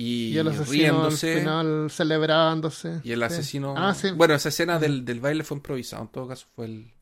y, 0.00 0.28
Y 0.28 0.38
el 0.38 0.46
asesino 0.48 0.70
riéndose 0.72 1.32
al 1.32 1.38
final 1.40 1.90
celebrándose. 1.90 3.00
y 3.02 3.10
el 3.12 3.18
Sí. 3.18 3.24
asesino 3.24 3.74
Ah, 3.76 3.94
sí. 3.94 4.12
bueno 4.12 4.32
esa 4.34 4.48
escena 4.48 4.78
del, 4.78 5.04
del 5.04 5.18
baile 5.20 5.42
fue 5.44 5.56
improvisado 5.56 6.02
en 6.04 6.08
todo 6.08 6.28
caso 6.28 6.46
fue 6.54 6.66
el 6.66 6.92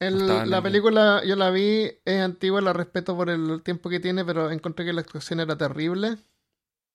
la 0.00 0.56
el- 0.56 0.62
película 0.62 1.22
yo 1.24 1.36
la 1.36 1.50
vi, 1.50 1.88
es 2.04 2.20
antigua, 2.20 2.60
la 2.60 2.72
respeto 2.72 3.14
por 3.16 3.30
el 3.30 3.62
tiempo 3.62 3.88
que 3.88 4.00
tiene, 4.00 4.24
pero 4.24 4.50
encontré 4.50 4.84
que 4.84 4.92
la 4.92 5.00
actuación 5.02 5.38
era 5.38 5.56
terrible. 5.56 6.16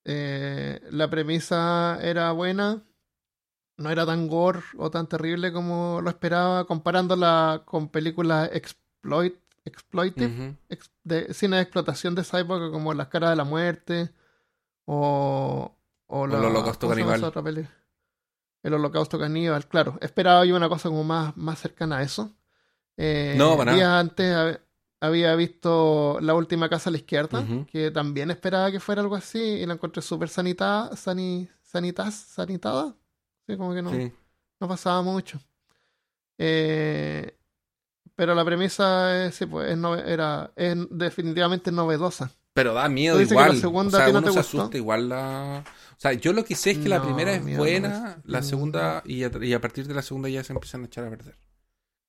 Eh, 0.03 0.81
la 0.91 1.09
premisa 1.09 1.99
era 2.01 2.31
buena, 2.33 2.83
no 3.77 3.89
era 3.89 4.05
tan 4.05 4.27
gore 4.27 4.59
o 4.77 4.91
tan 4.91 5.07
terrible 5.07 5.53
como 5.53 6.01
lo 6.01 6.09
esperaba, 6.09 6.65
comparándola 6.65 7.61
con 7.65 7.87
películas 7.89 8.49
exploit, 8.51 9.35
exploitive, 9.63 10.25
Ujú. 10.49 10.55
ex- 10.69 10.91
de 11.05 11.33
cine 11.33 11.57
de 11.57 11.61
explotación 11.61 12.13
de 12.13 12.23
esa 12.23 12.39
época, 12.41 12.69
como 12.71 12.93
Las 12.93 13.07
caras 13.07 13.29
de 13.29 13.35
la 13.37 13.43
muerte 13.45 14.09
o, 14.87 15.75
o 16.07 16.25
el 16.25 16.33
Holocausto 16.33 16.87
¿cómo 16.87 16.95
se 16.95 17.01
llama 17.01 17.11
Caníbal. 17.13 17.29
otra? 17.29 17.71
El 18.63 18.73
holocausto 18.73 19.19
caníbal, 19.19 19.67
claro. 19.67 19.97
Esperaba 20.01 20.43
yo 20.43 20.55
una 20.55 20.67
cosa 20.67 20.89
como 20.89 21.03
más, 21.03 21.37
más 21.37 21.59
cercana 21.59 21.97
a 21.97 22.01
eso. 22.01 22.35
Eh, 22.97 23.35
No, 23.37 23.55
para 23.55 23.73
días 23.73 23.87
nada. 23.87 23.99
antes 23.99 24.35
hab- 24.35 24.61
había 24.99 25.35
visto 25.35 26.17
La 26.21 26.33
última 26.33 26.67
casa 26.67 26.89
a 26.89 26.91
la 26.91 26.97
izquierda, 26.97 27.45
que 27.71 27.91
también 27.91 28.31
esperaba 28.31 28.71
que 28.71 28.79
fuera 28.79 29.01
algo 29.01 29.15
así, 29.15 29.39
y 29.39 29.65
la 29.65 29.75
encontré 29.75 30.01
súper 30.01 30.27
sanitada, 30.29 30.95
sani, 30.97 31.47
sanitas, 31.61 32.15
sanitada. 32.15 32.95
Sí, 33.47 33.55
como 33.55 33.73
que 33.73 33.81
no, 33.83 33.91
Sí. 33.91 34.11
no 34.59 34.67
pasaba 34.67 35.01
mucho. 35.03 35.39
Eh, 36.37 37.37
pero 38.15 38.33
la 38.35 38.43
premisa 38.43 39.25
es, 39.27 39.35
sí, 39.35 39.45
pues, 39.45 39.69
es 39.71 39.77
nove- 39.77 40.03
era, 40.05 40.51
es 40.55 40.75
definitivamente 40.89 41.71
novedosa. 41.71 42.31
Pero 42.57 42.73
da 42.73 42.89
miedo 42.89 43.19
que 43.19 43.35
la 43.35 43.53
igual. 43.53 43.55
segunda 43.55 43.99
o 43.99 44.01
sea, 44.01 44.07
a 44.07 44.11
no 44.11 44.19
uno 44.19 44.27
te 44.27 44.33
se 44.33 44.39
gustó. 44.39 44.61
asusta 44.61 44.77
igual 44.77 45.09
la. 45.09 45.63
O 45.91 45.99
sea, 45.99 46.13
yo 46.13 46.33
lo 46.33 46.43
que 46.43 46.55
sé 46.55 46.71
es 46.71 46.79
que 46.79 46.89
la 46.89 47.01
primera 47.01 47.33
es 47.33 47.43
miedo 47.43 47.59
buena, 47.59 48.19
la 48.25 48.41
segunda 48.43 49.01
y 49.05 49.23
a, 49.23 49.31
y 49.41 49.53
a 49.53 49.61
partir 49.61 49.87
de 49.87 49.93
la 49.93 50.01
segunda 50.01 50.29
ya 50.29 50.43
se 50.43 50.53
empiezan 50.53 50.83
a 50.83 50.85
echar 50.87 51.05
a 51.05 51.09
perder. 51.09 51.37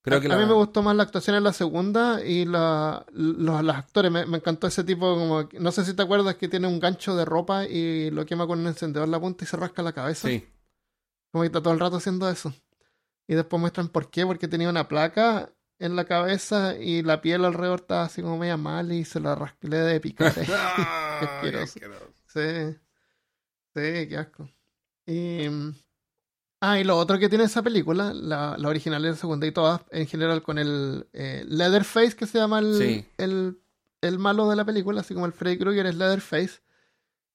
Creo 0.02 0.18
a, 0.18 0.20
que 0.20 0.26
a 0.26 0.30
la... 0.30 0.38
mí 0.38 0.46
me 0.46 0.54
gustó 0.54 0.82
más 0.82 0.96
la 0.96 1.02
actuación 1.02 1.36
en 1.36 1.44
la 1.44 1.52
segunda 1.52 2.24
y 2.24 2.44
la, 2.46 3.04
los, 3.12 3.62
los 3.62 3.76
actores. 3.76 4.10
Me, 4.10 4.26
me 4.26 4.38
encantó 4.38 4.66
ese 4.66 4.84
tipo 4.84 5.14
como... 5.16 5.48
No 5.60 5.72
sé 5.72 5.84
si 5.84 5.94
te 5.94 6.02
acuerdas 6.02 6.36
que 6.36 6.48
tiene 6.48 6.66
un 6.66 6.80
gancho 6.80 7.14
de 7.16 7.24
ropa 7.24 7.66
y 7.66 8.10
lo 8.10 8.24
quema 8.26 8.46
con 8.46 8.60
un 8.60 8.66
encendedor 8.68 9.06
en 9.06 9.12
la 9.12 9.20
punta 9.20 9.44
y 9.44 9.46
se 9.48 9.56
rasca 9.56 9.82
la 9.82 9.92
cabeza. 9.92 10.28
Sí, 10.28 10.46
Como 11.30 11.42
que 11.42 11.46
está 11.46 11.62
todo 11.62 11.74
el 11.74 11.80
rato 11.80 11.96
haciendo 11.96 12.28
eso. 12.30 12.54
Y 13.26 13.34
después 13.34 13.60
muestran 13.60 13.88
por 13.88 14.10
qué, 14.10 14.24
porque 14.24 14.48
tenía 14.48 14.70
una 14.70 14.88
placa 14.88 15.50
en 15.78 15.96
la 15.96 16.04
cabeza 16.04 16.76
y 16.76 17.02
la 17.02 17.20
piel 17.20 17.44
alrededor 17.44 17.80
estaba 17.80 18.04
así 18.04 18.22
como 18.22 18.38
media 18.38 18.56
mal 18.56 18.90
y 18.92 19.04
se 19.04 19.20
la 19.20 19.34
rasqué 19.34 19.68
de 19.68 20.00
picar. 20.00 20.32
Qué 21.20 21.24
asqueroso. 21.24 21.78
Sí. 22.26 22.76
Sí, 23.74 24.08
qué 24.08 24.16
asco. 24.16 24.48
Y, 25.06 25.46
ah, 26.60 26.78
y 26.80 26.84
lo 26.84 26.96
otro 26.96 27.18
que 27.18 27.28
tiene 27.28 27.44
esa 27.44 27.62
película, 27.62 28.12
la, 28.12 28.56
la 28.58 28.68
original 28.68 29.04
y 29.04 29.08
la 29.08 29.14
segunda 29.16 29.46
y 29.46 29.52
todas, 29.52 29.82
en 29.90 30.06
general 30.06 30.42
con 30.42 30.58
el 30.58 31.06
eh, 31.12 31.44
Leatherface, 31.46 32.16
que 32.16 32.26
se 32.26 32.38
llama 32.38 32.58
el, 32.58 32.74
Sí. 32.76 33.06
el, 33.18 33.58
el 34.00 34.18
malo 34.18 34.48
de 34.50 34.56
la 34.56 34.64
película, 34.64 35.00
así 35.02 35.14
como 35.14 35.26
el 35.26 35.32
Freddy 35.32 35.58
Krueger 35.58 35.86
es 35.86 35.96
Leatherface. 35.96 36.60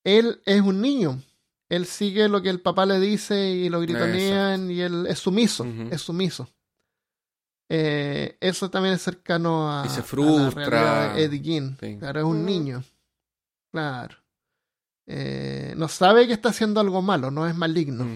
Él 0.03 0.41
es 0.45 0.61
un 0.61 0.81
niño. 0.81 1.21
Él 1.69 1.85
sigue 1.85 2.27
lo 2.27 2.41
que 2.41 2.49
el 2.49 2.59
papá 2.61 2.85
le 2.85 2.99
dice 2.99 3.49
y 3.49 3.69
lo 3.69 3.79
gritonean 3.79 4.69
y 4.69 4.81
él 4.81 5.05
es 5.07 5.17
sumiso, 5.19 5.65
es 5.89 6.01
sumiso. 6.01 6.49
Eh, 7.69 8.37
eso 8.41 8.69
también 8.69 8.95
es 8.95 9.01
cercano 9.01 9.71
a, 9.71 9.85
Y 9.85 9.89
se 9.89 9.95
a 9.95 9.97
la 9.99 10.03
frustra. 10.03 10.65
realidad 10.69 11.15
de 11.15 11.23
Ed 11.23 11.43
Gein. 11.43 11.77
Sí. 11.79 11.97
Claro, 11.97 12.19
es 12.19 12.25
un 12.25 12.37
Ujú. 12.37 12.45
niño. 12.45 12.83
Claro. 13.71 14.15
Eh, 15.07 15.73
no 15.75 15.87
sabe 15.87 16.27
que 16.27 16.33
está 16.33 16.49
haciendo 16.49 16.79
algo 16.79 17.01
malo, 17.01 17.31
no 17.31 17.47
es 17.47 17.55
maligno. 17.55 18.07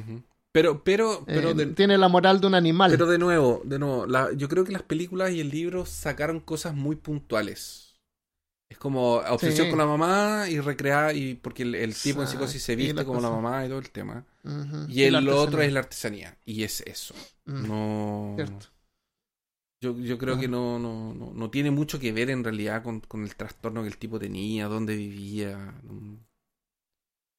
Pero, 0.51 0.83
pero, 0.83 1.23
pero, 1.25 1.51
Eh, 1.51 1.53
de, 1.53 1.65
Tiene 1.67 1.97
la 1.97 2.07
moral 2.07 2.39
de 2.39 2.47
un 2.47 2.55
animal. 2.55 2.91
pero 2.91 3.07
de 3.07 3.17
nuevo, 3.17 3.61
de 3.65 3.77
nuevo, 3.79 4.05
la- 4.07 4.31
yo 4.33 4.47
creo 4.47 4.63
que 4.63 4.71
las 4.71 4.83
películas 4.83 5.31
y 5.31 5.41
el 5.41 5.49
libro 5.49 5.85
sacaron 5.85 6.39
cosas 6.39 6.73
muy 6.73 6.95
puntuales. 6.95 7.83
Es 8.69 8.77
como 8.77 9.15
obsesión 9.15 9.67
Sí. 9.67 9.69
con 9.69 9.79
la 9.79 9.85
mamá 9.85 10.45
y 10.49 10.59
recrear, 10.59 11.15
y 11.15 11.35
porque 11.35 11.63
el, 11.63 11.75
el 11.75 11.95
tipo 11.95 12.21
en 12.21 12.27
psicosis 12.27 12.61
se 12.63 12.75
viste 12.75 12.93
la 12.95 13.05
como 13.05 13.21
la 13.21 13.29
mamá 13.29 13.65
y 13.65 13.69
todo 13.69 13.79
el 13.79 13.89
tema. 13.91 14.25
Y 14.89 15.03
el 15.03 15.29
otro 15.29 15.61
es 15.61 15.71
la 15.71 15.79
artesanía. 15.79 16.37
Y 16.45 16.63
es 16.63 16.81
eso. 16.81 17.13
Mm, 17.45 17.67
No. 17.67 18.33
Cierto. 18.35 18.67
Yo, 19.81 19.95
yo 19.97 20.17
creo 20.17 20.35
Ah. 20.35 20.39
que 20.39 20.47
no, 20.47 20.79
no, 20.79 21.13
no, 21.13 21.33
no 21.33 21.49
tiene 21.51 21.69
mucho 21.71 21.99
que 21.99 22.11
ver 22.11 22.29
en 22.31 22.43
realidad 22.43 22.81
con, 22.83 22.99
con 23.01 23.23
el 23.23 23.35
trastorno 23.35 23.81
que 23.83 23.89
el 23.89 23.97
tipo 23.97 24.17
tenía, 24.19 24.67
dónde 24.67 24.95
vivía. 24.95 25.75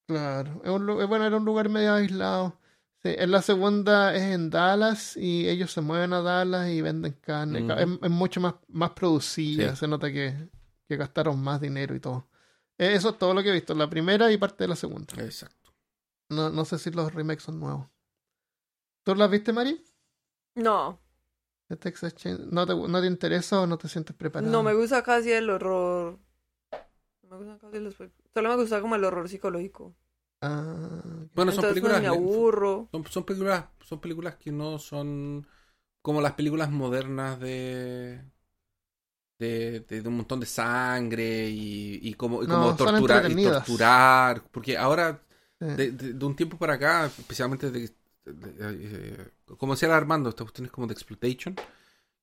Claro. 0.06 0.60
Bueno, 1.08 1.24
era 1.26 1.36
un 1.36 1.44
lugar 1.44 1.68
medio 1.68 1.94
aislado. 1.94 2.58
Sí, 3.02 3.10
en 3.16 3.30
la 3.30 3.42
segunda 3.42 4.14
es 4.14 4.22
en 4.22 4.50
Dallas 4.50 5.16
y 5.16 5.48
ellos 5.48 5.70
se 5.70 5.80
mueven 5.80 6.12
a 6.12 6.20
Dallas 6.22 6.68
y 6.70 6.80
venden 6.82 7.12
carne. 7.20 7.60
Es, 7.80 7.88
es 8.02 8.10
mucho 8.10 8.40
más, 8.40 8.54
más 8.68 8.90
producida. 8.90 9.70
Sí. 9.70 9.76
Se 9.80 9.88
nota 9.88 10.10
que, 10.12 10.48
que 10.88 10.96
gastaron 10.96 11.40
más 11.40 11.60
dinero 11.60 11.94
y 11.94 12.00
todo. 12.00 12.26
Eh, 12.78 12.94
Eso 12.94 13.10
es 13.10 13.18
todo 13.18 13.34
lo 13.34 13.42
que 13.42 13.50
he 13.50 13.52
visto. 13.52 13.74
La 13.74 13.88
primera 13.90 14.32
y 14.32 14.38
parte 14.38 14.64
de 14.64 14.68
la 14.68 14.76
segunda. 14.76 15.14
Exacto. 15.22 15.72
No, 16.30 16.50
no 16.50 16.64
sé 16.64 16.78
si 16.78 16.90
los 16.90 17.14
remakes 17.14 17.44
son 17.44 17.60
nuevos. 17.60 17.86
¿Tú 19.04 19.14
las 19.14 19.30
viste, 19.30 19.52
Mari? 19.52 19.80
No, 20.56 20.98
¿De 21.68 21.76
Texas 21.76 22.14
Chain- 22.14 22.48
¿No 22.50 22.66
te, 22.66 22.74
¿No 22.74 23.00
te 23.00 23.06
interesa 23.06 23.60
o 23.60 23.66
no 23.66 23.76
te 23.78 23.88
sientes 23.88 24.16
preparada? 24.16 24.50
no 24.50 24.62
me 24.62 24.74
gusta 24.74 25.02
casi 25.02 25.32
el 25.32 25.50
horror. 25.50 26.18
No 27.22 27.28
me 27.30 27.36
gusta 27.44 27.58
casi 27.58 27.78
los... 27.80 27.94
Solo 27.94 28.48
me 28.48 28.56
gusta 28.56 28.80
como 28.80 28.94
el 28.96 29.04
horror 29.04 29.28
psicológico. 29.28 29.94
Ah. 30.40 31.02
Bueno, 31.34 31.52
son 31.52 31.64
películas. 31.64 32.00
pues, 32.00 32.02
me 32.02 32.08
aburro. 32.08 32.88
Son, 32.92 33.06
son 33.06 33.24
películas. 33.24 33.64
Son 33.84 34.00
películas 34.00 34.36
que 34.36 34.52
no 34.52 34.78
son 34.78 35.46
como 36.02 36.20
las 36.20 36.32
películas 36.34 36.70
modernas 36.70 37.40
de. 37.40 38.22
De, 39.38 39.80
de- 39.88 40.02
de 40.02 40.08
un 40.08 40.16
montón 40.16 40.40
de 40.40 40.46
sangre 40.46 41.48
y, 41.48 42.00
y 42.02 42.14
como, 42.14 42.42
y 42.42 42.46
torturar, 42.76 43.30
y 43.30 43.42
torturar. 43.44 44.42
Porque 44.50 44.76
ahora, 44.76 45.22
Sí. 45.60 45.66
de, 45.66 45.90
de- 45.92 46.12
de 46.14 46.24
un 46.24 46.36
tiempo 46.36 46.56
para 46.58 46.74
acá, 46.74 47.06
especialmente 47.06 47.70
de, 47.70 47.80
de- 47.80 47.92
eh, 48.60 49.28
como 49.56 49.74
decía 49.74 49.94
Armando, 49.96 50.28
esta 50.30 50.44
cuestión 50.44 50.66
es 50.66 50.72
como 50.72 50.86
de 50.86 50.92
exploitation, 50.94 51.54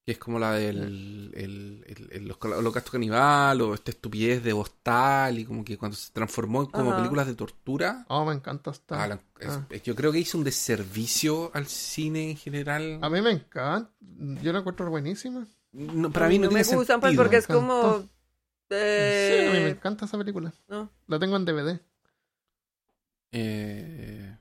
que 0.05 0.11
es 0.11 0.17
como 0.19 0.37
la 0.37 0.51
del 0.53 1.31
el, 1.35 1.83
el- 1.87 2.09
el- 2.11 2.27
los- 2.27 2.37
holocausto 2.41 2.91
canibal 2.91 3.59
o 3.61 3.73
esta 3.73 3.89
estupidez 3.91 4.43
de 4.43 4.53
Hostal 4.53 5.39
y 5.39 5.45
como 5.45 5.65
que 5.65 5.77
cuando 5.77 5.97
se 5.97 6.11
transformó 6.13 6.61
en 6.61 6.67
como 6.69 6.89
Ajá. 6.91 6.97
películas 6.99 7.25
de 7.27 7.33
tortura. 7.35 8.05
Oh, 8.09 8.23
me 8.25 8.33
encanta 8.33 8.69
esta. 8.71 9.03
Ah, 9.03 9.19
es- 9.39 9.47
Ah. 9.49 9.65
es- 9.69 9.81
yo 9.83 9.95
creo 9.95 10.11
que 10.11 10.19
hizo 10.19 10.37
un 10.37 10.43
desservicio 10.43 11.49
al 11.55 11.65
cine 11.65 12.31
en 12.31 12.37
general. 12.37 12.99
A 13.01 13.09
mí 13.09 13.19
me 13.21 13.31
encanta. 13.31 13.91
Yo 14.43 14.53
la 14.53 14.59
encuentro 14.59 14.89
buenísima. 14.91 15.47
No, 15.71 16.11
para 16.11 16.29
mí 16.29 16.37
no, 16.37 16.45
no 16.45 16.51
me 16.51 16.63
tiene 16.63 16.77
gustan, 16.77 16.99
pues, 17.01 17.09
sentido. 17.11 17.23
porque 17.23 17.37
es 17.37 17.49
Me 17.49 17.55
como... 17.55 18.09
Sí, 18.69 18.75
a 18.75 19.51
mí 19.51 19.59
me 19.59 19.65
Eh, 19.65 19.69
encanta 19.69 20.05
esa 20.05 20.17
película. 20.17 20.53
no. 20.67 20.89
La 21.07 21.19
tengo 21.19 21.35
en 21.35 21.45
DVD. 21.45 21.79
Eh, 23.31 24.37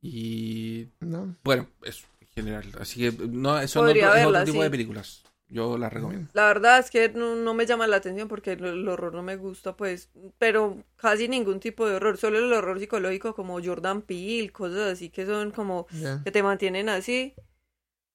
y 0.00 0.88
¿no? 1.00 1.36
bueno, 1.44 1.68
eso 1.84 2.06
general. 2.34 2.64
Así 2.80 3.00
que 3.00 3.28
no, 3.28 3.66
son 3.68 3.86
Podría 3.86 4.08
otro, 4.08 4.20
es 4.20 4.26
otro 4.26 4.44
tipo 4.44 4.58
sí. 4.58 4.62
de 4.62 4.70
películas. 4.70 5.22
Yo 5.48 5.76
las 5.76 5.92
recomiendo. 5.92 6.30
La 6.32 6.46
verdad 6.46 6.78
es 6.78 6.90
que 6.90 7.10
no, 7.10 7.36
no 7.36 7.52
me 7.52 7.66
llama 7.66 7.86
la 7.86 7.96
atención 7.96 8.26
porque 8.26 8.52
el, 8.52 8.64
el 8.64 8.88
horror 8.88 9.14
no 9.14 9.22
me 9.22 9.36
gusta, 9.36 9.76
pues, 9.76 10.10
pero 10.38 10.82
casi 10.96 11.28
ningún 11.28 11.60
tipo 11.60 11.86
de 11.86 11.96
horror, 11.96 12.16
solo 12.16 12.38
el 12.38 12.52
horror 12.52 12.78
psicológico 12.78 13.34
como 13.34 13.62
Jordan 13.62 14.00
Peele, 14.02 14.50
cosas 14.50 14.92
así 14.92 15.10
que 15.10 15.26
son 15.26 15.50
como 15.50 15.86
que 16.24 16.30
te 16.30 16.42
mantienen 16.42 16.88
así, 16.88 17.34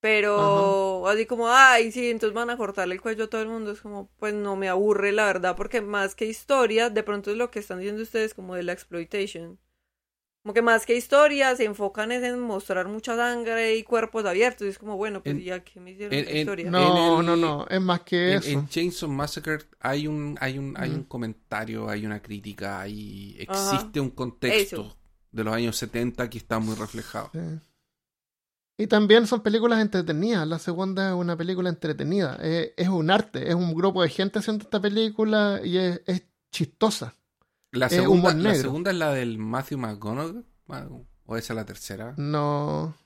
pero 0.00 1.08
así 1.08 1.26
como, 1.26 1.48
ay, 1.50 1.92
sí, 1.92 2.10
entonces 2.10 2.34
van 2.34 2.50
a 2.50 2.56
cortarle 2.56 2.94
el 2.94 3.00
cuello 3.00 3.24
a 3.24 3.28
todo 3.30 3.42
el 3.42 3.48
mundo, 3.48 3.72
es 3.72 3.80
como, 3.80 4.10
pues 4.18 4.34
no 4.34 4.56
me 4.56 4.68
aburre 4.68 5.12
la 5.12 5.26
verdad, 5.26 5.56
porque 5.56 5.80
más 5.80 6.14
que 6.14 6.26
historia, 6.26 6.90
de 6.90 7.02
pronto 7.02 7.30
es 7.30 7.36
lo 7.36 7.50
que 7.50 7.60
están 7.60 7.78
diciendo 7.80 8.02
ustedes 8.02 8.34
como 8.34 8.54
de 8.56 8.64
la 8.64 8.72
exploitation. 8.72 9.58
Como 10.48 10.54
que 10.54 10.62
más 10.62 10.86
que 10.86 10.96
historia, 10.96 11.54
se 11.56 11.66
enfocan 11.66 12.10
es 12.10 12.22
en 12.22 12.40
mostrar 12.40 12.88
mucha 12.88 13.14
sangre 13.14 13.76
y 13.76 13.82
cuerpos 13.82 14.24
abiertos. 14.24 14.66
Y 14.66 14.70
es 14.70 14.78
como, 14.78 14.96
bueno, 14.96 15.22
pues 15.22 15.36
En- 15.36 15.42
ya 15.42 15.60
que 15.62 15.78
me 15.78 15.90
hicieron 15.90 16.14
en- 16.14 16.36
historia. 16.38 16.70
No, 16.70 17.20
En 17.20 17.26
no, 17.26 17.34
el- 17.34 17.40
no. 17.42 17.66
Es 17.68 17.80
más 17.82 18.00
que 18.00 18.32
En, 18.32 18.38
eso. 18.38 18.48
en 18.48 18.66
Chainsaw 18.66 19.10
Massacre 19.10 19.58
hay 19.80 20.06
un, 20.06 20.38
hay 20.40 20.56
un, 20.56 20.74
hay 20.78 20.88
Mm. 20.88 20.94
un 20.94 21.02
comentario, 21.04 21.90
hay 21.90 22.06
una 22.06 22.22
crítica, 22.22 22.80
hay, 22.80 23.44
Ajá. 23.46 23.72
existe 23.74 24.00
un 24.00 24.08
contexto 24.08 24.80
Eso. 24.86 24.96
de 25.32 25.44
los 25.44 25.52
años 25.54 25.76
70 25.76 26.30
que 26.30 26.38
está 26.38 26.58
muy 26.60 26.74
reflejado. 26.76 27.28
Sí. 27.34 27.40
Y 28.78 28.86
también 28.86 29.26
son 29.26 29.42
películas 29.42 29.82
entretenidas. 29.82 30.48
La 30.48 30.58
segunda 30.58 31.08
es 31.10 31.14
una 31.14 31.36
película 31.36 31.68
entretenida. 31.68 32.38
Es, 32.40 32.70
es 32.74 32.88
un 32.88 33.10
arte. 33.10 33.50
Es 33.50 33.54
un 33.54 33.74
grupo 33.74 34.02
de 34.02 34.08
gente 34.08 34.38
haciendo 34.38 34.64
esta 34.64 34.80
película 34.80 35.60
y 35.62 35.76
es, 35.76 36.00
es 36.06 36.22
chistosa. 36.50 37.12
La 37.72 37.88
segunda, 37.88 38.32
la 38.34 38.54
segunda 38.54 38.90
es 38.90 38.96
la 38.96 39.12
del 39.12 39.38
Matthew 39.38 39.78
McConaughey, 39.78 40.42
o 41.26 41.36
esa 41.36 41.52
es 41.52 41.56
la 41.56 41.64
tercera. 41.64 42.14
No, 42.16 42.96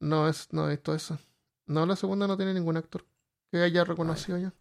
no 0.00 0.28
es, 0.28 0.48
no 0.52 0.66
he 0.66 0.70
visto 0.72 0.94
eso. 0.94 1.18
No, 1.66 1.86
la 1.86 1.96
segunda 1.96 2.26
no 2.26 2.36
tiene 2.36 2.52
ningún 2.54 2.76
actor 2.76 3.04
que 3.50 3.58
haya 3.62 3.84
reconocido 3.84 4.38
yo. 4.38 4.52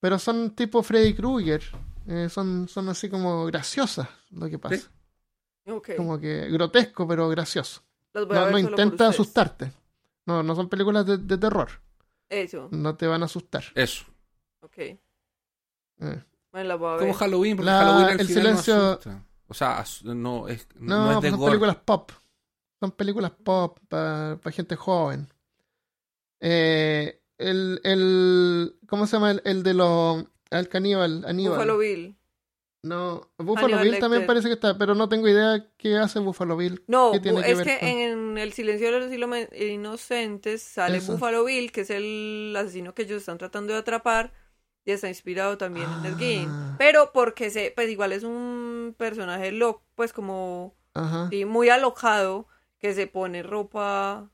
Pero 0.00 0.18
son 0.18 0.50
tipo 0.54 0.82
Freddy 0.82 1.14
Krueger. 1.14 1.62
Eh, 2.06 2.28
son, 2.28 2.68
son 2.68 2.88
así 2.88 3.08
como 3.08 3.46
graciosas 3.46 4.08
lo 4.30 4.48
que 4.48 4.58
pasa. 4.58 4.76
Sí. 4.76 5.70
Ok. 5.70 5.90
Como 5.96 6.18
que 6.18 6.48
grotesco, 6.50 7.06
pero 7.06 7.28
gracioso. 7.28 7.82
Las 8.12 8.26
voy 8.26 8.36
a 8.36 8.40
No, 8.40 8.44
ver 8.46 8.52
no 8.54 8.58
intenta 8.58 9.08
asustarte. 9.08 9.72
No, 10.26 10.42
no 10.42 10.54
son 10.56 10.68
películas 10.68 11.06
de, 11.06 11.18
de 11.18 11.38
terror. 11.38 11.68
Eso, 12.28 12.68
No 12.70 12.96
te 12.96 13.06
van 13.06 13.22
a 13.22 13.26
asustar. 13.26 13.64
Eso. 13.74 14.04
ok. 14.60 14.78
Eh. 14.78 14.98
Bueno, 16.52 16.68
Como. 16.78 17.14
Halloween, 17.14 17.56
porque 17.56 17.70
La- 17.70 17.78
Halloween 17.78 18.04
al 18.06 18.20
el 18.20 18.26
final 18.26 18.42
no 18.42 18.48
silencio- 18.50 18.90
asusta. 18.92 19.26
O 19.48 19.54
sea, 19.54 19.84
no 20.04 20.48
es, 20.48 20.66
no, 20.76 20.96
No, 21.06 21.12
es 21.16 21.20
de 21.22 21.30
son 21.30 21.38
gore. 21.38 21.50
películas 21.52 21.76
pop. 21.84 22.12
Son 22.80 22.92
películas 22.92 23.30
pop 23.42 23.78
para 23.88 24.38
gente 24.52 24.76
joven. 24.76 25.28
Eh, 26.40 27.20
el, 27.38 27.80
el, 27.84 28.76
¿cómo 28.88 29.06
se 29.06 29.16
llama? 29.16 29.32
El, 29.32 29.42
el 29.44 29.62
de 29.62 29.74
los... 29.74 30.24
El 30.50 30.68
caníbal, 30.68 31.24
Aníbal. 31.26 31.58
Buffalo 31.58 31.78
Bill. 31.78 32.16
No, 32.82 33.30
Buffalo 33.36 33.78
Bill 33.80 33.98
también 33.98 34.26
parece 34.26 34.48
que 34.48 34.54
está, 34.54 34.76
pero 34.78 34.94
no 34.94 35.08
tengo 35.08 35.28
idea 35.28 35.66
qué 35.76 35.96
hace 35.98 36.18
Buffalo 36.18 36.56
Bill. 36.56 36.82
No, 36.88 37.12
¿Qué 37.12 37.20
tiene 37.20 37.40
bu- 37.40 37.44
que 37.44 37.50
es 37.52 37.62
que 37.62 37.78
con- 37.78 37.88
en 37.88 38.38
El 38.38 38.52
silencio 38.54 38.90
de 38.90 39.00
los 39.20 39.52
inocentes 39.52 40.62
sale 40.62 40.98
Eso. 40.98 41.12
Buffalo 41.12 41.44
Bill, 41.44 41.70
que 41.72 41.82
es 41.82 41.90
el 41.90 42.54
asesino 42.58 42.94
que 42.94 43.02
ellos 43.02 43.18
están 43.18 43.36
tratando 43.38 43.74
de 43.74 43.78
atrapar, 43.80 44.32
y 44.84 44.92
está 44.92 45.08
inspirado 45.08 45.58
también 45.58 45.86
en 46.00 46.06
el 46.06 46.14
game. 46.14 46.46
Ah. 46.48 46.74
Pero 46.78 47.12
porque 47.12 47.50
se, 47.50 47.72
pues 47.74 47.88
igual 47.90 48.12
es 48.12 48.22
un 48.24 48.94
personaje 48.98 49.52
loco, 49.52 49.84
pues 49.94 50.12
como 50.12 50.74
Ajá. 50.94 51.28
sí, 51.30 51.44
muy 51.44 51.68
alocado, 51.68 52.46
que 52.78 52.94
se 52.94 53.06
pone 53.06 53.42
ropa, 53.42 54.30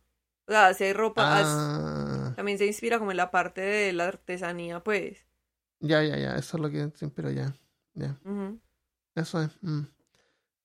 o 0.46 0.50
sea, 0.52 0.68
hace 0.68 0.92
ropa, 0.92 1.38
as- 1.38 1.46
Ah, 1.48 2.32
también 2.36 2.58
se 2.58 2.66
inspira 2.66 2.98
como 2.98 3.10
en 3.10 3.16
la 3.16 3.30
parte 3.30 3.60
de 3.60 3.92
la 3.92 4.06
artesanía, 4.06 4.82
pues. 4.84 5.26
ya, 5.80 6.02
ya, 6.02 6.16
ya. 6.16 6.36
Eso 6.36 6.56
es 6.56 6.62
lo 6.62 6.70
que 6.70 6.90
siempre 6.94 7.10
pero 7.24 7.30
ya. 7.32 7.54
Ya. 7.94 8.16
Eso 9.14 9.40
es. 9.42 9.50
mm. 9.62 9.82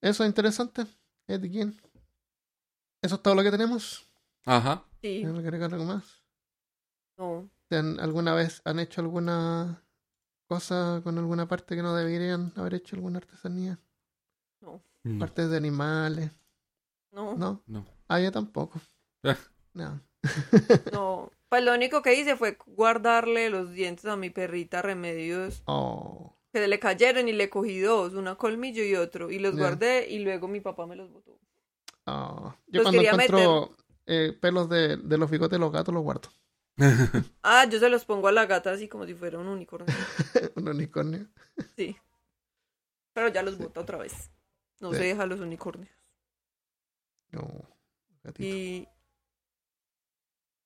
Eso 0.01 0.23
es 0.23 0.27
interesante. 0.27 0.85
Ed 1.27 1.41
Gein. 1.43 1.79
Eso 3.01 3.15
es 3.15 3.21
todo 3.23 3.35
lo 3.35 3.41
que 3.43 3.51
tenemos. 3.51 4.07
Ajá. 4.45 4.83
Sí, 5.01 5.21
¿Quieren 5.21 5.37
agregar 5.37 5.71
algo 5.73 5.85
más? 5.85 6.21
no. 7.17 7.49
¿Han- 7.77 7.99
¿Alguna 7.99 8.33
vez 8.33 8.61
han 8.65 8.79
hecho 8.79 9.01
alguna 9.01 9.83
cosa 10.47 11.01
con 11.03 11.17
alguna 11.17 11.47
parte 11.47 11.75
que 11.75 11.81
no 11.81 11.95
deberían 11.95 12.51
haber 12.55 12.75
hecho 12.75 12.95
alguna 12.95 13.17
artesanía? 13.19 13.79
No. 14.61 14.81
Partes 15.19 15.49
de 15.49 15.57
animales. 15.57 16.31
No. 17.11 17.35
¿No? 17.35 17.63
No. 17.67 17.85
Ah, 18.07 18.19
yo 18.19 18.31
tampoco. 18.31 18.79
Eh. 19.23 19.35
No. 19.73 19.99
No, 20.91 21.31
pues 21.49 21.63
lo 21.63 21.73
único 21.73 22.01
que 22.01 22.13
hice 22.19 22.35
fue 22.35 22.57
guardarle 22.67 23.49
los 23.49 23.71
dientes 23.71 24.05
a 24.05 24.15
mi 24.15 24.29
perrita 24.29 24.81
Remedios 24.81 25.63
Oh. 25.65 26.35
que 26.53 26.67
le 26.67 26.79
cayeron 26.79 27.27
y 27.27 27.31
le 27.33 27.49
cogí 27.49 27.79
dos, 27.79 28.13
una 28.13 28.35
colmillo 28.35 28.83
y 28.83 28.95
otro, 28.95 29.31
y 29.31 29.39
los 29.39 29.55
guardé 29.57 30.07
y 30.09 30.19
luego 30.19 30.47
mi 30.47 30.59
papá 30.61 30.85
me 30.85 30.95
los 30.95 31.11
botó. 31.11 31.39
oh. 32.05 32.53
Yo 32.67 32.83
Los 32.83 32.91
cuando 32.91 33.01
encuentro 33.01 33.75
eh, 34.05 34.37
pelos 34.39 34.69
de, 34.69 34.97
de 34.97 35.17
los 35.17 35.29
bigotes 35.31 35.57
de 35.57 35.59
los 35.59 35.71
gatos 35.71 35.93
los 35.93 36.03
guardo. 36.03 36.29
Ah, 37.43 37.65
yo 37.69 37.79
se 37.79 37.89
los 37.89 38.05
pongo 38.05 38.27
a 38.27 38.31
la 38.31 38.45
gata 38.45 38.71
así 38.71 38.87
como 38.87 39.05
si 39.05 39.13
fuera 39.13 39.37
un 39.39 39.47
unicornio. 39.47 39.93
Un 40.55 40.67
unicornio. 40.69 41.27
Sí. 41.75 41.95
Pero 43.13 43.27
ya 43.29 43.43
los 43.43 43.57
bota 43.57 43.81
otra 43.81 43.97
vez. 43.97 44.31
No 44.79 44.91
Sí. 44.91 44.97
se 44.97 45.03
deja 45.03 45.25
los 45.25 45.39
unicornios. 45.39 45.91
No. 47.31 47.47
gatito. 48.23 48.43
Y 48.47 48.87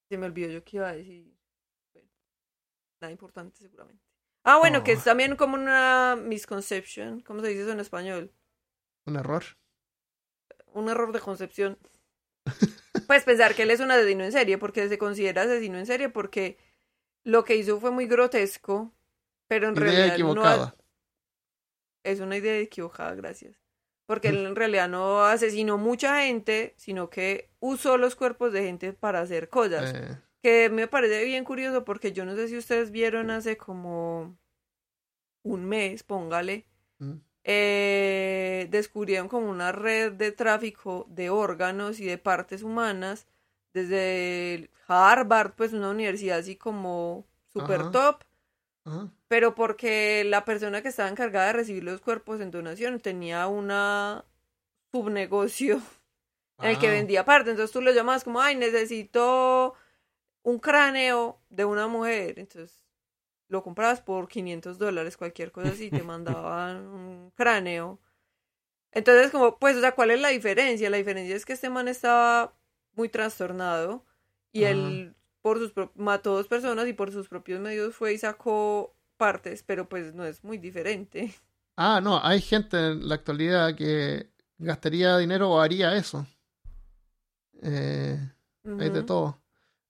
se 0.10 0.18
me 0.18 0.26
olvidó 0.28 0.50
yo 0.50 0.64
que 0.64 0.78
iba 0.78 0.90
a 0.90 0.94
decir. 0.96 1.36
Bueno, 1.94 2.10
nada 3.02 3.12
importante 3.12 3.58
seguramente. 3.60 4.04
Ah, 4.44 4.58
bueno, 4.60 4.84
que 4.84 4.92
es 4.92 5.04
también 5.04 5.36
como 5.36 5.56
una 5.56 6.16
misconception. 6.16 7.22
¿Cómo 7.22 7.42
se 7.42 7.48
dice 7.48 7.64
eso 7.64 7.72
en 7.72 7.80
español? 7.80 8.32
Un 9.06 9.16
error. 9.16 9.44
Un 10.74 10.90
error 10.90 11.12
de 11.12 11.20
concepción. 11.20 11.78
Pues 13.08 13.24
pensar 13.24 13.56
que 13.56 13.64
él 13.64 13.72
es 13.72 13.80
un 13.80 13.92
asesino 13.92 14.24
en 14.24 14.32
serie, 14.32 14.58
porque 14.58 14.88
se 14.88 14.98
considera 14.98 15.44
asesino 15.44 15.78
en 15.78 15.86
serie, 15.86 16.10
porque 16.10 16.58
lo 17.24 17.44
que 17.44 17.56
hizo 17.56 17.80
fue 17.80 17.92
muy 17.92 18.08
grotesco, 18.08 18.94
pero 19.48 19.68
en 19.68 19.76
Idea 19.76 19.84
realidad 19.84 20.08
no 20.08 20.14
equivocada. 20.14 20.76
es 22.04 22.20
una 22.20 22.38
idea 22.38 22.58
equivocada, 22.60 23.16
gracias. 23.16 23.62
Porque 24.06 24.30
él 24.30 24.46
en 24.46 24.56
realidad 24.56 24.88
no 24.88 25.24
asesinó 25.26 25.78
mucha 25.78 26.22
gente, 26.22 26.76
sino 26.78 27.10
que 27.10 27.50
usó 27.60 27.98
los 27.98 28.16
cuerpos 28.16 28.54
de 28.54 28.64
gente 28.64 28.94
para 28.94 29.20
hacer 29.22 29.50
cosas. 29.50 29.94
Eh, 29.96 30.18
Que 30.42 30.70
me 30.70 30.88
parece 30.88 31.26
bien 31.26 31.44
curioso 31.44 31.84
porque 31.84 32.12
yo 32.12 32.24
no 32.24 32.36
sé 32.36 32.48
si 32.48 32.58
ustedes 32.58 32.92
vieron 32.92 33.32
hace 33.32 33.58
como 33.58 34.38
un 35.44 35.66
mes, 35.66 36.04
póngale, 36.04 36.68
mm. 37.00 37.14
Eh, 37.46 38.68
descubrieron 38.72 39.30
como 39.30 39.50
una 39.52 39.74
red 39.74 40.14
de 40.14 40.34
tráfico 40.34 41.08
de 41.10 41.32
órganos 41.32 42.02
y 42.02 42.06
de 42.08 42.20
partes 42.20 42.64
humanas 42.64 43.28
desde 43.74 44.72
Harvard, 44.88 45.54
pues 45.56 45.74
una 45.74 45.92
universidad 45.92 46.40
así 46.40 46.58
como 46.58 47.28
super 47.54 47.86
Ajá. 47.86 47.86
top, 47.86 48.24
Ajá. 48.86 49.12
pero 49.28 49.56
porque 49.56 50.24
la 50.26 50.46
persona 50.46 50.82
que 50.82 50.90
estaba 50.90 51.10
encargada 51.10 51.48
de 51.48 51.54
recibir 51.54 51.84
los 51.84 52.02
cuerpos 52.02 52.42
en 52.42 52.52
donación 52.52 53.00
tenía 53.00 53.48
una 53.48 54.26
subnegocio 54.94 55.78
en 56.62 56.72
el 56.72 56.80
que 56.80 56.90
Ah, 56.90 56.92
vendía 56.92 57.26
partes. 57.26 57.52
Entonces 57.52 57.74
tú 57.74 57.82
lo 57.82 57.94
llamabas 57.94 58.26
como, 58.26 58.42
ay, 58.42 58.56
necesito 58.58 59.76
un 60.44 60.60
cráneo 60.60 61.40
de 61.52 61.66
una 61.66 61.88
mujer. 61.88 62.40
Entonces 62.40 62.85
lo 63.48 63.64
comprabas 63.64 64.02
por 64.02 64.28
500 64.28 64.78
dólares, 64.78 65.18
cualquier 65.18 65.52
cosa 65.52 65.70
así, 65.70 65.90
te 65.90 66.04
mandaban 66.04 66.88
un 66.88 67.32
cráneo. 67.36 68.00
Entonces, 68.92 69.32
como, 69.32 69.60
pues, 69.60 69.76
o 69.76 69.82
sea, 69.82 69.92
¿cuál 69.94 70.12
es 70.12 70.22
la 70.22 70.30
diferencia? 70.30 70.90
La 70.90 70.98
diferencia 70.98 71.36
es 71.36 71.46
que 71.46 71.54
este 71.54 71.70
man 71.70 71.88
estaba 71.88 72.54
muy 72.94 73.10
trastornado 73.10 74.06
y 74.54 74.64
Ajá. 74.64 74.72
él 74.72 75.16
por 75.42 75.60
sus 75.60 75.74
mató 75.96 76.34
dos 76.36 76.48
personas 76.48 76.88
y 76.88 76.94
por 76.94 77.12
sus 77.12 77.28
propios 77.28 77.60
medios 77.60 77.94
fue 77.96 78.14
y 78.14 78.18
sacó 78.18 78.96
partes, 79.18 79.64
pero 79.64 79.88
pues 79.90 80.14
no 80.16 80.26
es 80.26 80.44
muy 80.44 80.58
diferente. 80.58 81.34
Ah, 81.78 82.00
no, 82.02 82.20
hay 82.24 82.42
gente 82.42 82.78
en 82.78 83.08
la 83.08 83.16
actualidad 83.16 83.76
que 83.76 84.30
gastaría 84.58 85.18
dinero 85.18 85.52
o 85.52 85.60
haría 85.60 85.96
eso. 85.96 86.26
Eh, 87.62 88.18
Hay 88.80 88.90
de 88.90 89.04
todo. 89.04 89.38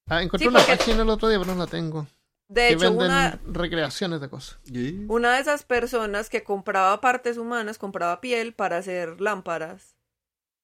Ah, 0.08 0.22
encontré 0.22 0.46
Sí, 0.46 0.50
una 0.50 0.60
porque- 0.60 0.78
página 0.78 1.04
el 1.04 1.10
otro 1.10 1.30
día, 1.30 1.40
pero 1.40 1.54
no 1.54 1.60
la 1.60 1.68
tengo. 1.68 2.08
De 2.48 2.68
que 2.68 2.74
hecho, 2.74 2.80
venden 2.80 3.08
una, 3.08 3.40
recreaciones 3.46 4.22
de 4.22 4.30
cosas. 4.30 4.60
Una 5.08 5.34
de 5.34 5.42
esas 5.42 5.64
personas 5.64 6.30
que 6.30 6.44
compraba 6.44 7.02
partes 7.02 7.38
humanas 7.38 7.78
compraba 7.78 8.22
piel 8.22 8.54
para 8.54 8.78
hacer 8.78 9.20
lámparas. 9.20 9.96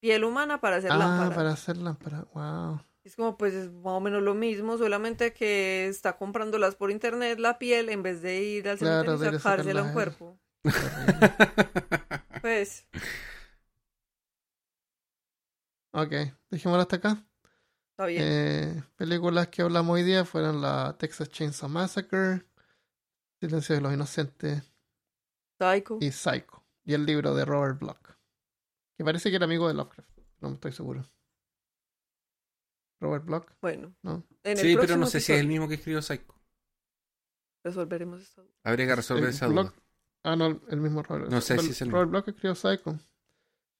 Piel 0.00 0.24
humana 0.24 0.60
para 0.60 0.76
hacer 0.76 0.92
ah, 0.92 0.96
lámparas. 0.96 1.34
para 1.34 1.52
hacer 1.52 1.76
lámparas. 1.76 2.24
Wow. 2.34 2.80
Es 3.04 3.16
como 3.16 3.36
pues 3.36 3.54
es 3.54 3.72
más 3.72 3.94
o 3.94 4.00
menos 4.00 4.22
lo 4.22 4.34
mismo, 4.34 4.78
solamente 4.78 5.32
que 5.32 5.88
está 5.88 6.16
comprándolas 6.16 6.76
por 6.76 6.90
internet 6.92 7.38
la 7.40 7.58
piel 7.58 7.88
en 7.88 8.02
vez 8.02 8.22
de 8.22 8.40
ir 8.40 8.68
al 8.68 8.78
Claro, 8.78 9.16
cementerio 9.16 9.32
y 9.32 9.36
a 9.36 9.40
sacársela 9.40 9.80
a 9.80 9.84
un 9.84 9.92
cuerpo. 9.92 10.38
Pues, 12.42 12.88
ok, 15.92 16.12
dejémoslo 16.50 16.82
hasta 16.82 16.96
acá. 16.96 17.24
Está 17.92 18.06
bien. 18.06 18.22
Eh, 18.24 18.82
películas 18.96 19.48
que 19.48 19.62
hablamos 19.62 19.94
hoy 19.94 20.02
día 20.02 20.24
fueron 20.24 20.60
la 20.60 20.96
Texas 20.98 21.28
Chainsaw 21.30 21.68
Massacre, 21.68 22.44
Silencio 23.40 23.74
de 23.74 23.80
los 23.80 23.92
Inocentes 23.94 24.62
Psycho. 25.58 25.98
y 26.00 26.10
Psycho. 26.10 26.62
Y 26.84 26.94
el 26.94 27.06
libro 27.06 27.34
de 27.34 27.44
Robert 27.44 27.78
Block. 27.78 28.16
Que 28.98 29.04
parece 29.04 29.30
que 29.30 29.36
era 29.36 29.44
amigo 29.44 29.68
de 29.68 29.74
Lovecraft. 29.74 30.10
No 30.40 30.48
me 30.48 30.54
estoy 30.54 30.72
seguro. 30.72 31.04
Robert 33.00 33.24
Block, 33.24 33.52
Bueno, 33.60 33.94
¿no? 34.02 34.24
en 34.44 34.52
el 34.52 34.58
Sí, 34.58 34.76
pero 34.80 34.96
no 34.96 35.06
sé 35.06 35.20
si 35.20 35.32
es 35.32 35.38
el 35.40 35.46
episodio 35.46 35.48
mismo 35.48 35.68
que 35.68 35.74
escribió 35.74 36.02
Psycho. 36.02 36.34
resolveremos 37.64 38.20
esta 38.22 38.42
duda. 38.42 38.52
Habría 38.64 38.86
que 38.86 38.96
resolver 38.96 39.24
El 39.24 39.30
esa 39.30 39.46
blog- 39.48 39.70
duda. 39.70 39.74
Ah, 40.24 40.36
no, 40.36 40.60
el 40.68 40.80
mismo 40.80 41.02
Robert. 41.02 41.28
No 41.30 41.40
sé 41.40 41.54
si 41.54 41.58
Robert- 41.58 41.70
es 41.72 41.82
el 41.82 41.90
Robert 41.90 42.10
Block 42.10 42.28
escribió 42.28 42.54
Psycho. 42.54 42.98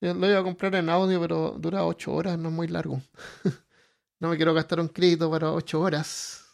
Yo 0.01 0.13
lo 0.13 0.27
iba 0.29 0.39
a 0.39 0.43
comprar 0.43 0.75
en 0.75 0.89
audio, 0.89 1.21
pero 1.21 1.51
dura 1.57 1.85
8 1.85 2.11
horas, 2.13 2.37
no 2.37 2.49
es 2.49 2.55
muy 2.55 2.67
largo. 2.67 3.01
no 4.23 4.29
me 4.29 4.37
quiero 4.37 4.53
gastar 4.53 4.79
un 4.79 4.87
crédito 4.87 5.29
para 5.29 5.51
8 5.51 5.81
horas. 5.81 6.45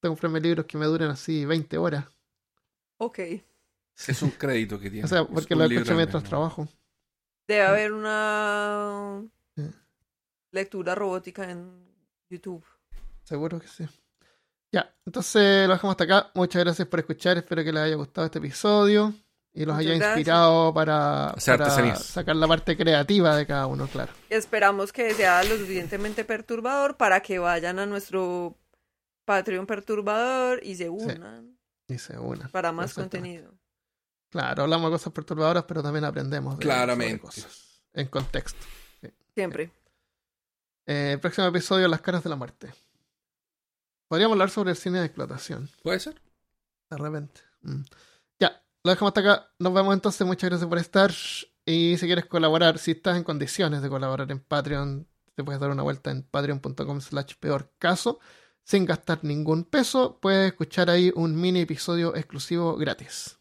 Tengo 0.00 0.14
que 0.14 0.20
comprarme 0.20 0.40
libros 0.40 0.64
que 0.64 0.78
me 0.78 0.86
duren 0.86 1.10
así 1.10 1.44
20 1.44 1.76
horas. 1.76 2.06
Ok. 2.96 3.18
Es 4.08 4.22
un 4.22 4.30
crédito 4.30 4.80
que 4.80 4.88
tiene. 4.88 5.04
O 5.04 5.08
sea, 5.08 5.26
porque 5.26 5.54
lo 5.54 5.64
al 5.64 5.70
mientras 5.70 6.24
trabajo. 6.24 6.66
Debe 7.46 7.62
haber 7.62 7.92
una 7.92 9.22
lectura 10.50 10.94
robótica 10.94 11.50
en 11.50 11.92
YouTube. 12.30 12.64
Seguro 13.24 13.60
que 13.60 13.68
sí. 13.68 13.86
Ya, 14.72 14.90
entonces 15.04 15.68
lo 15.68 15.74
dejamos 15.74 15.92
hasta 15.92 16.04
acá. 16.04 16.30
Muchas 16.34 16.64
gracias 16.64 16.88
por 16.88 17.00
escuchar. 17.00 17.36
Espero 17.36 17.62
que 17.62 17.70
les 17.70 17.82
haya 17.82 17.96
gustado 17.96 18.24
este 18.24 18.38
episodio 18.38 19.12
y 19.52 19.64
los 19.64 19.76
Muchas 19.76 19.90
haya 19.92 20.06
inspirado 20.06 20.72
para, 20.72 21.34
sacar 21.38 22.36
la 22.36 22.46
parte 22.46 22.76
creativa 22.76 23.36
de 23.36 23.46
cada 23.46 23.66
uno, 23.66 23.86
claro. 23.88 24.12
Esperamos 24.28 24.92
que 24.92 25.12
sea 25.14 25.42
lo 25.44 25.56
suficientemente 25.56 26.24
perturbador 26.24 26.96
para 26.96 27.20
que 27.20 27.38
vayan 27.38 27.78
a 27.78 27.86
nuestro 27.86 28.56
Patreon 29.24 29.66
perturbador 29.66 30.60
y 30.62 30.76
se 30.76 30.88
unan 30.88 31.58
Y 31.88 31.98
se 31.98 32.18
una. 32.18 32.48
para 32.48 32.72
más 32.72 32.94
contenido. 32.94 33.52
Claro, 34.30 34.62
hablamos 34.62 34.90
de 34.90 34.94
cosas 34.94 35.12
perturbadoras, 35.12 35.64
pero 35.64 35.82
también 35.82 36.04
aprendemos. 36.04 36.56
de- 36.56 36.62
Claramente. 36.62 37.20
cosas. 37.20 37.82
En 37.92 38.06
contexto. 38.06 38.64
Siempre. 39.34 39.72
Eh, 40.86 41.12
el 41.14 41.20
próximo 41.20 41.48
episodio, 41.48 41.88
Las 41.88 42.00
caras 42.00 42.22
de 42.22 42.30
la 42.30 42.36
muerte. 42.36 42.72
Podríamos 44.06 44.34
hablar 44.34 44.50
sobre 44.50 44.70
el 44.70 44.76
cine 44.76 45.00
de 45.00 45.06
explotación. 45.06 45.68
¿Puede 45.82 45.98
ser? 46.00 46.20
De 46.90 46.96
repente. 46.96 47.40
Mm. 47.62 47.82
Lo 48.82 48.90
dejamos 48.90 49.10
hasta 49.10 49.20
acá. 49.20 49.50
Nos 49.58 49.74
vemos 49.74 49.94
entonces. 49.94 50.26
Muchas 50.26 50.50
gracias 50.50 50.68
por 50.68 50.78
estar. 50.78 51.12
Y 51.66 51.96
si 51.98 52.06
quieres 52.06 52.26
colaborar, 52.26 52.78
si 52.78 52.92
estás 52.92 53.16
en 53.16 53.24
condiciones 53.24 53.82
de 53.82 53.88
colaborar 53.88 54.30
en 54.30 54.40
Patreon, 54.40 55.06
te 55.34 55.44
puedes 55.44 55.60
dar 55.60 55.70
una 55.70 55.82
vuelta 55.82 56.10
en 56.10 56.22
patreon.com 56.22 57.00
slash 57.00 57.34
peor 57.38 57.72
caso. 57.78 58.20
Sin 58.64 58.86
gastar 58.86 59.24
ningún 59.24 59.64
peso, 59.64 60.18
puedes 60.20 60.52
escuchar 60.52 60.90
ahí 60.90 61.12
un 61.14 61.38
mini 61.40 61.60
episodio 61.60 62.14
exclusivo 62.14 62.76
gratis. 62.76 63.38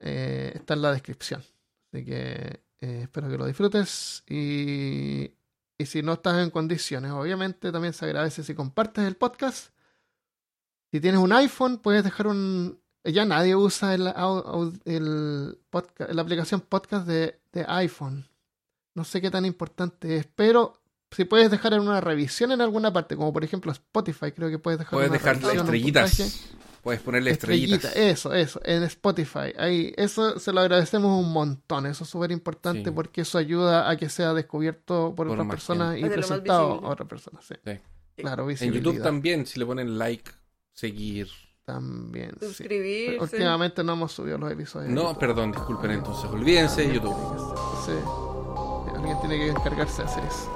Eh, 0.00 0.52
está 0.54 0.74
en 0.74 0.82
la 0.82 0.92
descripción. 0.92 1.42
Así 1.92 2.04
que 2.04 2.62
eh, 2.80 3.00
espero 3.02 3.28
que 3.28 3.38
lo 3.38 3.46
disfrutes. 3.46 4.24
Y, 4.28 5.32
y 5.78 5.86
si 5.86 6.02
no 6.02 6.14
estás 6.14 6.42
en 6.42 6.50
condiciones, 6.50 7.12
obviamente 7.12 7.70
también 7.70 7.92
se 7.92 8.04
agradece 8.04 8.42
si 8.42 8.54
compartes 8.54 9.04
el 9.04 9.16
podcast. 9.16 9.72
Si 10.90 11.00
tienes 11.00 11.20
un 11.20 11.32
iPhone, 11.32 11.78
puedes 11.78 12.04
dejar 12.04 12.26
un. 12.26 12.81
Ya 13.04 13.24
nadie 13.24 13.56
usa 13.56 13.94
el, 13.94 14.12
el 14.84 15.58
podcast, 15.70 16.12
la 16.12 16.22
aplicación 16.22 16.60
podcast 16.60 17.06
de, 17.06 17.40
de 17.52 17.64
iPhone. 17.68 18.28
No 18.94 19.04
sé 19.04 19.20
qué 19.20 19.30
tan 19.30 19.44
importante 19.44 20.16
es, 20.16 20.26
pero 20.34 20.80
si 21.10 21.24
puedes 21.24 21.50
dejar 21.50 21.74
en 21.74 21.80
una 21.80 22.00
revisión 22.00 22.52
en 22.52 22.60
alguna 22.60 22.92
parte, 22.92 23.16
como 23.16 23.32
por 23.32 23.44
ejemplo 23.44 23.72
Spotify, 23.72 24.32
creo 24.32 24.50
que 24.50 24.58
puedes 24.58 24.78
dejar 24.78 24.92
Puedes 24.92 25.10
una 25.10 25.18
dejar 25.18 25.36
un 25.36 25.58
estrellitas. 25.58 26.48
Puedes 26.82 27.00
ponerle 27.00 27.30
estrellitas. 27.30 27.84
Estrellita, 27.84 28.10
eso, 28.10 28.34
eso, 28.34 28.60
en 28.64 28.82
Spotify. 28.84 29.52
Ahí, 29.56 29.94
eso 29.96 30.38
se 30.40 30.52
lo 30.52 30.60
agradecemos 30.60 31.24
un 31.24 31.32
montón. 31.32 31.86
Eso 31.86 32.02
es 32.04 32.10
súper 32.10 32.32
importante 32.32 32.84
Sí. 32.84 32.90
porque 32.90 33.20
eso 33.20 33.38
ayuda 33.38 33.88
a 33.88 33.96
que 33.96 34.08
sea 34.08 34.34
descubierto 34.34 35.14
por, 35.14 35.28
Por 35.28 35.30
otras 35.30 35.46
más 35.46 35.54
personas 35.54 35.98
y 35.98 36.04
presentado 36.04 36.84
a 36.84 36.88
otras 36.88 37.08
personas. 37.08 37.44
Sí. 37.44 37.54
Sí. 37.64 37.78
Claro, 38.16 38.48
En. 38.50 38.72
YouTube 38.72 39.00
también, 39.02 39.46
si 39.46 39.58
le 39.58 39.66
ponen 39.66 39.96
like, 39.96 40.30
seguir. 40.72 41.28
También. 41.64 42.32
Suscribirse. 42.40 43.20
Últimamente 43.20 43.84
no 43.84 43.92
hemos 43.92 44.12
subido 44.12 44.36
los 44.38 44.50
episodios. 44.50 44.90
No, 44.90 45.02
YouTube. 45.08 45.18
perdón, 45.18 45.52
disculpen 45.52 45.90
entonces. 45.92 46.24
Olvídense 46.30 46.86
de 46.88 46.94
YouTube. 46.94 47.16
Sí. 47.86 47.92
Alguien 48.96 49.18
tiene 49.20 49.36
que 49.38 49.48
encargarse 49.50 50.02
de 50.02 50.08
hacer 50.08 50.24
eso. 50.24 50.50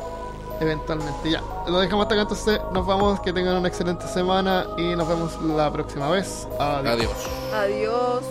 eventualmente. 0.61 1.31
Ya, 1.31 1.43
lo 1.69 1.79
dejamos 1.79 2.05
hasta 2.05 2.15
acá 2.15 2.23
entonces. 2.23 2.61
Nos 2.73 2.87
vamos, 2.87 3.21
que 3.21 3.33
tengan 3.33 3.57
una 3.57 3.69
excelente 3.69 4.07
semana 4.09 4.67
y 4.79 4.97
nos 4.97 5.07
vemos 5.09 5.41
la 5.43 5.73
próxima 5.73 6.11
vez. 6.11 6.49
Adiós. 6.59 6.93
Adiós. 6.93 7.31
Adiós. 7.53 8.25